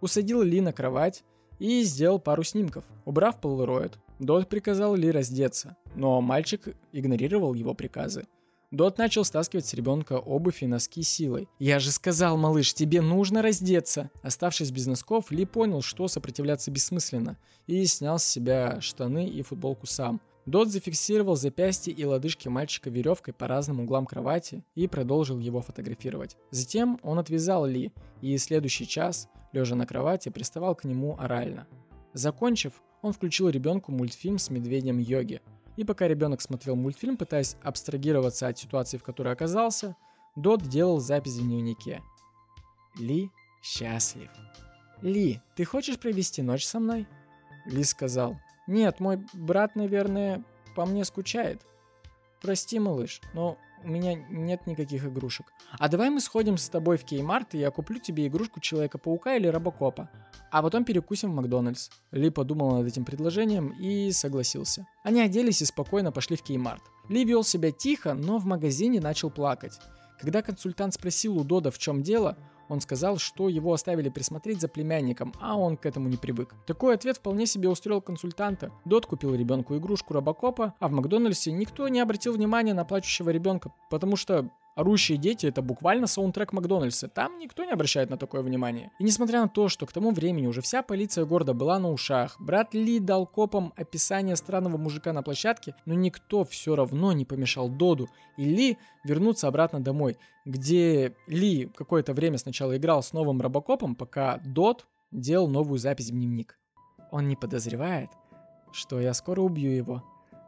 усадил 0.01 0.43
Ли 0.43 0.61
на 0.61 0.73
кровать 0.73 1.25
и 1.59 1.83
сделал 1.83 2.19
пару 2.19 2.43
снимков. 2.43 2.85
Убрав 3.05 3.41
полароид, 3.41 3.99
Дот 4.23 4.49
приказал 4.49 4.95
Ли 4.95 5.11
раздеться, 5.11 5.77
но 5.97 6.21
мальчик 6.21 6.77
игнорировал 6.93 7.55
его 7.55 7.75
приказы. 7.75 8.29
Дот 8.71 8.97
начал 8.97 9.25
стаскивать 9.25 9.67
с 9.67 9.75
ребенка 9.75 10.13
обувь 10.13 10.63
и 10.63 10.67
носки 10.69 11.03
силой. 11.03 11.49
«Я 11.59 11.81
же 11.81 11.91
сказал, 11.91 12.37
малыш, 12.37 12.73
тебе 12.73 13.01
нужно 13.01 13.43
раздеться!» 13.43 14.13
Оставшись 14.23 14.71
без 14.71 14.87
носков, 14.87 15.33
Ли 15.33 15.45
понял, 15.45 15.83
что 15.83 16.07
сопротивляться 16.07 16.71
бессмысленно, 16.71 17.37
и 17.67 17.85
снял 17.85 18.21
с 18.21 18.25
себя 18.25 18.81
штаны 18.81 19.27
и 19.27 19.43
футболку 19.43 19.89
сам. 19.89 20.21
Дот 20.47 20.69
зафиксировал 20.69 21.35
запястье 21.35 21.93
и 21.93 22.05
лодыжки 22.05 22.47
мальчика 22.47 22.91
веревкой 22.91 23.35
по 23.35 23.49
разным 23.49 23.81
углам 23.81 24.07
кровати 24.07 24.63
и 24.77 24.87
продолжил 24.87 25.41
его 25.41 25.63
фотографировать. 25.63 26.37
Затем 26.53 27.01
он 27.03 27.19
отвязал 27.19 27.67
Ли, 27.67 27.93
и 28.21 28.39
следующий 28.39 28.87
час, 28.87 29.29
лежа 29.53 29.75
на 29.75 29.85
кровати, 29.85 30.29
приставал 30.29 30.77
к 30.77 30.85
нему 30.85 31.17
орально. 31.19 31.67
Закончив, 32.15 32.75
он 33.03 33.13
включил 33.13 33.49
ребенку 33.49 33.93
мультфильм 33.93 34.39
с 34.39 34.49
медведем 34.49 34.99
Йоги. 34.99 35.43
И 35.77 35.85
пока 35.85 36.09
ребенок 36.09 36.41
смотрел 36.41 36.77
мультфильм, 36.77 37.17
пытаясь 37.17 37.57
абстрагироваться 37.63 38.47
от 38.47 38.59
ситуации, 38.59 38.97
в 38.97 39.03
которой 39.03 39.33
оказался, 39.33 39.97
Дот 40.37 40.63
делал 40.63 41.01
запись 41.01 41.37
в 41.37 41.43
дневнике. 41.43 42.03
Ли 42.99 43.31
счастлив. 43.63 44.31
«Ли, 45.03 45.41
ты 45.57 45.65
хочешь 45.65 45.99
провести 45.99 46.43
ночь 46.43 46.65
со 46.65 46.79
мной?» 46.79 47.07
Ли 47.67 47.83
сказал. 47.85 48.39
«Нет, 48.67 49.01
мой 49.01 49.21
брат, 49.33 49.75
наверное, 49.75 50.45
по 50.77 50.87
мне 50.87 51.05
скучает. 51.05 51.61
Прости, 52.41 52.79
малыш, 52.79 53.21
но 53.35 53.59
у 53.85 53.89
меня 53.89 54.15
нет 54.15 54.67
никаких 54.67 55.05
игрушек. 55.05 55.53
А 55.79 55.89
давай 55.89 56.11
мы 56.11 56.21
сходим 56.21 56.57
с 56.57 56.69
тобой 56.69 56.97
в 56.97 57.05
Kmart, 57.05 57.55
и 57.55 57.59
я 57.59 57.71
куплю 57.71 57.99
тебе 57.99 58.27
игрушку 58.27 58.61
Человека-паука 58.61 59.37
или 59.37 59.47
Робокопа. 59.47 60.11
А 60.51 60.63
потом 60.63 60.85
перекусим 60.85 61.33
в 61.33 61.35
Макдональдс. 61.35 61.89
Ли 62.11 62.31
подумал 62.31 62.77
над 62.77 62.87
этим 62.87 63.05
предложением 63.05 63.69
и 63.79 64.13
согласился. 64.13 64.87
Они 65.03 65.21
оделись 65.21 65.63
и 65.63 65.65
спокойно 65.65 66.13
пошли 66.13 66.37
в 66.37 66.43
Kmart. 66.43 66.83
Ли 67.09 67.25
вел 67.25 67.45
себя 67.45 67.71
тихо, 67.71 68.15
но 68.15 68.39
в 68.39 68.45
магазине 68.45 69.01
начал 69.01 69.31
плакать. 69.31 69.79
Когда 70.21 70.43
консультант 70.43 70.95
спросил 70.95 71.37
у 71.37 71.45
Дода, 71.45 71.71
в 71.71 71.79
чем 71.79 72.03
дело, 72.03 72.37
он 72.69 72.81
сказал, 72.81 73.19
что 73.19 73.49
его 73.49 73.73
оставили 73.73 74.09
присмотреть 74.09 74.61
за 74.61 74.69
племянником, 74.69 75.33
а 75.41 75.57
он 75.57 75.77
к 75.77 75.87
этому 75.87 76.09
не 76.09 76.17
привык. 76.17 76.55
Такой 76.67 76.95
ответ 76.95 77.19
вполне 77.19 77.47
себе 77.47 77.69
устроил 77.69 78.01
консультанта. 78.01 78.73
Дод 78.85 79.07
купил 79.07 79.35
ребенку 79.35 79.77
игрушку 79.77 80.15
Робокопа, 80.15 80.75
а 80.79 80.89
в 80.89 80.93
Макдональдсе 80.93 81.53
никто 81.53 81.89
не 81.89 82.01
обратил 82.01 82.33
внимания 82.33 82.75
на 82.75 82.85
плачущего 82.85 83.31
ребенка, 83.31 83.73
потому 83.91 84.17
что 84.17 84.51
Орущие 84.75 85.19
дети— 85.19 85.47
это 85.49 85.61
буквально 85.61 86.07
саундтрек 86.07 86.53
Макдональдса. 86.53 87.09
Там 87.09 87.39
никто 87.39 87.65
не 87.65 87.73
обращает 87.73 88.09
на 88.09 88.17
такое 88.17 88.41
внимание. 88.41 88.91
И 88.99 89.05
несмотря 89.05 89.43
на 89.43 89.49
то, 89.49 89.69
что 89.69 89.85
к 89.87 89.93
тому 89.93 90.13
времени 90.13 90.47
уже 90.47 90.63
вся 90.63 90.83
полиция 90.83 91.27
города 91.27 91.53
была 91.53 91.79
на 91.79 91.91
ушах, 91.91 92.37
брат 92.41 92.73
Ли 92.73 92.99
дал 92.99 93.27
копам 93.27 93.75
описание 93.77 94.35
странного 94.35 94.79
мужика 94.79 95.13
на 95.13 95.23
площадке, 95.23 95.75
но 95.85 95.93
никто 95.93 96.45
все 96.45 96.75
равно 96.75 97.13
не 97.13 97.27
помешал 97.27 97.69
Доду 97.69 98.09
и 98.39 98.45
Ли 98.45 98.79
вернуться 99.05 99.47
обратно 99.47 99.81
домой, 99.81 100.17
где 100.47 101.15
Ли 101.27 101.71
какое-то 101.77 102.15
время 102.15 102.39
сначала 102.39 102.77
играл 102.77 103.03
с 103.03 103.13
новым 103.13 103.43
робокопом, 103.43 103.95
пока 103.95 104.39
Дод 104.39 104.87
делал 105.11 105.49
новую 105.49 105.79
запись 105.79 106.11
в 106.11 106.13
дневник. 106.13 106.59
Он 107.11 107.29
не 107.29 107.37
подозревает, 107.37 108.09
что 108.73 108.99
я 109.01 109.13
скоро 109.13 109.43
убью 109.43 109.71
его. 109.71 110.03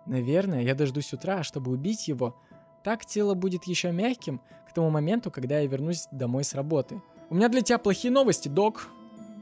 Наверное, 0.07 0.63
я 0.63 0.75
дождусь 0.75 1.13
утра, 1.13 1.43
чтобы 1.43 1.73
убить 1.73 2.09
его, 2.09 2.37
так 2.85 3.07
тело 3.07 3.35
будет 3.35 3.65
еще 3.65 3.91
мягким 3.91 4.41
к 4.69 4.75
тому 4.75 4.91
моменту, 4.91 5.31
когда 5.31 5.59
я 5.59 5.67
вернусь 5.67 6.07
домой 6.13 6.45
с 6.45 6.55
работы. 6.55 7.01
У 7.31 7.35
меня 7.35 7.49
для 7.49 7.63
тебя 7.63 7.79
плохие 7.79 8.13
новости, 8.13 8.49
док. 8.49 8.89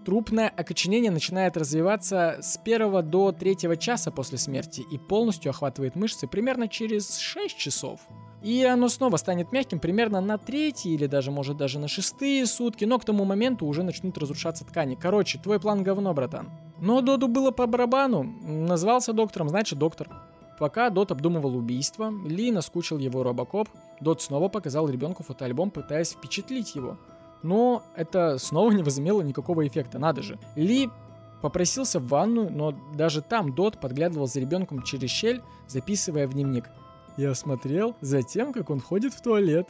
Трупное 0.06 0.48
окоченение 0.48 1.10
начинает 1.10 1.56
развиваться 1.56 2.38
с 2.40 2.56
первого 2.56 3.02
до 3.02 3.32
третьего 3.32 3.76
часа 3.76 4.10
после 4.10 4.38
смерти 4.38 4.84
и 4.90 4.98
полностью 4.98 5.50
охватывает 5.50 5.94
мышцы 5.94 6.26
примерно 6.26 6.68
через 6.68 7.18
6 7.18 7.56
часов. 7.56 8.00
И 8.42 8.64
оно 8.64 8.88
снова 8.88 9.16
станет 9.16 9.52
мягким 9.52 9.78
примерно 9.78 10.20
на 10.20 10.38
третий 10.38 10.94
или 10.94 11.06
даже, 11.06 11.30
может, 11.30 11.56
даже 11.56 11.78
на 11.78 11.86
шестые 11.86 12.44
сутки, 12.46 12.84
но 12.84 12.98
к 12.98 13.04
тому 13.04 13.24
моменту 13.24 13.66
уже 13.66 13.84
начнут 13.84 14.18
разрушаться 14.18 14.64
ткани. 14.64 14.96
Короче, 14.96 15.38
твой 15.38 15.60
план 15.60 15.84
говно, 15.84 16.12
братан. 16.12 16.50
Но 16.80 17.00
Доду 17.00 17.28
было 17.28 17.52
по 17.52 17.68
барабану. 17.68 18.24
Назвался 18.24 19.12
доктором, 19.12 19.48
значит 19.48 19.78
доктор. 19.78 20.08
Пока 20.62 20.90
Дот 20.90 21.10
обдумывал 21.10 21.56
убийство, 21.56 22.12
Ли 22.24 22.52
наскучил 22.52 22.96
его 22.98 23.24
робокоп, 23.24 23.68
Дот 23.98 24.22
снова 24.22 24.46
показал 24.46 24.88
ребенку 24.88 25.24
фотоальбом, 25.24 25.72
пытаясь 25.72 26.12
впечатлить 26.12 26.76
его. 26.76 26.98
Но 27.42 27.82
это 27.96 28.38
снова 28.38 28.70
не 28.70 28.84
возымело 28.84 29.22
никакого 29.22 29.66
эффекта, 29.66 29.98
надо 29.98 30.22
же. 30.22 30.38
Ли 30.54 30.88
попросился 31.40 31.98
в 31.98 32.06
ванную, 32.06 32.48
но 32.48 32.74
даже 32.94 33.22
там 33.22 33.52
Дот 33.52 33.80
подглядывал 33.80 34.28
за 34.28 34.38
ребенком 34.38 34.84
через 34.84 35.10
щель, 35.10 35.42
записывая 35.66 36.28
в 36.28 36.34
дневник. 36.34 36.70
Я 37.16 37.34
смотрел 37.34 37.96
за 38.00 38.22
тем, 38.22 38.52
как 38.52 38.70
он 38.70 38.78
ходит 38.78 39.14
в 39.14 39.20
туалет. 39.20 39.68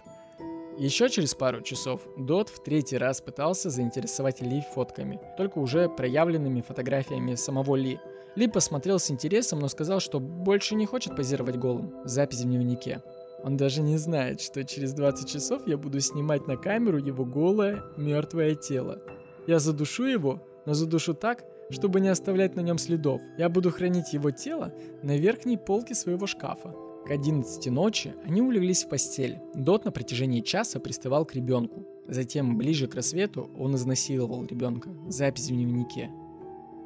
Еще 0.76 1.08
через 1.08 1.34
пару 1.34 1.62
часов 1.62 2.02
Дот 2.18 2.50
в 2.50 2.62
третий 2.62 2.98
раз 2.98 3.22
пытался 3.22 3.70
заинтересовать 3.70 4.42
Ли 4.42 4.62
фотками, 4.74 5.18
только 5.38 5.58
уже 5.58 5.88
проявленными 5.88 6.60
фотографиями 6.60 7.34
самого 7.36 7.76
Ли– 7.76 7.98
ли 8.34 8.48
посмотрел 8.48 8.98
с 8.98 9.10
интересом, 9.10 9.60
но 9.60 9.68
сказал, 9.68 10.00
что 10.00 10.20
больше 10.20 10.74
не 10.74 10.86
хочет 10.86 11.16
позировать 11.16 11.56
голым. 11.56 11.94
Запись 12.04 12.40
в 12.40 12.44
дневнике. 12.44 13.02
Он 13.42 13.56
даже 13.56 13.82
не 13.82 13.96
знает, 13.96 14.40
что 14.40 14.64
через 14.64 14.92
20 14.92 15.28
часов 15.28 15.66
я 15.66 15.76
буду 15.76 16.00
снимать 16.00 16.46
на 16.46 16.56
камеру 16.56 16.98
его 16.98 17.24
голое, 17.24 17.82
мертвое 17.96 18.54
тело. 18.54 19.02
Я 19.46 19.58
задушу 19.58 20.04
его, 20.04 20.46
но 20.64 20.74
задушу 20.74 21.14
так, 21.14 21.44
чтобы 21.70 22.00
не 22.00 22.08
оставлять 22.08 22.54
на 22.54 22.60
нем 22.60 22.78
следов. 22.78 23.20
Я 23.38 23.48
буду 23.48 23.70
хранить 23.70 24.12
его 24.12 24.30
тело 24.30 24.72
на 25.02 25.16
верхней 25.16 25.56
полке 25.56 25.94
своего 25.94 26.26
шкафа. 26.26 26.74
К 27.06 27.10
11 27.10 27.66
ночи 27.66 28.14
они 28.24 28.40
улеглись 28.42 28.84
в 28.84 28.88
постель. 28.88 29.38
Дот 29.54 29.84
на 29.84 29.90
протяжении 29.90 30.40
часа 30.40 30.78
приставал 30.78 31.26
к 31.26 31.34
ребенку. 31.34 31.84
Затем, 32.06 32.56
ближе 32.56 32.86
к 32.86 32.94
рассвету, 32.94 33.50
он 33.58 33.74
изнасиловал 33.74 34.44
ребенка. 34.44 34.90
Запись 35.08 35.46
в 35.46 35.52
дневнике. 35.52 36.10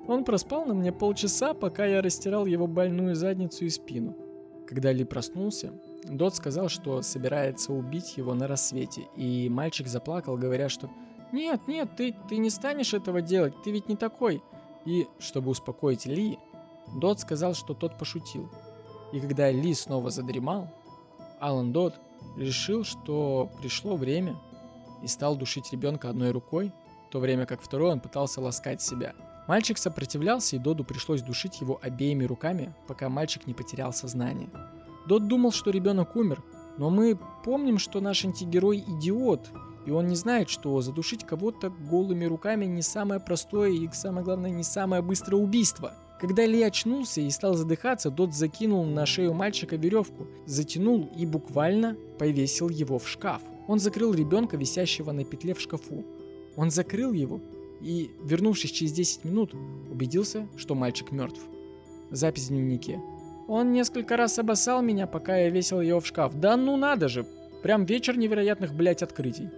Он 0.07 0.25
проспал 0.25 0.65
на 0.65 0.75
мне 0.75 0.93
полчаса, 0.93 1.53
пока 1.53 1.85
я 1.85 2.01
растирал 2.01 2.47
его 2.47 2.67
больную 2.67 3.17
задницу 3.17 3.65
и 3.65 3.71
спину. 3.71 4.17
Когда 4.69 4.93
Ли 4.93 5.05
проснулся, 5.05 5.73
Дот 6.05 6.37
сказал, 6.37 6.69
что 6.69 7.03
собирается 7.03 7.73
убить 7.73 8.17
его 8.17 8.35
на 8.35 8.47
рассвете, 8.47 9.09
и 9.17 9.49
мальчик 9.49 9.89
заплакал, 9.89 10.37
говоря, 10.37 10.69
что 10.69 10.89
«Нет, 11.33 11.67
нет, 11.67 11.91
ты, 11.97 12.15
ты 12.29 12.37
не 12.37 12.51
станешь 12.51 12.95
этого 12.95 13.21
делать, 13.21 13.55
ты 13.65 13.73
ведь 13.73 13.89
не 13.89 13.97
такой». 13.97 14.43
И, 14.85 15.09
чтобы 15.19 15.51
успокоить 15.51 16.07
Ли, 16.07 16.39
Дот 17.01 17.19
сказал, 17.19 17.55
что 17.55 17.75
тот 17.75 17.99
пошутил. 17.99 18.49
И 19.13 19.19
когда 19.19 19.51
Ли 19.51 19.75
снова 19.75 20.11
задремал, 20.11 20.69
Алан 21.41 21.73
Дот 21.73 21.95
решил, 22.37 22.85
что 22.85 23.51
пришло 23.61 23.97
время 23.97 24.37
и 25.03 25.09
стал 25.09 25.37
душить 25.37 25.73
ребенка 25.73 26.09
одной 26.09 26.31
рукой, 26.31 26.73
в 27.09 27.11
то 27.11 27.19
время 27.19 27.47
как 27.47 27.61
второй 27.61 27.93
он 27.93 28.01
пытался 28.01 28.41
ласкать 28.41 28.81
себя. 28.81 29.15
Мальчик 29.47 29.79
сопротивлялся, 29.79 30.57
и 30.57 30.59
Доду 30.59 30.85
пришлось 30.85 31.23
душить 31.23 31.61
его 31.61 31.79
обеими 31.81 32.25
руками, 32.25 32.75
пока 32.89 33.09
мальчик 33.09 33.47
не 33.47 33.55
потерял 33.55 33.93
сознание. 33.93 34.49
Дод 35.07 35.29
думал, 35.29 35.53
что 35.53 35.71
ребенок 35.71 36.17
умер, 36.17 36.43
но 36.79 36.91
мы 36.91 37.19
помним, 37.45 37.79
что 37.79 38.01
наш 38.01 38.25
антигерой 38.25 38.85
идиот, 38.87 39.51
и 39.87 39.91
он 39.93 40.09
не 40.09 40.17
знает, 40.17 40.51
что 40.51 40.81
задушить 40.83 41.25
кого-то 41.25 41.71
голыми 41.71 42.25
руками 42.25 42.65
не 42.65 42.83
самое 42.83 43.21
простое 43.21 43.71
и, 43.71 43.89
самое 43.93 44.25
главное, 44.25 44.51
не 44.51 44.65
самое 44.65 45.01
быстрое 45.01 45.41
убийство. 45.41 45.95
Когда 46.21 46.45
Ли 46.45 46.63
очнулся 46.63 47.21
и 47.21 47.31
стал 47.31 47.55
задыхаться, 47.55 48.11
Дот 48.11 48.35
закинул 48.35 48.85
на 48.85 49.07
шею 49.07 49.33
мальчика 49.33 49.77
веревку, 49.77 50.27
затянул 50.47 51.09
и 51.17 51.25
буквально 51.25 51.97
повесил 52.19 52.69
его 52.69 52.99
в 52.99 53.09
шкаф. 53.09 53.43
Он 53.69 53.79
закрыл 53.79 54.13
ребенка, 54.13 54.57
висящего 54.57 55.13
на 55.13 55.25
петле 55.25 55.55
в 55.55 55.61
шкафу. 55.61 56.05
Он 56.57 56.71
закрыл 56.71 57.13
его 57.13 57.41
и, 57.81 58.11
вернувшись 58.23 58.71
через 58.71 58.93
10 58.93 59.25
минут, 59.25 59.55
убедился, 59.91 60.49
что 60.57 60.75
мальчик 60.75 61.13
мертв. 61.13 61.41
Запись 62.11 62.47
в 62.47 62.49
дневнике. 62.49 63.01
Он 63.49 63.73
несколько 63.73 64.17
раз 64.17 64.39
обоссал 64.39 64.83
меня, 64.83 65.07
пока 65.07 65.37
я 65.37 65.51
весил 65.51 65.81
его 65.81 66.01
в 66.01 66.07
шкаф. 66.07 66.35
Да 66.35 66.57
ну 66.57 66.77
надо 66.77 67.09
же! 67.09 67.27
Прям 67.63 67.85
вечер 67.85 68.17
невероятных, 68.17 68.75
блять, 68.75 69.03
открытий. 69.03 69.51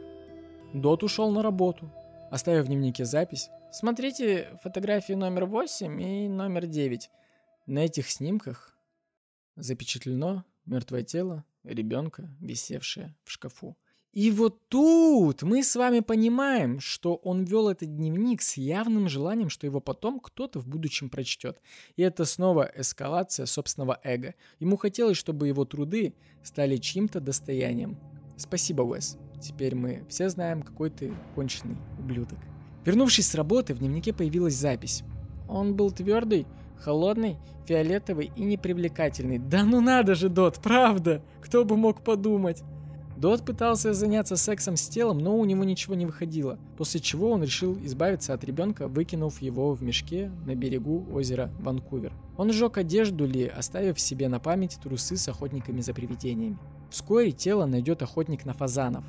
Дот 0.73 1.03
ушел 1.03 1.31
на 1.31 1.43
работу, 1.43 1.91
оставив 2.31 2.65
в 2.65 2.69
дневнике 2.69 3.05
запись. 3.05 3.49
Смотрите 3.73 4.59
фотографии 4.63 5.15
номер 5.15 5.47
8 5.47 6.01
и 6.03 6.29
номер 6.29 6.67
9. 6.67 7.11
На 7.67 7.81
этих 7.81 8.11
снимках 8.11 8.79
запечатлено 9.57 10.45
мертвое 10.65 11.03
тело 11.03 11.45
ребенка, 11.65 12.31
висевшее 12.41 13.15
в 13.25 13.31
шкафу. 13.31 13.77
И 14.13 14.31
вот 14.31 14.67
тут 14.69 15.43
мы 15.43 15.63
с 15.63 15.77
вами 15.77 16.01
понимаем, 16.01 16.81
что 16.81 17.17
он 17.17 17.45
вел 17.45 17.69
этот 17.69 17.95
дневник 17.95 18.41
с 18.41 18.57
явным 18.57 19.09
желанием, 19.09 19.51
что 19.51 19.67
его 19.67 19.81
потом 19.81 20.19
кто-то 20.19 20.61
в 20.61 20.67
будущем 20.67 21.11
прочтет. 21.11 21.61
И 21.97 22.03
это 22.03 22.25
снова 22.25 22.71
эскалация 22.75 23.45
собственного 23.47 24.01
эго. 24.03 24.35
Ему 24.61 24.77
хотелось, 24.77 25.19
чтобы 25.19 25.49
его 25.49 25.65
труды 25.67 26.15
стали 26.43 26.79
чьим-то 26.79 27.21
достоянием. 27.21 27.99
Спасибо, 28.37 28.83
Уэс. 28.83 29.19
Теперь 29.43 29.75
мы 29.75 30.05
все 30.09 30.31
знаем, 30.31 30.63
какой 30.63 30.91
ты 30.91 31.13
конченый 31.35 31.77
ублюдок. 31.99 32.39
Вернувшись 32.85 33.29
с 33.29 33.35
работы, 33.35 33.75
в 33.75 33.79
дневнике 33.79 34.15
появилась 34.15 34.55
запись. 34.55 35.03
Он 35.49 35.77
был 35.77 35.91
твердый, 35.91 36.47
холодный, 36.79 37.37
фиолетовый 37.67 38.33
и 38.35 38.43
непривлекательный. 38.43 39.39
Да 39.39 39.65
ну 39.65 39.81
надо 39.81 40.15
же, 40.15 40.29
Дот, 40.29 40.59
правда! 40.63 41.23
Кто 41.43 41.65
бы 41.65 41.77
мог 41.77 42.03
подумать? 42.03 42.63
Дот 43.19 43.45
пытался 43.45 43.95
заняться 43.95 44.37
сексом 44.37 44.77
с 44.77 44.87
телом, 44.87 45.19
но 45.19 45.37
у 45.37 45.45
него 45.45 45.65
ничего 45.65 45.97
не 45.97 46.07
выходило, 46.07 46.57
после 46.77 47.01
чего 47.01 47.33
он 47.33 47.43
решил 47.43 47.77
избавиться 47.83 48.33
от 48.33 48.45
ребенка, 48.45 48.87
выкинув 48.87 49.43
его 49.43 49.75
в 49.75 49.83
мешке 49.83 50.31
на 50.47 50.55
берегу 50.55 51.05
озера 51.13 51.51
Ванкувер. 51.59 52.13
Он 52.37 52.53
сжег 52.53 52.79
одежду 52.79 53.27
Ли, 53.27 53.49
оставив 53.49 53.99
себе 53.99 54.29
на 54.29 54.39
память 54.39 54.79
трусы 54.81 55.17
с 55.17 55.27
охотниками 55.27 55.81
за 55.81 55.95
привидениями. 55.95 56.59
Вскоре 56.91 57.33
тело 57.33 57.67
найдет 57.67 58.03
охотник 58.03 58.45
на 58.45 58.53
фазанов, 58.53 59.05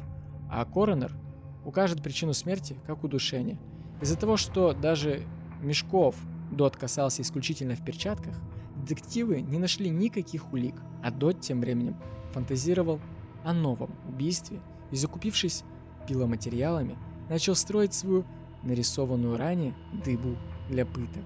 а 0.50 0.66
коронер 0.66 1.16
укажет 1.64 2.02
причину 2.02 2.34
смерти 2.34 2.78
как 2.88 3.04
удушение. 3.04 3.60
Из-за 4.02 4.18
того, 4.18 4.38
что 4.38 4.74
даже 4.74 5.22
мешков 5.62 6.16
Дот 6.52 6.76
касался 6.76 7.22
исключительно 7.22 7.76
в 7.76 7.86
перчатках, 7.86 8.34
детективы 8.76 9.42
не 9.42 9.60
нашли 9.60 9.88
никаких 9.92 10.52
улик, 10.52 10.74
а 11.04 11.12
Дот 11.12 11.42
тем 11.42 11.62
временем 11.62 11.96
фантазировал 12.34 13.00
о 13.44 13.54
новом 13.54 13.92
убийстве 14.08 14.60
и, 14.92 14.96
закупившись 14.96 15.64
пиломатериалами, 16.08 16.98
начал 17.30 17.56
строить 17.56 17.94
свою 17.94 18.26
нарисованную 18.64 19.38
ранее 19.38 19.74
дыбу 20.04 20.36
для 20.70 20.86
пыток. 20.86 21.24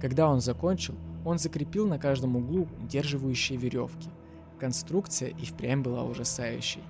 Когда 0.00 0.28
он 0.28 0.40
закончил, 0.40 0.94
он 1.24 1.38
закрепил 1.38 1.88
на 1.88 1.98
каждом 1.98 2.36
углу 2.36 2.68
удерживающие 2.82 3.58
веревки. 3.58 4.10
Конструкция 4.58 5.30
и 5.30 5.44
впрямь 5.44 5.82
была 5.82 6.04
ужасающей. 6.04 6.82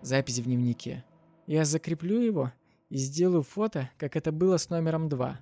Запись 0.00 0.38
в 0.38 0.44
дневнике. 0.44 1.04
Я 1.46 1.64
закреплю 1.64 2.20
его 2.20 2.52
и 2.88 2.96
сделаю 2.96 3.42
фото, 3.42 3.90
как 3.98 4.16
это 4.16 4.32
было 4.32 4.56
с 4.56 4.70
номером 4.70 5.08
2. 5.08 5.38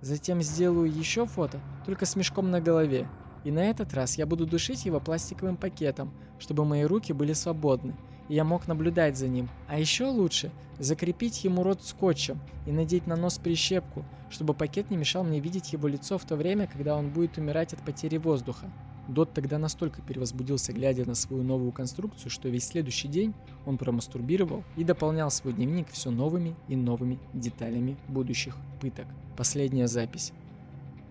Затем 0.00 0.42
сделаю 0.42 0.90
еще 0.90 1.26
фото, 1.26 1.60
только 1.84 2.06
с 2.06 2.16
мешком 2.16 2.50
на 2.50 2.60
голове, 2.60 3.08
и 3.46 3.52
на 3.52 3.60
этот 3.60 3.94
раз 3.94 4.18
я 4.18 4.26
буду 4.26 4.44
душить 4.44 4.86
его 4.86 4.98
пластиковым 4.98 5.56
пакетом, 5.56 6.12
чтобы 6.40 6.64
мои 6.64 6.82
руки 6.82 7.12
были 7.12 7.32
свободны, 7.32 7.94
и 8.28 8.34
я 8.34 8.42
мог 8.42 8.66
наблюдать 8.66 9.16
за 9.16 9.28
ним. 9.28 9.48
А 9.68 9.78
еще 9.78 10.06
лучше 10.06 10.50
закрепить 10.80 11.44
ему 11.44 11.62
рот 11.62 11.84
скотчем 11.84 12.40
и 12.66 12.72
надеть 12.72 13.06
на 13.06 13.14
нос 13.14 13.38
прищепку, 13.38 14.04
чтобы 14.30 14.52
пакет 14.52 14.90
не 14.90 14.96
мешал 14.96 15.22
мне 15.22 15.38
видеть 15.38 15.72
его 15.72 15.86
лицо 15.86 16.18
в 16.18 16.24
то 16.24 16.34
время, 16.34 16.66
когда 16.66 16.96
он 16.96 17.10
будет 17.10 17.38
умирать 17.38 17.72
от 17.72 17.80
потери 17.84 18.16
воздуха. 18.16 18.68
Дот 19.06 19.32
тогда 19.32 19.58
настолько 19.58 20.02
перевозбудился, 20.02 20.72
глядя 20.72 21.06
на 21.06 21.14
свою 21.14 21.44
новую 21.44 21.70
конструкцию, 21.70 22.32
что 22.32 22.48
весь 22.48 22.66
следующий 22.66 23.06
день 23.06 23.32
он 23.64 23.78
промастурбировал 23.78 24.64
и 24.76 24.82
дополнял 24.82 25.30
свой 25.30 25.52
дневник 25.52 25.86
все 25.92 26.10
новыми 26.10 26.56
и 26.66 26.74
новыми 26.74 27.20
деталями 27.32 27.96
будущих 28.08 28.56
пыток. 28.80 29.06
Последняя 29.36 29.86
запись. 29.86 30.32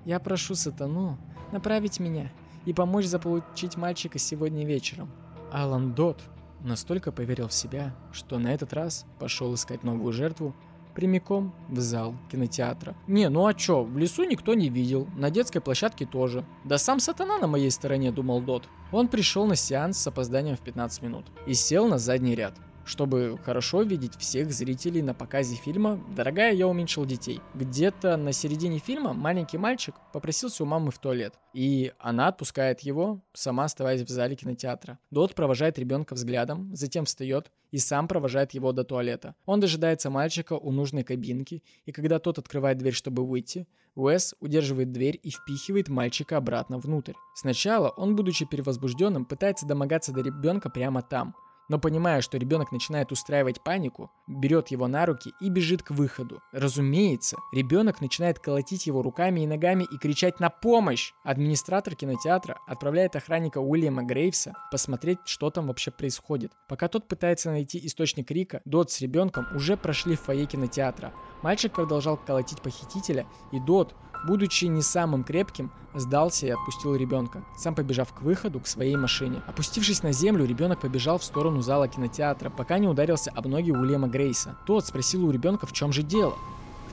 «Я 0.03 0.19
прошу 0.19 0.55
сатану 0.55 1.17
направить 1.55 1.99
меня 1.99 2.31
и 2.65 2.73
помочь 2.73 3.05
заполучить 3.05 3.77
мальчика 3.77 4.19
сегодня 4.19 4.65
вечером. 4.65 5.09
Алан 5.51 5.93
Дот 5.93 6.21
настолько 6.59 7.13
поверил 7.13 7.47
в 7.47 7.53
себя, 7.53 7.95
что 8.11 8.37
на 8.39 8.53
этот 8.53 8.73
раз 8.73 9.05
пошел 9.19 9.53
искать 9.53 9.83
новую 9.83 10.11
жертву 10.11 10.53
прямиком 10.93 11.53
в 11.69 11.79
зал 11.79 12.15
кинотеатра. 12.29 12.95
Не, 13.07 13.29
ну 13.29 13.45
а 13.45 13.53
чё, 13.53 13.83
в 13.83 13.97
лесу 13.97 14.23
никто 14.25 14.53
не 14.53 14.69
видел, 14.69 15.07
на 15.15 15.29
детской 15.29 15.61
площадке 15.61 16.05
тоже. 16.05 16.45
Да 16.65 16.77
сам 16.77 16.99
сатана 16.99 17.37
на 17.37 17.47
моей 17.47 17.71
стороне, 17.71 18.11
думал 18.11 18.41
Дот. 18.41 18.67
Он 18.91 19.07
пришел 19.07 19.45
на 19.45 19.55
сеанс 19.55 19.97
с 19.97 20.07
опозданием 20.07 20.57
в 20.57 20.61
15 20.61 21.01
минут 21.03 21.25
и 21.47 21.53
сел 21.53 21.87
на 21.87 21.97
задний 21.97 22.35
ряд. 22.35 22.55
Чтобы 22.85 23.39
хорошо 23.43 23.81
видеть 23.81 24.15
всех 24.17 24.53
зрителей 24.53 25.01
на 25.01 25.15
показе 25.15 25.55
фильма, 25.55 25.99
дорогая, 26.15 26.53
я 26.53 26.67
уменьшил 26.67 27.03
детей. 27.05 27.41
Где-то 27.55 28.15
на 28.15 28.31
середине 28.31 28.77
фильма 28.77 29.13
маленький 29.13 29.57
мальчик 29.57 29.95
попросился 30.13 30.63
у 30.63 30.67
мамы 30.67 30.91
в 30.91 30.99
туалет. 30.99 31.33
И 31.53 31.91
она 31.97 32.27
отпускает 32.27 32.81
его, 32.81 33.21
сама 33.33 33.63
оставаясь 33.63 34.01
в 34.01 34.09
зале 34.09 34.35
кинотеатра. 34.35 34.99
Дот 35.09 35.33
провожает 35.33 35.79
ребенка 35.79 36.13
взглядом, 36.13 36.75
затем 36.75 37.05
встает 37.05 37.51
и 37.71 37.79
сам 37.79 38.07
провожает 38.07 38.51
его 38.51 38.71
до 38.71 38.83
туалета. 38.83 39.33
Он 39.45 39.59
дожидается 39.59 40.11
мальчика 40.11 40.53
у 40.53 40.71
нужной 40.71 41.03
кабинки, 41.03 41.63
и 41.85 41.91
когда 41.91 42.19
тот 42.19 42.37
открывает 42.37 42.77
дверь, 42.77 42.93
чтобы 42.93 43.25
выйти, 43.25 43.67
Уэс 43.95 44.35
удерживает 44.41 44.91
дверь 44.91 45.19
и 45.23 45.31
впихивает 45.31 45.87
мальчика 45.87 46.37
обратно 46.37 46.77
внутрь. 46.77 47.13
Сначала 47.33 47.89
он, 47.89 48.15
будучи 48.15 48.45
перевозбужденным, 48.45 49.25
пытается 49.25 49.65
домогаться 49.65 50.11
до 50.11 50.21
ребенка 50.21 50.69
прямо 50.69 51.01
там, 51.01 51.35
но 51.69 51.79
понимая, 51.79 52.21
что 52.21 52.37
ребенок 52.37 52.71
начинает 52.71 53.11
устраивать 53.11 53.61
панику, 53.61 54.11
берет 54.27 54.69
его 54.69 54.87
на 54.87 55.05
руки 55.05 55.33
и 55.41 55.49
бежит 55.49 55.83
к 55.83 55.91
выходу. 55.91 56.41
Разумеется, 56.51 57.37
ребенок 57.53 58.01
начинает 58.01 58.39
колотить 58.39 58.87
его 58.87 59.01
руками 59.01 59.41
и 59.41 59.47
ногами 59.47 59.83
и 59.83 59.97
кричать 59.97 60.39
на 60.39 60.49
помощь. 60.49 61.13
Администратор 61.23 61.95
кинотеатра 61.95 62.59
отправляет 62.67 63.15
охранника 63.15 63.59
Уильяма 63.59 64.03
Грейвса 64.03 64.53
посмотреть, 64.71 65.19
что 65.25 65.49
там 65.49 65.67
вообще 65.67 65.91
происходит. 65.91 66.51
Пока 66.67 66.87
тот 66.87 67.07
пытается 67.07 67.51
найти 67.51 67.79
источник 67.85 68.27
крика, 68.27 68.61
Дот 68.65 68.91
с 68.91 69.01
ребенком 69.01 69.47
уже 69.55 69.77
прошли 69.77 70.15
в 70.15 70.21
фойе 70.21 70.45
кинотеатра. 70.45 71.13
Мальчик 71.41 71.73
продолжал 71.73 72.17
колотить 72.17 72.61
похитителя, 72.61 73.27
и 73.51 73.59
Дот, 73.59 73.95
будучи 74.25 74.65
не 74.65 74.81
самым 74.81 75.23
крепким, 75.23 75.71
сдался 75.93 76.47
и 76.47 76.49
отпустил 76.49 76.95
ребенка, 76.95 77.43
сам 77.57 77.75
побежав 77.75 78.13
к 78.13 78.21
выходу 78.21 78.59
к 78.59 78.67
своей 78.67 78.95
машине. 78.95 79.41
Опустившись 79.47 80.03
на 80.03 80.11
землю, 80.11 80.45
ребенок 80.45 80.81
побежал 80.81 81.17
в 81.17 81.23
сторону 81.23 81.61
зала 81.61 81.87
кинотеатра, 81.87 82.49
пока 82.49 82.77
не 82.77 82.87
ударился 82.87 83.31
об 83.31 83.47
ноги 83.47 83.71
Уильяма 83.71 84.07
Грейса. 84.07 84.57
Тот 84.65 84.85
спросил 84.85 85.25
у 85.25 85.31
ребенка, 85.31 85.65
в 85.65 85.73
чем 85.73 85.93
же 85.93 86.03
дело. 86.03 86.35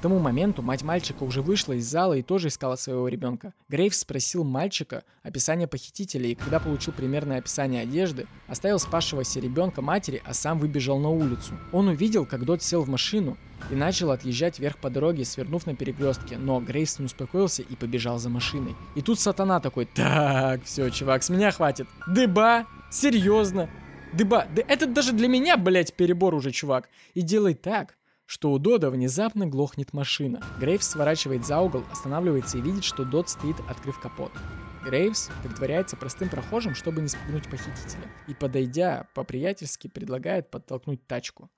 Тому 0.03 0.19
моменту 0.19 0.63
мать 0.63 0.83
мальчика 0.83 1.23
уже 1.23 1.41
вышла 1.41 1.73
из 1.73 1.87
зала 1.87 2.15
и 2.15 2.23
тоже 2.23 2.49
искала 2.49 2.77
своего 2.77 3.09
ребенка. 3.09 3.55
Грейвс 3.69 3.99
спросил 3.99 4.45
мальчика 4.45 5.05
описание 5.23 5.67
похитителя 5.67 6.27
и 6.27 6.35
когда 6.35 6.61
получил 6.61 6.93
примерное 6.93 7.39
описание 7.39 7.83
одежды, 7.83 8.27
оставил 8.49 8.79
спасшегося 8.79 9.41
ребенка 9.41 9.81
матери, 9.81 10.21
а 10.25 10.35
сам 10.35 10.59
выбежал 10.59 10.99
на 10.99 11.09
улицу. 11.09 11.55
Он 11.73 11.89
увидел, 11.89 12.27
как 12.27 12.45
Дот 12.45 12.63
сел 12.63 12.83
в 12.83 12.89
машину 12.89 13.39
и 13.71 13.75
начал 13.75 14.11
отъезжать 14.11 14.59
вверх 14.59 14.79
по 14.79 14.91
дороге, 14.91 15.25
свернув 15.25 15.67
на 15.67 15.77
перекрестке, 15.77 16.37
но 16.37 16.61
Грейвс 16.61 16.99
не 16.99 17.07
успокоился 17.07 17.63
и 17.63 17.77
побежал 17.77 18.19
за 18.19 18.29
машиной. 18.29 18.75
И 18.97 19.03
тут 19.03 19.21
сатана 19.21 19.61
такой, 19.61 19.87
так, 19.87 20.65
все, 20.65 20.91
чувак, 20.91 21.23
с 21.23 21.31
меня 21.31 21.53
хватит. 21.53 21.87
Дыба, 22.09 22.67
серьезно, 22.91 23.71
дыба, 24.13 24.47
да 24.55 24.63
это 24.67 24.87
даже 24.87 25.13
для 25.13 25.29
меня, 25.29 25.57
блять, 25.57 25.95
перебор 25.95 26.35
уже, 26.35 26.51
чувак. 26.51 26.89
И 27.15 27.23
делай 27.23 27.55
так, 27.55 27.97
что 28.33 28.51
у 28.51 28.59
Дода 28.59 28.89
внезапно 28.89 29.47
глохнет 29.47 29.93
машина. 29.93 30.43
Грейвс 30.59 30.89
сворачивает 30.89 31.45
за 31.45 31.61
угол, 31.61 31.85
останавливается 31.93 32.57
и 32.57 32.63
видит, 32.63 32.83
что 32.83 33.05
Дод 33.05 33.29
стоит, 33.29 33.57
открыв 33.69 34.01
капот. 34.01 34.33
Грейвс 34.83 35.29
притворяется 35.45 35.99
простым 35.99 36.31
прохожим, 36.31 36.75
чтобы 36.75 37.03
не 37.03 37.09
спугнуть 37.09 37.51
похитителя, 37.51 38.11
и, 38.29 38.33
подойдя, 38.33 39.07
по-приятельски 39.15 39.89
предлагает 39.89 40.51
подтолкнуть 40.51 41.07
тачку. 41.07 41.51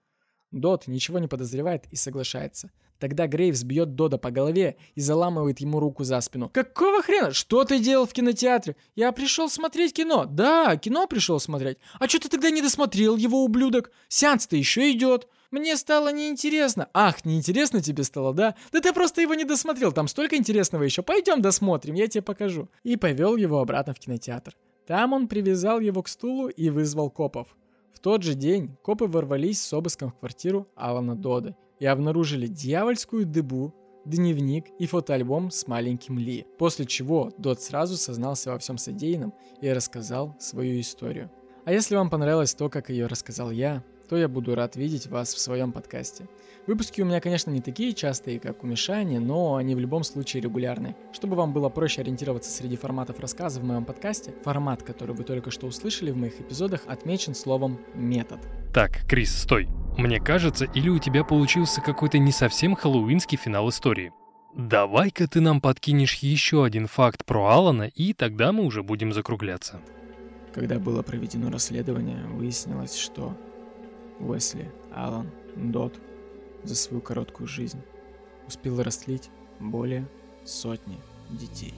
Дод 0.50 0.88
ничего 0.88 1.20
не 1.20 1.28
подозревает 1.28 1.84
и 1.92 1.96
соглашается. 1.96 2.72
Тогда 2.98 3.28
Грейвс 3.28 3.62
бьет 3.62 3.94
Дода 3.94 4.18
по 4.18 4.32
голове 4.32 4.76
и 4.96 5.00
заламывает 5.00 5.60
ему 5.60 5.78
руку 5.78 6.02
за 6.02 6.20
спину. 6.20 6.48
«Какого 6.48 7.02
хрена? 7.02 7.32
Что 7.32 7.62
ты 7.62 7.78
делал 7.78 8.06
в 8.06 8.12
кинотеатре? 8.12 8.74
Я 8.96 9.12
пришел 9.12 9.48
смотреть 9.48 9.92
кино. 9.92 10.24
Да, 10.24 10.76
кино 10.76 11.06
пришел 11.06 11.38
смотреть. 11.38 11.78
А 12.00 12.08
что 12.08 12.18
ты 12.18 12.28
тогда 12.28 12.50
не 12.50 12.62
досмотрел 12.62 13.14
его, 13.14 13.44
ублюдок? 13.44 13.92
Сеанс-то 14.08 14.56
еще 14.56 14.90
идет. 14.90 15.28
Мне 15.54 15.76
стало 15.76 16.12
неинтересно. 16.12 16.88
Ах, 16.92 17.24
неинтересно 17.24 17.80
тебе 17.80 18.02
стало, 18.02 18.34
да? 18.34 18.56
Да 18.72 18.80
ты 18.80 18.92
просто 18.92 19.20
его 19.20 19.34
не 19.34 19.44
досмотрел, 19.44 19.92
там 19.92 20.08
столько 20.08 20.34
интересного 20.34 20.82
еще. 20.82 21.04
Пойдем 21.04 21.42
досмотрим, 21.42 21.94
я 21.94 22.08
тебе 22.08 22.22
покажу. 22.22 22.68
И 22.82 22.96
повел 22.96 23.36
его 23.36 23.60
обратно 23.60 23.94
в 23.94 24.00
кинотеатр. 24.00 24.56
Там 24.84 25.12
он 25.12 25.28
привязал 25.28 25.78
его 25.78 26.02
к 26.02 26.08
стулу 26.08 26.48
и 26.48 26.70
вызвал 26.70 27.08
копов. 27.08 27.56
В 27.92 28.00
тот 28.00 28.24
же 28.24 28.34
день 28.34 28.76
копы 28.82 29.04
ворвались 29.04 29.62
с 29.62 29.72
обыском 29.72 30.10
в 30.10 30.18
квартиру 30.18 30.66
Алана 30.74 31.14
Дода 31.14 31.54
и 31.78 31.86
обнаружили 31.86 32.48
дьявольскую 32.48 33.24
дыбу, 33.24 33.72
дневник 34.04 34.64
и 34.80 34.88
фотоальбом 34.88 35.52
с 35.52 35.68
маленьким 35.68 36.18
Ли. 36.18 36.48
После 36.58 36.84
чего 36.84 37.30
Дод 37.38 37.62
сразу 37.62 37.96
сознался 37.96 38.50
во 38.50 38.58
всем 38.58 38.76
содеянном 38.76 39.32
и 39.60 39.72
рассказал 39.72 40.34
свою 40.40 40.80
историю. 40.80 41.30
А 41.64 41.72
если 41.72 41.94
вам 41.94 42.10
понравилось 42.10 42.54
то, 42.54 42.68
как 42.68 42.90
ее 42.90 43.06
рассказал 43.06 43.52
я, 43.52 43.84
то 44.08 44.16
я 44.16 44.28
буду 44.28 44.54
рад 44.54 44.76
видеть 44.76 45.06
вас 45.06 45.34
в 45.34 45.38
своем 45.38 45.72
подкасте. 45.72 46.26
Выпуски 46.66 47.02
у 47.02 47.04
меня, 47.04 47.20
конечно, 47.20 47.50
не 47.50 47.60
такие 47.60 47.92
частые, 47.92 48.40
как 48.40 48.64
у 48.64 48.66
Мишани, 48.66 49.18
но 49.18 49.56
они 49.56 49.74
в 49.74 49.78
любом 49.78 50.02
случае 50.02 50.42
регулярные. 50.42 50.96
Чтобы 51.12 51.36
вам 51.36 51.52
было 51.52 51.68
проще 51.68 52.00
ориентироваться 52.00 52.50
среди 52.50 52.76
форматов 52.76 53.20
рассказа 53.20 53.60
в 53.60 53.64
моем 53.64 53.84
подкасте, 53.84 54.34
формат, 54.42 54.82
который 54.82 55.14
вы 55.14 55.24
только 55.24 55.50
что 55.50 55.66
услышали 55.66 56.10
в 56.10 56.16
моих 56.16 56.40
эпизодах, 56.40 56.82
отмечен 56.86 57.34
словом 57.34 57.78
«метод». 57.94 58.40
Так, 58.72 59.06
Крис, 59.08 59.36
стой. 59.36 59.68
Мне 59.98 60.20
кажется, 60.20 60.64
или 60.64 60.88
у 60.88 60.98
тебя 60.98 61.22
получился 61.22 61.80
какой-то 61.80 62.18
не 62.18 62.32
совсем 62.32 62.74
хэллоуинский 62.74 63.38
финал 63.38 63.68
истории. 63.68 64.12
Давай-ка 64.56 65.26
ты 65.28 65.40
нам 65.40 65.60
подкинешь 65.60 66.14
еще 66.16 66.64
один 66.64 66.86
факт 66.86 67.24
про 67.24 67.48
Алана, 67.48 67.88
и 67.94 68.12
тогда 68.12 68.52
мы 68.52 68.64
уже 68.64 68.82
будем 68.82 69.12
закругляться. 69.12 69.80
Когда 70.54 70.78
было 70.78 71.02
проведено 71.02 71.50
расследование, 71.50 72.24
выяснилось, 72.28 72.96
что 72.96 73.36
Уэсли, 74.18 74.70
Алан, 74.94 75.30
Дот 75.56 75.98
за 76.62 76.74
свою 76.74 77.00
короткую 77.00 77.46
жизнь 77.46 77.82
успел 78.46 78.82
растлить 78.82 79.30
более 79.60 80.08
сотни 80.44 81.00
детей. 81.30 81.74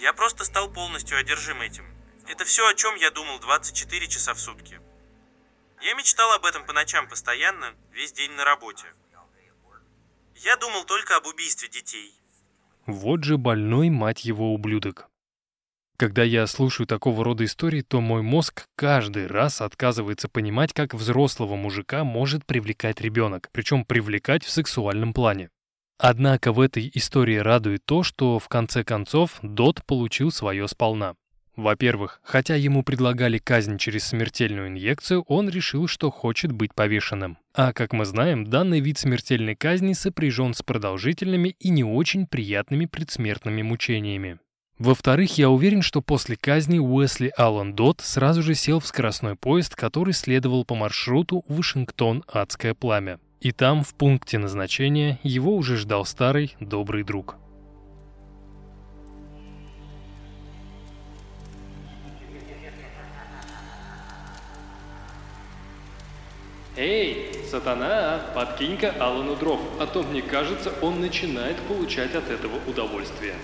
Я 0.00 0.12
просто 0.12 0.44
стал 0.44 0.70
полностью 0.70 1.18
одержим 1.18 1.60
этим. 1.60 1.84
Это 2.28 2.44
все, 2.44 2.68
о 2.68 2.74
чем 2.74 2.94
я 2.96 3.10
думал 3.10 3.38
24 3.40 4.08
часа 4.08 4.34
в 4.34 4.40
сутки. 4.40 4.80
Я 5.82 5.94
мечтал 5.94 6.32
об 6.32 6.44
этом 6.44 6.64
по 6.66 6.72
ночам 6.72 7.08
постоянно, 7.08 7.74
весь 7.92 8.12
день 8.12 8.32
на 8.32 8.44
работе. 8.44 8.86
Я 10.36 10.56
думал 10.56 10.84
только 10.84 11.16
об 11.16 11.26
убийстве 11.26 11.68
детей. 11.68 12.12
Вот 12.86 13.24
же 13.24 13.38
больной, 13.38 13.90
мать 13.90 14.24
его, 14.24 14.52
ублюдок. 14.52 15.08
Когда 16.04 16.22
я 16.22 16.46
слушаю 16.46 16.86
такого 16.86 17.24
рода 17.24 17.46
истории, 17.46 17.80
то 17.80 18.02
мой 18.02 18.20
мозг 18.20 18.66
каждый 18.76 19.26
раз 19.26 19.62
отказывается 19.62 20.28
понимать, 20.28 20.74
как 20.74 20.92
взрослого 20.92 21.56
мужика 21.56 22.04
может 22.04 22.44
привлекать 22.44 23.00
ребенок, 23.00 23.48
причем 23.52 23.86
привлекать 23.86 24.44
в 24.44 24.50
сексуальном 24.50 25.14
плане. 25.14 25.48
Однако 25.98 26.52
в 26.52 26.60
этой 26.60 26.90
истории 26.92 27.36
радует 27.36 27.86
то, 27.86 28.02
что 28.02 28.38
в 28.38 28.48
конце 28.48 28.84
концов 28.84 29.38
Дот 29.40 29.82
получил 29.86 30.30
свое 30.30 30.68
сполна. 30.68 31.14
Во-первых, 31.56 32.20
хотя 32.22 32.54
ему 32.54 32.82
предлагали 32.82 33.38
казнь 33.38 33.78
через 33.78 34.04
смертельную 34.04 34.68
инъекцию, 34.68 35.22
он 35.22 35.48
решил, 35.48 35.88
что 35.88 36.10
хочет 36.10 36.52
быть 36.52 36.74
повешенным. 36.74 37.38
А 37.54 37.72
как 37.72 37.94
мы 37.94 38.04
знаем, 38.04 38.44
данный 38.44 38.80
вид 38.80 38.98
смертельной 38.98 39.56
казни 39.56 39.94
сопряжен 39.94 40.52
с 40.52 40.62
продолжительными 40.62 41.56
и 41.58 41.70
не 41.70 41.82
очень 41.82 42.26
приятными 42.26 42.84
предсмертными 42.84 43.62
мучениями. 43.62 44.38
Во-вторых, 44.78 45.38
я 45.38 45.50
уверен, 45.50 45.82
что 45.82 46.02
после 46.02 46.36
казни 46.36 46.80
Уэсли 46.80 47.32
Аллен 47.36 47.74
Дот 47.74 48.00
сразу 48.00 48.42
же 48.42 48.56
сел 48.56 48.80
в 48.80 48.86
скоростной 48.86 49.36
поезд, 49.36 49.76
который 49.76 50.12
следовал 50.12 50.64
по 50.64 50.74
маршруту 50.74 51.44
Вашингтон-Адское 51.48 52.74
пламя. 52.74 53.20
И 53.40 53.52
там, 53.52 53.84
в 53.84 53.94
пункте 53.94 54.38
назначения, 54.38 55.20
его 55.22 55.54
уже 55.54 55.76
ждал 55.76 56.04
старый 56.04 56.56
добрый 56.58 57.04
друг. 57.04 57.36
Эй, 66.76 67.32
сатана, 67.48 68.20
подкинь-ка 68.34 68.92
Аллану 68.98 69.36
дров, 69.36 69.60
а 69.78 69.86
то, 69.86 70.02
мне 70.02 70.22
кажется, 70.22 70.72
он 70.82 71.00
начинает 71.00 71.56
получать 71.68 72.16
от 72.16 72.28
этого 72.28 72.58
удовольствие. 72.66 73.34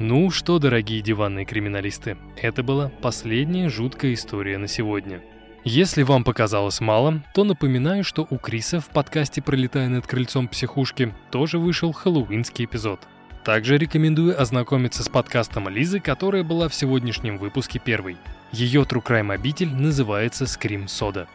Ну 0.00 0.30
что, 0.30 0.60
дорогие 0.60 1.00
диванные 1.00 1.44
криминалисты, 1.44 2.16
это 2.36 2.62
была 2.62 2.88
последняя 3.02 3.68
жуткая 3.68 4.14
история 4.14 4.56
на 4.56 4.68
сегодня. 4.68 5.20
Если 5.64 6.04
вам 6.04 6.22
показалось 6.22 6.80
мало, 6.80 7.20
то 7.34 7.42
напоминаю, 7.42 8.04
что 8.04 8.24
у 8.30 8.38
Криса 8.38 8.80
в 8.80 8.90
подкасте 8.90 9.42
«Пролетая 9.42 9.88
над 9.88 10.06
крыльцом 10.06 10.46
психушки» 10.46 11.12
тоже 11.32 11.58
вышел 11.58 11.90
хэллоуинский 11.90 12.66
эпизод. 12.66 13.00
Также 13.44 13.76
рекомендую 13.76 14.40
ознакомиться 14.40 15.02
с 15.02 15.08
подкастом 15.08 15.68
Лизы, 15.68 15.98
которая 15.98 16.44
была 16.44 16.68
в 16.68 16.74
сегодняшнем 16.76 17.36
выпуске 17.36 17.80
первой. 17.80 18.18
Ее 18.52 18.82
True 18.82 19.02
Crime 19.02 19.34
обитель 19.34 19.74
называется 19.74 20.46
«Скрим 20.46 20.86
Сода». 20.86 21.26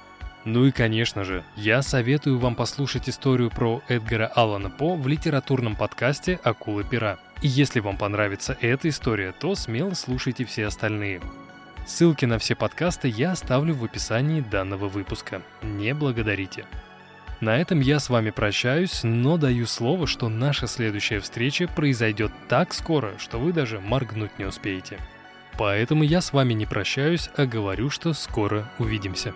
Ну 0.46 0.66
и, 0.66 0.72
конечно 0.72 1.24
же, 1.24 1.44
я 1.56 1.82
советую 1.82 2.38
вам 2.38 2.56
послушать 2.56 3.08
историю 3.08 3.50
про 3.50 3.82
Эдгара 3.88 4.28
Аллана 4.28 4.70
По 4.70 4.96
в 4.96 5.08
литературном 5.08 5.78
подкасте 5.78 6.38
«Акулы 6.44 6.84
пера». 6.84 7.18
И 7.42 7.48
если 7.48 7.80
вам 7.80 7.98
понравится 7.98 8.58
эта 8.60 8.90
история, 8.90 9.32
то 9.32 9.56
смело 9.56 9.94
слушайте 9.94 10.44
все 10.44 10.66
остальные. 10.66 11.22
Ссылки 11.86 12.26
на 12.26 12.40
все 12.40 12.56
подкасты 12.56 13.08
я 13.08 13.32
оставлю 13.32 13.74
в 13.74 13.86
описании 13.86 14.42
данного 14.42 14.90
выпуска. 14.90 15.42
Не 15.62 15.94
благодарите. 15.94 16.66
На 17.40 17.58
этом 17.58 17.80
я 17.80 18.00
с 18.00 18.10
вами 18.10 18.30
прощаюсь, 18.30 19.02
но 19.04 19.38
даю 19.38 19.66
слово, 19.66 20.08
что 20.08 20.28
наша 20.30 20.68
следующая 20.68 21.20
встреча 21.20 21.68
произойдет 21.68 22.32
так 22.48 22.74
скоро, 22.74 23.14
что 23.18 23.40
вы 23.40 23.54
даже 23.54 23.80
моргнуть 23.80 24.38
не 24.40 24.46
успеете. 24.46 24.98
Поэтому 25.58 26.04
я 26.04 26.20
с 26.22 26.34
вами 26.34 26.54
не 26.54 26.66
прощаюсь, 26.66 27.30
а 27.36 27.46
говорю, 27.46 27.90
что 27.90 28.14
скоро 28.14 28.70
увидимся. 28.80 29.34